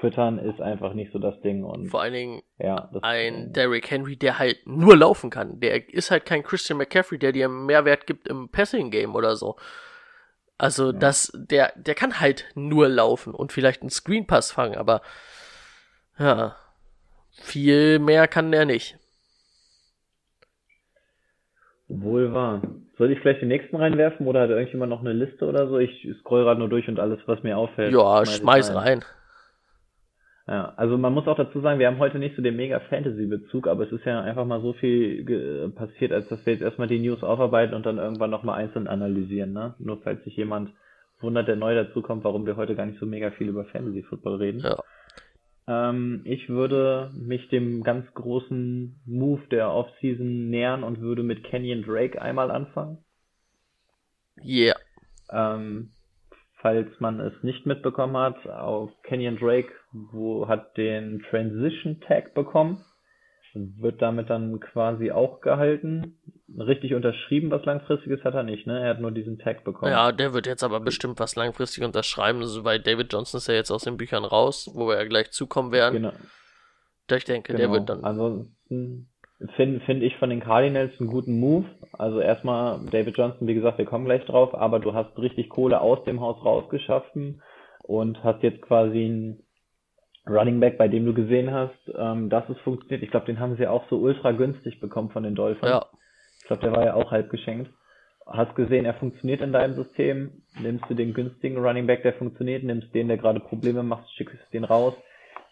füttern, 0.00 0.38
ist 0.38 0.60
einfach 0.60 0.94
nicht 0.94 1.12
so 1.12 1.18
das 1.18 1.40
Ding 1.40 1.64
und 1.64 1.88
vor 1.88 2.02
allen 2.02 2.12
Dingen 2.12 2.42
ja, 2.58 2.90
ein 3.02 3.52
Derrick 3.52 3.90
Henry, 3.90 4.16
der 4.16 4.38
halt 4.38 4.66
nur 4.66 4.96
laufen 4.96 5.30
kann. 5.30 5.60
Der 5.60 5.92
ist 5.92 6.10
halt 6.10 6.24
kein 6.24 6.42
Christian 6.42 6.78
McCaffrey, 6.78 7.18
der 7.18 7.32
dir 7.32 7.48
Mehrwert 7.48 8.06
gibt 8.06 8.28
im 8.28 8.48
Passing 8.48 8.90
Game 8.90 9.14
oder 9.14 9.36
so. 9.36 9.56
Also 10.56 10.90
das, 10.90 11.32
der, 11.34 11.72
der 11.76 11.94
kann 11.94 12.20
halt 12.20 12.46
nur 12.54 12.88
laufen 12.88 13.32
und 13.32 13.52
vielleicht 13.52 13.82
einen 13.82 13.90
Screen 13.90 14.26
Pass 14.26 14.50
fangen, 14.50 14.76
aber 14.76 15.02
ja, 16.18 16.56
viel 17.30 18.00
mehr 18.00 18.26
kann 18.26 18.50
der 18.50 18.64
nicht. 18.64 18.98
Wohl 21.86 22.34
wahr. 22.34 22.62
Soll 22.98 23.12
ich 23.12 23.20
vielleicht 23.20 23.40
den 23.40 23.48
nächsten 23.48 23.76
reinwerfen 23.76 24.26
oder 24.26 24.42
hat 24.42 24.50
irgendjemand 24.50 24.90
noch 24.90 25.00
eine 25.00 25.12
Liste 25.12 25.46
oder 25.46 25.68
so? 25.68 25.78
Ich 25.78 26.06
scroll 26.20 26.42
gerade 26.42 26.58
nur 26.58 26.68
durch 26.68 26.88
und 26.88 26.98
alles, 26.98 27.20
was 27.26 27.42
mir 27.44 27.56
auffällt. 27.56 27.94
Ja, 27.94 28.26
schmeiß 28.26 28.38
schmeiß 28.38 28.74
rein. 28.74 29.04
Ja, 30.48 30.72
also 30.76 30.96
man 30.96 31.12
muss 31.12 31.28
auch 31.28 31.36
dazu 31.36 31.60
sagen, 31.60 31.78
wir 31.78 31.86
haben 31.88 31.98
heute 31.98 32.18
nicht 32.18 32.34
so 32.34 32.40
den 32.40 32.56
mega 32.56 32.80
Fantasy-Bezug, 32.80 33.68
aber 33.68 33.84
es 33.84 33.92
ist 33.92 34.06
ja 34.06 34.22
einfach 34.22 34.46
mal 34.46 34.62
so 34.62 34.72
viel 34.72 35.70
passiert, 35.76 36.10
als 36.10 36.26
dass 36.28 36.44
wir 36.46 36.54
jetzt 36.54 36.62
erstmal 36.62 36.88
die 36.88 36.98
News 36.98 37.22
aufarbeiten 37.22 37.74
und 37.74 37.84
dann 37.84 37.98
irgendwann 37.98 38.30
nochmal 38.30 38.58
einzeln 38.58 38.88
analysieren, 38.88 39.52
ne? 39.52 39.74
Nur 39.78 40.00
falls 40.00 40.24
sich 40.24 40.34
jemand 40.36 40.70
wundert, 41.20 41.48
der 41.48 41.56
neu 41.56 41.74
dazukommt, 41.74 42.24
warum 42.24 42.46
wir 42.46 42.56
heute 42.56 42.74
gar 42.74 42.86
nicht 42.86 42.98
so 42.98 43.04
mega 43.04 43.30
viel 43.32 43.48
über 43.48 43.66
Fantasy-Football 43.66 44.36
reden. 44.36 44.60
Ja. 44.60 44.82
Ähm, 45.90 46.22
ich 46.24 46.48
würde 46.48 47.10
mich 47.14 47.48
dem 47.50 47.82
ganz 47.82 48.06
großen 48.14 49.02
Move 49.04 49.42
der 49.50 49.70
Offseason 49.70 50.48
nähern 50.48 50.82
und 50.82 51.02
würde 51.02 51.24
mit 51.24 51.44
Kenyon 51.44 51.82
Drake 51.82 52.22
einmal 52.22 52.50
anfangen. 52.50 53.04
Yeah. 54.42 54.76
Ähm, 55.30 55.90
falls 56.60 56.88
man 57.00 57.20
es 57.20 57.32
nicht 57.42 57.66
mitbekommen 57.66 58.16
hat, 58.16 58.46
auf 58.48 58.90
Kenyon 59.02 59.38
Drake, 59.38 59.72
wo 59.92 60.48
hat 60.48 60.76
den 60.76 61.22
Transition 61.30 62.00
Tag 62.00 62.34
bekommen, 62.34 62.84
wird 63.54 64.00
damit 64.02 64.30
dann 64.30 64.60
quasi 64.60 65.10
auch 65.10 65.40
gehalten. 65.40 66.18
Richtig 66.56 66.94
unterschrieben, 66.94 67.50
was 67.50 67.64
langfristiges 67.64 68.22
hat 68.24 68.34
er 68.34 68.42
nicht, 68.42 68.66
ne? 68.66 68.80
Er 68.80 68.90
hat 68.90 69.00
nur 69.00 69.10
diesen 69.10 69.38
Tag 69.38 69.64
bekommen. 69.64 69.92
Ja, 69.92 70.12
der 70.12 70.32
wird 70.32 70.46
jetzt 70.46 70.62
aber 70.62 70.80
bestimmt 70.80 71.18
was 71.18 71.36
langfristig 71.36 71.84
unterschreiben, 71.84 72.40
also 72.40 72.64
weil 72.64 72.80
David 72.80 73.12
Johnson 73.12 73.38
ist 73.38 73.48
ja 73.48 73.54
jetzt 73.54 73.70
aus 73.70 73.84
den 73.84 73.96
Büchern 73.96 74.24
raus, 74.24 74.70
wo 74.74 74.88
wir 74.88 74.96
ja 74.96 75.04
gleich 75.04 75.30
zukommen 75.30 75.72
werden. 75.72 75.94
genau. 75.94 76.12
Ich 77.10 77.24
denke, 77.24 77.54
der 77.54 77.66
genau. 77.66 77.78
wird 77.78 77.88
dann. 77.88 78.04
Ansonsten 78.04 79.08
finde 79.56 79.80
find 79.80 80.02
ich 80.02 80.16
von 80.16 80.30
den 80.30 80.40
Cardinals 80.40 80.98
einen 80.98 81.10
guten 81.10 81.38
Move. 81.38 81.66
Also 81.92 82.20
erstmal 82.20 82.80
David 82.90 83.16
Johnson, 83.16 83.46
wie 83.46 83.54
gesagt, 83.54 83.78
wir 83.78 83.84
kommen 83.84 84.04
gleich 84.04 84.24
drauf, 84.24 84.54
aber 84.54 84.80
du 84.80 84.94
hast 84.94 85.16
richtig 85.18 85.48
Kohle 85.48 85.80
aus 85.80 86.02
dem 86.04 86.20
Haus 86.20 86.44
rausgeschaffen 86.44 87.42
und 87.84 88.22
hast 88.24 88.42
jetzt 88.42 88.62
quasi 88.62 89.04
einen 89.04 89.42
Running 90.28 90.60
Back, 90.60 90.76
bei 90.76 90.88
dem 90.88 91.06
du 91.06 91.14
gesehen 91.14 91.52
hast, 91.52 91.78
ähm, 91.96 92.28
dass 92.28 92.48
es 92.48 92.58
funktioniert. 92.58 93.02
Ich 93.02 93.10
glaube, 93.10 93.26
den 93.26 93.40
haben 93.40 93.56
sie 93.56 93.66
auch 93.66 93.88
so 93.88 93.96
ultra 93.96 94.32
günstig 94.32 94.80
bekommen 94.80 95.10
von 95.10 95.22
den 95.22 95.34
Dolphins. 95.34 95.70
Ja, 95.70 95.86
Ich 96.40 96.46
glaube, 96.46 96.62
der 96.62 96.72
war 96.72 96.84
ja 96.84 96.94
auch 96.94 97.10
halb 97.10 97.30
geschenkt. 97.30 97.70
Hast 98.26 98.54
gesehen, 98.56 98.84
er 98.84 98.94
funktioniert 98.94 99.40
in 99.40 99.52
deinem 99.52 99.74
System. 99.74 100.42
Nimmst 100.60 100.84
du 100.88 100.94
den 100.94 101.14
günstigen 101.14 101.56
Running 101.58 101.86
Back, 101.86 102.02
der 102.02 102.12
funktioniert, 102.12 102.62
nimmst 102.62 102.94
den, 102.94 103.08
der 103.08 103.16
gerade 103.16 103.40
Probleme 103.40 103.82
macht, 103.82 104.10
schickst 104.10 104.36
den 104.52 104.64
raus. 104.64 104.94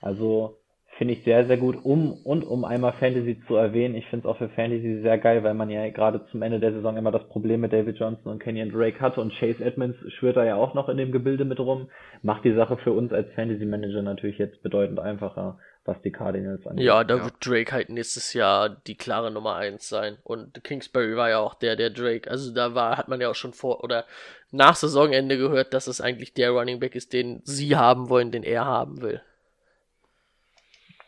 Also 0.03 0.59
finde 0.99 1.15
ich 1.15 1.25
sehr, 1.25 1.47
sehr 1.47 1.57
gut. 1.57 1.77
Um 1.85 2.13
und 2.25 2.45
um 2.45 2.65
einmal 2.65 2.93
Fantasy 2.95 3.39
zu 3.47 3.57
erwähnen, 3.57 3.95
ich 3.95 4.07
finde 4.07 4.27
es 4.27 4.31
auch 4.33 4.39
für 4.39 4.49
Fantasy 4.49 5.01
sehr 5.03 5.19
geil, 5.19 5.43
weil 5.45 5.55
man 5.55 5.69
ja 5.71 5.89
gerade 5.91 6.25
zum 6.31 6.43
Ende 6.43 6.59
der 6.59 6.73
Saison 6.73 6.97
immer 6.97 7.11
das 7.13 7.29
Problem 7.29 7.61
mit 7.61 7.73
David 7.73 7.99
Johnson 7.99 8.33
und 8.33 8.43
Kenyon 8.43 8.71
Drake 8.71 9.01
hatte 9.01 9.21
und 9.21 9.33
Chase 9.39 9.65
Edmonds 9.65 9.99
schwirrt 10.19 10.37
da 10.37 10.45
ja 10.45 10.57
auch 10.57 10.75
noch 10.75 10.89
in 10.89 10.97
dem 10.97 11.13
Gebilde 11.13 11.45
mit 11.45 11.61
rum. 11.61 11.89
Macht 12.23 12.45
die 12.45 12.55
Sache 12.55 12.77
für 12.79 12.93
uns 12.93 13.13
als 13.13 13.31
Fantasy 13.35 13.67
Manager 13.67 14.03
natürlich 14.03 14.39
jetzt 14.39 14.63
bedeutend 14.63 14.99
einfacher, 14.99 15.59
was 15.85 16.01
die 16.03 16.11
Cardinals 16.13 16.67
angeht. 16.67 16.85
ja, 16.85 17.05
da 17.05 17.17
Ja. 17.19 17.25
wird 17.25 17.35
Drake 17.45 17.73
halt 17.73 17.91
nächstes 17.91 18.33
Jahr 18.33 18.71
die 18.71 18.97
klare 18.97 19.31
Nummer 19.31 19.55
eins 19.57 19.89
sein. 19.89 20.17
Und 20.25 20.65
Kingsbury 20.65 21.15
war 21.17 21.29
ja 21.31 21.39
auch 21.39 21.55
der, 21.55 21.77
der 21.77 21.91
Drake. 21.91 22.31
Also 22.31 22.53
da 22.55 22.75
war, 22.75 22.97
hat 22.97 23.09
man 23.09 23.21
ja 23.21 23.31
auch 23.31 23.35
schon 23.35 23.53
vor 23.53 23.85
oder 23.85 24.05
nach 24.51 24.75
Saisonende 24.77 25.37
gehört, 25.37 25.75
dass 25.75 25.87
es 25.87 26.01
eigentlich 26.01 26.33
der 26.33 26.51
Running 26.53 26.81
Back 26.81 26.95
ist, 26.95 27.13
den 27.13 27.41
sie 27.45 27.77
haben 27.77 28.09
wollen, 28.09 28.31
den 28.31 28.43
er 28.43 28.65
haben 28.65 29.03
will. 29.03 29.21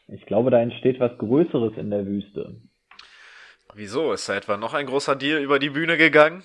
Ich 0.09 0.25
glaube, 0.27 0.51
da 0.51 0.61
entsteht 0.61 1.01
was 1.01 1.17
Größeres 1.19 1.77
in 1.77 1.91
der 1.91 2.07
Wüste. 2.07 2.57
Wieso? 3.75 4.13
Ist 4.13 4.29
da 4.29 4.37
etwa 4.37 4.57
noch 4.57 4.75
ein 4.75 4.87
großer 4.87 5.15
Deal 5.15 5.41
über 5.43 5.59
die 5.59 5.71
Bühne 5.71 5.97
gegangen? 5.97 6.43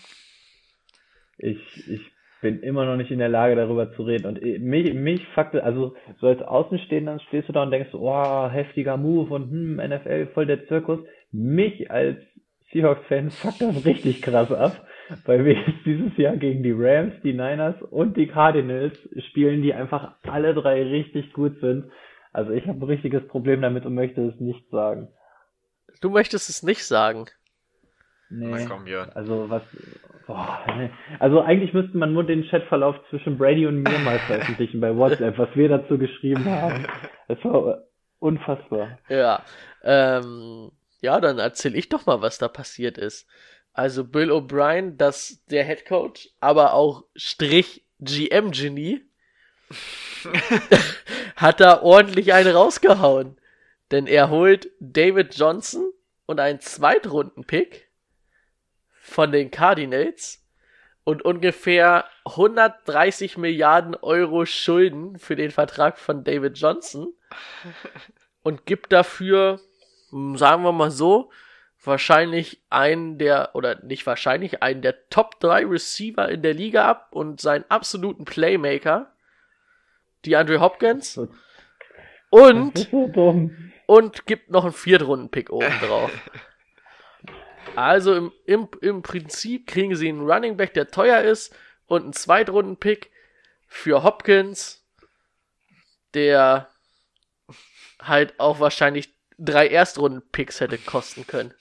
Ich, 1.38 1.60
ich 1.88 2.02
bin 2.42 2.60
immer 2.60 2.86
noch 2.86 2.98
nicht 2.98 3.10
in 3.10 3.20
der 3.20 3.30
Lage, 3.30 3.56
darüber 3.56 3.92
zu 3.94 4.04
reden. 4.04 4.28
Und 4.28 4.44
eh, 4.44 4.60
mich, 4.60 4.94
mich 4.94 5.26
fuckt, 5.30 5.56
also 5.56 5.96
so 6.20 6.28
als 6.28 6.42
Außenstehender 6.42 7.20
stehst 7.28 7.48
du 7.48 7.54
da 7.54 7.64
und 7.64 7.72
denkst, 7.72 7.94
oh, 7.94 8.50
heftiger 8.50 8.98
Move 8.98 9.34
und 9.34 9.50
hm, 9.50 9.76
NFL, 9.78 10.28
voll 10.34 10.46
der 10.46 10.68
Zirkus. 10.68 11.00
Mich 11.32 11.90
als 11.90 12.18
Seahawks-Fan 12.74 13.32
fuckt 13.32 13.62
das 13.62 13.86
richtig 13.86 14.22
krass 14.22 14.52
ab, 14.52 14.86
weil 15.26 15.46
wir 15.46 15.54
jetzt 15.54 15.86
dieses 15.86 16.16
Jahr 16.18 16.36
gegen 16.36 16.64
die 16.64 16.76
Rams, 16.76 17.14
die 17.24 17.34
Niners 17.34 17.82
und 17.82 18.18
die 18.18 18.28
Cardinals 18.28 18.98
spielen, 19.30 19.62
die 19.62 19.74
einfach 19.74 20.16
alle 20.24 20.54
drei 20.54 20.84
richtig 20.84 21.32
gut 21.34 21.60
sind. 21.62 21.86
Also 22.34 22.52
ich 22.52 22.68
habe 22.68 22.80
ein 22.80 22.90
richtiges 22.90 23.28
Problem 23.28 23.62
damit 23.62 23.86
und 23.86 23.94
möchte 23.94 24.22
es 24.22 24.40
nicht 24.40 24.70
sagen. 24.70 25.08
Du 26.02 26.10
möchtest 26.10 26.50
es 26.50 26.64
nicht 26.64 26.86
sagen. 26.86 27.28
Nee. 28.30 28.48
Na 28.50 28.66
komm, 28.66 28.86
Björn. 28.86 29.12
Also 29.14 29.50
was. 29.50 29.62
Boah, 30.26 30.60
nee. 30.78 30.90
Also 31.20 31.42
eigentlich 31.42 31.74
müsste 31.74 31.98
man 31.98 32.14
nur 32.14 32.24
den 32.24 32.44
Chatverlauf 32.50 32.96
zwischen 33.10 33.38
Brady 33.38 33.68
und 33.68 33.84
mir 33.84 34.00
mal 34.00 34.20
veröffentlichen 34.28 34.82
bei 34.82 34.96
WhatsApp, 34.96 35.38
was 35.38 35.50
wir 35.54 35.70
dazu 35.70 35.98
geschrieben 35.98 36.46
haben. 36.46 36.88
Das 37.28 37.38
war 37.44 37.84
unfassbar. 38.20 38.98
Ja. 39.10 39.44
Ähm, 39.84 40.72
ja, 41.02 41.20
dann 41.20 41.38
erzähl 41.38 41.76
ich 41.76 41.90
doch 41.90 42.06
mal, 42.06 42.22
was 42.22 42.40
da 42.40 42.48
passiert 42.48 42.98
ist. 42.98 43.28
Also 43.74 44.06
Bill 44.06 44.32
O'Brien, 44.32 44.98
das 44.98 45.44
der 45.52 45.66
Head 45.66 45.86
Coach, 45.86 46.30
aber 46.40 46.74
auch 46.74 47.04
Strich 47.16 47.86
GM 48.00 48.52
Genie, 48.52 49.02
hat 51.36 51.60
da 51.60 51.82
ordentlich 51.82 52.34
einen 52.34 52.56
rausgehauen. 52.56 53.38
Denn 53.92 54.08
er 54.08 54.30
holt 54.30 54.70
David 54.80 55.36
Johnson 55.36 55.92
und 56.26 56.40
einen 56.40 56.60
Zweitrunden-Pick 56.60 57.90
von 59.02 59.32
den 59.32 59.52
Cardinals 59.52 60.44
und 61.04 61.24
ungefähr 61.24 62.06
130 62.26 63.38
Milliarden 63.38 63.96
Euro 63.96 64.46
Schulden 64.46 65.20
für 65.20 65.36
den 65.36 65.52
Vertrag 65.52 65.98
von 65.98 66.24
David 66.24 66.58
Johnson 66.58 67.14
und 68.44 68.66
gibt 68.66 68.92
dafür, 68.92 69.60
sagen 70.12 70.64
wir 70.64 70.72
mal 70.72 70.92
so, 70.92 71.30
wahrscheinlich 71.84 72.62
einen 72.70 73.18
der, 73.18 73.52
oder 73.54 73.84
nicht 73.84 74.06
wahrscheinlich, 74.06 74.64
einen 74.64 74.82
der 74.82 75.10
Top 75.10 75.40
3 75.42 75.66
Receiver 75.66 76.30
in 76.30 76.42
der 76.42 76.54
Liga 76.54 76.88
ab 76.88 77.10
und 77.12 77.42
seinen 77.42 77.66
absoluten 77.70 78.26
Playmaker, 78.26 79.13
die 80.26 80.36
Andre 80.36 80.60
Hopkins. 80.60 81.20
Und, 82.30 82.90
so 82.92 83.50
und 83.86 84.26
gibt 84.26 84.50
noch 84.50 84.64
einen 84.64 84.74
Viertrunden-Pick 84.74 85.52
oben 85.52 85.80
drauf. 85.80 86.12
Also 87.76 88.16
im, 88.16 88.32
im, 88.46 88.68
im 88.82 89.02
Prinzip 89.02 89.68
kriegen 89.68 89.96
sie 89.96 90.10
einen 90.10 90.30
Running 90.30 90.58
Back, 90.58 90.74
der 90.74 90.88
teuer 90.88 91.22
ist, 91.22 91.56
und 91.86 92.04
einen 92.04 92.14
Zweitrunden-Pick 92.14 93.12
für 93.68 94.04
Hopkins, 94.04 94.86
der 96.14 96.70
halt 98.02 98.40
auch 98.40 98.60
wahrscheinlich 98.60 99.14
drei 99.38 99.68
Erstrunden-Picks 99.68 100.60
hätte 100.60 100.78
kosten 100.78 101.26
können. 101.26 101.54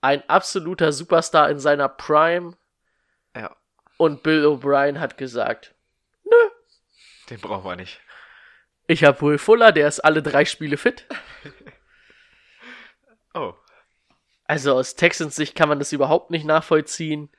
Ein 0.00 0.28
absoluter 0.28 0.92
Superstar 0.92 1.50
in 1.50 1.58
seiner 1.58 1.88
Prime 1.88 2.56
Ja, 3.36 3.56
und 3.96 4.22
Bill 4.22 4.46
O'Brien 4.46 5.00
hat 5.00 5.16
gesagt, 5.18 5.74
den 7.30 7.40
brauchen 7.40 7.64
wir 7.64 7.76
nicht. 7.76 8.00
ich 8.86 9.04
habe 9.04 9.20
Will 9.22 9.38
Fuller, 9.38 9.72
der 9.72 9.88
ist 9.88 10.00
alle 10.00 10.22
drei 10.22 10.44
Spiele 10.44 10.76
fit. 10.76 11.06
Oh. 13.36 13.54
Also 14.44 14.74
aus 14.74 14.94
Texans 14.94 15.34
Sicht 15.34 15.56
kann 15.56 15.68
man 15.68 15.80
das 15.80 15.92
überhaupt 15.92 16.30
nicht 16.30 16.44
nachvollziehen. 16.44 17.30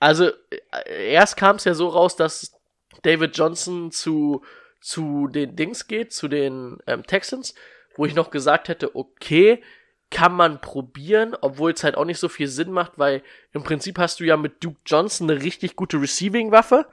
Also 0.00 0.30
äh, 0.50 1.12
erst 1.12 1.36
kam 1.36 1.56
es 1.56 1.64
ja 1.64 1.74
so 1.74 1.88
raus, 1.88 2.16
dass 2.16 2.58
David 3.02 3.36
Johnson 3.36 3.92
zu, 3.92 4.44
zu 4.80 5.28
den 5.28 5.56
Dings 5.56 5.86
geht, 5.86 6.12
zu 6.12 6.28
den 6.28 6.78
ähm, 6.86 7.04
Texans, 7.04 7.54
wo 7.96 8.04
ich 8.04 8.14
noch 8.14 8.30
gesagt 8.30 8.68
hätte, 8.68 8.96
okay, 8.96 9.62
kann 10.10 10.32
man 10.32 10.60
probieren, 10.60 11.36
obwohl 11.40 11.72
es 11.72 11.82
halt 11.82 11.96
auch 11.96 12.04
nicht 12.04 12.18
so 12.18 12.28
viel 12.28 12.48
Sinn 12.48 12.70
macht, 12.70 12.92
weil 12.96 13.22
im 13.52 13.62
Prinzip 13.62 13.98
hast 13.98 14.20
du 14.20 14.24
ja 14.24 14.36
mit 14.36 14.62
Duke 14.62 14.80
Johnson 14.86 15.30
eine 15.30 15.42
richtig 15.42 15.76
gute 15.76 16.00
Receiving-Waffe 16.00 16.86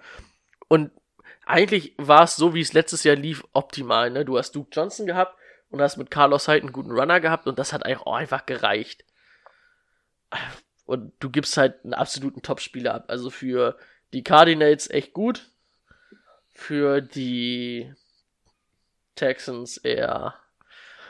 und 0.74 0.90
eigentlich 1.46 1.94
war 1.98 2.24
es 2.24 2.36
so, 2.36 2.56
wie 2.56 2.62
es 2.62 2.74
letztes 2.74 3.04
Jahr 3.04 3.16
lief, 3.16 3.44
optimal. 3.54 4.10
Ne? 4.10 4.26
Du 4.26 4.40
hast 4.40 4.54
Duke 4.56 4.72
Johnson 4.72 5.06
gehabt 5.06 5.38
und 5.70 5.80
hast 5.80 5.98
mit 5.98 6.10
Carlos 6.10 6.48
Hyde 6.48 6.62
einen 6.62 6.74
guten 6.74 6.90
Runner 6.90 7.20
gehabt 7.20 7.46
und 7.46 7.60
das 7.60 7.74
hat 7.74 7.86
eigentlich 7.86 8.00
auch 8.00 8.16
einfach 8.16 8.48
gereicht. 8.48 9.06
Und 10.86 11.14
du 11.20 11.30
gibst 11.30 11.58
halt 11.58 11.84
einen 11.84 11.94
absoluten 11.94 12.42
Topspieler 12.42 12.96
ab. 12.96 13.06
Also 13.10 13.30
für 13.30 13.78
die 14.14 14.24
Cardinals 14.24 14.90
echt 14.90 15.14
gut. 15.14 15.52
Für 16.50 17.02
die 17.02 17.94
Texans 19.14 19.78
eher. 19.78 20.34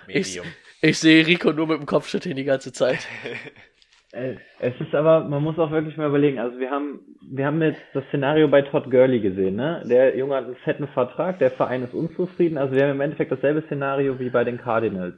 Medium. 0.07 0.45
Ich 0.81 0.99
sehe 0.99 1.25
Rico 1.25 1.53
nur 1.53 1.67
mit 1.67 1.79
dem 1.79 1.85
Kopfschütteln 1.85 2.35
die 2.35 2.43
ganze 2.43 2.73
Zeit. 2.73 3.07
Es 4.13 4.79
ist 4.79 4.93
aber, 4.93 5.23
man 5.23 5.41
muss 5.41 5.57
auch 5.57 5.71
wirklich 5.71 5.97
mal 5.97 6.07
überlegen, 6.07 6.37
also 6.37 6.59
wir 6.59 6.69
haben, 6.69 6.99
wir 7.31 7.47
haben 7.47 7.59
jetzt 7.63 7.81
das 7.93 8.03
Szenario 8.09 8.47
bei 8.47 8.61
Todd 8.61 8.91
Gurley 8.91 9.19
gesehen, 9.19 9.55
ne? 9.55 9.83
Der 9.89 10.15
Junge 10.15 10.35
hat 10.35 10.45
einen 10.45 10.55
fetten 10.57 10.87
Vertrag, 10.89 11.39
der 11.39 11.49
Verein 11.49 11.83
ist 11.83 11.95
unzufrieden, 11.95 12.59
also 12.59 12.75
wir 12.75 12.83
haben 12.83 12.91
im 12.91 13.01
Endeffekt 13.01 13.31
dasselbe 13.31 13.63
Szenario 13.63 14.19
wie 14.19 14.29
bei 14.29 14.43
den 14.43 14.59
Cardinals. 14.59 15.15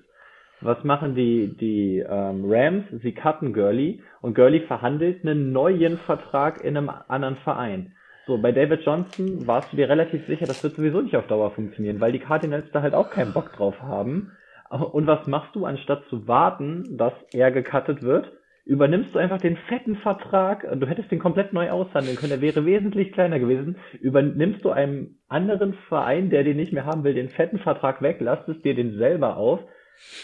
Was 0.61 0.81
machen 0.85 1.13
die, 1.13 1.57
die 1.57 1.99
ähm, 1.99 2.45
Rams? 2.47 2.85
Sie 3.03 3.11
cutten 3.11 3.51
Gurley 3.51 4.01
und 4.21 4.33
Gurley 4.33 4.61
verhandelt 4.61 5.25
einen 5.25 5.51
neuen 5.51 5.97
Vertrag 5.97 6.63
in 6.63 6.77
einem 6.77 6.89
anderen 7.09 7.35
Verein. 7.37 7.91
So, 8.27 8.37
bei 8.37 8.53
David 8.53 8.81
Johnson 8.85 9.45
warst 9.45 9.73
du 9.73 9.77
dir 9.77 9.89
relativ 9.89 10.25
sicher, 10.25 10.45
das 10.45 10.63
wird 10.63 10.75
sowieso 10.75 11.01
nicht 11.01 11.17
auf 11.17 11.27
Dauer 11.27 11.51
funktionieren, 11.51 11.99
weil 11.99 12.13
die 12.13 12.19
Cardinals 12.19 12.71
da 12.71 12.81
halt 12.81 12.93
auch 12.93 13.09
keinen 13.09 13.33
Bock 13.33 13.51
drauf 13.51 13.75
haben. 13.81 14.31
Und 14.69 15.05
was 15.05 15.27
machst 15.27 15.53
du, 15.53 15.65
anstatt 15.65 16.05
zu 16.09 16.29
warten, 16.29 16.97
dass 16.97 17.13
er 17.33 17.51
gecuttet 17.51 18.01
wird? 18.01 18.31
Übernimmst 18.65 19.13
du 19.13 19.19
einfach 19.19 19.39
den 19.39 19.57
fetten 19.69 19.95
Vertrag, 19.97 20.67
du 20.79 20.87
hättest 20.87 21.11
den 21.11 21.19
komplett 21.19 21.53
neu 21.53 21.69
aushandeln 21.69 22.17
können, 22.17 22.31
der 22.31 22.41
wäre 22.41 22.65
wesentlich 22.65 23.11
kleiner 23.11 23.37
gewesen. 23.37 23.77
Übernimmst 24.01 24.65
du 24.65 24.71
einem 24.71 25.17
anderen 25.27 25.75
Verein, 25.87 26.31
der 26.31 26.43
den 26.43 26.57
nicht 26.57 26.73
mehr 26.73 26.85
haben 26.85 27.03
will, 27.03 27.13
den 27.13 27.29
fetten 27.29 27.59
Vertrag 27.59 28.01
weg, 28.01 28.17
lastest 28.21 28.65
dir 28.65 28.73
den 28.73 28.97
selber 28.97 29.37
auf. 29.37 29.59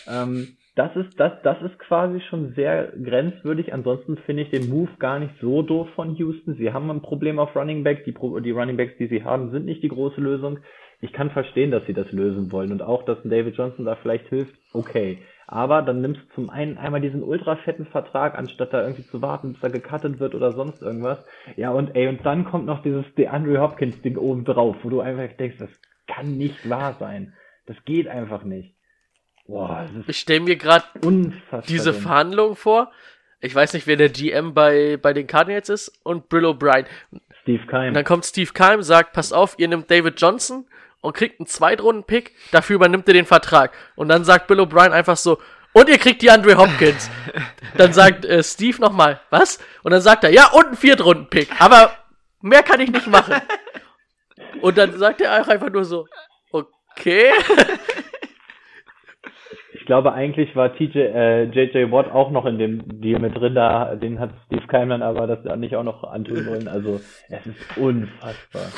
Ähm, 0.07 0.47
das 0.75 0.95
ist, 0.95 1.19
das, 1.19 1.33
das 1.43 1.61
ist 1.61 1.77
quasi 1.79 2.21
schon 2.21 2.53
sehr 2.55 2.93
grenzwürdig. 3.03 3.73
Ansonsten 3.73 4.17
finde 4.17 4.43
ich 4.43 4.49
den 4.49 4.69
Move 4.69 4.91
gar 4.99 5.19
nicht 5.19 5.33
so 5.41 5.61
doof 5.61 5.89
von 5.95 6.15
Houston. 6.15 6.55
Sie 6.55 6.71
haben 6.71 6.89
ein 6.89 7.01
Problem 7.01 7.39
auf 7.39 7.55
Running 7.55 7.83
Back. 7.83 8.05
Die, 8.05 8.13
die 8.13 8.51
Running 8.51 8.77
Backs, 8.77 8.97
die 8.97 9.07
sie 9.07 9.23
haben, 9.23 9.51
sind 9.51 9.65
nicht 9.65 9.83
die 9.83 9.89
große 9.89 10.21
Lösung. 10.21 10.59
Ich 11.01 11.11
kann 11.11 11.29
verstehen, 11.29 11.71
dass 11.71 11.85
sie 11.85 11.93
das 11.93 12.11
lösen 12.11 12.51
wollen 12.51 12.71
und 12.71 12.81
auch, 12.81 13.03
dass 13.03 13.17
David 13.23 13.55
Johnson 13.55 13.85
da 13.85 13.95
vielleicht 13.95 14.27
hilft. 14.29 14.53
Okay. 14.73 15.19
Aber 15.47 15.81
dann 15.81 16.01
nimmst 16.01 16.21
du 16.21 16.35
zum 16.35 16.49
einen 16.49 16.77
einmal 16.77 17.01
diesen 17.01 17.23
ultra 17.23 17.57
fetten 17.57 17.85
Vertrag, 17.85 18.37
anstatt 18.37 18.73
da 18.73 18.81
irgendwie 18.81 19.05
zu 19.05 19.21
warten, 19.21 19.53
bis 19.53 19.63
er 19.63 19.69
gecuttet 19.69 20.19
wird 20.19 20.33
oder 20.35 20.51
sonst 20.53 20.81
irgendwas. 20.81 21.25
Ja, 21.57 21.71
und 21.71 21.95
ey, 21.95 22.07
und 22.07 22.25
dann 22.25 22.45
kommt 22.45 22.65
noch 22.65 22.81
dieses 22.83 23.05
DeAndre 23.15 23.59
Hopkins 23.59 24.01
Ding 24.01 24.17
oben 24.17 24.45
drauf, 24.45 24.77
wo 24.83 24.89
du 24.89 25.01
einfach 25.01 25.35
denkst, 25.37 25.57
das 25.59 25.69
kann 26.07 26.37
nicht 26.37 26.69
wahr 26.69 26.95
sein. 26.99 27.33
Das 27.65 27.75
geht 27.85 28.07
einfach 28.07 28.43
nicht. 28.43 28.75
Boah, 29.47 29.85
das 29.93 30.03
Ich 30.03 30.09
ist 30.09 30.17
stelle 30.19 30.39
mir 30.41 30.55
gerade 30.55 30.85
diese 31.67 31.91
dumm. 31.91 32.01
Verhandlungen 32.01 32.55
vor. 32.55 32.91
Ich 33.41 33.53
weiß 33.55 33.73
nicht, 33.73 33.87
wer 33.87 33.97
der 33.97 34.09
GM 34.09 34.53
bei, 34.53 34.97
bei 35.01 35.13
den 35.13 35.27
Cardinals 35.27 35.67
ist 35.69 35.99
und 36.03 36.29
Bill 36.29 36.45
O'Brien. 36.45 36.85
Steve 37.41 37.65
Keim. 37.65 37.89
Und 37.89 37.93
dann 37.95 38.05
kommt 38.05 38.23
Steve 38.25 38.51
Keim, 38.53 38.83
sagt, 38.83 39.13
pass 39.13 39.33
auf, 39.33 39.55
ihr 39.57 39.67
nehmt 39.67 39.89
David 39.89 40.21
Johnson 40.21 40.65
und 41.01 41.13
kriegt 41.13 41.39
einen 41.39 41.47
Zweitrunden-Pick, 41.47 42.33
dafür 42.51 42.75
übernimmt 42.75 43.07
ihr 43.07 43.13
den 43.13 43.25
Vertrag. 43.25 43.73
Und 43.95 44.07
dann 44.07 44.23
sagt 44.23 44.47
Bill 44.47 44.59
O'Brien 44.59 44.91
einfach 44.91 45.17
so, 45.17 45.39
und 45.73 45.89
ihr 45.89 45.97
kriegt 45.97 46.21
die 46.21 46.29
Andre 46.29 46.57
Hopkins. 46.57 47.09
dann 47.77 47.93
sagt 47.93 48.25
äh, 48.25 48.43
Steve 48.43 48.79
nochmal, 48.81 49.21
was? 49.29 49.59
Und 49.83 49.91
dann 49.91 50.01
sagt 50.01 50.23
er, 50.23 50.29
ja, 50.29 50.49
und 50.51 50.65
einen 50.65 50.77
Viertrunden-Pick. 50.77 51.61
Aber 51.61 51.91
mehr 52.41 52.63
kann 52.63 52.79
ich 52.79 52.91
nicht 52.91 53.07
machen. 53.07 53.35
Und 54.61 54.77
dann 54.77 54.97
sagt 54.97 55.21
er 55.21 55.41
auch 55.41 55.47
einfach 55.47 55.69
nur 55.69 55.85
so, 55.85 56.07
okay. 56.51 57.31
Ich 59.91 59.93
glaube, 59.93 60.13
eigentlich 60.13 60.55
war 60.55 60.73
TJ, 60.73 60.99
äh, 60.99 61.43
JJ 61.51 61.91
Watt 61.91 62.09
auch 62.13 62.31
noch 62.31 62.45
in 62.45 62.57
dem 62.57 63.01
Deal 63.01 63.19
mit 63.19 63.35
drin, 63.35 63.55
da, 63.55 63.93
den 63.95 64.21
hat 64.21 64.29
Steve 64.45 64.65
Keim 64.67 64.87
dann 64.87 65.01
aber 65.01 65.27
das 65.27 65.43
nicht 65.57 65.75
auch 65.75 65.83
noch 65.83 66.05
antun 66.05 66.45
wollen. 66.47 66.69
Also, 66.69 67.01
es 67.27 67.45
ist 67.45 67.57
unfassbar. 67.75 68.71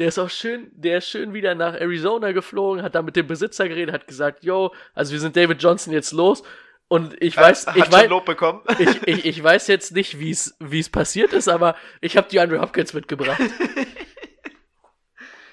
Der 0.00 0.08
ist 0.08 0.18
auch 0.18 0.28
schön, 0.28 0.72
der 0.74 0.98
ist 0.98 1.08
schön 1.08 1.34
wieder 1.34 1.54
nach 1.54 1.74
Arizona 1.74 2.32
geflogen, 2.32 2.82
hat 2.82 2.96
da 2.96 3.02
mit 3.02 3.14
dem 3.14 3.28
Besitzer 3.28 3.68
geredet, 3.68 3.94
hat 3.94 4.08
gesagt, 4.08 4.42
yo, 4.42 4.72
also 4.92 5.12
wir 5.12 5.20
sind 5.20 5.36
David 5.36 5.62
Johnson 5.62 5.92
jetzt 5.92 6.10
los. 6.10 6.42
Und 6.88 7.14
ich 7.22 7.36
weiß, 7.36 7.68
hat 7.68 7.76
ich 7.76 7.92
weiß, 7.92 8.08
Lob 8.08 8.24
bekommen. 8.24 8.62
ich, 8.80 9.06
ich, 9.06 9.24
ich 9.24 9.44
weiß 9.44 9.68
jetzt 9.68 9.94
nicht, 9.94 10.18
wie 10.18 10.30
es 10.30 10.56
wie 10.58 10.80
es 10.80 10.90
passiert 10.90 11.32
ist, 11.32 11.46
aber 11.46 11.76
ich 12.00 12.16
habe 12.16 12.26
die 12.28 12.40
Andre 12.40 12.60
Hopkins 12.60 12.92
mitgebracht. 12.92 13.40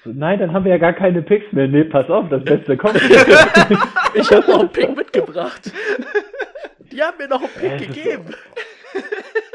Nein, 0.04 0.38
dann 0.38 0.52
haben 0.52 0.64
wir 0.64 0.72
ja 0.72 0.78
gar 0.78 0.92
keine 0.92 1.22
Picks 1.22 1.50
mehr. 1.52 1.66
Nee, 1.66 1.84
pass 1.84 2.08
auf, 2.10 2.28
das 2.28 2.44
Beste 2.44 2.76
kommt. 2.76 3.00
Ich 4.14 4.30
habe 4.30 4.46
noch 4.48 4.60
einen 4.60 4.70
Pick 4.70 4.94
mitgebracht. 4.96 5.72
Die 6.92 7.02
haben 7.02 7.18
mir 7.18 7.26
noch 7.26 7.42
einen 7.42 7.50
Pick 7.54 7.72
Es 7.72 7.80
ist 7.80 7.86
gegeben. 7.94 8.34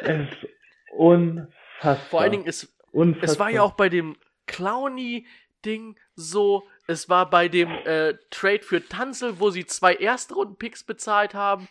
es 0.02 0.20
ist 0.30 0.48
unfassbar. 0.92 1.96
Vor 2.10 2.22
allen 2.22 2.32
Dingen, 2.32 2.44
es, 2.48 2.74
unfassbar. 2.92 3.30
es 3.30 3.40
war 3.40 3.50
ja 3.50 3.62
auch 3.62 3.72
bei 3.74 3.88
dem 3.88 4.18
Clowny-Ding 4.48 5.98
so, 6.16 6.64
es 6.88 7.08
war 7.08 7.30
bei 7.30 7.48
dem 7.48 7.70
äh, 7.86 8.16
Trade 8.32 8.64
für 8.64 8.86
Tanzel, 8.86 9.40
wo 9.40 9.50
sie 9.50 9.66
zwei 9.66 9.96
Erstrunden-Picks 9.96 10.84
bezahlt 10.84 11.34
haben. 11.34 11.70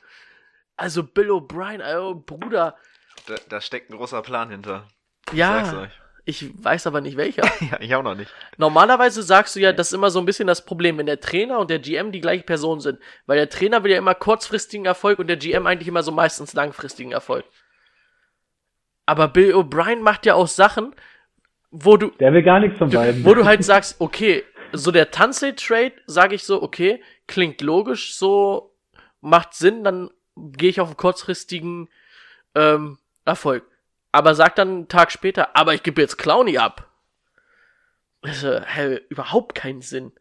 Also 0.76 1.02
Bill 1.02 1.30
O'Brien, 1.30 1.82
oh 1.98 2.14
Bruder. 2.14 2.76
Da, 3.26 3.34
da 3.48 3.60
steckt 3.60 3.90
ein 3.90 3.96
großer 3.96 4.22
Plan 4.22 4.48
hinter. 4.50 4.86
Sag's 5.26 5.36
Ja, 5.36 5.80
euch. 5.82 6.00
Ich 6.28 6.62
weiß 6.62 6.86
aber 6.86 7.00
nicht 7.00 7.16
welcher. 7.16 7.42
Ja, 7.60 7.80
ich 7.80 7.94
auch 7.94 8.02
noch 8.02 8.14
nicht. 8.14 8.30
Normalerweise 8.58 9.22
sagst 9.22 9.56
du 9.56 9.60
ja, 9.60 9.72
das 9.72 9.86
ist 9.88 9.92
immer 9.94 10.10
so 10.10 10.18
ein 10.18 10.26
bisschen 10.26 10.46
das 10.46 10.64
Problem, 10.66 10.98
wenn 10.98 11.06
der 11.06 11.20
Trainer 11.20 11.58
und 11.58 11.70
der 11.70 11.78
GM 11.78 12.12
die 12.12 12.20
gleiche 12.20 12.44
Person 12.44 12.80
sind. 12.80 12.98
Weil 13.24 13.38
der 13.38 13.48
Trainer 13.48 13.82
will 13.82 13.92
ja 13.92 13.96
immer 13.98 14.14
kurzfristigen 14.14 14.84
Erfolg 14.84 15.18
und 15.18 15.28
der 15.28 15.38
GM 15.38 15.66
eigentlich 15.66 15.88
immer 15.88 16.02
so 16.02 16.12
meistens 16.12 16.52
langfristigen 16.52 17.12
Erfolg. 17.12 17.46
Aber 19.06 19.28
Bill 19.28 19.54
O'Brien 19.54 20.00
macht 20.00 20.26
ja 20.26 20.34
auch 20.34 20.48
Sachen, 20.48 20.94
wo 21.70 21.96
du, 21.96 22.10
Der 22.20 22.32
will 22.34 22.42
gar 22.42 22.60
nichts 22.60 22.76
von 22.76 22.90
beiden. 22.90 23.24
wo 23.24 23.32
du 23.32 23.46
halt 23.46 23.64
sagst, 23.64 23.96
okay, 23.98 24.44
so 24.72 24.90
der 24.90 25.10
Tanzle-Trade, 25.10 25.92
sage 26.06 26.34
ich 26.34 26.44
so, 26.44 26.62
okay, 26.62 27.02
klingt 27.26 27.62
logisch, 27.62 28.14
so 28.14 28.74
macht 29.22 29.54
Sinn, 29.54 29.82
dann 29.82 30.10
gehe 30.36 30.68
ich 30.68 30.80
auf 30.80 30.88
einen 30.88 30.98
kurzfristigen 30.98 31.88
ähm, 32.54 32.98
Erfolg. 33.24 33.64
Aber 34.12 34.34
sag 34.34 34.56
dann 34.56 34.68
einen 34.68 34.88
Tag 34.88 35.12
später, 35.12 35.54
aber 35.54 35.74
ich 35.74 35.82
gebe 35.82 36.00
jetzt 36.00 36.16
Clowny 36.16 36.58
ab. 36.58 36.88
Also, 38.22 38.60
hä, 38.60 39.00
überhaupt 39.08 39.54
keinen 39.54 39.82
Sinn. 39.82 40.12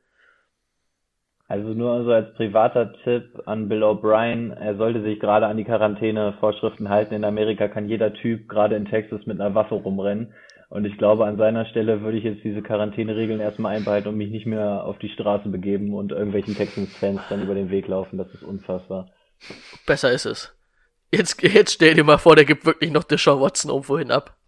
Also 1.49 1.69
nur 1.69 2.03
so 2.03 2.11
als 2.11 2.33
privater 2.33 2.93
Tipp 3.03 3.41
an 3.45 3.69
Bill 3.69 3.83
O'Brien, 3.83 4.51
er 4.51 4.75
sollte 4.75 5.01
sich 5.01 5.17
gerade 5.19 5.47
an 5.47 5.55
die 5.55 5.63
Quarantänevorschriften 5.63 6.89
halten. 6.89 7.13
In 7.13 7.23
Amerika 7.23 7.69
kann 7.69 7.87
jeder 7.87 8.13
Typ 8.13 8.49
gerade 8.49 8.75
in 8.75 8.85
Texas 8.85 9.25
mit 9.25 9.39
einer 9.39 9.55
Waffe 9.55 9.75
rumrennen. 9.75 10.33
Und 10.69 10.83
ich 10.83 10.97
glaube, 10.97 11.25
an 11.25 11.37
seiner 11.37 11.65
Stelle 11.65 12.01
würde 12.01 12.17
ich 12.17 12.25
jetzt 12.25 12.43
diese 12.43 12.61
Quarantäneregeln 12.61 13.39
erstmal 13.39 13.77
einbehalten 13.77 14.09
und 14.09 14.17
mich 14.17 14.29
nicht 14.29 14.45
mehr 14.45 14.83
auf 14.83 14.99
die 14.99 15.07
Straße 15.07 15.47
begeben 15.47 15.93
und 15.93 16.11
irgendwelchen 16.11 16.55
Texans-Fans 16.55 17.21
dann 17.29 17.43
über 17.43 17.55
den 17.55 17.69
Weg 17.69 17.87
laufen. 17.87 18.17
Das 18.17 18.27
ist 18.33 18.43
unfassbar. 18.43 19.09
Besser 19.85 20.11
ist 20.11 20.25
es. 20.25 20.56
Jetzt, 21.11 21.41
jetzt 21.41 21.73
stell 21.73 21.93
dir 21.93 22.03
mal 22.03 22.17
vor, 22.17 22.35
der 22.35 22.45
gibt 22.45 22.65
wirklich 22.65 22.91
noch 22.91 23.03
Deshaun 23.03 23.41
Watson 23.41 23.71
irgendwo 23.71 23.97
hin 23.97 24.11
ab. 24.11 24.35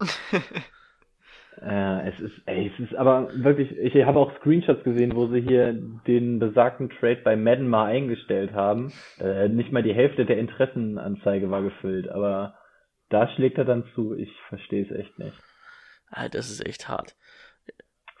Äh, 1.62 2.08
es 2.08 2.20
ist, 2.20 2.40
ey, 2.46 2.72
es 2.72 2.80
ist 2.80 2.94
aber 2.94 3.28
wirklich, 3.34 3.70
ich 3.76 3.94
habe 4.06 4.18
auch 4.18 4.34
Screenshots 4.38 4.82
gesehen, 4.82 5.14
wo 5.14 5.26
sie 5.26 5.42
hier 5.42 5.74
den 6.06 6.38
besagten 6.38 6.88
Trade 6.88 7.20
bei 7.22 7.36
Madden 7.36 7.68
mal 7.68 7.84
eingestellt 7.84 8.54
haben. 8.54 8.92
Äh, 9.18 9.48
nicht 9.48 9.70
mal 9.70 9.82
die 9.82 9.92
Hälfte 9.92 10.24
der 10.24 10.38
Interessenanzeige 10.38 11.50
war 11.50 11.62
gefüllt, 11.62 12.08
aber 12.08 12.54
da 13.10 13.28
schlägt 13.28 13.58
er 13.58 13.66
dann 13.66 13.84
zu. 13.94 14.14
Ich 14.14 14.32
verstehe 14.48 14.86
es 14.86 14.90
echt 14.90 15.18
nicht. 15.18 15.36
Ah, 16.10 16.30
das 16.30 16.50
ist 16.50 16.64
echt 16.66 16.88
hart. 16.88 17.14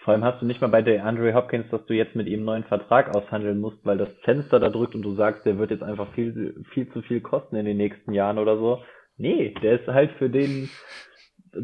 Vor 0.04 0.14
allem 0.14 0.24
hast 0.24 0.40
du 0.40 0.46
nicht 0.46 0.60
mal 0.60 0.68
bei 0.68 0.80
der 0.80 1.04
Andre 1.04 1.34
Hopkins, 1.34 1.68
dass 1.70 1.84
du 1.84 1.92
jetzt 1.92 2.16
mit 2.16 2.26
ihm 2.26 2.40
einen 2.40 2.44
neuen 2.46 2.64
Vertrag 2.64 3.14
aushandeln 3.14 3.60
musst, 3.60 3.84
weil 3.84 3.98
das 3.98 4.12
Fenster 4.22 4.58
da 4.58 4.70
drückt 4.70 4.94
und 4.94 5.02
du 5.02 5.14
sagst, 5.14 5.44
der 5.44 5.58
wird 5.58 5.70
jetzt 5.70 5.82
einfach 5.82 6.10
viel, 6.14 6.64
viel 6.72 6.90
zu 6.92 7.02
viel 7.02 7.20
kosten 7.20 7.56
in 7.56 7.66
den 7.66 7.76
nächsten 7.76 8.12
Jahren 8.12 8.38
oder 8.38 8.56
so. 8.56 8.82
Nee, 9.18 9.54
der 9.62 9.80
ist 9.80 9.86
halt 9.86 10.10
für 10.12 10.30
den 10.30 10.70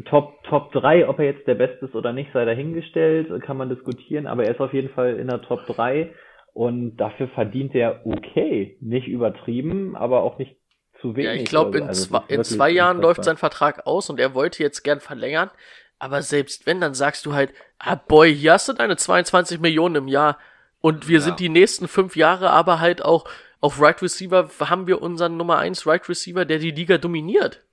Top, 0.05 0.43
Top 0.43 0.71
3, 0.73 1.07
ob 1.07 1.17
er 1.17 1.25
jetzt 1.25 1.47
der 1.47 1.55
Beste 1.55 1.85
ist 1.85 1.95
oder 1.95 2.13
nicht, 2.13 2.31
sei 2.31 2.45
dahingestellt, 2.45 3.41
kann 3.41 3.57
man 3.57 3.69
diskutieren, 3.69 4.27
aber 4.27 4.43
er 4.43 4.51
ist 4.51 4.59
auf 4.59 4.73
jeden 4.73 4.89
Fall 4.89 5.15
in 5.15 5.27
der 5.27 5.41
Top 5.41 5.65
3 5.65 6.13
und 6.53 6.97
dafür 6.97 7.29
verdient 7.29 7.73
er 7.73 8.01
okay. 8.05 8.77
Nicht 8.81 9.07
übertrieben, 9.07 9.95
aber 9.95 10.21
auch 10.23 10.37
nicht 10.37 10.57
zu 11.01 11.15
wenig. 11.15 11.25
Ja, 11.25 11.33
ich 11.33 11.45
glaube, 11.45 11.77
in, 11.77 11.87
also, 11.87 12.19
in 12.27 12.43
zwei 12.43 12.69
Jahren 12.69 13.01
läuft 13.01 13.23
sein 13.23 13.37
Vertrag 13.37 13.85
aus 13.85 14.09
und 14.09 14.19
er 14.19 14.33
wollte 14.33 14.61
jetzt 14.61 14.83
gern 14.83 14.99
verlängern. 14.99 15.49
Aber 15.99 16.21
selbst 16.21 16.65
wenn, 16.65 16.81
dann 16.81 16.93
sagst 16.93 17.25
du 17.25 17.33
halt, 17.33 17.53
ah 17.79 17.95
boy, 17.95 18.33
hier 18.33 18.53
hast 18.53 18.69
du 18.69 18.73
deine 18.73 18.97
22 18.97 19.59
Millionen 19.59 19.95
im 19.95 20.07
Jahr 20.07 20.37
und 20.79 21.07
wir 21.07 21.19
ja. 21.19 21.23
sind 21.23 21.39
die 21.39 21.49
nächsten 21.49 21.87
fünf 21.87 22.15
Jahre 22.15 22.51
aber 22.51 22.79
halt 22.79 23.03
auch 23.03 23.27
auf 23.59 23.81
Right 23.81 24.01
Receiver 24.01 24.49
haben 24.59 24.87
wir 24.87 25.01
unseren 25.01 25.37
Nummer 25.37 25.57
1 25.57 25.87
Right 25.87 26.07
Receiver, 26.07 26.45
der 26.45 26.59
die 26.59 26.71
Liga 26.71 26.97
dominiert. 26.97 27.63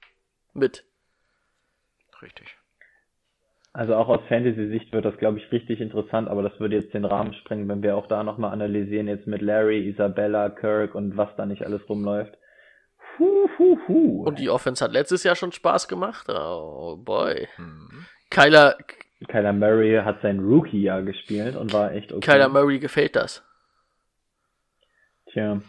Mit. 0.55 0.85
Richtig. 2.23 2.57
Also 3.75 3.97
auch 3.97 4.09
aus 4.09 4.21
Fantasy-Sicht 4.29 4.93
wird 4.93 5.05
das, 5.05 5.17
glaube 5.19 5.39
ich, 5.39 5.51
richtig 5.51 5.81
interessant, 5.81 6.29
aber 6.29 6.43
das 6.43 6.59
würde 6.61 6.77
jetzt 6.77 6.95
den 6.95 7.05
Rahmen 7.05 7.35
sprengen, 7.35 7.69
wenn 7.69 7.83
wir 7.83 7.97
auch 7.97 8.07
da 8.07 8.23
nochmal 8.23 8.53
analysieren, 8.53 9.09
jetzt 9.09 9.27
mit 9.27 9.43
Larry, 9.43 9.89
Isabella, 9.89 10.49
Kirk 10.49 10.95
und 10.95 11.17
was 11.17 11.35
da 11.37 11.45
nicht 11.45 11.67
alles 11.67 11.87
rumläuft. 11.89 12.39
Hu, 13.19 13.49
hu, 13.59 13.79
hu. 13.89 14.23
Und 14.25 14.39
die 14.39 14.49
Offense 14.49 14.83
hat 14.83 14.93
letztes 14.93 15.25
Jahr 15.25 15.35
schon 15.35 15.53
Spaß 15.53 15.89
gemacht. 15.89 16.29
Oh 16.29 16.97
boy. 16.97 17.49
Mhm. 17.59 18.07
Kyler, 18.31 18.77
Kyler 19.29 19.53
Murray 19.53 20.01
hat 20.05 20.21
sein 20.23 20.41
Rookie-Jahr 20.41 21.03
gespielt 21.03 21.57
und 21.57 21.73
war 21.73 21.93
echt 21.93 22.13
okay. 22.13 22.33
Kyler 22.33 22.49
Murray 22.49 22.79
gefällt 22.79 23.17
das. 23.17 23.43
Tja. 25.33 25.61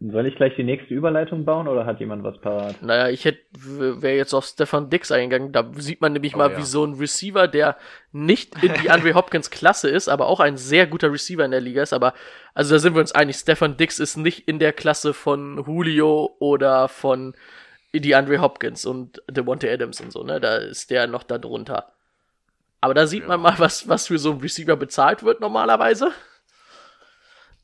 Soll 0.00 0.26
ich 0.26 0.36
gleich 0.36 0.54
die 0.54 0.62
nächste 0.62 0.94
Überleitung 0.94 1.44
bauen 1.44 1.66
oder 1.66 1.84
hat 1.84 1.98
jemand 1.98 2.22
was 2.22 2.40
parat? 2.40 2.80
Naja, 2.82 3.08
ich 3.08 3.24
hätte, 3.24 3.40
wäre 4.00 4.16
jetzt 4.16 4.32
auf 4.32 4.44
Stefan 4.44 4.90
Dix 4.90 5.10
eingegangen. 5.10 5.50
Da 5.50 5.68
sieht 5.74 6.00
man 6.00 6.12
nämlich 6.12 6.36
oh, 6.36 6.38
mal, 6.38 6.52
ja. 6.52 6.58
wie 6.58 6.62
so 6.62 6.84
ein 6.84 6.94
Receiver, 6.94 7.48
der 7.48 7.76
nicht 8.12 8.62
in 8.62 8.72
die 8.80 8.90
Andre 8.90 9.14
Hopkins 9.14 9.50
Klasse 9.50 9.88
ist, 9.88 10.08
aber 10.08 10.28
auch 10.28 10.38
ein 10.38 10.56
sehr 10.56 10.86
guter 10.86 11.12
Receiver 11.12 11.44
in 11.44 11.50
der 11.50 11.60
Liga 11.60 11.82
ist. 11.82 11.92
Aber, 11.92 12.14
also 12.54 12.76
da 12.76 12.78
sind 12.78 12.94
wir 12.94 13.00
uns 13.00 13.10
einig. 13.10 13.36
Stefan 13.36 13.76
Dix 13.76 13.98
ist 13.98 14.16
nicht 14.16 14.46
in 14.46 14.60
der 14.60 14.72
Klasse 14.72 15.14
von 15.14 15.64
Julio 15.66 16.36
oder 16.38 16.86
von 16.86 17.34
die 17.92 18.14
Andre 18.14 18.40
Hopkins 18.40 18.84
und 18.84 19.22
Devontae 19.28 19.72
Adams 19.72 20.00
und 20.00 20.12
so, 20.12 20.22
ne? 20.22 20.40
Da 20.40 20.56
ist 20.56 20.90
der 20.90 21.06
noch 21.06 21.22
da 21.22 21.38
drunter. 21.38 21.92
Aber 22.80 22.94
da 22.94 23.06
sieht 23.06 23.22
ja. 23.22 23.28
man 23.28 23.40
mal, 23.40 23.58
was, 23.58 23.88
was 23.88 24.06
für 24.06 24.18
so 24.18 24.32
ein 24.32 24.40
Receiver 24.40 24.76
bezahlt 24.76 25.22
wird 25.22 25.40
normalerweise. 25.40 26.12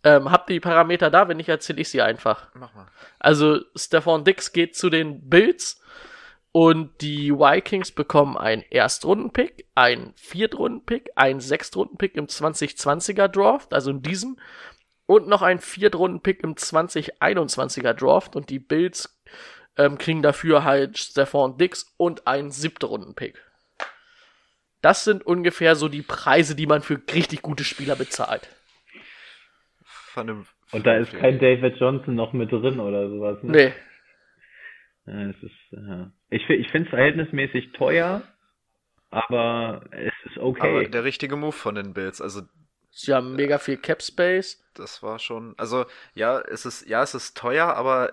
Ähm, 0.02 0.30
habt 0.30 0.51
ihr 0.51 0.55
die 0.55 0.60
Parameter 0.60 1.10
da? 1.10 1.28
Wenn 1.28 1.38
nicht, 1.38 1.48
erzähle 1.48 1.80
ich 1.80 1.88
sie 1.88 2.02
einfach. 2.02 2.48
Mach 2.55 2.74
mal. 2.74 2.86
Also, 3.18 3.60
Stefan 3.74 4.24
Dix 4.24 4.52
geht 4.52 4.76
zu 4.76 4.90
den 4.90 5.28
Bills 5.28 5.80
und 6.52 7.01
die 7.01 7.32
Vikings 7.32 7.92
bekommen 7.92 8.36
einen 8.36 8.62
Erstrunden-Pick, 8.70 9.66
einen 9.74 10.12
Viertrunden-Pick, 10.16 11.10
einen 11.16 11.40
Sechstrunden-Pick 11.40 12.16
im 12.16 12.26
2020er 12.26 13.28
Draft, 13.28 13.72
also 13.72 13.90
in 13.90 14.02
diesem, 14.02 14.38
und 15.06 15.26
noch 15.26 15.42
einen 15.42 15.59
Viertrunden-Pick 15.59 16.42
im 16.44 16.55
2021er 16.55 17.94
Draft 17.94 18.36
und 18.36 18.51
die 18.51 18.59
Bills 18.59 19.18
ähm, 19.76 19.98
kriegen 19.98 20.22
dafür 20.22 20.64
halt 20.64 20.98
Stefan 20.98 21.56
Dix 21.59 21.94
und 21.96 22.26
einen 22.26 22.51
Siebtrunden-Pick. 22.51 23.42
Das 24.82 25.05
sind 25.05 25.24
ungefähr 25.24 25.76
so 25.76 25.88
die 25.88 26.02
Preise, 26.02 26.55
die 26.55 26.66
man 26.66 26.82
für 26.82 27.01
richtig 27.12 27.42
gute 27.42 27.64
Spieler 27.64 27.96
bezahlt 27.96 28.48
von 30.14 30.46
Und 30.72 30.86
da 30.86 30.96
ist 30.96 31.12
kein 31.12 31.38
David 31.38 31.76
Johnson 31.78 32.14
noch 32.14 32.32
mit 32.32 32.51
drin 32.51 32.80
oder 32.80 33.10
sowas. 33.10 33.42
Ne? 33.42 33.52
Nee. 33.52 33.72
Ja, 35.06 35.30
es 35.30 35.42
ist, 35.42 35.52
ja. 35.72 36.10
Ich, 36.30 36.48
ich 36.48 36.70
finde 36.70 36.86
es 36.86 36.90
verhältnismäßig 36.90 37.72
teuer, 37.72 38.22
aber 39.10 39.84
es 39.90 40.14
ist 40.24 40.38
okay. 40.38 40.78
Aber 40.78 40.88
der 40.88 41.05
richtige 41.05 41.36
Move 41.36 41.52
von 41.52 41.74
den 41.74 41.92
Bills, 41.92 42.22
also 42.22 42.42
Sie 42.96 43.12
haben 43.12 43.34
mega 43.34 43.59
viel 43.59 43.76
Cap 43.76 44.02
Space. 44.02 44.64
Das 44.74 45.02
war 45.02 45.18
schon, 45.18 45.55
also 45.59 45.84
ja, 46.14 46.40
es 46.40 46.64
ist, 46.64 46.88
ja, 46.88 47.02
es 47.02 47.14
ist 47.14 47.36
teuer, 47.36 47.74
aber 47.74 48.12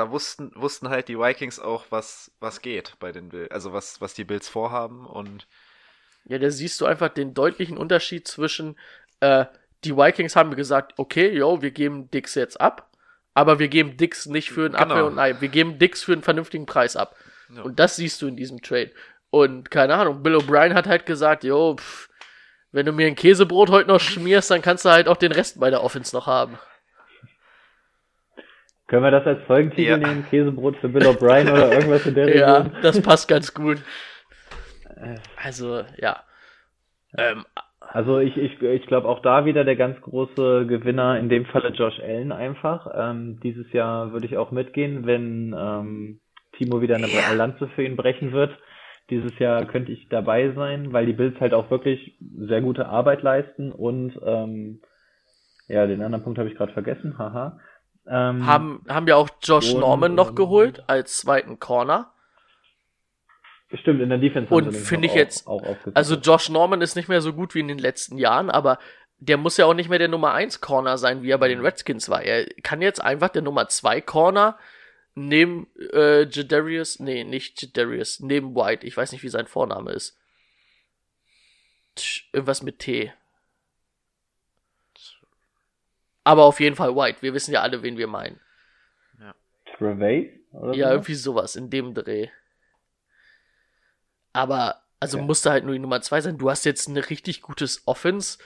da 0.00 0.10
wussten, 0.10 0.50
wussten 0.54 0.88
halt 0.88 1.08
die 1.08 1.18
Vikings 1.18 1.60
auch, 1.60 1.84
was, 1.90 2.32
was 2.40 2.62
geht 2.62 2.96
bei 3.00 3.12
den 3.12 3.28
Bills, 3.28 3.50
also 3.50 3.72
was, 3.72 4.00
was 4.00 4.14
die 4.14 4.24
Bills 4.24 4.48
vorhaben 4.48 5.06
und. 5.06 5.46
Ja, 6.24 6.38
da 6.38 6.50
siehst 6.50 6.80
du 6.80 6.86
einfach 6.86 7.08
den 7.08 7.34
deutlichen 7.34 7.76
Unterschied 7.76 8.26
zwischen, 8.26 8.78
äh, 9.20 9.46
die 9.84 9.96
Vikings 9.96 10.36
haben 10.36 10.54
gesagt, 10.56 10.94
okay, 10.98 11.30
yo, 11.30 11.62
wir 11.62 11.70
geben 11.70 12.10
Dix 12.10 12.34
jetzt 12.34 12.60
ab, 12.60 12.90
aber 13.34 13.58
wir 13.58 13.68
geben 13.68 13.96
Dix 13.96 14.26
nicht 14.26 14.50
für 14.50 14.66
einen 14.66 14.74
genau. 14.74 14.82
Apfel 14.82 15.02
und 15.04 15.18
Ei, 15.18 15.40
wir 15.40 15.48
geben 15.48 15.78
Dix 15.78 16.02
für 16.04 16.12
einen 16.12 16.22
vernünftigen 16.22 16.66
Preis 16.66 16.96
ab. 16.96 17.16
Ja. 17.54 17.62
Und 17.62 17.78
das 17.78 17.96
siehst 17.96 18.20
du 18.22 18.26
in 18.26 18.36
diesem 18.36 18.60
Trade. 18.62 18.92
Und 19.30 19.70
keine 19.70 19.94
Ahnung, 19.94 20.22
Bill 20.22 20.36
O'Brien 20.36 20.74
hat 20.74 20.86
halt 20.86 21.06
gesagt, 21.06 21.44
yo, 21.44 21.76
pff, 21.76 22.08
wenn 22.72 22.86
du 22.86 22.92
mir 22.92 23.06
ein 23.06 23.16
Käsebrot 23.16 23.70
heute 23.70 23.88
noch 23.88 24.00
schmierst, 24.00 24.50
dann 24.50 24.62
kannst 24.62 24.84
du 24.84 24.90
halt 24.90 25.08
auch 25.08 25.16
den 25.16 25.32
Rest 25.32 25.58
bei 25.58 25.70
der 25.70 25.82
Offense 25.82 26.14
noch 26.14 26.26
haben. 26.26 26.58
Können 28.90 29.04
wir 29.04 29.12
das 29.12 29.24
als 29.24 29.40
Folgentitel 29.44 29.88
ja. 29.88 29.96
nehmen? 29.98 30.26
Käsebrot 30.28 30.76
für 30.78 30.88
Bill 30.88 31.06
O'Brien 31.06 31.48
oder 31.48 31.72
irgendwas 31.72 32.04
in 32.06 32.14
der 32.16 32.26
Richtung? 32.26 32.40
Ja, 32.42 32.66
das 32.82 33.00
passt 33.00 33.28
ganz 33.28 33.54
gut. 33.54 33.78
Äh. 34.96 35.14
Also, 35.40 35.84
ja. 35.96 36.16
Ähm, 37.16 37.44
also 37.78 38.18
ich, 38.18 38.36
ich, 38.36 38.60
ich 38.60 38.86
glaube 38.86 39.08
auch 39.08 39.22
da 39.22 39.44
wieder 39.44 39.62
der 39.62 39.76
ganz 39.76 40.00
große 40.00 40.66
Gewinner, 40.66 41.20
in 41.20 41.28
dem 41.28 41.46
Falle 41.46 41.68
Josh 41.68 42.00
Allen 42.00 42.32
einfach. 42.32 42.88
Ähm, 42.92 43.38
dieses 43.44 43.72
Jahr 43.72 44.12
würde 44.12 44.26
ich 44.26 44.36
auch 44.36 44.50
mitgehen, 44.50 45.06
wenn 45.06 45.54
ähm, 45.56 46.20
Timo 46.58 46.82
wieder 46.82 46.96
eine 46.96 47.06
ja. 47.06 47.32
Lanze 47.32 47.68
für 47.68 47.84
ihn 47.84 47.94
brechen 47.94 48.32
wird. 48.32 48.58
Dieses 49.08 49.38
Jahr 49.38 49.66
könnte 49.66 49.92
ich 49.92 50.08
dabei 50.08 50.50
sein, 50.50 50.92
weil 50.92 51.06
die 51.06 51.12
Bills 51.12 51.38
halt 51.38 51.54
auch 51.54 51.70
wirklich 51.70 52.18
sehr 52.40 52.60
gute 52.60 52.86
Arbeit 52.86 53.22
leisten 53.22 53.70
und 53.70 54.18
ähm, 54.26 54.80
ja, 55.68 55.86
den 55.86 56.02
anderen 56.02 56.24
Punkt 56.24 56.40
habe 56.40 56.48
ich 56.48 56.56
gerade 56.56 56.72
vergessen, 56.72 57.18
haha. 57.18 57.60
Ähm, 58.06 58.46
haben, 58.46 58.84
haben 58.88 59.06
ja 59.06 59.16
auch 59.16 59.28
Josh 59.42 59.72
und, 59.72 59.80
Norman 59.80 60.14
noch 60.14 60.34
geholt 60.34 60.82
als 60.88 61.18
zweiten 61.18 61.58
Corner. 61.58 62.12
Stimmt, 63.72 64.00
in 64.00 64.08
der 64.08 64.18
Defense. 64.18 64.52
Und 64.52 64.72
finde 64.72 65.06
ich 65.06 65.14
jetzt, 65.14 65.46
auch, 65.46 65.62
auch 65.62 65.76
also 65.94 66.16
Josh 66.16 66.48
Norman 66.48 66.80
ist 66.80 66.96
nicht 66.96 67.08
mehr 67.08 67.20
so 67.20 67.32
gut 67.32 67.54
wie 67.54 67.60
in 67.60 67.68
den 67.68 67.78
letzten 67.78 68.18
Jahren, 68.18 68.50
aber 68.50 68.78
der 69.18 69.36
muss 69.36 69.58
ja 69.58 69.66
auch 69.66 69.74
nicht 69.74 69.88
mehr 69.88 69.98
der 69.98 70.08
Nummer 70.08 70.32
1 70.32 70.60
Corner 70.60 70.98
sein, 70.98 71.22
wie 71.22 71.30
er 71.30 71.38
bei 71.38 71.48
den 71.48 71.60
Redskins 71.60 72.08
war. 72.08 72.22
Er 72.22 72.46
kann 72.62 72.82
jetzt 72.82 73.04
einfach 73.04 73.28
der 73.28 73.42
Nummer 73.42 73.68
2 73.68 74.00
Corner 74.00 74.58
neben 75.14 75.68
äh, 75.92 76.22
Jadarius, 76.22 77.00
nee, 77.00 77.24
nicht 77.24 77.62
Jadarius, 77.62 78.20
neben 78.20 78.54
White. 78.54 78.86
Ich 78.86 78.96
weiß 78.96 79.12
nicht, 79.12 79.22
wie 79.22 79.28
sein 79.28 79.46
Vorname 79.46 79.92
ist. 79.92 80.18
Tsch, 81.96 82.28
irgendwas 82.32 82.62
mit 82.62 82.78
T. 82.78 83.12
Aber 86.24 86.44
auf 86.44 86.60
jeden 86.60 86.76
Fall 86.76 86.94
White. 86.94 87.22
Wir 87.22 87.34
wissen 87.34 87.52
ja 87.52 87.62
alle, 87.62 87.82
wen 87.82 87.96
wir 87.96 88.06
meinen. 88.06 88.40
Ja. 89.18 89.34
Trevay? 89.76 90.40
Ja, 90.72 90.90
irgendwie 90.90 91.14
sowas 91.14 91.56
in 91.56 91.70
dem 91.70 91.94
Dreh. 91.94 92.28
Aber, 94.32 94.82
also 94.98 95.18
ja. 95.18 95.24
musste 95.24 95.50
halt 95.50 95.64
nur 95.64 95.72
die 95.72 95.78
Nummer 95.78 96.00
zwei 96.02 96.20
sein. 96.20 96.38
Du 96.38 96.50
hast 96.50 96.64
jetzt 96.64 96.88
ein 96.88 96.96
richtig 96.96 97.42
gutes 97.42 97.82
Offense, 97.86 98.38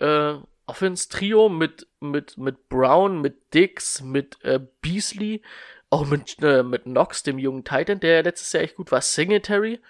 äh, 0.00 0.34
Offense-Trio 0.66 1.48
mit, 1.48 1.88
mit, 2.00 2.36
mit 2.36 2.68
Brown, 2.68 3.20
mit 3.20 3.54
Dix, 3.54 4.02
mit 4.02 4.42
äh, 4.44 4.60
Beasley, 4.82 5.42
auch 5.90 6.06
mit, 6.06 6.36
äh, 6.42 6.62
mit 6.62 6.84
Knox, 6.84 7.22
dem 7.22 7.38
jungen 7.38 7.64
Titan, 7.64 8.00
der 8.00 8.22
letztes 8.22 8.52
Jahr 8.52 8.62
echt 8.62 8.76
gut 8.76 8.92
war, 8.92 9.00
Singletary. 9.00 9.80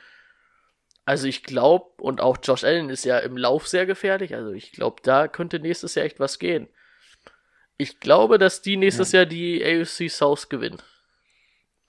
Also 1.05 1.26
ich 1.26 1.42
glaube, 1.42 2.02
und 2.02 2.20
auch 2.20 2.38
Josh 2.42 2.64
Allen 2.64 2.90
ist 2.90 3.05
ja 3.05 3.18
im 3.18 3.36
Lauf 3.36 3.66
sehr 3.66 3.86
gefährlich, 3.86 4.34
also 4.34 4.52
ich 4.52 4.72
glaube, 4.72 5.02
da 5.02 5.26
könnte 5.26 5.59
nächstes 5.59 5.94
Jahr 5.94 6.06
echt 6.06 6.20
was 6.20 6.38
gehen. 6.38 6.68
Ich 7.78 8.00
glaube, 8.00 8.38
dass 8.38 8.60
die 8.60 8.76
nächstes 8.76 9.12
Jahr 9.12 9.24
die 9.24 9.64
AFC 9.64 10.10
South 10.10 10.48
gewinnen. 10.48 10.82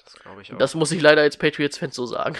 Das 0.04 0.14
glaube 0.20 0.42
ich 0.44 0.54
auch. 0.54 0.58
Das 0.58 0.76
muss 0.76 0.92
ich 0.92 1.02
leider 1.02 1.22
als 1.22 1.38
Patriots-Fan 1.38 1.92
so 1.92 2.06
sagen. 2.06 2.38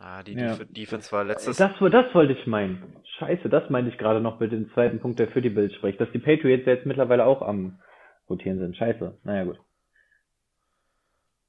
ah, 0.00 0.22
die 0.24 0.32
Ja. 0.34 0.56
Def 0.56 0.66
Defense 0.70 1.12
war 1.12 1.24
letztes. 1.24 1.56
Das, 1.56 1.72
das 1.78 2.14
wollte 2.14 2.32
ich 2.32 2.46
meinen. 2.46 2.96
Scheiße, 3.18 3.48
das 3.48 3.70
meinte 3.70 3.90
ich 3.90 3.98
gerade 3.98 4.20
noch 4.20 4.40
mit 4.40 4.52
dem 4.52 4.72
zweiten 4.74 5.00
Punkt, 5.00 5.18
der 5.20 5.28
für 5.30 5.40
die 5.42 5.50
Bild 5.50 5.72
spricht. 5.74 6.00
Dass 6.00 6.10
die 6.12 6.18
Patriots 6.18 6.66
jetzt 6.66 6.86
mittlerweile 6.86 7.24
auch 7.24 7.40
am 7.40 7.80
rotieren 8.28 8.58
sind. 8.58 8.76
Scheiße. 8.76 9.16
Naja, 9.22 9.44
gut. 9.44 9.58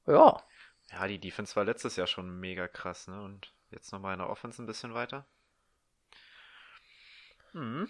Ja. 0.06 0.40
Ja, 0.92 1.06
die 1.06 1.18
Defense 1.18 1.54
war 1.56 1.64
letztes 1.64 1.96
Jahr 1.96 2.06
schon 2.06 2.40
mega 2.40 2.66
krass, 2.68 3.06
ne? 3.06 3.20
Und 3.22 3.52
jetzt 3.70 3.92
nochmal 3.92 4.14
in 4.14 4.18
der 4.20 4.30
Offense 4.30 4.62
ein 4.62 4.66
bisschen 4.66 4.94
weiter. 4.94 5.26
Mhm. 7.52 7.88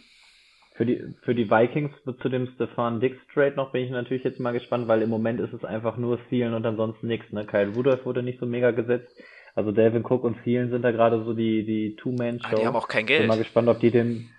Für 0.74 0.86
die, 0.86 1.02
für 1.22 1.34
die 1.34 1.50
Vikings 1.50 1.90
zu 2.22 2.28
dem 2.28 2.46
Stefan 2.54 3.00
Dix 3.00 3.16
Trade 3.34 3.54
noch 3.56 3.72
bin 3.72 3.84
ich 3.84 3.90
natürlich 3.90 4.24
jetzt 4.24 4.40
mal 4.40 4.52
gespannt, 4.52 4.88
weil 4.88 5.02
im 5.02 5.10
Moment 5.10 5.40
ist 5.40 5.52
es 5.52 5.64
einfach 5.64 5.96
nur 5.96 6.18
Thielen 6.28 6.54
und 6.54 6.64
ansonsten 6.64 7.06
nichts. 7.06 7.30
Ne? 7.32 7.44
Kyle 7.44 7.68
Rudolph 7.74 8.06
wurde 8.06 8.22
nicht 8.22 8.38
so 8.40 8.46
mega 8.46 8.70
gesetzt. 8.70 9.12
Also 9.54 9.72
Delvin 9.72 10.04
Cook 10.04 10.24
und 10.24 10.42
Thielen 10.44 10.70
sind 10.70 10.82
da 10.82 10.90
gerade 10.92 11.22
so 11.24 11.34
die, 11.34 11.64
die 11.66 11.96
Two-Man-Show. 11.96 12.46
Ah, 12.48 12.54
die 12.54 12.66
haben 12.66 12.76
auch 12.76 12.88
kein 12.88 13.02
Ich 13.02 13.08
bin 13.08 13.16
Geld. 13.18 13.28
mal 13.28 13.36
gespannt, 13.38 13.68
ob 13.68 13.80
die 13.80 13.90
den, 13.90 14.30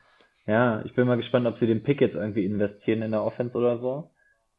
ja, 0.48 0.82
ich 0.86 0.94
bin 0.96 1.06
mal 1.06 1.18
gespannt, 1.18 1.46
ob 1.48 1.60
sie 1.60 1.68
den 1.68 1.84
Pick 1.84 2.00
jetzt 2.02 2.16
irgendwie 2.16 2.46
investieren 2.46 3.02
in 3.02 3.12
der 3.12 3.24
Offense 3.24 3.56
oder 3.56 3.78
so. 3.80 4.10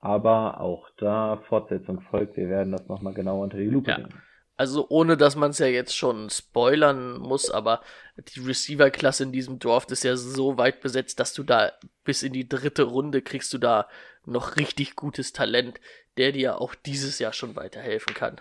Aber 0.01 0.61
auch 0.61 0.89
da 0.99 1.43
Fortsetzung 1.49 2.03
folgt. 2.11 2.37
Wir 2.37 2.49
werden 2.49 2.73
das 2.73 2.87
nochmal 2.89 3.15
genau 3.15 3.43
unter 3.43 3.57
die 3.57 3.65
Lupe 3.71 3.91
Ja. 3.91 3.99
nehmen. 3.99 4.13
Also 4.57 4.87
ohne, 4.91 5.17
dass 5.17 5.35
man 5.35 5.51
es 5.51 5.59
ja 5.59 5.67
jetzt 5.67 5.97
schon 5.97 6.31
spoilern 6.31 7.19
muss, 7.19 7.51
aber 7.51 7.81
die 8.17 8.41
Receiver-Klasse 8.41 9.25
in 9.25 9.33
diesem 9.33 9.59
Dorf 9.59 9.87
ist 9.89 10.05
ja 10.05 10.17
so 10.17 10.59
weit 10.59 10.81
besetzt, 10.81 11.19
dass 11.21 11.33
du 11.33 11.43
da 11.43 11.73
bis 12.05 12.23
in 12.23 12.33
die 12.33 12.49
dritte 12.49 12.85
Runde 12.85 13.23
kriegst 13.23 13.53
du 13.55 13.59
da 13.59 13.89
noch 14.25 14.57
richtig 14.57 14.95
gutes 14.95 15.33
Talent, 15.33 15.81
der 16.17 16.33
dir 16.33 16.61
auch 16.61 16.75
dieses 16.75 17.19
Jahr 17.19 17.33
schon 17.33 17.57
weiterhelfen 17.57 18.15
kann. 18.15 18.41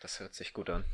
Das 0.00 0.20
hört 0.20 0.34
sich 0.34 0.52
gut 0.52 0.68
an. 0.68 0.84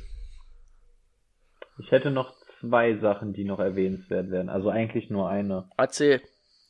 Ich 1.77 1.91
hätte 1.91 2.11
noch 2.11 2.33
zwei 2.61 2.95
Sachen, 2.97 3.33
die 3.33 3.43
noch 3.43 3.59
erwähnenswert 3.59 4.31
werden. 4.31 4.49
Also 4.49 4.69
eigentlich 4.69 5.09
nur 5.09 5.29
eine. 5.29 5.69
Erzähl. 5.77 6.21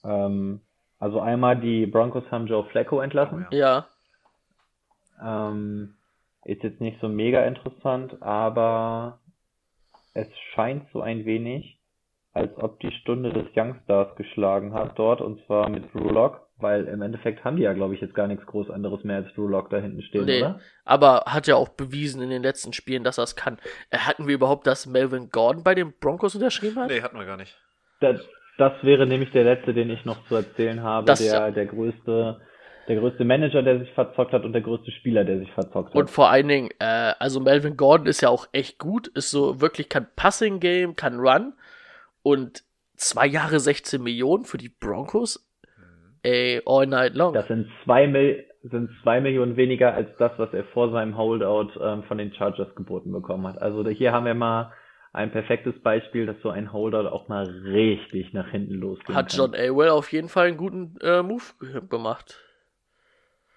Ähm, 0.04 0.62
also 1.00 1.20
einmal 1.20 1.60
die 1.60 1.86
Broncos 1.86 2.24
haben 2.32 2.48
Joe 2.48 2.66
Flacco 2.72 3.00
entlassen. 3.00 3.46
Oh 3.50 3.56
Ja. 3.56 3.88
Ähm, 5.24 5.96
ist 6.46 6.64
jetzt 6.64 6.82
nicht 6.82 7.00
so 7.02 7.08
mega 7.10 7.44
interessant, 7.46 8.22
aber 8.22 9.20
es 10.14 10.28
scheint 10.54 10.86
so 10.92 11.02
ein 11.02 11.26
wenig, 11.26 11.78
als 12.34 12.52
ob 12.58 12.80
die 12.80 12.92
Stunde 12.92 13.32
des 13.34 13.46
Youngstars 13.56 14.16
geschlagen 14.16 14.74
hat 14.74 14.98
dort, 14.98 15.22
und 15.22 15.44
zwar 15.46 15.70
mit 15.70 15.94
Drew 15.94 16.10
Lock, 16.10 16.48
weil 16.58 16.86
im 16.86 17.02
Endeffekt 17.02 17.44
haben 17.44 17.58
die 17.58 17.64
ja, 17.64 17.74
glaube 17.74 17.94
ich, 17.96 18.02
jetzt 18.02 18.14
gar 18.14 18.28
nichts 18.28 18.46
groß 18.46 18.70
anderes 18.70 19.04
mehr 19.04 19.18
als 19.18 19.34
Drew 19.34 19.48
Lock 19.48 19.70
da 19.70 19.78
hinten 19.78 20.02
stehen, 20.04 20.26
Nee, 20.26 20.42
oder? 20.42 20.60
aber 20.86 21.24
hat 21.28 21.48
ja 21.48 21.56
auch 21.56 21.70
bewiesen 21.70 22.22
in 22.22 22.30
den 22.30 22.44
letzten 22.44 22.72
Spielen, 22.74 23.04
dass 23.04 23.18
er 23.18 23.24
es 23.26 23.36
kann. 23.36 23.58
Äh, 23.90 23.98
Hatten 24.00 24.28
wir 24.28 24.36
überhaupt, 24.36 24.66
dass 24.68 24.86
Melvin 24.86 25.30
Gordon 25.30 25.64
bei 25.64 25.76
den 25.76 25.94
Broncos 26.00 26.36
unterschrieben 26.36 26.78
hat? 26.80 26.90
Nee, 26.90 27.02
hatten 27.02 27.18
wir 27.18 27.26
gar 27.26 27.38
nicht. 27.38 27.56
Das, 28.00 28.20
das 28.58 28.74
wäre 28.84 29.06
nämlich 29.08 29.32
der 29.32 29.44
letzte, 29.44 29.74
den 29.74 29.90
ich 29.90 30.06
noch 30.06 30.26
zu 30.28 30.36
erzählen 30.36 30.82
habe, 30.84 31.08
Das- 31.08 31.20
der, 31.20 31.52
der 31.52 31.66
größte, 31.66 32.42
der 32.88 32.96
größte 32.98 33.24
Manager, 33.24 33.62
der 33.64 33.80
sich 33.80 33.92
verzockt 33.92 34.34
hat 34.34 34.44
und 34.44 34.54
der 34.54 34.62
größte 34.62 34.92
Spieler, 34.92 35.24
der 35.24 35.40
sich 35.40 35.52
verzockt 35.52 35.90
hat. 35.90 35.96
Und 35.96 36.10
vor 36.10 36.30
allen 36.30 36.48
Dingen, 36.48 36.70
äh, 36.80 37.14
also 37.20 37.40
Melvin 37.40 37.78
Gordon 37.78 38.08
ist 38.08 38.22
ja 38.22 38.30
auch 38.30 38.48
echt 38.52 38.80
gut, 38.80 39.08
ist 39.10 39.32
so 39.32 39.62
wirklich, 39.62 39.88
kann 39.90 40.08
Passing 40.16 40.60
Game, 40.60 40.96
kann 40.96 41.20
Run 41.20 41.54
und 42.24 42.64
zwei 42.96 43.28
Jahre 43.28 43.60
16 43.60 44.02
Millionen 44.02 44.46
für 44.46 44.58
die 44.58 44.70
Broncos, 44.70 45.48
ey, 46.24 46.62
all 46.66 46.86
night 46.88 47.16
long. 47.16 47.34
Das 47.34 47.48
sind 47.48 47.68
zwei, 47.84 48.08
Mil 48.08 48.46
sind 48.64 48.92
zwei 49.02 49.22
Millionen 49.22 49.58
weniger 49.58 49.94
als 49.96 50.10
das, 50.20 50.32
was 50.38 50.54
er 50.54 50.64
vor 50.66 50.92
seinem 50.92 51.18
Holdout 51.18 51.72
ähm, 51.82 52.04
von 52.04 52.20
den 52.20 52.32
Chargers 52.34 52.76
geboten 52.76 53.12
bekommen 53.12 53.48
hat. 53.48 53.60
Also 53.60 53.88
hier 53.90 54.12
haben 54.12 54.26
wir 54.26 54.36
mal 54.36 54.72
ein 55.14 55.32
perfektes 55.32 55.74
Beispiel, 55.82 56.28
dass 56.28 56.36
so 56.44 56.50
ein 56.52 56.72
Holdout 56.72 57.08
auch 57.10 57.28
mal 57.28 57.44
richtig 57.66 58.34
nach 58.34 58.50
hinten 58.50 58.76
losgehen 58.76 59.16
Hat. 59.18 59.34
John 59.34 59.56
Elwell 59.56 59.90
auf 59.90 60.12
jeden 60.12 60.30
Fall 60.30 60.48
einen 60.50 60.58
guten 60.58 60.96
äh, 61.02 61.24
Move 61.24 61.42
ge- 61.60 61.82
gemacht. 61.90 62.40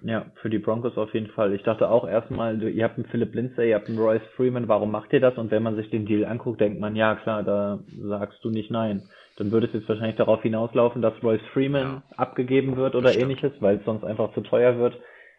Ja, 0.06 0.26
für 0.42 0.50
die 0.50 0.58
Broncos 0.58 0.98
auf 0.98 1.14
jeden 1.14 1.28
Fall. 1.28 1.54
Ich 1.54 1.62
dachte 1.62 1.88
auch 1.88 2.06
erstmal, 2.06 2.62
ihr 2.62 2.84
habt 2.84 2.98
einen 2.98 3.06
Philip 3.06 3.34
Lindsay, 3.34 3.70
ihr 3.70 3.76
habt 3.76 3.88
einen 3.88 3.98
Royce 3.98 4.22
Freeman, 4.36 4.68
warum 4.68 4.90
macht 4.90 5.14
ihr 5.14 5.20
das? 5.20 5.38
Und 5.38 5.50
wenn 5.50 5.62
man 5.62 5.76
sich 5.76 5.88
den 5.88 6.04
Deal 6.04 6.26
anguckt, 6.26 6.60
denkt 6.60 6.78
man, 6.78 6.94
ja 6.94 7.14
klar, 7.14 7.42
da 7.42 7.80
sagst 8.02 8.44
du 8.44 8.50
nicht 8.50 8.70
nein. 8.70 9.08
Dann 9.38 9.50
würde 9.50 9.66
es 9.66 9.72
jetzt 9.72 9.88
wahrscheinlich 9.88 10.16
darauf 10.16 10.42
hinauslaufen, 10.42 11.00
dass 11.00 11.14
Royce 11.22 11.46
Freeman 11.54 12.02
abgegeben 12.18 12.76
wird 12.76 12.94
oder 12.94 13.08
Bestimmt. 13.08 13.22
ähnliches, 13.22 13.52
weil 13.60 13.78
es 13.78 13.84
sonst 13.86 14.04
einfach 14.04 14.34
zu 14.34 14.42
teuer 14.42 14.78
wird. 14.78 14.94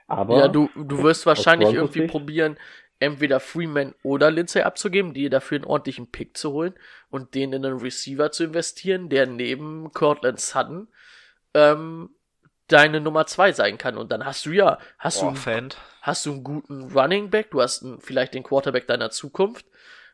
Aber 0.07 0.39
ja, 0.39 0.47
du, 0.47 0.67
du 0.75 1.03
wirst 1.03 1.27
wahrscheinlich 1.27 1.71
irgendwie 1.71 1.99
Sicht? 1.99 2.11
probieren, 2.11 2.57
entweder 2.99 3.39
Freeman 3.39 3.93
oder 4.01 4.31
Lindsay 4.31 4.63
abzugeben, 4.63 5.13
dir 5.13 5.29
dafür 5.29 5.57
einen 5.57 5.65
ordentlichen 5.65 6.09
Pick 6.09 6.37
zu 6.37 6.51
holen 6.51 6.73
und 7.11 7.35
den 7.35 7.53
in 7.53 7.63
einen 7.63 7.77
Receiver 7.77 8.31
zu 8.31 8.45
investieren, 8.45 9.09
der 9.09 9.27
neben 9.27 9.91
Cortland 9.91 10.39
Sutton 10.39 10.87
ähm, 11.53 12.09
deine 12.67 12.99
Nummer 13.01 13.25
zwei 13.27 13.51
sein 13.51 13.77
kann. 13.77 13.97
Und 13.97 14.11
dann 14.11 14.25
hast 14.25 14.45
du 14.45 14.51
ja, 14.51 14.77
hast 14.97 15.21
du 15.21 15.25
Oh, 15.27 15.29
einen 15.29 15.69
hast 16.01 16.25
du 16.25 16.31
einen 16.31 16.43
guten 16.43 16.91
Running 16.91 17.29
Back, 17.29 17.51
du 17.51 17.61
hast 17.61 17.83
einen, 17.83 17.99
vielleicht 18.01 18.33
den 18.33 18.43
Quarterback 18.43 18.87
deiner 18.87 19.09
Zukunft, 19.11 19.65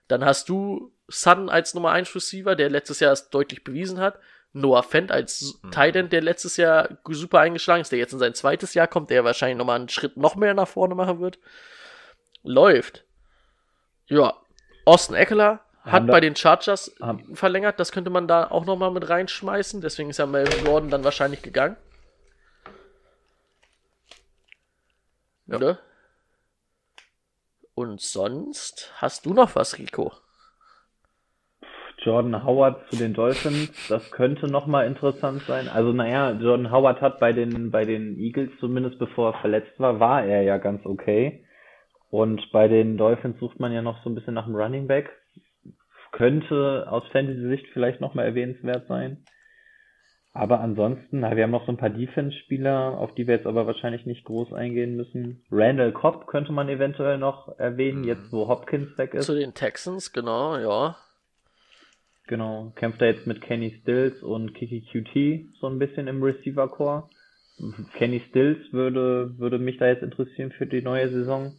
dann 0.08 0.26
hast 0.26 0.50
du 0.50 0.94
Sutton 1.08 1.50
als 1.50 1.74
Nummer 1.74 1.92
1 1.92 2.14
Receiver, 2.16 2.56
der 2.56 2.70
letztes 2.70 3.00
Jahr 3.00 3.12
es 3.14 3.30
deutlich 3.30 3.64
bewiesen 3.64 4.00
hat, 4.00 4.20
Noah 4.54 4.84
Fent 4.84 5.12
als 5.12 5.60
Mhm. 5.62 5.72
Tight 5.72 5.96
End, 5.96 6.12
der 6.14 6.22
letztes 6.22 6.58
Jahr 6.58 6.98
super 7.10 7.40
eingeschlagen 7.40 7.82
ist, 7.82 7.92
der 7.92 8.00
jetzt 8.00 8.12
in 8.14 8.20
sein 8.20 8.34
zweites 8.34 8.74
Jahr 8.74 8.88
kommt, 8.88 9.10
der 9.10 9.24
wahrscheinlich 9.24 9.58
nochmal 9.58 9.78
einen 9.78 9.90
Schritt 9.90 10.18
noch 10.18 10.36
mehr 10.36 10.54
nach 10.54 10.68
vorne 10.68 10.96
machen 10.96 11.20
wird. 11.22 11.40
Läuft. 12.44 13.06
Ja, 14.08 14.34
Austin 14.86 15.16
Eckler 15.16 15.62
hat 15.84 16.06
bei 16.08 16.20
den 16.20 16.36
Chargers 16.36 16.94
haben- 17.02 17.36
verlängert, 17.36 17.80
das 17.80 17.92
könnte 17.92 18.10
man 18.10 18.28
da 18.28 18.50
auch 18.52 18.66
nochmal 18.66 18.92
mit 18.92 19.08
reinschmeißen, 19.10 19.80
deswegen 19.82 20.10
ist 20.10 20.18
ja 20.18 20.26
Melvin 20.26 20.66
Gordon 20.66 20.90
dann 20.90 21.04
wahrscheinlich 21.04 21.42
gegangen. 21.42 21.78
Ne? 25.46 25.78
Und 27.74 28.02
sonst 28.02 28.92
hast 28.98 29.26
du 29.26 29.34
noch 29.34 29.56
was, 29.56 29.78
Rico? 29.78 30.12
Jordan 32.04 32.44
Howard 32.44 32.90
zu 32.90 32.96
den 32.96 33.14
Dolphins, 33.14 33.88
das 33.88 34.10
könnte 34.12 34.48
nochmal 34.48 34.88
interessant 34.88 35.44
sein. 35.44 35.68
Also 35.68 35.94
naja, 35.94 36.32
Jordan 36.32 36.72
Howard 36.72 37.00
hat 37.00 37.20
bei 37.20 37.32
den, 37.32 37.70
bei 37.70 37.86
den 37.86 38.18
Eagles, 38.18 38.50
zumindest 38.60 38.98
bevor 38.98 39.34
er 39.34 39.42
verletzt 39.42 39.80
war, 39.80 40.00
war 40.00 40.26
er 40.26 40.42
ja 40.42 40.58
ganz 40.58 40.84
okay. 40.86 41.46
Und 42.10 42.52
bei 42.52 42.68
den 42.68 42.98
Dolphins 42.98 43.40
sucht 43.40 43.60
man 43.60 43.72
ja 43.72 43.84
noch 43.84 44.04
so 44.04 44.10
ein 44.10 44.16
bisschen 44.16 44.34
nach 44.34 44.46
einem 44.46 44.56
Running 44.56 44.88
Back. 44.88 45.12
Könnte 46.12 46.88
aus 46.90 47.04
Fantasy-Sicht 47.12 47.68
vielleicht 47.72 48.02
nochmal 48.02 48.26
erwähnenswert 48.26 48.88
sein. 48.88 49.24
Aber 50.34 50.62
ansonsten, 50.62 51.20
na, 51.20 51.36
wir 51.36 51.44
haben 51.44 51.52
noch 51.52 51.66
so 51.66 51.74
ein 51.74 51.78
paar 51.78 51.90
Defense-Spieler, 51.90 52.98
auf 52.98 53.14
die 53.16 53.28
wir 53.28 53.36
jetzt 53.36 53.48
aber 53.48 53.68
wahrscheinlich 53.68 54.06
nicht 54.06 54.24
groß 54.24 54.54
eingehen 54.54 54.96
müssen. 54.96 55.44
Randall 55.52 55.92
Cobb 55.92 56.26
könnte 56.28 56.54
man 56.54 56.70
eventuell 56.70 57.18
noch 57.18 57.58
erwähnen, 57.60 58.02
Mhm. 58.02 58.08
jetzt 58.08 58.32
wo 58.32 58.48
Hopkins 58.48 58.98
weg 58.98 59.14
ist. 59.14 59.26
Zu 59.26 59.36
den 59.36 59.54
Texans, 59.54 60.14
genau, 60.14 60.56
ja. 60.58 60.96
Genau, 62.28 62.72
kämpft 62.76 63.02
er 63.02 63.10
jetzt 63.12 63.28
mit 63.28 63.42
Kenny 63.42 63.78
Stills 63.82 64.24
und 64.24 64.54
Kiki 64.54 64.82
QT 64.90 65.50
so 65.60 65.68
ein 65.68 65.80
bisschen 65.80 66.08
im 66.08 66.24
Receiver 66.24 66.70
Core. 66.70 67.10
Kenny 67.96 68.22
Stills 68.30 68.72
würde, 68.72 69.38
würde 69.38 69.60
mich 69.60 69.78
da 69.78 69.88
jetzt 69.88 70.02
interessieren 70.02 70.52
für 70.52 70.66
die 70.66 70.82
neue 70.82 71.10
Saison. 71.10 71.54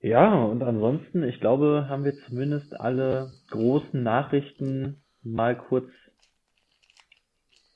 Ja, 0.00 0.32
und 0.44 0.62
ansonsten, 0.62 1.24
ich 1.24 1.40
glaube, 1.40 1.86
haben 1.88 2.04
wir 2.04 2.14
zumindest 2.26 2.78
alle 2.80 3.32
großen 3.50 4.00
Nachrichten 4.02 5.02
mal 5.22 5.56
kurz 5.56 5.88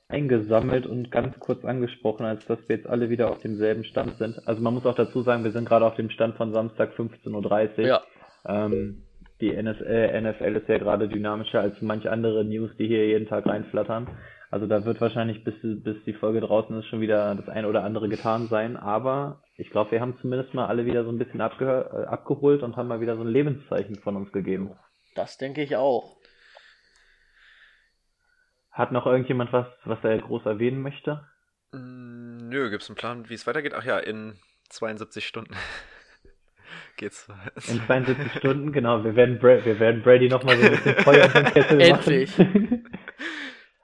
eingesammelt 0.09 0.87
und 0.87 1.11
ganz 1.11 1.39
kurz 1.41 1.65
angesprochen, 1.65 2.25
als 2.27 2.47
dass 2.47 2.59
wir 2.69 2.77
jetzt 2.77 2.89
alle 2.89 3.11
wieder 3.11 3.31
auf 3.31 3.41
demselben 3.41 3.85
Stand 3.85 4.17
sind. 4.19 4.47
Also 4.47 4.63
man 4.63 4.75
muss 4.75 4.87
auch 4.87 4.95
dazu 4.95 5.23
sagen, 5.23 5.45
wir 5.45 5.51
sind 5.51 5.69
gerade 5.69 5.85
auf 5.85 5.97
dem 5.97 6.11
Stand 6.11 6.37
von 6.37 6.53
Samstag 6.53 6.93
15.30 6.97 7.79
Uhr. 7.79 7.87
Ja, 7.87 8.03
Ähm, 8.47 9.03
die 9.41 9.53
NSL, 9.53 10.23
NFL 10.23 10.57
ist 10.57 10.69
ja 10.69 10.79
gerade 10.79 11.09
dynamischer 11.09 11.61
als 11.61 11.83
manche 11.83 12.11
andere 12.11 12.45
News, 12.45 12.71
die 12.79 12.87
hier 12.87 13.07
jeden 13.07 13.29
Tag 13.29 13.47
reinflattern. 13.47 14.09
Also 14.51 14.67
da 14.67 14.85
wird 14.85 15.01
wahrscheinlich 15.01 15.43
bis, 15.45 15.55
bis 15.61 15.97
die 16.05 16.15
Folge 16.15 16.41
draußen 16.41 16.79
ist 16.79 16.87
schon 16.87 17.01
wieder 17.01 17.35
das 17.35 17.49
eine 17.49 17.69
oder 17.69 17.83
andere 17.83 18.09
getan 18.09 18.47
sein. 18.47 18.77
Aber 18.77 19.43
ich 19.57 19.71
glaube, 19.71 19.91
wir 19.91 20.01
haben 20.01 20.17
zumindest 20.23 20.55
mal 20.55 20.67
alle 20.67 20.87
wieder 20.87 21.05
so 21.05 21.11
ein 21.11 21.19
bisschen 21.19 21.41
äh, 21.41 21.43
abgeholt 21.45 22.63
und 22.63 22.77
haben 22.77 22.89
mal 22.89 23.01
wieder 23.01 23.17
so 23.17 23.23
ein 23.23 23.29
Lebenszeichen 23.29 23.97
von 23.97 24.17
uns 24.17 24.33
gegeben. 24.33 24.71
das 25.17 25.37
denke 25.37 25.63
ich 25.63 25.77
auch. 25.77 26.17
Hat 28.77 28.93
noch 28.93 29.07
irgendjemand 29.07 29.55
was, 29.55 29.67
was 29.87 29.99
er 30.05 30.19
groß 30.19 30.45
erwähnen 30.45 30.83
möchte? 30.83 31.27
Mm, 31.73 32.51
Nö, 32.51 32.69
gibt's 32.69 32.91
einen 32.91 32.97
Plan, 32.97 33.27
wie 33.31 33.33
es 33.33 33.47
weitergeht? 33.47 33.73
Ach 33.75 33.85
ja, 33.85 33.97
in 33.97 34.35
72 34.69 35.27
Stunden 35.27 35.57
geht's. 36.99 37.27
In 37.69 37.81
72 37.87 38.33
Stunden, 38.35 38.73
genau. 38.73 39.03
Wir 39.03 39.17
werden, 39.17 39.39
Bra 39.39 39.65
wir 39.65 39.81
werden 39.81 40.03
Brady 40.03 40.29
nochmal 40.29 40.59
so 40.59 40.67
ein 40.67 40.73
bisschen 40.73 40.95
Feuer 40.97 41.25
unterm 41.25 41.45
Kessel 41.47 41.91
machen. 41.91 42.13
Endlich. 42.13 42.33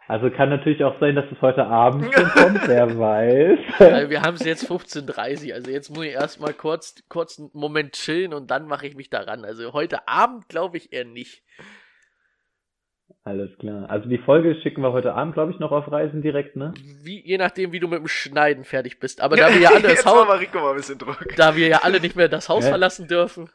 Also 0.08 0.28
kann 0.28 0.50
natürlich 0.50 0.84
auch 0.84 1.00
sein, 1.00 1.14
dass 1.14 1.24
es 1.32 1.40
heute 1.40 1.64
Abend 1.64 2.12
schon 2.12 2.28
kommt, 2.28 2.60
wer 2.68 2.98
weiß. 2.98 3.58
Also 3.78 4.10
wir 4.10 4.20
haben 4.20 4.34
es 4.34 4.44
jetzt 4.44 4.70
15.30 4.70 5.54
also 5.54 5.70
jetzt 5.70 5.88
muss 5.88 6.04
ich 6.04 6.12
erstmal 6.12 6.52
kurz, 6.52 6.96
kurz 7.08 7.38
einen 7.38 7.48
Moment 7.54 7.92
chillen 7.92 8.34
und 8.34 8.50
dann 8.50 8.66
mache 8.66 8.86
ich 8.86 8.94
mich 8.94 9.08
daran. 9.08 9.46
Also 9.46 9.72
heute 9.72 10.06
Abend 10.08 10.50
glaube 10.50 10.76
ich 10.76 10.92
eher 10.92 11.06
nicht. 11.06 11.42
Alles 13.24 13.56
klar. 13.58 13.88
Also 13.88 14.08
die 14.08 14.18
Folge 14.18 14.56
schicken 14.62 14.82
wir 14.82 14.92
heute 14.92 15.14
Abend, 15.14 15.34
glaube 15.34 15.52
ich, 15.52 15.60
noch 15.60 15.70
auf 15.70 15.90
Reisen 15.92 16.22
direkt, 16.22 16.56
ne? 16.56 16.74
Wie, 17.04 17.20
je 17.24 17.38
nachdem, 17.38 17.70
wie 17.70 17.78
du 17.78 17.86
mit 17.86 18.00
dem 18.00 18.08
Schneiden 18.08 18.64
fertig 18.64 18.98
bist. 18.98 19.20
Aber 19.20 19.36
da 19.38 19.48
wir 19.52 19.60
ja 19.60 19.70
alle 19.70 19.82
das 19.88 20.04
Haus, 20.04 20.26
machen 20.26 20.28
wir 20.28 20.40
Rico 20.40 20.58
mal 20.58 20.70
ein 20.70 20.76
bisschen 20.76 20.98
Druck. 20.98 21.24
da 21.36 21.54
wir 21.54 21.68
ja 21.68 21.78
alle 21.82 22.00
nicht 22.00 22.16
mehr 22.16 22.28
das 22.28 22.48
Haus 22.48 22.64
Ja. 22.64 22.70
verlassen 22.70 23.06
dürfen. 23.06 23.48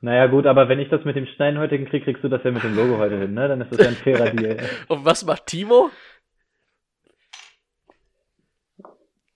Naja 0.00 0.26
gut, 0.26 0.46
aber 0.46 0.68
wenn 0.68 0.80
ich 0.80 0.88
das 0.88 1.04
mit 1.04 1.14
dem 1.14 1.26
Schneiden 1.26 1.60
heute 1.60 1.76
hinkriege, 1.76 2.04
kriegst 2.04 2.24
du 2.24 2.28
das 2.28 2.42
ja 2.42 2.50
mit 2.50 2.64
dem 2.64 2.74
Logo 2.74 2.98
heute 2.98 3.16
hin, 3.16 3.34
ne? 3.34 3.46
Dann 3.46 3.60
ist 3.60 3.70
das 3.70 3.78
ja 3.78 3.88
ein 3.88 3.94
fairer 3.94 4.30
Deal. 4.34 4.56
Und 4.88 5.04
was 5.04 5.24
macht 5.24 5.46
Timo? 5.46 5.90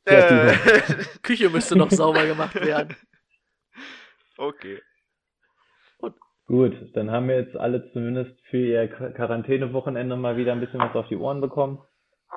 Äh, 0.04 0.54
Küche 1.22 1.50
müsste 1.50 1.76
noch 1.76 1.90
sauber 1.90 2.26
gemacht 2.26 2.54
werden. 2.56 2.96
okay. 4.36 4.80
Gut, 6.46 6.74
dann 6.94 7.10
haben 7.10 7.28
wir 7.28 7.40
jetzt 7.40 7.56
alle 7.56 7.90
zumindest 7.92 8.40
für 8.50 8.58
ihr 8.58 8.84
Qu- 8.88 9.10
Quarantänewochenende 9.12 10.16
mal 10.16 10.36
wieder 10.36 10.52
ein 10.52 10.60
bisschen 10.60 10.80
was 10.80 10.94
auf 10.94 11.08
die 11.08 11.16
Ohren 11.16 11.40
bekommen. 11.40 11.80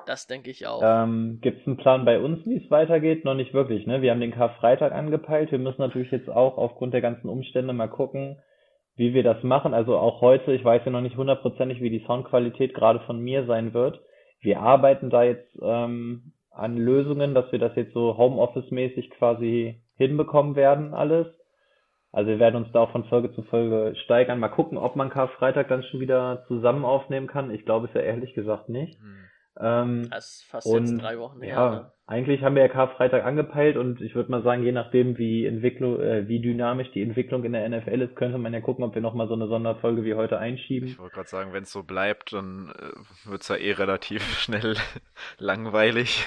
Das 0.07 0.25
denke 0.27 0.49
ich 0.49 0.65
auch. 0.65 0.81
Ähm, 0.83 1.39
Gibt 1.41 1.61
es 1.61 1.67
einen 1.67 1.77
Plan 1.77 2.05
bei 2.05 2.19
uns, 2.19 2.43
wie 2.45 2.57
es 2.57 2.71
weitergeht? 2.71 3.23
Noch 3.25 3.35
nicht 3.35 3.53
wirklich, 3.53 3.85
ne? 3.85 4.01
Wir 4.01 4.11
haben 4.11 4.21
den 4.21 4.31
Karfreitag 4.31 4.93
angepeilt. 4.93 5.51
Wir 5.51 5.59
müssen 5.59 5.81
natürlich 5.81 6.09
jetzt 6.11 6.29
auch 6.29 6.57
aufgrund 6.57 6.93
der 6.93 7.01
ganzen 7.01 7.29
Umstände 7.29 7.73
mal 7.73 7.87
gucken, 7.89 8.37
wie 8.95 9.13
wir 9.13 9.23
das 9.23 9.43
machen. 9.43 9.73
Also 9.73 9.97
auch 9.97 10.21
heute, 10.21 10.53
ich 10.53 10.63
weiß 10.63 10.81
ja 10.85 10.91
noch 10.91 11.01
nicht 11.01 11.17
hundertprozentig, 11.17 11.81
wie 11.81 11.89
die 11.91 12.03
Soundqualität 12.05 12.73
gerade 12.73 12.99
von 13.01 13.19
mir 13.19 13.45
sein 13.45 13.73
wird. 13.73 13.99
Wir 14.41 14.59
arbeiten 14.61 15.09
da 15.09 15.23
jetzt 15.23 15.51
ähm, 15.61 16.33
an 16.51 16.77
Lösungen, 16.77 17.35
dass 17.35 17.51
wir 17.51 17.59
das 17.59 17.75
jetzt 17.75 17.93
so 17.93 18.17
Homeoffice-mäßig 18.17 19.11
quasi 19.11 19.81
hinbekommen 19.97 20.55
werden, 20.55 20.93
alles. 20.93 21.27
Also 22.11 22.29
wir 22.29 22.39
werden 22.39 22.55
uns 22.55 22.71
da 22.73 22.79
auch 22.79 22.91
von 22.91 23.05
Folge 23.05 23.31
zu 23.33 23.43
Folge 23.43 23.95
steigern. 24.03 24.39
Mal 24.39 24.49
gucken, 24.49 24.77
ob 24.77 24.95
man 24.95 25.09
Karfreitag 25.09 25.67
dann 25.67 25.83
schon 25.83 25.99
wieder 25.99 26.43
zusammen 26.47 26.85
aufnehmen 26.85 27.27
kann. 27.27 27.51
Ich 27.51 27.65
glaube 27.65 27.87
es 27.87 27.93
ja 27.93 28.01
ehrlich 28.01 28.33
gesagt 28.33 28.69
nicht. 28.69 28.99
Hm. 28.99 29.15
Ähm, 29.61 30.07
Das 30.09 30.25
ist 30.35 30.43
fast 30.45 30.65
und 30.67 30.87
jetzt 30.87 31.01
drei 31.01 31.19
Wochen 31.19 31.41
her. 31.41 31.53
ja, 31.53 31.69
Ne? 31.71 31.91
eigentlich 32.07 32.41
haben 32.43 32.55
wir 32.55 32.63
ja 32.63 32.69
Karfreitag 32.69 33.23
angepeilt 33.25 33.77
und 33.77 34.01
ich 34.01 34.15
würde 34.15 34.31
mal 34.31 34.41
sagen, 34.41 34.63
je 34.63 34.71
nachdem, 34.71 35.17
wie 35.19 35.45
Entwicklung, 35.45 35.99
äh, 35.99 36.27
wie 36.27 36.39
dynamisch 36.39 36.89
die 36.93 37.03
Entwicklung 37.03 37.43
in 37.43 37.51
der 37.53 37.67
NFL 37.69 38.01
ist, 38.01 38.15
könnte 38.15 38.37
man 38.39 38.53
ja 38.53 38.61
gucken, 38.61 38.83
ob 38.85 38.95
wir 38.95 39.01
nochmal 39.01 39.27
so 39.27 39.33
eine 39.35 39.47
Sonderfolge 39.47 40.03
wie 40.05 40.15
heute 40.15 40.39
einschieben. 40.39 40.87
Ich 40.89 40.97
wollte 40.97 41.15
gerade 41.15 41.29
sagen, 41.29 41.53
wenn 41.53 41.63
es 41.63 41.71
so 41.71 41.83
bleibt, 41.83 42.33
dann 42.33 42.71
äh, 42.79 43.29
wird 43.29 43.41
es 43.41 43.49
ja 43.49 43.57
eh 43.57 43.73
relativ 43.73 44.23
schnell 44.39 44.75
langweilig. 45.37 46.25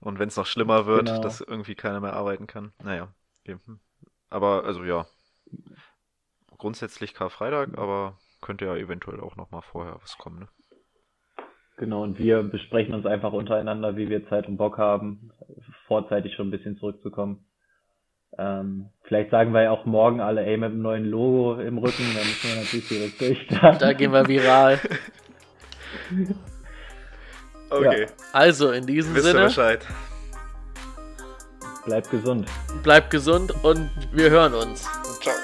Und 0.00 0.18
wenn 0.18 0.28
es 0.28 0.36
noch 0.36 0.46
schlimmer 0.46 0.86
wird, 0.86 1.06
Genau. 1.08 1.20
dass 1.22 1.40
irgendwie 1.40 1.74
keiner 1.74 2.00
mehr 2.00 2.14
arbeiten 2.14 2.46
kann. 2.46 2.72
Naja. 2.82 3.08
okay. 3.44 3.58
Aber, 4.30 4.64
also 4.64 4.84
ja. 4.84 5.06
Grundsätzlich 6.58 7.14
Karfreitag, 7.14 7.76
aber 7.78 8.18
könnte 8.40 8.64
ja 8.64 8.76
eventuell 8.76 9.20
auch 9.20 9.36
noch 9.36 9.50
mal 9.50 9.62
vorher 9.62 9.96
was 10.02 10.16
kommen, 10.18 10.40
ne? 10.40 10.48
Genau, 11.76 12.04
und 12.04 12.18
wir 12.18 12.42
besprechen 12.44 12.94
uns 12.94 13.04
einfach 13.04 13.32
untereinander, 13.32 13.96
wie 13.96 14.08
wir 14.08 14.28
Zeit 14.28 14.46
und 14.46 14.56
Bock 14.56 14.78
haben, 14.78 15.32
vorzeitig 15.88 16.34
schon 16.34 16.48
ein 16.48 16.50
bisschen 16.52 16.78
zurückzukommen. 16.78 17.44
Ähm, 18.38 18.90
vielleicht 19.02 19.30
sagen 19.30 19.52
wir 19.52 19.62
ja 19.62 19.70
auch 19.70 19.84
morgen 19.84 20.20
alle, 20.20 20.44
ey, 20.44 20.56
mit 20.56 20.70
dem 20.70 20.82
neuen 20.82 21.04
Logo 21.04 21.60
im 21.60 21.78
Rücken, 21.78 22.04
da 22.14 22.20
müssen 22.20 22.48
wir 22.48 22.56
natürlich 22.62 22.88
direkt 22.88 23.20
durchstarten. 23.20 23.78
Da 23.80 23.92
gehen 23.92 24.12
wir 24.12 24.26
viral. 24.26 24.78
Okay, 27.70 28.06
Also, 28.32 28.70
in 28.70 28.86
diesem 28.86 29.14
wisst 29.14 29.26
Sinne, 29.26 29.46
Bescheid. 29.46 29.84
Bleibt 31.86 32.10
gesund. 32.10 32.46
bleibt 32.82 33.10
gesund 33.10 33.52
und 33.62 33.90
wir 34.12 34.30
hören 34.30 34.54
uns. 34.54 34.82
Ciao. 35.20 35.34